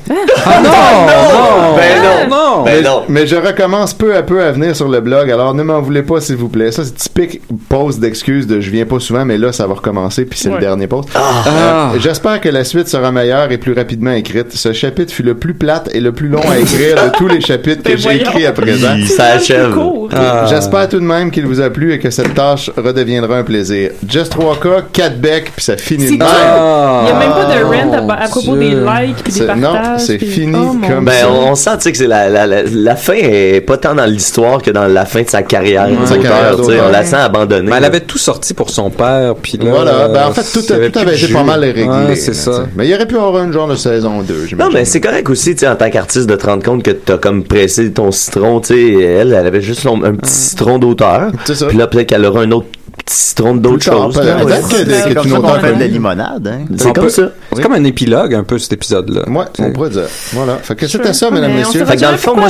Ah 0.45 0.61
non, 0.63 0.69
non, 0.69 1.75
Ben 1.75 2.29
non. 2.29 2.35
non. 2.59 2.63
Ben 2.63 2.83
non. 2.83 3.01
Mais 3.09 3.25
je 3.25 3.35
recommence 3.35 3.95
peu 3.95 4.15
à 4.15 4.21
peu 4.21 4.43
à 4.43 4.51
venir 4.51 4.75
sur 4.75 4.87
le 4.87 5.01
blog, 5.01 5.31
alors 5.31 5.55
ne 5.55 5.63
m'en 5.63 5.81
voulez 5.81 6.03
pas 6.03 6.21
s'il 6.21 6.35
vous 6.35 6.47
plaît. 6.47 6.71
Ça, 6.71 6.83
c'est 6.85 6.93
typique 6.95 7.41
pause 7.69 7.97
d'excuses 7.97 8.45
de 8.45 8.59
je 8.59 8.69
viens 8.69 8.85
pas 8.85 8.99
souvent, 8.99 9.25
mais 9.25 9.39
là, 9.39 9.51
ça 9.51 9.65
va 9.65 9.73
recommencer, 9.73 10.25
puis 10.25 10.37
c'est 10.37 10.49
Ouais. 10.49 10.55
le 10.55 10.61
dernier. 10.61 10.87
Ah. 11.15 11.89
Euh, 11.95 11.99
J'espère 11.99 12.39
que 12.39 12.49
la 12.49 12.63
suite 12.65 12.87
sera 12.87 13.11
meilleure 13.11 13.51
et 13.51 13.57
plus 13.57 13.73
rapidement 13.73 14.11
écrite. 14.11 14.53
Ce 14.53 14.73
chapitre 14.73 15.11
fut 15.11 15.23
le 15.23 15.33
plus 15.33 15.55
plate 15.55 15.89
et 15.95 16.01
le 16.01 16.11
plus 16.11 16.27
long 16.27 16.41
à 16.51 16.59
écrire 16.59 16.95
de 17.03 17.17
tous 17.17 17.27
les 17.27 17.41
chapitres 17.41 17.81
que 17.81 17.89
Ben 17.93 17.97
j'ai 17.97 18.15
écrits 18.17 18.45
à 18.45 18.51
présent. 18.51 18.95
S'achève. 19.07 19.73
Court. 19.73 20.09
Ah. 20.13 20.45
J'espère 20.47 20.87
tout 20.87 20.99
de 20.99 21.05
même 21.05 21.31
qu'il 21.31 21.47
vous 21.47 21.59
a 21.61 21.71
plu 21.71 21.93
et 21.93 21.99
que 21.99 22.11
cette 22.11 22.35
tâche 22.35 22.69
redeviendra 22.77 23.37
un 23.37 23.43
plaisir. 23.43 23.89
Just 24.07 24.35
3K, 24.35 24.83
4 24.93 25.19
becs, 25.19 25.51
puis 25.55 25.65
ça 25.65 25.77
finit 25.77 26.03
de 26.03 26.09
C'est 26.09 26.17
même. 26.17 26.27
Il 26.27 27.05
n'y 27.05 27.11
a 27.11 27.19
même 27.19 27.31
pas 27.31 27.45
de 27.45 27.70
rant 27.71 28.09
à, 28.09 28.13
à 28.13 28.27
propos 28.27 28.55
des 28.55 28.69
likes 28.71 29.23
puis 29.23 29.33
des 29.33 29.39
C'est- 29.39 29.55
non, 29.55 29.73
partages. 29.73 30.01
c'est 30.01 30.17
puis- 30.17 30.27
fini 30.27 30.55
Oh, 30.61 30.75
comme 30.87 31.05
Ben, 31.05 31.11
ça. 31.11 31.29
on, 31.31 31.51
on 31.51 31.55
sent, 31.55 31.69
tu 31.77 31.81
sais, 31.83 31.91
que 31.91 31.97
c'est 31.97 32.07
la, 32.07 32.29
la, 32.29 32.45
la, 32.47 32.63
la 32.63 32.95
fin 32.95 33.13
est 33.15 33.61
pas 33.61 33.77
tant 33.77 33.95
dans 33.95 34.05
l'histoire 34.05 34.61
que 34.61 34.71
dans 34.71 34.87
la 34.87 35.05
fin 35.05 35.21
de 35.23 35.29
sa 35.29 35.41
carrière 35.43 35.87
Sa 36.05 36.17
carrière 36.17 36.51
d'auteur, 36.51 36.57
tu 36.57 36.63
sais. 36.63 36.71
d'auteur. 36.71 36.85
On 36.87 36.91
la 36.91 37.03
sent 37.05 37.15
abandonnée. 37.15 37.69
Mais 37.69 37.77
elle 37.77 37.85
avait 37.85 38.01
tout 38.01 38.17
sorti 38.17 38.53
pour 38.53 38.69
son 38.69 38.89
père, 38.89 39.35
puis 39.41 39.57
là... 39.57 39.69
Voilà, 39.71 40.07
ben 40.09 40.27
en 40.27 40.31
fait, 40.31 40.43
tout, 40.51 40.73
avait 40.73 40.89
tout 40.89 40.99
été 40.99 41.33
pas 41.33 41.43
mal 41.43 41.61
réglé. 41.61 41.83
Ouais, 41.85 42.15
c'est 42.15 42.33
ça. 42.33 42.51
t'sais. 42.51 42.61
Mais 42.75 42.85
il 42.87 42.91
y 42.91 42.95
aurait 42.95 43.07
pu 43.07 43.15
avoir 43.17 43.43
une 43.43 43.53
genre 43.53 43.67
de 43.67 43.75
saison 43.75 44.21
2, 44.21 44.47
Non, 44.57 44.69
mais 44.73 44.85
c'est 44.85 45.01
correct 45.01 45.29
aussi, 45.29 45.53
tu 45.53 45.59
sais, 45.61 45.67
en 45.67 45.75
tant 45.75 45.89
qu'artiste, 45.89 46.27
de 46.29 46.35
te 46.35 46.45
rendre 46.45 46.63
compte 46.63 46.83
que 46.83 46.91
t'as 46.91 47.17
comme 47.17 47.43
pressé 47.43 47.91
ton 47.91 48.11
citron, 48.11 48.59
tu 48.59 48.67
sais. 48.73 49.03
Elle, 49.03 49.33
elle 49.33 49.45
avait 49.47 49.61
juste 49.61 49.85
un 49.85 50.15
petit 50.15 50.31
citron 50.31 50.77
d'auteur. 50.79 51.31
C'est 51.45 51.55
ça. 51.55 51.67
Puis 51.67 51.77
là, 51.77 51.87
peut-être 51.87 52.07
qu'elle 52.07 52.25
aura 52.25 52.41
un 52.41 52.51
autre 52.51 52.67
citron 53.11 53.55
d'autre 53.55 53.85
tard, 53.85 53.93
chose. 54.05 54.15
peut- 54.15 54.25
là, 54.25 54.37
ouais. 54.37 54.43
peut-être 54.45 54.69
que 54.69 55.21
tu 55.21 55.29
fait 55.61 55.73
de 55.75 55.79
la 55.79 55.87
limonade, 55.87 56.47
hein. 56.47 56.65
C'est 56.77 56.93
comme 56.93 57.09
ça. 57.09 57.31
C'est 57.53 57.61
comme 57.61 57.73
un 57.73 57.83
épilogue, 57.83 58.33
un 58.33 58.43
peu, 58.43 58.57
cet 58.57 58.73
épisode-là. 58.73 59.23
Ouais, 59.29 59.45
on 59.59 59.71
pourrait 59.71 59.89
dire. 59.89 60.03
Voilà. 60.33 60.57
Fait 60.57 60.75
que 60.75 60.87
c'était 60.87 61.13
ça, 61.13 61.29
mesdames, 61.31 61.53
messieurs. 61.53 61.81
sait 61.81 61.85
Fait 61.85 61.95
que 61.97 62.01
dans 62.01 62.11
le 62.11 62.17
fond, 62.17 62.35
moi. 62.35 62.47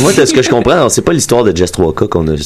Moi, 0.00 0.12
de 0.12 0.24
ce 0.24 0.32
que 0.32 0.42
je 0.42 0.50
comprends, 0.50 0.88
c'est 0.88 1.02
pas 1.02 1.12
l'histoire 1.12 1.44
de 1.44 1.56
Jess 1.56 1.72
3K 1.72 2.08
qu'on 2.08 2.26
a, 2.28 2.36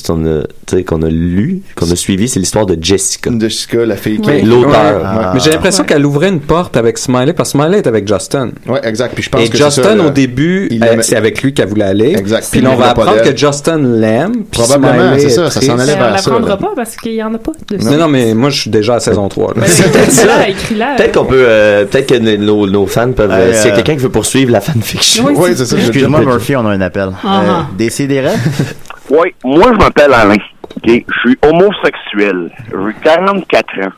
qu'on 0.84 1.02
a, 1.02 1.08
lu, 1.08 1.62
qu'on 1.76 1.90
a 1.90 1.96
suivi, 1.96 2.28
c'est 2.28 2.40
l'histoire 2.40 2.66
de 2.66 2.76
Jessica. 2.80 3.30
Jessica, 3.38 3.84
la 3.84 3.96
fille 3.96 4.20
qui. 4.20 4.42
L'auteur. 4.42 5.02
Ah. 5.04 5.30
Mais 5.34 5.40
j'ai 5.40 5.50
l'impression 5.50 5.82
Ouais. 5.82 5.88
qu'elle 5.88 6.04
ouvrait 6.06 6.28
une 6.28 6.40
porte 6.40 6.76
avec 6.76 6.98
Smiley, 6.98 7.32
parce 7.32 7.52
que 7.52 7.58
Smiley 7.58 7.78
est 7.78 7.86
avec 7.86 8.06
Justin. 8.08 8.50
Ouais, 8.66 8.80
exact. 8.84 9.14
Puis 9.14 9.22
je 9.24 9.30
pense 9.30 9.40
Et 9.42 9.50
Justin, 9.56 9.98
au 10.00 10.10
début, 10.10 10.68
c'est 11.02 11.16
avec 11.16 11.42
lui 11.42 11.54
qu'elle 11.54 11.68
voulait 11.68 11.84
aller. 11.84 12.14
Exact. 12.16 12.46
Puis 12.50 12.60
là, 12.60 12.70
on 12.72 12.76
va 12.76 12.90
apprendre 12.90 13.22
que 13.22 13.36
Justin 13.36 13.78
l'aime. 13.78 14.44
Probablement, 14.50 15.14
c'est 15.18 15.30
ça, 15.30 15.50
ça 15.50 15.60
s'en 15.60 15.78
allait 15.78 15.94
Mais 15.96 16.02
on 16.02 16.10
vers 16.10 16.20
ça, 16.20 16.30
l'apprendra 16.30 16.50
là. 16.50 16.56
pas 16.56 16.72
parce 16.76 16.96
qu'il 17.02 17.12
y 17.14 17.22
en 17.22 17.32
a 17.34 17.38
pas 17.38 17.52
de 17.68 17.76
Non, 17.84 17.96
non, 17.98 18.08
mais 18.08 18.34
moi, 18.34 18.50
je 18.50 18.60
suis 18.62 18.70
déjà 18.70 18.94
à 18.96 19.00
saison 19.00 19.28
3. 19.28 19.54
là. 19.56 19.66
Écris-la, 19.66 20.48
écris-la. 20.48 20.94
Peut-être 20.96 21.18
qu'on 21.18 21.26
peut, 21.26 21.44
euh, 21.46 21.84
peut-être 21.86 22.08
que 22.08 22.36
nos, 22.36 22.66
nos 22.66 22.86
fans 22.86 23.12
peuvent, 23.12 23.30
euh, 23.30 23.52
s'il 23.52 23.66
y 23.66 23.70
a 23.70 23.72
euh, 23.72 23.76
quelqu'un 23.76 23.94
qui 23.96 24.02
veut 24.02 24.10
poursuivre 24.10 24.52
la 24.52 24.60
fanfiction. 24.60 25.24
Oui, 25.26 25.34
Oui, 25.36 25.50
c'est 25.54 25.66
ça. 25.66 25.76
Excuse-moi, 25.76 26.20
Murphy, 26.20 26.56
on 26.56 26.66
a 26.66 26.70
un 26.70 26.80
appel. 26.80 27.10
Ah, 27.24 27.40
Euh, 27.42 27.46
ah. 27.50 27.66
Décidérez. 27.76 28.34
Oui, 29.10 29.34
moi 29.42 29.70
je 29.72 29.78
m'appelle 29.78 30.12
Alain. 30.12 30.36
Je 30.84 30.90
suis 31.22 31.38
homosexuel. 31.40 32.50
J'ai 32.70 32.94
44 33.02 33.66
ans. 33.86 33.92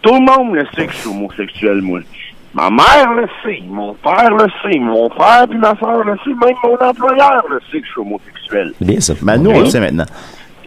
Tout 0.00 0.14
le 0.14 0.20
monde 0.20 0.54
le 0.54 0.64
sait 0.74 0.86
que 0.86 0.92
je 0.92 0.96
suis 0.96 1.08
homosexuel, 1.10 1.82
moi. 1.82 2.00
Ma 2.54 2.70
mère 2.70 3.12
le 3.14 3.26
sait, 3.42 3.62
mon 3.68 3.92
père 3.94 4.30
le 4.30 4.46
sait, 4.62 4.78
mon 4.78 5.10
frère 5.10 5.46
puis 5.46 5.58
ma 5.58 5.76
soeur 5.78 6.04
le 6.04 6.14
sait, 6.24 6.30
même 6.30 6.54
mon 6.62 6.74
employeur 6.88 7.44
le 7.50 7.60
sait 7.70 7.80
que 7.80 7.86
je 7.86 7.90
suis 7.90 8.00
homosexuel. 8.00 8.72
Bien 8.80 8.98
ça. 9.00 9.12
Ben, 9.20 9.36
nous, 9.36 9.50
on 9.50 9.60
le 9.60 9.66
sait 9.66 9.80
maintenant. 9.80 10.06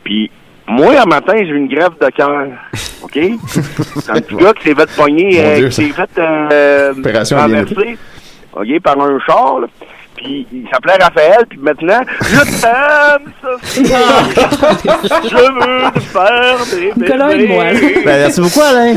Puis 0.04 0.30
moi, 0.68 1.02
un 1.02 1.06
matin, 1.06 1.34
j'ai 1.38 1.46
eu 1.46 1.58
une 1.58 1.68
grève 1.68 1.94
de 2.00 2.10
cœur. 2.10 2.48
OK? 3.02 3.20
C'est 3.48 4.10
un 4.10 4.22
petit 4.22 4.36
gars 4.36 4.54
qui 4.54 4.64
s'est 4.70 4.76
fait 4.76 4.96
pogner, 4.96 5.40
euh, 5.40 5.70
qui 5.70 5.76
s'est 5.76 5.90
fait 5.90 6.10
euh, 6.20 6.94
renverser, 7.32 7.98
OK, 8.54 8.80
par 8.82 9.00
un 9.00 9.20
char, 9.20 9.60
là. 9.62 9.68
Puis 10.18 10.48
il 10.52 10.66
s'appelait 10.72 10.94
Raphaël, 11.02 11.46
puis 11.48 11.60
maintenant, 11.62 12.02
je 12.22 12.40
t'aime, 12.62 13.32
Sophie! 13.42 13.86
je 15.30 15.36
veux 15.36 15.92
te 15.94 16.00
faire 16.00 16.58
des 16.72 16.92
Nicolas 17.02 17.32
et 17.34 17.48
moi, 17.48 17.64
là. 17.66 17.74
bébés! 17.74 18.02
Ben, 18.04 18.18
merci 18.22 18.42
beaucoup, 18.42 18.62
Alain. 18.62 18.96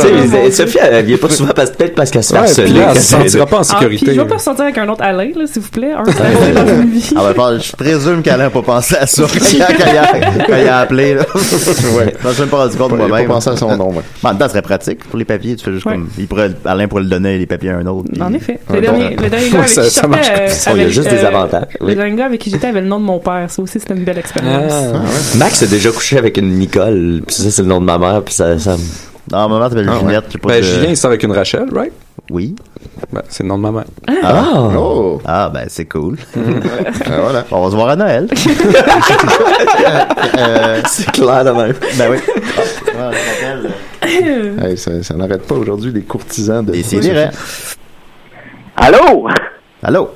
Tu 0.00 0.28
sais, 0.28 0.50
Sophie, 0.50 0.78
elle 0.82 1.04
vient 1.06 1.16
pas 1.16 1.30
souvent 1.30 1.52
parce, 1.54 1.70
peut-être 1.70 1.94
parce 1.94 2.10
qu'elle 2.10 2.22
se 2.24 2.32
fait 2.34 2.38
harceler. 2.40 2.68
là, 2.68 2.88
elle 2.90 2.96
se 3.00 3.08
sentira 3.08 3.46
pas 3.46 3.56
en 3.56 3.60
Ah, 3.60 3.64
sécurité. 3.64 4.14
je 4.14 4.20
veux 4.20 4.26
pas 4.26 4.38
sortir 4.38 4.64
avec 4.64 4.78
un 4.78 4.88
autre 4.88 5.02
Alain, 5.02 5.30
là, 5.34 5.46
s'il 5.46 5.62
vous 5.62 5.70
plaît. 5.70 5.92
Un 5.92 6.04
seul 6.04 6.54
dans 6.54 6.66
une 6.68 6.90
vie. 6.90 7.10
Ah, 7.16 7.32
ben, 7.34 7.58
je 7.58 7.72
présume 7.72 8.22
qu'Alain 8.22 8.44
n'a 8.44 8.50
pas 8.50 8.62
pensé 8.62 8.96
à 8.96 9.06
ça 9.06 9.22
quand 9.32 9.52
il 9.52 9.62
a, 9.62 9.66
quand 9.66 9.90
il 9.90 9.98
a- 9.98 10.44
quand 10.46 10.56
il 10.62 10.68
a 10.68 10.78
appelé, 10.80 11.14
là. 11.14 11.22
Ouais. 11.34 12.06
Non, 12.06 12.12
je 12.24 12.28
me 12.28 12.32
suis 12.34 12.44
pas 12.46 12.56
rendu 12.58 12.76
compte 12.76 12.90
Il 12.92 12.94
a 12.94 12.98
pas 12.98 13.08
moi-même. 13.08 13.26
pensé 13.28 13.50
à 13.50 13.56
son 13.56 13.76
nom, 13.76 13.90
ouais. 13.90 14.02
En 14.22 14.28
même 14.28 14.38
temps, 14.38 14.44
ce 14.46 14.50
serait 14.50 14.62
pratique 14.62 15.04
pour 15.04 15.18
les 15.18 15.24
papiers. 15.24 15.56
Tu 15.56 15.64
fais 15.64 15.72
juste 15.72 15.86
Ouais. 15.86 15.92
comme, 15.94 16.08
il 16.18 16.26
pourrait, 16.26 16.50
Alain 16.64 16.88
pourrait 16.88 17.02
le 17.04 17.08
donner 17.08 17.38
les 17.38 17.46
papiers 17.46 17.70
à 17.70 17.76
un 17.78 17.86
autre. 17.86 18.08
puis- 18.12 18.22
En 18.22 18.32
effet. 18.32 18.58
Le 18.72 18.80
dernier, 18.80 19.16
Ouais, 19.58 19.78
avec 19.78 19.90
ça- 19.90 20.06
marche 20.08 20.26
sortais, 20.26 20.42
euh, 20.42 20.48
ça. 20.48 20.70
Il 20.74 20.82
y 20.82 20.84
a 20.84 20.88
juste 20.88 21.10
des 21.10 21.24
avantages, 21.24 21.66
Le 21.80 21.94
dernier 21.94 22.16
gars 22.16 22.26
avec 22.26 22.40
qui 22.40 22.50
j'étais 22.50 22.66
avait 22.68 22.80
le 22.80 22.86
nom 22.88 22.98
de 23.00 23.04
mon 23.04 23.18
père. 23.18 23.46
Ça 23.50 23.62
aussi, 23.62 23.78
c'était 23.80 23.94
une 23.94 24.04
belle 24.04 24.18
expérience. 24.18 24.72
Ah. 24.72 24.98
Max 25.36 25.62
a 25.62 25.66
déjà 25.66 25.90
couché 25.90 26.18
avec 26.18 26.36
une 26.36 26.50
Nicole, 26.58 27.22
puis 27.26 27.34
ça, 27.36 27.50
c'est 27.50 27.62
le 27.62 27.68
nom 27.68 27.80
de 27.80 27.86
ma 27.86 27.98
mère, 27.98 28.22
puis 28.22 28.34
ça, 28.34 28.58
ça 28.58 28.76
Non, 29.32 29.48
maman 29.48 29.68
t'appelles 29.68 29.86
Ah, 29.88 29.92
ouais. 29.94 29.98
Ginette. 30.00 30.24
je 30.28 30.32
sais 30.32 30.38
pas 30.38 30.48
Ben, 30.48 30.56
de- 30.60 30.62
Julien, 30.66 30.88
il 30.90 30.96
sort 30.96 31.10
avec 31.10 31.22
une 31.22 31.32
Rachel, 31.32 31.66
right? 31.74 31.92
Oui. 32.30 32.54
Ben, 33.12 33.22
c'est 33.28 33.42
le 33.42 33.48
nom 33.50 33.56
de 33.58 33.62
ma 33.62 33.70
mère. 33.70 33.84
Ah. 34.22 34.70
Oh! 34.78 35.20
Ah, 35.26 35.50
ben, 35.52 35.64
c'est 35.68 35.84
cool. 35.86 36.16
Ah, 37.06 37.20
voilà. 37.22 37.44
On 37.50 37.64
va 37.64 37.70
se 37.70 37.74
voir 37.76 37.88
à 37.90 37.96
Noël. 37.96 38.28
Euh, 40.38 40.80
C'est 40.88 41.10
clair 41.12 41.44
de 41.44 41.50
même. 41.50 41.74
ben 41.96 42.10
oui. 42.10 42.16
Ah, 42.98 43.10
ouais, 43.10 44.68
Hey, 44.70 44.76
ça, 44.78 45.02
ça 45.02 45.14
n'arrête 45.14 45.42
pas 45.46 45.54
aujourd'hui, 45.54 45.92
les 45.92 46.02
courtisans 46.02 46.64
de. 46.64 46.72
Décidérez. 46.72 47.28
Allô? 48.76 49.28
Allô? 49.82 50.10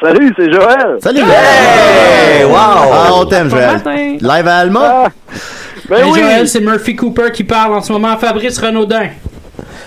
Salut, 0.00 0.32
c'est 0.36 0.52
Joël! 0.52 0.98
Salut! 1.00 1.20
Hey, 1.22 2.44
wow! 2.44 2.54
Ah, 2.54 3.10
on 3.14 3.24
t'aime, 3.26 3.48
Bon 3.48 3.56
Joël. 3.56 3.72
matin. 3.72 4.16
Live 4.20 4.48
à 4.48 4.56
Alma? 4.58 4.80
Ah, 5.06 5.08
ben 5.88 5.96
Hey, 5.96 6.04
oui! 6.12 6.20
Joël, 6.20 6.48
c'est 6.48 6.60
Murphy 6.60 6.94
Cooper 6.94 7.32
qui 7.32 7.44
parle 7.44 7.74
en 7.74 7.80
ce 7.80 7.92
moment. 7.92 8.16
Fabrice 8.16 8.58
Renaudin. 8.58 9.08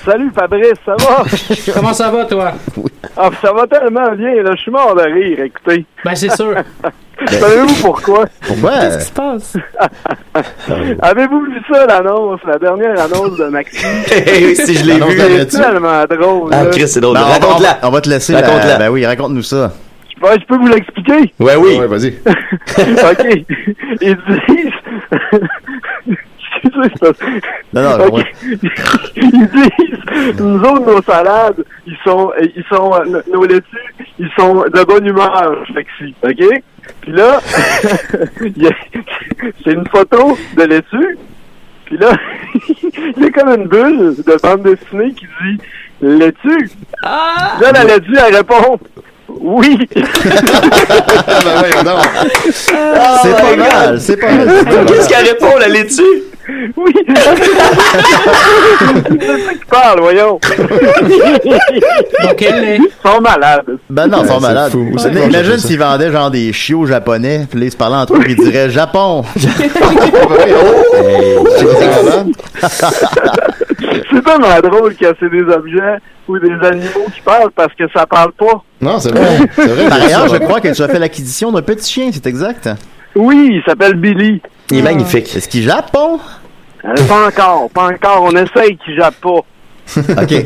Salut 0.05 0.31
Fabrice, 0.35 0.73
ça 0.85 0.95
va? 0.99 1.23
Comment 1.73 1.93
ça 1.93 2.09
va, 2.09 2.25
toi? 2.25 2.53
Ah, 3.15 3.29
ça 3.41 3.53
va 3.53 3.67
tellement 3.67 4.11
bien, 4.13 4.41
là, 4.43 4.51
je 4.55 4.61
suis 4.61 4.71
mort 4.71 4.95
de 4.95 5.03
rire, 5.03 5.39
écoutez. 5.45 5.85
Ben, 6.03 6.15
c'est 6.15 6.35
sûr. 6.35 6.55
Savez-vous 7.27 7.81
pourquoi? 7.81 8.25
Pourquoi? 8.47 8.71
Qu'est-ce 8.79 8.97
qui 8.99 9.05
se 9.05 9.11
passe? 9.11 9.57
Avez-vous 11.01 11.41
vu 11.45 11.59
ça, 11.71 11.85
l'annonce, 11.85 12.39
la 12.45 12.57
dernière 12.57 12.99
annonce 12.99 13.37
de 13.37 13.45
Maxime? 13.45 13.89
Si 14.55 14.75
je 14.75 14.85
l'ai 14.85 14.95
vu. 14.99 15.45
C'est 15.49 15.61
tellement 15.61 16.03
drôle, 16.05 16.49
Ah. 16.53 16.65
Chris, 16.71 16.87
c'est 16.87 16.99
drôle. 17.01 17.15
Ben, 17.15 17.23
on, 17.23 17.29
va, 17.29 17.37
on, 17.37 17.39
Raconte-la. 17.47 17.79
on 17.83 17.89
va 17.89 18.01
te 18.01 18.09
laisser. 18.09 18.33
la- 18.33 18.41
Raconte-la. 18.41 18.77
Ben 18.77 18.89
oui, 18.89 19.05
raconte-nous 19.05 19.43
ça. 19.43 19.71
Ouais, 20.21 20.37
je 20.39 20.45
peux 20.45 20.57
vous 20.57 20.67
l'expliquer? 20.67 21.33
Ouais, 21.39 21.55
oui. 21.55 21.79
Ouais, 21.79 21.87
vas-y. 21.87 22.09
OK. 22.77 23.45
Ils 24.01 24.17
disent... 24.47 24.71
Non, 27.73 27.81
non, 27.97 28.05
Ok. 28.05 28.25
Ils 29.15 29.29
disent, 29.31 30.39
nous 30.39 30.59
autres, 30.59 30.85
nos 30.85 31.01
salades, 31.01 31.63
ils 31.87 31.97
sont, 32.03 32.31
ils 32.39 32.63
sont, 32.71 32.93
euh, 32.93 33.21
nos 33.33 33.45
laitues, 33.45 33.95
ils 34.19 34.29
sont 34.37 34.55
de 34.55 34.83
bonne 34.85 35.07
humeur, 35.07 35.55
Flexi, 35.71 36.13
ok? 36.23 36.61
Puis 37.01 37.11
là, 37.11 37.39
il 38.41 38.63
y 38.63 38.67
a- 38.67 38.71
c'est 39.63 39.71
une 39.73 39.87
photo 39.87 40.37
de 40.55 40.63
laitue, 40.63 41.17
puis 41.85 41.97
là, 41.97 42.11
il 43.17 43.23
y 43.23 43.25
a 43.25 43.29
comme 43.31 43.49
une 43.49 43.67
bulle 43.67 44.15
de 44.25 44.37
bande 44.41 44.63
dessinée 44.63 45.13
qui 45.13 45.25
dit 45.25 45.57
laitue. 46.01 46.69
Là, 47.03 47.71
la 47.73 47.83
laitue, 47.83 48.15
elle 48.27 48.35
répond 48.35 48.79
oui. 49.39 49.87
Ah, 51.27 51.39
voyons 51.59 51.83
donc. 51.83 51.99
c'est 52.43 53.37
pas 53.37 53.55
mal, 53.55 53.99
c'est 54.01 54.17
pas 54.17 54.31
mal. 54.33 54.65
Qu'est-ce 54.87 55.07
qu'elle 55.09 55.25
répond, 55.25 55.57
la 55.57 55.67
laitue? 55.69 56.01
Oui. 56.47 56.93
c'est 57.07 57.15
ça 59.21 59.53
qui 59.53 59.65
parle, 59.69 59.99
voyons. 59.99 60.39
Donc, 62.23 62.41
elle 62.41 62.63
est. 62.63 62.77
Ils 62.77 62.89
sont 63.05 63.21
malades. 63.21 63.77
Ben 63.89 64.07
non, 64.07 64.23
ils 64.23 64.27
sont 64.27 64.39
malades. 64.39 64.71
fou. 64.71 64.91
Ouais. 64.93 65.27
Imagine 65.27 65.57
s'ils 65.57 65.79
vendaient 65.79 66.11
genre 66.11 66.31
des 66.31 66.51
chiots 66.53 66.85
japonais, 66.85 67.45
puis 67.49 67.59
là, 67.59 67.65
ils 67.65 67.71
se 67.71 67.77
parlaient 67.77 67.97
entre 67.97 68.15
eux, 68.15 68.19
puis 68.19 68.33
ils 68.37 68.43
diraient 68.43 68.69
Japon. 68.69 69.23
C'est 74.11 74.23
tellement 74.23 74.59
drôle 74.63 74.95
que 74.95 75.05
c'est 75.19 75.29
des 75.29 75.41
objets 75.43 75.97
ou 76.27 76.37
des 76.37 76.51
animaux 76.67 77.07
qui 77.13 77.21
parlent 77.21 77.51
parce 77.55 77.73
que 77.73 77.83
ça 77.95 78.05
parle 78.05 78.31
pas. 78.33 78.63
Non, 78.81 78.99
c'est 78.99 79.11
vrai. 79.11 79.39
C'est 79.55 79.67
vrai. 79.67 79.89
Par 79.89 80.01
ailleurs, 80.01 80.27
je 80.27 80.37
crois 80.37 80.59
que 80.59 80.73
tu 80.73 80.81
as 80.81 80.87
fait 80.87 80.99
l'acquisition 80.99 81.51
d'un 81.51 81.61
petit 81.61 81.91
chien, 81.91 82.09
c'est 82.13 82.25
exact. 82.27 82.69
Oui, 83.15 83.49
il 83.55 83.63
s'appelle 83.65 83.95
Billy. 83.95 84.41
Il 84.71 84.77
est 84.77 84.81
magnifique. 84.81 85.35
Est-ce 85.35 85.47
qu'il 85.49 85.63
Japon? 85.63 86.19
Euh, 86.85 86.93
pas 87.07 87.27
encore, 87.27 87.69
pas 87.71 87.87
encore. 87.87 88.23
On 88.23 88.31
essaye 88.35 88.77
qu'il 88.77 88.95
jappe 88.95 89.15
pas. 89.21 89.39
OK. 89.97 90.45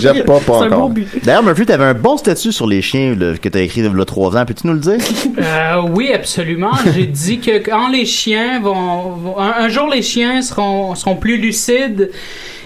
J'aime 0.00 0.24
pas, 0.24 0.38
pas 0.40 0.52
encore. 0.64 0.90
D'ailleurs, 1.22 1.42
Murphy, 1.42 1.66
t'avais 1.66 1.84
un 1.84 1.94
bon 1.94 2.16
statut 2.16 2.50
sur 2.52 2.66
les 2.66 2.80
chiens 2.80 3.14
là, 3.18 3.36
que 3.36 3.48
t'as 3.48 3.60
écrit 3.60 3.80
il 3.82 3.86
y 3.94 4.00
a 4.00 4.04
trois 4.06 4.34
ans. 4.36 4.44
Peux-tu 4.46 4.66
nous 4.66 4.72
le 4.72 4.78
dire? 4.80 4.98
Euh, 5.38 5.82
oui, 5.90 6.10
absolument. 6.14 6.70
J'ai 6.94 7.06
dit 7.06 7.40
que 7.40 7.58
quand 7.58 7.88
les 7.88 8.06
chiens 8.06 8.60
vont, 8.60 9.10
vont- 9.10 9.38
un, 9.38 9.52
un 9.64 9.68
jour 9.68 9.88
les 9.92 10.02
chiens 10.02 10.40
seront 10.40 10.94
seront 10.94 11.16
plus 11.16 11.36
lucides, 11.36 12.10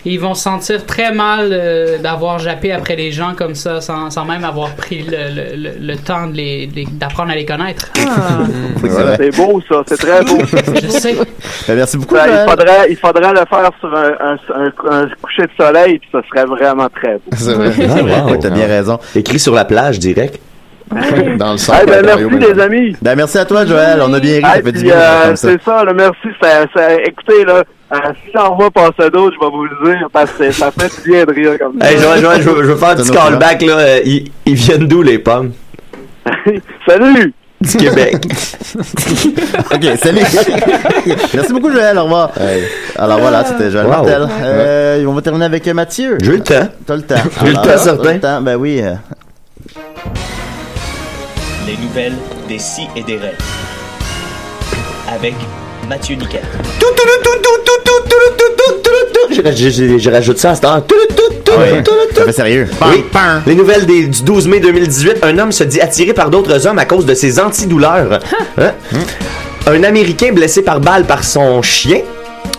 ils 0.04 0.18
vont 0.20 0.34
se 0.34 0.42
sentir 0.42 0.84
très 0.86 1.12
mal 1.12 1.48
euh, 1.52 1.98
d'avoir 1.98 2.38
jappé 2.38 2.72
après 2.72 2.94
les 2.96 3.10
gens 3.10 3.32
comme 3.34 3.54
ça, 3.54 3.80
sans, 3.80 4.10
sans 4.10 4.24
même 4.24 4.44
avoir 4.44 4.70
pris 4.74 5.02
le, 5.02 5.34
le, 5.34 5.56
le, 5.56 5.70
le 5.80 5.96
temps 5.96 6.26
de 6.26 6.34
les- 6.34 6.66
de 6.66 6.74
les- 6.74 6.86
d'apprendre 6.90 7.30
à 7.30 7.34
les 7.34 7.44
connaître. 7.46 7.88
Ah. 8.06 8.40
Voilà. 8.76 9.16
C'est 9.16 9.34
beau, 9.36 9.62
ça. 9.68 9.82
C'est 9.86 9.96
très 9.96 10.22
beau. 10.24 10.38
Je 10.82 10.88
sais. 10.88 11.14
Ben, 11.66 11.76
merci 11.76 11.96
beaucoup. 11.96 12.14
Ça, 12.16 12.26
il, 12.26 12.32
Joël. 12.34 12.48
faudrait, 12.50 12.86
il 12.90 12.96
faudrait 12.96 13.30
le 13.32 13.38
faire 13.48 13.70
sur 13.80 13.94
un, 13.96 14.12
un, 14.20 14.36
un- 14.54 15.02
un 15.02 15.08
coucher 15.22 15.42
de 15.44 15.50
soleil, 15.64 15.98
puis 15.98 16.08
ça 16.12 16.20
serait 16.28 16.44
vraiment 16.44 16.88
très 16.90 17.14
beau. 17.14 17.20
C'est 17.34 17.54
vrai. 17.54 17.70
Ah, 17.88 18.02
wow. 18.24 18.32
Ouais, 18.32 18.38
t'as 18.38 18.50
bien 18.50 18.66
raison. 18.66 18.98
Écrit 19.16 19.38
sur 19.38 19.54
la 19.54 19.64
plage, 19.64 19.98
direct. 19.98 20.38
Dans 20.90 21.54
le 21.54 21.58
Ah, 21.72 21.80
ben, 21.86 22.02
merci 22.04 22.52
les 22.54 22.60
amis. 22.60 22.96
Ben, 23.00 23.14
merci 23.16 23.38
à 23.38 23.44
toi, 23.46 23.64
Joël. 23.64 24.00
On 24.02 24.12
a 24.12 24.20
bien 24.20 24.36
ri. 24.36 24.42
Ça 24.42 24.62
fait 24.62 24.72
du 24.72 24.82
bien. 24.84 24.94
euh, 24.94 25.26
comme 25.28 25.36
ça. 25.36 25.48
c'est 25.48 25.62
ça, 25.62 25.84
là, 25.84 25.92
merci. 25.94 26.28
Ça, 26.42 26.48
ça, 26.76 26.94
écoutez, 27.06 27.44
là, 27.44 27.64
euh, 27.92 27.96
si 28.24 28.30
j'en 28.34 28.56
vois 28.56 28.70
passer 28.70 29.10
d'autres, 29.10 29.36
je 29.40 29.44
vais 29.46 29.52
vous 29.52 29.64
le 29.64 29.84
dire, 29.96 30.08
parce 30.12 30.30
que 30.32 30.50
ça 30.50 30.70
fait 30.70 30.90
du 31.02 31.10
bien 31.10 31.24
de 31.24 31.32
rire 31.32 31.58
comme 31.58 31.80
ça. 31.80 31.90
Hey, 31.90 31.98
Joël, 31.98 32.20
Joël, 32.22 32.42
je 32.42 32.50
veux, 32.50 32.76
faire 32.76 32.88
un 32.90 32.96
petit 32.96 33.10
callback, 33.10 33.62
là. 33.62 33.76
Euh, 33.78 34.00
Ils, 34.04 34.30
ils 34.46 34.54
viennent 34.54 34.88
d'où, 34.88 35.02
les 35.02 35.18
pommes? 35.18 35.52
Salut! 36.88 37.32
Du 37.60 37.76
Québec. 37.78 38.16
OK, 39.74 39.84
salut. 39.96 40.20
Merci 41.32 41.52
beaucoup, 41.52 41.70
Joël. 41.72 41.96
Au 41.96 42.02
revoir. 42.04 42.30
Alors 42.96 43.20
voilà, 43.20 43.42
c'était 43.44 43.70
Joël 43.70 43.86
Wow. 43.86 43.90
Martel. 43.92 44.28
Euh, 44.42 45.04
On 45.06 45.12
va 45.14 45.22
terminer 45.22 45.46
avec 45.46 45.66
euh, 45.66 45.72
Mathieu. 45.72 46.18
J'ai 46.20 46.32
le 46.32 46.42
temps. 46.42 46.68
T'as 46.84 46.96
le 46.96 47.02
temps. 47.02 47.14
J'ai 47.42 47.48
le 47.52 47.54
temps, 47.54 47.78
certain. 47.78 48.12
le 48.14 48.20
temps, 48.20 48.42
Ben 48.42 48.56
oui. 48.56 48.82
Les 51.66 51.76
nouvelles 51.78 52.16
des 52.48 52.58
si 52.58 52.82
et 52.96 53.02
des 53.02 53.16
rêves. 53.16 53.38
Avec 55.14 55.34
Mathieu 55.88 56.16
Niquet. 56.16 56.42
Je 59.30 60.10
rajoute 60.10 60.38
ça 60.38 60.50
à 60.50 60.54
cette 60.54 60.64
heure. 60.64 60.82
Sérieux. 62.32 62.68
Oui. 62.82 63.04
Les 63.46 63.54
nouvelles 63.54 63.86
des, 63.86 64.06
du 64.06 64.22
12 64.22 64.48
mai 64.48 64.60
2018, 64.60 65.18
un 65.22 65.38
homme 65.38 65.52
se 65.52 65.64
dit 65.64 65.80
attiré 65.80 66.12
par 66.12 66.30
d'autres 66.30 66.66
hommes 66.66 66.78
à 66.78 66.84
cause 66.84 67.06
de 67.06 67.14
ses 67.14 67.38
antidouleurs. 67.38 68.20
Hein? 68.58 68.72
Un 69.66 69.82
Américain 69.82 70.32
blessé 70.32 70.62
par 70.62 70.80
balle 70.80 71.04
par 71.04 71.24
son 71.24 71.62
chien. 71.62 72.00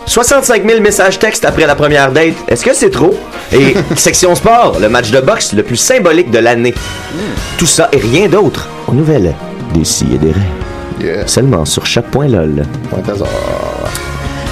65 0.06 0.64
000 0.66 0.80
messages 0.80 1.18
textes 1.18 1.44
après 1.44 1.66
la 1.66 1.74
première 1.74 2.12
date. 2.12 2.34
Est-ce 2.48 2.64
que 2.64 2.74
c'est 2.74 2.90
trop? 2.90 3.18
Et 3.52 3.74
section 3.96 4.34
sport, 4.34 4.78
le 4.80 4.88
match 4.88 5.10
de 5.10 5.20
boxe 5.20 5.52
le 5.52 5.62
plus 5.62 5.76
symbolique 5.76 6.30
de 6.30 6.38
l'année. 6.38 6.74
Tout 7.58 7.66
ça 7.66 7.88
et 7.92 7.98
rien 7.98 8.28
d'autre 8.28 8.68
aux 8.86 8.92
nouvelles 8.92 9.34
des 9.74 9.84
si 9.84 10.06
et 10.14 10.18
des 10.18 10.32
rêves. 10.32 10.75
Yeah. 11.00 11.26
Seulement 11.26 11.64
sur 11.64 11.84
chaque.lol. 11.86 12.64
Point 12.90 13.02
hasard. 13.12 13.28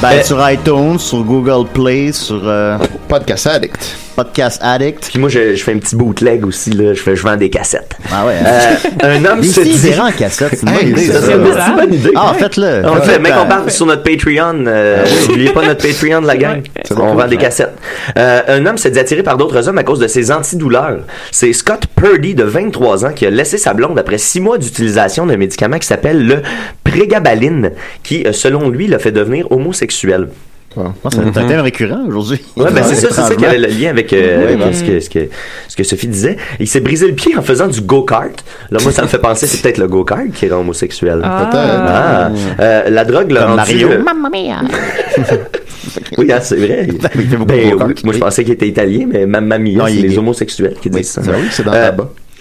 Ben, 0.03 0.19
Euh, 0.19 0.23
sur 0.23 0.51
iTunes, 0.51 0.99
sur 0.99 1.23
Google 1.25 1.67
Play, 1.73 2.13
sur 2.13 2.41
euh, 2.45 2.77
Podcast 3.09 3.47
Addict. 3.47 3.97
Podcast 4.15 4.61
Addict. 4.63 5.09
Puis 5.11 5.19
moi, 5.19 5.29
je, 5.29 5.55
je 5.55 5.63
fais 5.63 5.73
un 5.73 5.79
petit 5.79 5.97
bootleg 5.97 6.47
aussi, 6.47 6.71
là. 6.71 6.95
Je, 6.95 7.01
fais, 7.03 7.17
je 7.17 7.23
vends 7.23 7.37
des 7.37 7.51
cassettes. 7.51 7.97
Ah 8.13 8.27
ouais. 8.27 8.35
Euh, 8.47 8.75
un 9.03 9.25
homme 9.25 9.43
se 9.43 9.61
dit... 9.61 9.73
sidérants 9.77 10.09
en 10.09 10.13
cassette, 10.13 10.51
c'est 10.53 10.63
une 10.63 10.73
bonne 10.73 10.85
Hey, 10.85 10.91
idée. 10.91 11.07
ça, 11.07 11.13
ça. 11.15 11.21
c'est 11.21 11.27
C'est 11.33 11.37
une 11.71 11.77
bonne 11.77 11.95
idée. 11.95 12.11
Ah, 12.15 12.35
faites-le. 12.39 12.83
On 12.85 12.95
le 12.95 13.01
fait, 13.03 13.19
mec, 13.19 13.33
on 13.41 13.47
parle 13.47 13.71
sur 13.71 13.87
notre 13.87 14.03
Patreon. 14.03 14.65
Euh, 14.67 15.05
N'oubliez 15.29 15.51
pas 15.51 15.67
notre 15.67 15.87
Patreon, 15.87 16.21
la 16.21 16.37
gang. 16.37 16.63
On 16.97 17.15
vend 17.15 17.27
des 17.27 17.37
cassettes. 17.37 17.77
Euh, 18.19 18.41
un 18.49 18.67
homme 18.67 18.79
s'est 18.79 18.91
dit 18.91 18.99
attiré 18.99 19.23
par 19.23 19.37
d'autres 19.37 19.69
hommes 19.69 19.79
à 19.79 19.85
cause 19.85 19.99
de 19.99 20.07
ses 20.07 20.31
antidouleurs. 20.31 20.99
C'est 21.31 21.53
Scott 21.53 21.85
Purdy, 21.97 22.35
de 22.35 22.45
23 22.45 23.07
ans, 23.07 23.13
qui 23.13 23.27
a 23.27 23.31
laissé 23.31 23.59
sa 23.59 23.75
blonde 23.75 23.99
après 23.99 24.19
six 24.19 24.41
mois 24.41 24.59
d'utilisation 24.59 25.27
d'un 25.27 25.37
médicament 25.37 25.79
qui 25.79 25.87
s'appelle 25.87 26.27
le 26.27 26.43
prégabaline, 26.85 27.73
qui, 28.03 28.25
euh, 28.27 28.33
selon 28.33 28.69
lui, 28.69 28.87
l'a 28.87 28.99
fait 28.99 29.13
devenir 29.13 29.51
homosexuel. 29.51 30.29
Ah, 30.77 30.93
C'est 31.11 31.21
un 31.21 31.31
thème 31.47 31.61
récurrent 31.61 32.05
aujourd'hui. 32.07 32.41
Ouais, 32.57 32.71
ben 32.73 32.83
c'est 32.83 32.95
ça, 32.97 33.09
c'est 33.11 33.23
ça 33.23 33.35
qui 33.35 33.45
avait 33.47 33.59
le 33.59 33.69
lien 33.69 33.91
avec, 33.91 34.13
euh, 34.13 34.39
Ouais, 34.39 34.45
avec, 34.45 34.59
ben. 34.59 34.73
ce, 34.73 34.83
que, 34.85 35.01
ce, 35.01 35.09
que, 35.11 35.29
ce 35.69 35.77
que 35.77 35.85
Sophie 35.85 36.09
disait. 36.09 36.37
Il 36.59 36.67
s'est 36.69 36.81
brisé 36.81 37.07
le 37.07 37.15
pied 37.15 37.37
en 37.37 37.43
faisant 37.43 37.67
du 37.69 37.81
go-kart. 37.81 38.45
Là, 38.71 38.79
moi, 38.83 38.91
ça 38.93 39.03
me 39.03 39.07
fait 39.09 39.19
penser, 39.19 39.47
c'est 39.47 39.63
peut-être 39.63 39.79
le 39.79 39.87
go-kart 39.87 40.31
qui 40.33 40.49
rend 40.49 40.61
homosexuel. 40.61 41.21
Ah. 41.23 41.51
Ah. 41.53 42.31
Euh, 42.61 42.91
la 42.91 43.05
drogue 43.05 43.31
l'a 43.31 43.47
rendu... 43.47 43.57
Mario. 43.57 43.89
euh, 43.91 44.03
Mamma 44.03 44.29
mia! 44.31 44.61
oui, 46.19 46.33
hein, 46.33 46.39
c'est 46.43 46.57
vrai. 46.57 46.89
Ben, 47.47 47.75
oui, 47.75 47.95
moi, 48.05 48.13
je 48.15 48.19
pensais 48.19 48.45
qu'il 48.45 48.55
était 48.55 48.69
italien, 48.69 49.07
mais 49.11 49.27
Mamma 49.27 49.59
Mia, 49.59 49.85
c'est 49.87 49.99
est 49.99 50.03
les 50.03 50.19
homosexuels 50.19 50.77
qui 50.81 50.91
disent 50.91 51.11
ça. 51.11 51.21
Oui, 51.27 51.47
c'est 51.51 51.65
dans 51.65 51.73
Euh, 51.73 51.91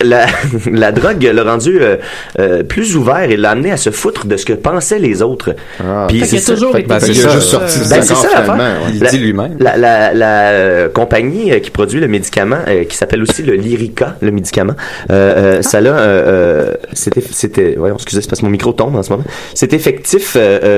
la 0.03 0.13
la, 0.13 0.25
la 0.71 0.91
drogue 0.91 1.23
l'a 1.23 1.43
rendu 1.43 1.79
euh, 1.81 1.95
euh, 2.39 2.63
plus 2.63 2.95
ouvert 2.95 3.23
et 3.29 3.37
l'a 3.37 3.51
amené 3.51 3.71
à 3.71 3.77
se 3.77 3.89
foutre 3.89 4.27
de 4.27 4.37
ce 4.37 4.45
que 4.45 4.53
pensaient 4.53 4.99
les 4.99 5.21
autres. 5.21 5.55
Ah. 5.79 6.05
Puis 6.07 6.21
c'est 6.25 6.37
ça. 6.39 6.53
toujours 6.53 6.75
été 6.75 6.83
que, 6.83 6.89
ben, 6.89 6.99
c'est 6.99 7.13
ça. 7.13 7.29
juste 7.29 7.47
sorti 7.47 7.79
Ben, 7.89 8.01
c'est 8.01 8.15
ça, 8.15 8.27
l'affaire. 8.33 8.43
finalement. 8.43 8.63
ouais. 8.63 8.91
Il 8.93 8.99
La- 9.03 9.09
dit 9.09 9.17
lui-même. 9.17 9.55
La, 9.59 9.77
la, 9.77 10.13
la 10.13 10.49
euh, 10.51 10.89
compagnie 10.89 11.51
euh, 11.51 11.59
qui 11.59 11.71
produit 11.71 11.99
le 11.99 12.07
médicament, 12.07 12.59
euh, 12.67 12.83
qui 12.83 12.95
s'appelle 12.95 13.21
aussi 13.21 13.41
le 13.43 13.53
Lyrica, 13.55 14.17
le 14.21 14.31
médicament, 14.31 14.73
euh, 15.11 15.57
euh, 15.57 15.61
ça 15.61 15.81
l'a, 15.81 15.91
euh, 15.97 16.23
euh, 16.69 16.73
c'était, 16.93 17.23
c'était, 17.31 17.75
voyons, 17.77 17.95
excusez, 17.95 18.21
c'est 18.21 18.29
parce 18.29 18.41
que 18.41 18.45
mon 18.45 18.51
micro 18.51 18.71
tombe 18.73 18.95
en 18.95 19.03
ce 19.03 19.09
moment. 19.11 19.23
C'est 19.53 19.73
effectif 19.73 20.37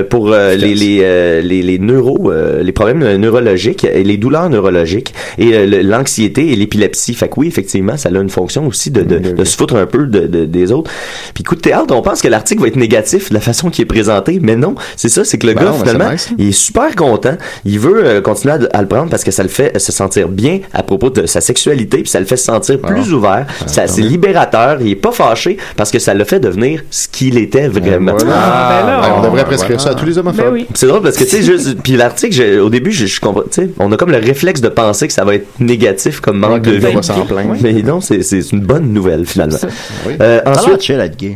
pour 0.09 0.32
euh, 0.32 0.55
les 0.55 0.73
les, 0.76 0.99
euh, 1.03 1.41
les 1.41 1.61
les 1.61 1.80
neuro, 1.80 2.32
euh, 2.32 2.61
les 2.63 2.71
problèmes 2.71 3.15
neurologiques, 3.17 3.84
et 3.86 4.03
les 4.03 4.17
douleurs 4.17 4.49
neurologiques 4.49 5.13
et 5.38 5.53
euh, 5.53 5.82
l'anxiété 5.84 6.51
et 6.51 6.55
l'épilepsie. 6.55 7.13
Fait 7.13 7.28
que 7.30 7.34
oui, 7.38 7.47
effectivement, 7.47 7.97
ça 7.97 8.09
a 8.09 8.11
une 8.21 8.30
fonction 8.30 8.67
aussi 8.67 8.91
de, 8.91 9.01
de, 9.01 9.14
de 9.20 9.43
se 9.43 9.55
foutre 9.57 9.76
un 9.76 9.86
peu 9.86 10.05
de, 10.07 10.28
de- 10.28 10.45
des 10.45 10.72
autres. 10.72 10.91
Puis 11.34 11.43
coup 11.43 11.55
de 11.55 11.61
théâtre, 11.61 11.93
on 11.95 12.01
pense 12.01 12.22
que 12.22 12.28
l'article 12.28 12.61
va 12.61 12.68
être 12.68 12.76
négatif 12.76 13.30
de 13.30 13.34
la 13.34 13.39
façon 13.41 13.70
qui 13.70 13.82
est 13.82 13.86
présenté, 13.86 14.39
mais 14.41 14.55
non, 14.55 14.76
c'est 14.95 15.09
ça, 15.09 15.24
c'est 15.24 15.38
que 15.38 15.47
le 15.47 15.53
Ben 15.53 15.63
gars 15.66 15.72
non, 15.72 15.80
finalement, 15.80 16.11
nice. 16.11 16.30
il 16.38 16.49
est 16.49 16.51
super 16.51 16.95
content. 16.95 17.36
Il 17.66 17.80
veut 17.80 18.05
euh, 18.05 18.22
continuer 18.22 18.53
à, 18.72 18.78
à 18.78 18.82
le 18.82 18.88
prendre 18.88 19.09
parce 19.09 19.24
que 19.24 19.32
ça 19.32 19.43
le 19.43 19.49
fait 19.49 19.78
se 19.80 19.91
sentir 19.91 20.28
bien 20.28 20.59
à 20.74 20.84
propos 20.84 21.09
de 21.09 21.26
sa 21.26 21.41
sexualité, 21.41 21.97
puis 21.99 22.09
ça 22.09 22.20
le 22.20 22.26
fait 22.26 22.38
se 22.38 22.45
sentir 22.45 22.80
plus 22.80 23.13
ouvert. 23.13 23.45
Ça, 23.66 23.88
c'est 23.88 24.01
libérateur. 24.01 24.78
Il 24.82 24.89
est 24.91 24.95
pas 24.95 25.11
fâché 25.11 25.57
parce 25.76 25.91
que 25.91 25.99
ça 25.99 26.13
le 26.13 26.24
fait 26.24 26.39
devenir 26.39 26.82
ce 26.89 27.07
qu'il 27.07 27.38
était 27.38 27.68
vraiment. 27.68 28.13
Voilà. 28.18 28.34
Ah, 28.36 28.70
ben 28.82 28.88
là, 28.88 29.01
Ben, 29.01 29.13
on 29.16 29.20
on- 29.20 29.24
devrait 29.24 29.45
prescrire 29.45 29.80
ça 29.82 29.89
à 29.91 29.95
tous 29.95 30.05
les 30.05 30.18
homophones. 30.18 30.45
Ben 30.45 30.53
oui. 30.53 30.68
C'est 30.74 30.88
drôle 30.88 31.01
parce 31.01 31.18
que 31.18 31.24
tu 31.24 31.30
sais 31.30 31.41
juste 31.41 31.76
puis 31.84 31.93
l'article 31.97 32.59
au 32.59 32.70
début 32.70 32.91
je, 32.91 33.05
je 33.05 33.20
comprends 33.20 33.41
tu 33.43 33.61
sais 33.63 33.70
on 33.80 33.91
a 33.91 33.97
comme 33.97 34.11
le 34.11 34.18
réflexe 34.18 34.61
de 34.61 34.70
penser 34.70 35.07
que 35.07 35.13
ça 35.13 35.24
va 35.26 35.36
être 35.36 35.47
négatif 35.59 36.20
comme 36.20 36.38
manque 36.39 36.61
de 36.61 36.72
vie 36.72 36.86
mais 37.61 37.74
non 37.84 37.99
c'est 38.01 38.22
une 38.51 38.61
bonne 38.61 38.91
nouvelle 38.93 39.04
nouvelle, 39.05 39.25
finalement. 39.25 39.57
Gay. 41.17 41.35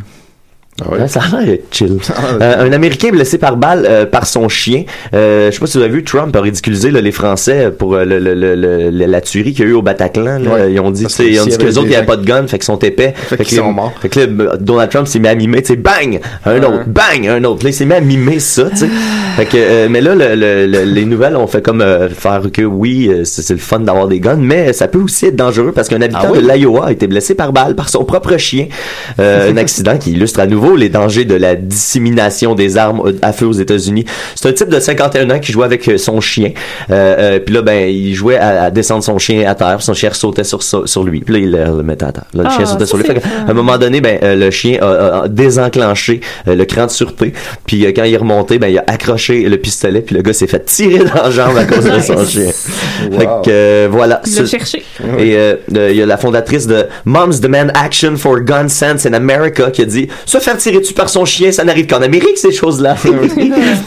ah 0.82 0.92
ouais? 0.92 1.08
Ça 1.08 1.20
a 1.20 1.40
l'air 1.42 1.58
chill. 1.70 1.98
Euh, 2.40 2.64
un 2.66 2.72
Américain 2.72 3.10
blessé 3.10 3.36
par 3.38 3.56
balle 3.56 3.84
euh, 3.88 4.06
par 4.06 4.26
son 4.26 4.48
chien. 4.48 4.84
Euh, 5.14 5.50
je 5.50 5.54
sais 5.54 5.60
pas 5.60 5.66
si 5.66 5.76
vous 5.76 5.84
avez 5.84 5.92
vu, 5.92 6.04
Trump 6.04 6.34
a 6.36 6.40
ridiculisé 6.40 6.90
là, 6.90 7.00
les 7.02 7.12
Français 7.12 7.70
pour 7.76 7.94
euh, 7.94 8.04
le, 8.04 8.18
le, 8.18 8.34
le, 8.34 8.54
le- 8.54 8.90
la 8.90 9.20
tuerie 9.20 9.52
qu'il 9.52 9.64
y 9.64 9.68
a 9.68 9.70
eu 9.70 9.74
au 9.74 9.82
Bataclan. 9.82 10.38
là. 10.38 10.50
Ouais. 10.50 10.72
Ils 10.72 10.80
ont 10.80 10.90
dit, 10.90 11.04
que 11.04 11.22
ils 11.22 11.40
ont 11.40 11.44
s'il 11.44 11.50
dit 11.50 11.54
y 11.54 11.58
que 11.58 11.62
avait 11.62 11.70
les 11.70 11.78
autres, 11.78 11.88
ils 11.88 11.94
avaient 11.96 12.02
gens- 12.04 12.06
pas 12.06 12.16
de 12.16 12.24
gun, 12.24 12.46
fait 12.46 12.58
qu'ils 12.58 12.64
sont 12.66 12.78
épais. 12.78 13.12
Fait 13.16 13.44
qu'ils 13.44 13.58
sont 13.58 13.72
morts. 13.72 13.92
Fait 14.00 14.08
que 14.08 14.20
là, 14.20 14.26
Donald 14.58 14.90
Trump 14.90 15.06
s'est 15.08 15.18
mis 15.18 15.28
à 15.28 15.34
mimer, 15.34 15.60
tu 15.62 15.68
sais, 15.68 15.76
bang! 15.76 16.20
Un 16.46 16.62
autre, 16.62 16.84
bang! 16.86 17.26
Un 17.28 17.44
autre. 17.44 17.64
Là, 17.64 17.70
il 17.70 17.74
s'est 17.74 17.84
mis 17.84 17.94
à 17.94 18.00
mimer 18.00 18.38
ça, 18.38 18.70
tu 18.70 18.76
sais. 18.76 18.88
Fait 19.36 19.46
que, 19.46 19.86
mais 19.88 20.00
là, 20.00 20.14
le- 20.14 20.34
le- 20.34 20.66
le- 20.66 20.82
les 20.84 21.04
nouvelles 21.04 21.36
ont 21.36 21.46
fait 21.46 21.62
comme 21.62 21.84
faire 22.10 22.42
que 22.52 22.62
oui, 22.62 23.10
c'est 23.24 23.48
le 23.50 23.58
fun 23.58 23.80
d'avoir 23.80 24.06
des 24.08 24.18
guns, 24.20 24.36
mais 24.36 24.72
ça 24.72 24.88
peut 24.88 24.98
aussi 24.98 25.26
être 25.26 25.36
dangereux 25.36 25.72
parce 25.72 25.88
qu'un 25.88 26.00
habitant 26.02 26.20
Ah 26.24 26.32
oui? 26.32 26.42
de 26.42 26.48
l'Iowa 26.52 26.86
a 26.86 26.92
été 26.92 27.06
blessé 27.06 27.34
par 27.34 27.52
balle 27.52 27.74
par 27.74 27.88
son 27.88 28.04
propre 28.04 28.36
chien. 28.36 28.66
Un 29.18 29.56
accident 29.56 29.96
qui 29.98 30.12
illustre 30.12 30.40
à 30.40 30.46
nouveau 30.46 30.59
les 30.76 30.88
dangers 30.88 31.24
de 31.24 31.34
la 31.34 31.54
dissémination 31.56 32.54
des 32.54 32.76
armes 32.76 33.12
à 33.22 33.32
feu 33.32 33.46
aux 33.46 33.52
États-Unis. 33.52 34.04
C'est 34.34 34.48
un 34.48 34.52
type 34.52 34.68
de 34.68 34.78
51 34.80 35.30
ans 35.30 35.38
qui 35.38 35.52
jouait 35.52 35.64
avec 35.64 35.86
euh, 35.88 35.98
son 35.98 36.20
chien. 36.20 36.52
Euh, 36.90 37.16
euh, 37.18 37.38
puis 37.40 37.54
là, 37.54 37.62
ben, 37.62 37.88
il 37.88 38.14
jouait 38.14 38.36
à, 38.36 38.64
à 38.64 38.70
descendre 38.70 39.02
son 39.02 39.18
chien 39.18 39.48
à 39.48 39.54
terre. 39.54 39.76
puis 39.76 39.84
Son 39.84 39.94
chien 39.94 40.12
sautait 40.12 40.44
sur, 40.44 40.62
sur, 40.62 41.04
lui. 41.04 41.20
Puis 41.20 41.34
là, 41.34 41.40
il 41.40 41.50
le, 41.50 41.64
le 41.78 41.82
mettait 41.82 42.04
à 42.06 42.12
terre. 42.12 42.24
Là, 42.34 42.42
le 42.44 42.48
Ah, 42.50 42.56
chien 42.56 42.66
sautait 42.66 42.86
sur 42.86 42.96
lui. 42.98 43.04
Fait 43.04 43.16
à 43.46 43.50
un 43.50 43.54
moment 43.54 43.78
donné, 43.78 44.00
ben, 44.00 44.18
euh, 44.22 44.36
le 44.36 44.50
chien 44.50 44.78
a, 44.82 45.28
désenclenché 45.28 46.20
euh, 46.48 46.54
le 46.54 46.64
cran 46.64 46.86
de 46.86 46.90
sûreté. 46.90 47.32
Puis 47.66 47.84
euh, 47.86 47.92
quand 47.94 48.04
il 48.04 48.14
est 48.14 48.18
remonté, 48.18 48.58
ben, 48.58 48.68
il 48.68 48.78
a 48.78 48.84
accroché 48.86 49.48
le 49.48 49.56
pistolet. 49.56 50.00
Puis 50.02 50.14
le 50.14 50.22
gars 50.22 50.32
s'est 50.32 50.46
fait 50.46 50.64
tirer 50.64 51.04
dans 51.04 51.22
la 51.22 51.30
jambe 51.30 51.56
à 51.56 51.64
cause 51.64 51.84
de 51.84 52.00
son 52.00 52.24
chien. 52.24 52.50
Fait 52.52 53.26
que 53.44 53.50
euh, 53.50 53.88
voilà. 53.90 54.20
Il 54.26 54.32
Ce- 54.32 54.44
cherché. 54.46 54.82
et 55.18 55.36
euh, 55.36 55.56
euh, 55.76 55.88
il 55.90 55.96
y 55.96 56.02
a 56.02 56.06
la 56.06 56.16
fondatrice 56.16 56.66
de 56.66 56.86
Moms 57.04 57.38
Demand 57.40 57.68
Action 57.74 58.16
for 58.16 58.40
Gun 58.40 58.68
Sense 58.68 59.06
in 59.06 59.12
America 59.12 59.70
qui 59.70 59.82
a 59.82 59.84
dit 59.84 60.08
se 60.26 60.38
faire 60.50 60.58
tirer 60.58 60.80
dessus 60.80 60.94
par 60.94 61.08
son 61.08 61.24
chien, 61.24 61.52
ça 61.52 61.64
n'arrive 61.64 61.86
qu'en 61.86 62.02
Amérique 62.02 62.36
ces 62.36 62.52
choses-là. 62.52 62.96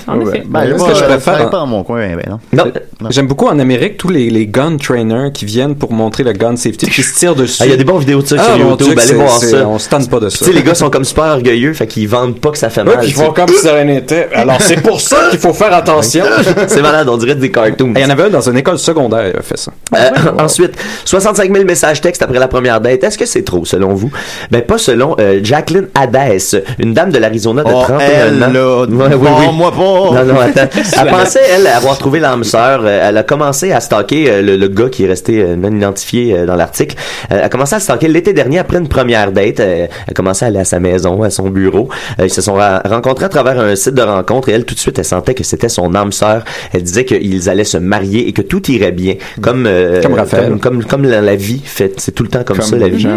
En 0.08 0.20
effet. 0.22 0.44
Ben, 0.46 0.70
ce 0.72 0.78
moi, 0.78 0.90
que 0.90 0.96
je 0.96 1.04
euh, 1.04 1.08
préfère- 1.08 1.50
pas 1.50 1.58
dans 1.58 1.68
mon 1.68 1.84
coin, 1.84 2.00
ben 2.16 2.24
non? 2.30 2.40
non. 2.52 3.10
J'aime 3.10 3.28
beaucoup 3.28 3.48
en 3.48 3.58
Amérique 3.60 3.98
tous 3.98 4.10
les, 4.10 4.30
les 4.30 4.48
gun 4.48 4.78
trainers 4.78 5.32
qui 5.34 5.46
viennent 5.46 5.76
pour 5.76 5.94
montrer 5.94 6.24
le 6.24 6.34
gun 6.34 6.56
safety 6.56 6.88
qui 6.88 7.02
se 7.04 7.18
tirent 7.18 7.36
dessus. 7.36 7.58
Ah, 7.62 7.66
il 7.66 7.72
y 7.72 7.74
a 7.74 7.78
des 7.78 7.84
bonnes 7.84 8.00
vidéos 8.00 8.22
de 8.22 8.28
ça 8.28 8.36
Ah, 8.40 8.44
sur 8.44 8.58
YouTube, 8.58 9.00
allez 9.00 9.14
voir 9.14 9.32
ça. 9.32 9.68
On 9.68 9.80
se 9.80 9.90
tente 9.90 10.10
pas 10.10 10.20
de 10.20 10.30
ça. 10.30 10.46
Les 10.52 10.64
gars 10.64 10.76
sont 10.76 10.90
comme 10.90 11.06
super 11.06 11.26
orgueilleux, 11.26 11.74
fait 11.74 11.88
qu'ils 11.88 12.08
vendent 12.08 12.40
pas 12.40 12.52
que 12.52 12.58
ça 12.58 12.70
fait 12.70 12.84
mal. 12.84 13.00
ils 13.04 13.14
font 13.14 13.32
comme 13.32 13.48
si 13.50 13.58
ça 13.60 13.74
rien 13.74 13.86
n'était. 13.86 14.30
Alors 14.34 14.62
c'est 14.62 14.82
pour 14.82 15.00
ça 15.02 15.28
qu'il 15.30 15.40
faut 15.40 15.54
faire 15.54 15.74
attention. 15.74 16.26
C'est 16.68 16.82
malade, 16.82 17.08
on 17.10 17.18
dirait 17.18 17.36
des 17.36 17.52
cartoons. 17.52 17.94
Il 17.96 18.02
y 18.02 18.06
en 18.06 18.10
avait 18.10 18.24
un 18.24 18.30
dans 18.30 18.50
une 18.50 18.58
école 18.58 18.78
secondaire, 18.80 19.32
il 19.34 19.38
a 19.40 19.42
fait 19.42 19.58
ça. 19.58 19.72
Euh, 19.96 20.10
Ensuite, 20.40 20.76
65 21.06 21.52
000 21.54 21.66
messages 21.66 22.02
textes 22.02 22.22
après 22.22 22.40
la 22.40 22.48
première 22.48 22.80
date. 22.82 23.04
Est-ce 23.04 23.18
que 23.18 23.26
c'est 23.26 23.44
trop, 23.44 23.66
selon 23.66 23.94
vous? 23.94 24.12
Ben, 24.52 24.62
pas 24.62 24.78
selon 24.78 25.16
euh, 25.20 25.40
Jacqueline 25.44 25.88
Hadès, 25.96 26.53
Une 26.80 26.94
dame 26.94 27.12
de 27.12 27.18
l'Arizona 27.18 27.64
de 27.64 27.70
Oh, 27.74 27.82
31 27.84 28.00
elle, 28.00 28.44
ans. 28.44 28.52
là, 28.52 28.82
Ouais, 28.84 29.16
oui, 29.16 29.28
oui. 29.40 29.46
bon-moi 29.48 29.72
pas. 29.72 29.78
Non, 30.24 30.34
non, 30.34 30.40
attends. 30.40 30.70
Elle 31.02 31.08
pensait, 31.10 31.42
elle, 31.56 31.68
avoir 31.68 31.98
trouvé 31.98 32.20
l'âme 32.20 32.44
sœur. 32.44 32.82
Euh, 32.84 33.08
Elle 33.10 33.18
a 33.18 33.24
commencé 33.24 33.72
à 33.72 33.80
stalker 33.80 34.30
euh, 34.30 34.42
le, 34.42 34.56
le 34.58 34.68
gars 34.68 34.90
qui 34.90 35.04
est 35.06 35.08
resté 35.08 35.42
euh, 35.42 35.56
non 35.56 35.72
identifié 35.76 36.46
dans 36.46 36.56
l'article. 36.56 36.96
Elle 37.30 37.40
a 37.42 37.50
commencé 37.50 37.76
à 37.76 37.80
stalker 37.80 38.08
l'été 38.08 38.34
dernier 38.34 38.60
après 38.60 38.78
une 38.78 38.88
première 38.88 39.32
date. 39.32 39.60
Elle 39.60 39.90
a 40.08 40.14
commencé 40.14 40.46
à 40.46 40.48
aller 40.50 40.60
à 40.60 40.66
sa 40.66 40.80
maison, 40.80 41.24
à 41.24 41.30
son 41.30 41.50
bureau. 41.50 41.90
Ils 42.22 42.30
se 42.30 42.42
sont 42.42 42.56
rencontrés 42.86 43.26
à 43.26 43.30
travers 43.30 43.60
un 43.60 43.76
site 43.76 43.94
de 43.96 44.02
rencontre 44.02 44.50
et 44.50 44.54
elle, 44.54 44.66
tout 44.66 44.76
de 44.76 44.80
suite, 44.80 45.00
elle 45.00 45.06
sentait 45.06 45.34
que 45.34 45.44
c'était 45.44 45.70
son 45.70 45.94
âme 45.96 46.12
sœur. 46.12 46.44
Elle 46.74 46.84
disait 46.84 47.06
qu'ils 47.06 47.50
allaient 47.50 47.64
se 47.64 47.78
marier 47.78 48.28
et 48.28 48.34
que 48.34 48.42
tout 48.42 48.70
irait 48.72 48.92
bien. 48.92 49.16
Comme, 49.42 49.66
euh, 49.68 50.02
Comme 50.02 50.14
Raphaël. 50.14 50.50
Comme, 50.50 50.60
comme, 50.60 50.84
comme 50.86 51.04
la, 51.06 51.22
la 51.22 51.36
vie 51.36 51.62
fait. 51.64 51.94
C'est 52.00 52.12
tout 52.14 52.24
le 52.24 52.30
temps 52.30 52.44
comme, 52.44 52.58
Comme 52.58 52.66
ça, 52.66 52.76
la 52.78 52.88
vie. 52.90 53.08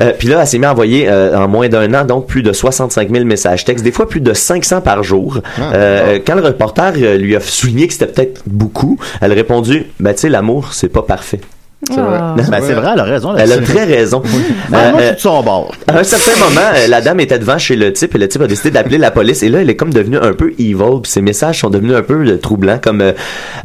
Euh, 0.00 0.12
puis 0.18 0.28
là, 0.28 0.38
elle 0.40 0.46
s'est 0.46 0.58
mise 0.58 0.66
à 0.66 0.72
envoyer 0.72 1.08
euh, 1.08 1.36
en 1.36 1.48
moins 1.48 1.68
d'un 1.68 1.92
an, 1.94 2.04
donc 2.04 2.26
plus 2.26 2.42
de 2.46 2.52
65 2.52 3.10
000 3.12 3.24
messages 3.24 3.64
textes, 3.64 3.84
des 3.84 3.92
fois 3.92 4.08
plus 4.08 4.20
de 4.20 4.32
500 4.32 4.80
par 4.80 5.02
jour. 5.02 5.40
Ah, 5.58 5.72
Euh, 5.74 6.18
Quand 6.26 6.34
le 6.36 6.42
reporter 6.42 6.92
euh, 6.96 7.16
lui 7.16 7.36
a 7.36 7.40
souligné 7.40 7.86
que 7.86 7.92
c'était 7.92 8.06
peut-être 8.06 8.42
beaucoup, 8.46 8.98
elle 9.20 9.32
a 9.32 9.34
répondu, 9.34 9.86
ben 10.00 10.14
tu 10.14 10.20
sais, 10.20 10.28
l'amour, 10.28 10.72
c'est 10.72 10.88
pas 10.88 11.02
parfait. 11.02 11.40
C'est 11.88 12.00
vrai. 12.00 12.18
Ah. 12.18 12.34
Ben, 12.50 12.60
c'est 12.66 12.72
vrai, 12.72 12.90
elle 12.94 13.00
a 13.00 13.04
raison. 13.04 13.36
Elle 13.36 13.52
a 13.52 13.58
très 13.58 13.84
raison. 13.84 14.22
Ben, 14.70 14.78
Euh, 14.78 14.92
je 14.98 15.02
euh, 15.02 15.14
son 15.18 15.42
bord. 15.42 15.72
à 15.86 15.98
un 15.98 16.02
certain 16.04 16.32
moment, 16.42 16.68
la 16.88 17.00
dame 17.02 17.20
était 17.20 17.38
devant 17.38 17.58
chez 17.58 17.76
le 17.76 17.92
type 17.92 18.14
et 18.14 18.18
le 18.18 18.28
type 18.28 18.40
a 18.42 18.46
décidé 18.46 18.70
d'appeler 18.70 18.96
la 18.98 19.10
police 19.10 19.42
et 19.42 19.50
là, 19.50 19.60
elle 19.60 19.68
est 19.70 19.76
comme 19.76 19.92
devenue 19.92 20.16
un 20.16 20.32
peu 20.32 20.52
evil 20.58 21.00
puis 21.02 21.12
ses 21.12 21.20
messages 21.20 21.60
sont 21.60 21.70
devenus 21.70 21.94
un 21.94 22.02
peu 22.02 22.38
troublants 22.38 22.78
comme 22.82 23.02
euh, 23.02 23.12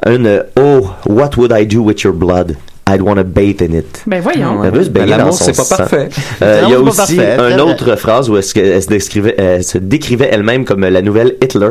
un 0.06 0.26
euh, 0.26 0.44
Oh, 0.60 0.90
what 1.08 1.32
would 1.38 1.54
I 1.58 1.66
do 1.66 1.82
with 1.82 2.02
your 2.04 2.14
blood? 2.14 2.58
I'd 2.94 3.02
want 3.02 3.16
to 3.16 3.24
bathe 3.24 3.62
in 3.62 3.74
it. 3.74 4.04
Ben 4.06 4.22
voyons. 4.22 4.64
Elle 4.64 4.72
veut 4.72 4.84
se 4.84 4.90
Ben, 4.90 5.02
baigner 5.02 5.12
dans 5.12 5.18
L'amour, 5.20 5.34
son 5.34 5.46
c'est 5.46 5.56
pas 5.56 5.64
sang. 5.64 5.78
parfait. 5.78 6.10
Euh, 6.42 6.62
il 6.66 6.70
y 6.72 6.74
a 6.74 6.80
aussi 6.80 7.18
une 7.20 7.62
autre 7.62 7.96
phrase 7.96 8.30
où 8.30 8.38
est-ce 8.38 8.54
qu'elle 8.54 8.82
se 8.82 8.88
décrivait, 8.88 9.36
elle 9.38 9.64
se 9.64 9.78
décrivait 9.78 10.30
elle-même 10.32 10.66
comme 10.66 10.82
la 10.82 11.02
nouvelle 11.02 11.36
Hitler. 11.42 11.70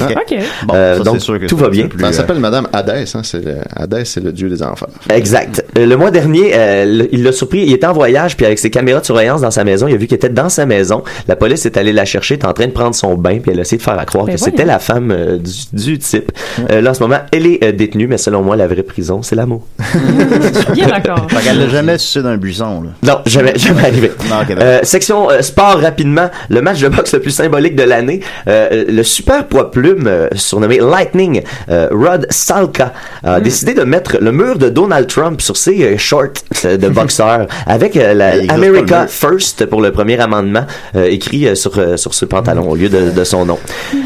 OK. 0.00 0.38
Bon, 0.66 0.74
Euh, 0.74 0.98
ça, 0.98 1.04
donc, 1.04 1.14
c'est 1.16 1.20
sûr 1.24 1.38
que 1.38 1.46
tout 1.46 1.56
va 1.56 1.68
bien. 1.68 1.86
plus, 1.86 1.98
elle 2.00 2.06
euh, 2.08 2.12
s'appelle 2.12 2.38
Madame 2.38 2.66
Hadès, 2.72 3.04
hein, 3.14 3.20
c'est 3.22 3.44
le, 3.44 3.56
Hadès, 3.76 4.04
c'est 4.04 4.22
le 4.22 4.32
dieu 4.32 4.48
des 4.48 4.62
enfers. 4.62 4.88
Exact. 5.10 5.64
Euh, 5.78 5.86
le 5.86 5.96
mois 5.96 6.10
dernier, 6.10 6.52
euh, 6.54 6.84
le- 6.86 7.08
il 7.14 7.22
l'a 7.22 7.32
surpris. 7.32 7.62
Il 7.66 7.72
était 7.72 7.86
en 7.86 7.92
voyage, 7.92 8.36
puis 8.36 8.46
avec 8.46 8.58
ses 8.58 8.70
caméras 8.70 9.00
de 9.00 9.04
surveillance 9.04 9.42
dans 9.42 9.50
sa 9.50 9.64
maison, 9.64 9.86
il 9.88 9.94
a 9.94 9.96
vu 9.96 10.06
qu'il 10.06 10.16
était 10.16 10.28
dans 10.30 10.48
sa 10.48 10.64
maison. 10.66 11.02
La 11.28 11.36
police 11.36 11.66
est 11.66 11.76
allée 11.76 11.92
la 11.92 12.04
chercher, 12.04 12.34
était 12.34 12.46
en 12.46 12.52
train 12.54 12.66
de 12.66 12.72
prendre 12.72 12.94
son 12.94 13.14
bain, 13.16 13.38
puis 13.40 13.50
elle 13.52 13.58
a 13.58 13.62
essayé 13.62 13.78
de 13.78 13.82
faire 13.82 13.98
à 13.98 14.04
croire 14.04 14.24
Ben 14.24 14.34
que 14.34 14.40
c'était 14.40 14.64
la 14.64 14.78
femme 14.78 15.10
euh, 15.10 15.38
du, 15.38 15.52
du 15.72 15.98
type. 15.98 16.32
Là, 16.70 16.90
en 16.90 16.94
ce 16.94 17.00
moment, 17.02 17.18
elle 17.32 17.46
est 17.46 17.72
détenue, 17.72 18.06
mais 18.06 18.18
selon 18.18 18.42
moi, 18.42 18.56
la 18.56 18.66
vraie 18.66 18.82
prison, 18.82 19.22
c'est 19.22 19.36
l'amour. 19.36 19.66
Bien 20.74 20.86
d'accord. 20.88 21.26
Qu'elle 21.44 21.58
l'a 21.58 21.68
jamais 21.68 21.98
sucé 21.98 22.22
d'un 22.22 22.36
buisson, 22.36 22.82
là. 22.82 22.90
Non, 23.02 23.18
jamais, 23.26 23.52
jamais 23.58 23.82
arrivé. 23.82 24.10
Non, 24.28 24.36
section 24.82 25.28
sport 25.40 25.78
rapidement. 25.80 26.30
Le 26.48 26.60
match 26.62 26.80
de 26.80 26.88
boxe 26.88 27.12
le 27.14 27.20
plus 27.20 27.30
symbolique 27.30 27.76
de 27.76 27.82
l'année. 27.82 28.20
Le 28.46 29.02
super 29.02 29.46
poids 29.46 29.70
plume 29.82 30.06
euh, 30.06 30.28
surnommé 30.36 30.78
Lightning, 30.78 31.42
euh, 31.68 31.88
Rod 31.90 32.26
Salka, 32.30 32.92
a 33.24 33.38
Hmm. 33.40 33.42
décidé 33.42 33.74
de 33.74 33.82
mettre 33.82 34.18
le 34.20 34.30
mur 34.30 34.56
de 34.58 34.68
Donald 34.68 35.06
Trump 35.08 35.40
sur 35.40 35.56
ses 35.56 35.82
euh, 35.82 35.98
shorts 35.98 36.38
de 36.64 36.88
boxeur 37.00 37.46
avec 37.66 37.94
la 37.96 38.32
America. 38.48 39.06
First 39.08 39.66
pour 39.66 39.80
le 39.80 39.90
premier 39.90 40.20
amendement 40.20 40.64
écrit 40.94 41.56
sur 41.56 41.72
sur 41.98 42.14
ce 42.14 42.24
pantalon 42.24 42.68
au 42.70 42.76
lieu 42.76 42.88
de, 42.88 43.10
de 43.10 43.24
son 43.24 43.44
nom. 43.44 43.58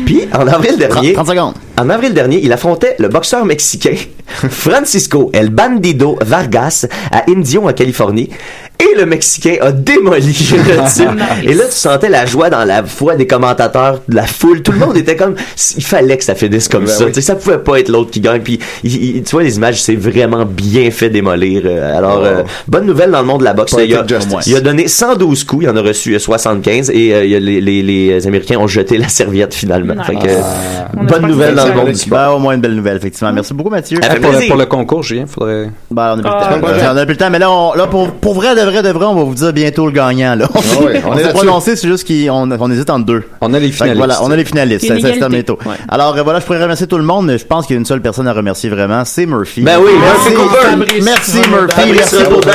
Puis 0.07 0.23
en 0.33 0.47
avril 0.47 0.77
30, 0.79 0.79
dernier, 0.79 1.13
30 1.13 1.27
secondes. 1.29 1.55
en 1.79 1.91
avril 1.91 2.15
dernier, 2.15 2.41
il 2.43 2.53
affrontait 2.53 2.97
le 2.99 3.09
boxeur 3.09 3.45
mexicain 3.45 3.97
Francisco 4.51 5.31
El 5.33 5.51
Bandido 5.51 6.19
Vargas 6.25 6.87
à 7.13 7.25
Indio 7.29 7.69
en 7.69 7.73
Californie. 7.73 8.31
Et 8.79 8.99
le 8.99 9.07
Mexicain 9.07 9.55
a 9.63 9.73
démoli 9.73 10.27
le 10.27 10.89
type. 10.93 11.09
Et 11.45 11.55
là, 11.55 11.65
tu 11.65 11.73
sentais 11.73 12.09
la 12.11 12.27
joie 12.27 12.51
dans 12.51 12.65
la 12.65 12.83
voix 12.83 13.17
des 13.17 13.27
commentateurs, 13.27 14.01
de 14.09 14.15
la 14.15 14.27
foule. 14.27 14.63
Tout 14.63 14.73
le 14.73 14.79
monde 14.79 14.97
était 14.97 15.17
comme, 15.17 15.35
il 15.77 15.85
fallait 15.85 16.19
que 16.19 16.25
ça 16.25 16.35
finisse 16.35 16.69
comme 16.69 16.85
Ben 16.85 16.91
ça. 16.91 17.05
oui. 17.05 17.13
Tu 17.13 17.15
sais, 17.17 17.27
ça 17.27 17.37
pouvait 17.37 17.59
pas 17.59 17.81
être 17.81 17.89
l'autre 17.89 18.11
qui 18.11 18.21
gagne. 18.21 18.43
Puis, 18.43 18.59
il- 18.85 19.17
il- 19.17 19.23
tu 19.23 19.31
vois, 19.33 19.43
les 19.43 19.57
images, 19.57 19.83
c'est 19.83 19.95
vraiment 19.97 20.45
bien 20.45 20.91
fait 20.91 21.09
démolir. 21.09 21.63
Euh, 21.65 21.97
Alors, 21.97 22.23
euh, 22.25 22.43
bonne 22.69 22.85
nouvelle 22.87 23.11
dans 23.11 23.21
le 23.21 23.27
monde 23.27 23.41
de 23.41 23.45
la 23.45 23.55
boxe. 23.55 23.75
Il 23.79 23.95
a, 23.95 24.07
justice. 24.07 24.47
il 24.47 24.57
a 24.57 24.61
donné 24.61 24.89
112 24.89 25.45
coups, 25.45 25.65
il 25.65 25.71
en 25.71 25.77
a 25.77 25.81
reçu 25.83 26.15
euh, 26.15 26.19
75 26.19 26.91
et 26.91 27.15
euh, 27.15 27.25
il 27.25 27.35
a 27.35 27.41
les, 27.41 27.61
les, 27.61 27.83
les 27.83 28.27
Américains 28.27 28.59
ont 28.59 28.67
jeté 28.67 28.99
la 28.99 29.09
serviette 29.09 29.55
finalement. 29.55 29.95
Nice. 29.95 30.05
Fait 30.07 30.15
que, 30.17 30.99
On 30.99 31.05
bonne 31.05 31.27
nouvelle 31.27 31.55
dans 31.55 31.67
le 31.67 31.75
monde 31.75 31.89
du 31.89 31.95
sport. 31.95 32.19
Ben, 32.19 32.29
au 32.31 32.39
moins 32.39 32.55
une 32.55 32.61
belle 32.61 32.75
nouvelle, 32.75 32.97
effectivement. 32.99 33.33
Merci 33.33 33.55
beaucoup, 33.55 33.71
Mathieu. 33.71 33.99
Hey, 34.03 34.21
pour, 34.21 34.31
le, 34.33 34.37
plaisir. 34.37 34.49
pour 34.49 34.59
le 34.59 34.67
concours, 34.67 35.03
Julien, 35.03 35.25
faudrait. 35.27 35.71
Ben, 35.91 36.15
on 36.17 36.19
a 36.19 36.23
plus 36.23 36.31
Ah, 36.31 36.51
le 36.57 36.61
temps. 36.61 36.67
ouais. 36.67 36.73
On 36.93 36.97
a 36.97 37.05
plus 37.07 37.13
le 37.15 37.19
temps, 37.19 37.31
mais 37.31 37.39
là, 37.39 37.51
on, 37.51 37.75
là 37.75 37.87
pour, 37.87 38.11
pour 38.13 38.35
vrai, 38.35 38.55
de 38.55 38.66
vrai, 38.67 38.83
de 38.83 38.89
vrai, 38.91 39.07
on 39.07 39.15
va 39.15 39.23
vous 39.25 39.35
dire 39.35 39.53
bientôt 39.53 39.87
le 39.87 39.93
gagnant, 39.93 40.35
là. 40.35 40.49
On, 40.55 40.59
Ah 40.59 40.83
ouais, 40.85 41.03
on 41.07 41.11
on 41.13 41.17
est 41.19 41.33
prononcé, 41.33 41.77
c'est 41.77 41.89
juste 41.89 42.07
qu'on 42.07 42.51
on 42.51 42.71
hésite 42.71 42.91
entre 42.91 43.07
deux. 43.07 43.23
On 43.41 43.53
a 43.55 43.59
les 43.59 43.71
finalistes. 43.73 43.97
voilà, 43.99 44.23
on 44.23 44.31
a 44.31 44.37
les 44.37 44.45
finalistes. 44.45 44.83
C'est 44.83 44.89
Ça, 44.89 44.95
se 44.97 45.01
termine 45.01 45.17
égalité. 45.39 45.55
bientôt. 45.55 45.59
Alors, 45.89 46.17
euh, 46.17 46.23
voilà, 46.23 46.41
je 46.41 46.45
pourrais 46.45 46.63
remercier 46.63 46.87
tout 46.87 46.99
le 46.99 47.05
monde, 47.05 47.27
mais 47.27 47.39
je 47.39 47.47
pense 47.47 47.67
qu'il 47.67 47.75
y 47.75 47.77
a 47.77 47.81
une 47.81 47.87
seule 47.87 48.03
personne 48.03 48.29
à 48.29 48.33
remercier 48.33 48.69
vraiment, 48.71 49.05
c'est 49.05 49.27
Murphy. 49.27 49.63
Ben 49.63 49.79
oui, 49.81 49.91
merci, 50.01 50.31
Murphy 50.77 51.01
merci 51.03 51.39
Ouais, 51.39 51.49
Murphy, 51.49 51.93
merci 51.95 52.17
pour 52.31 52.41
tout. 52.41 52.51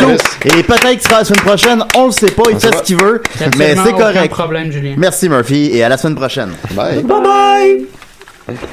Et 0.46 0.64
peut-être 0.64 0.90
qu'il 0.92 1.02
sera 1.02 1.20
la 1.20 1.26
semaine 1.26 1.44
prochaine, 1.44 1.84
on 1.98 2.06
le 2.08 2.12
sait 2.12 2.32
pas, 2.32 2.44
il 2.52 2.60
fait 2.60 2.76
ce 2.76 2.84
qu'il 2.84 2.98
veut, 3.02 3.22
mais 3.58 3.76
c'est 3.84 3.94
correct. 3.94 4.32
problème, 4.32 4.72
Julien. 4.72 4.94
Merci 4.98 5.30
Murphy, 5.30 5.70
et 5.74 5.84
à 5.84 5.90
la 5.90 5.98
semaine 5.98 6.16
prochaine. 6.16 6.50
Bye. 6.76 7.04
Bye 7.04 7.22
bye! 7.22 8.68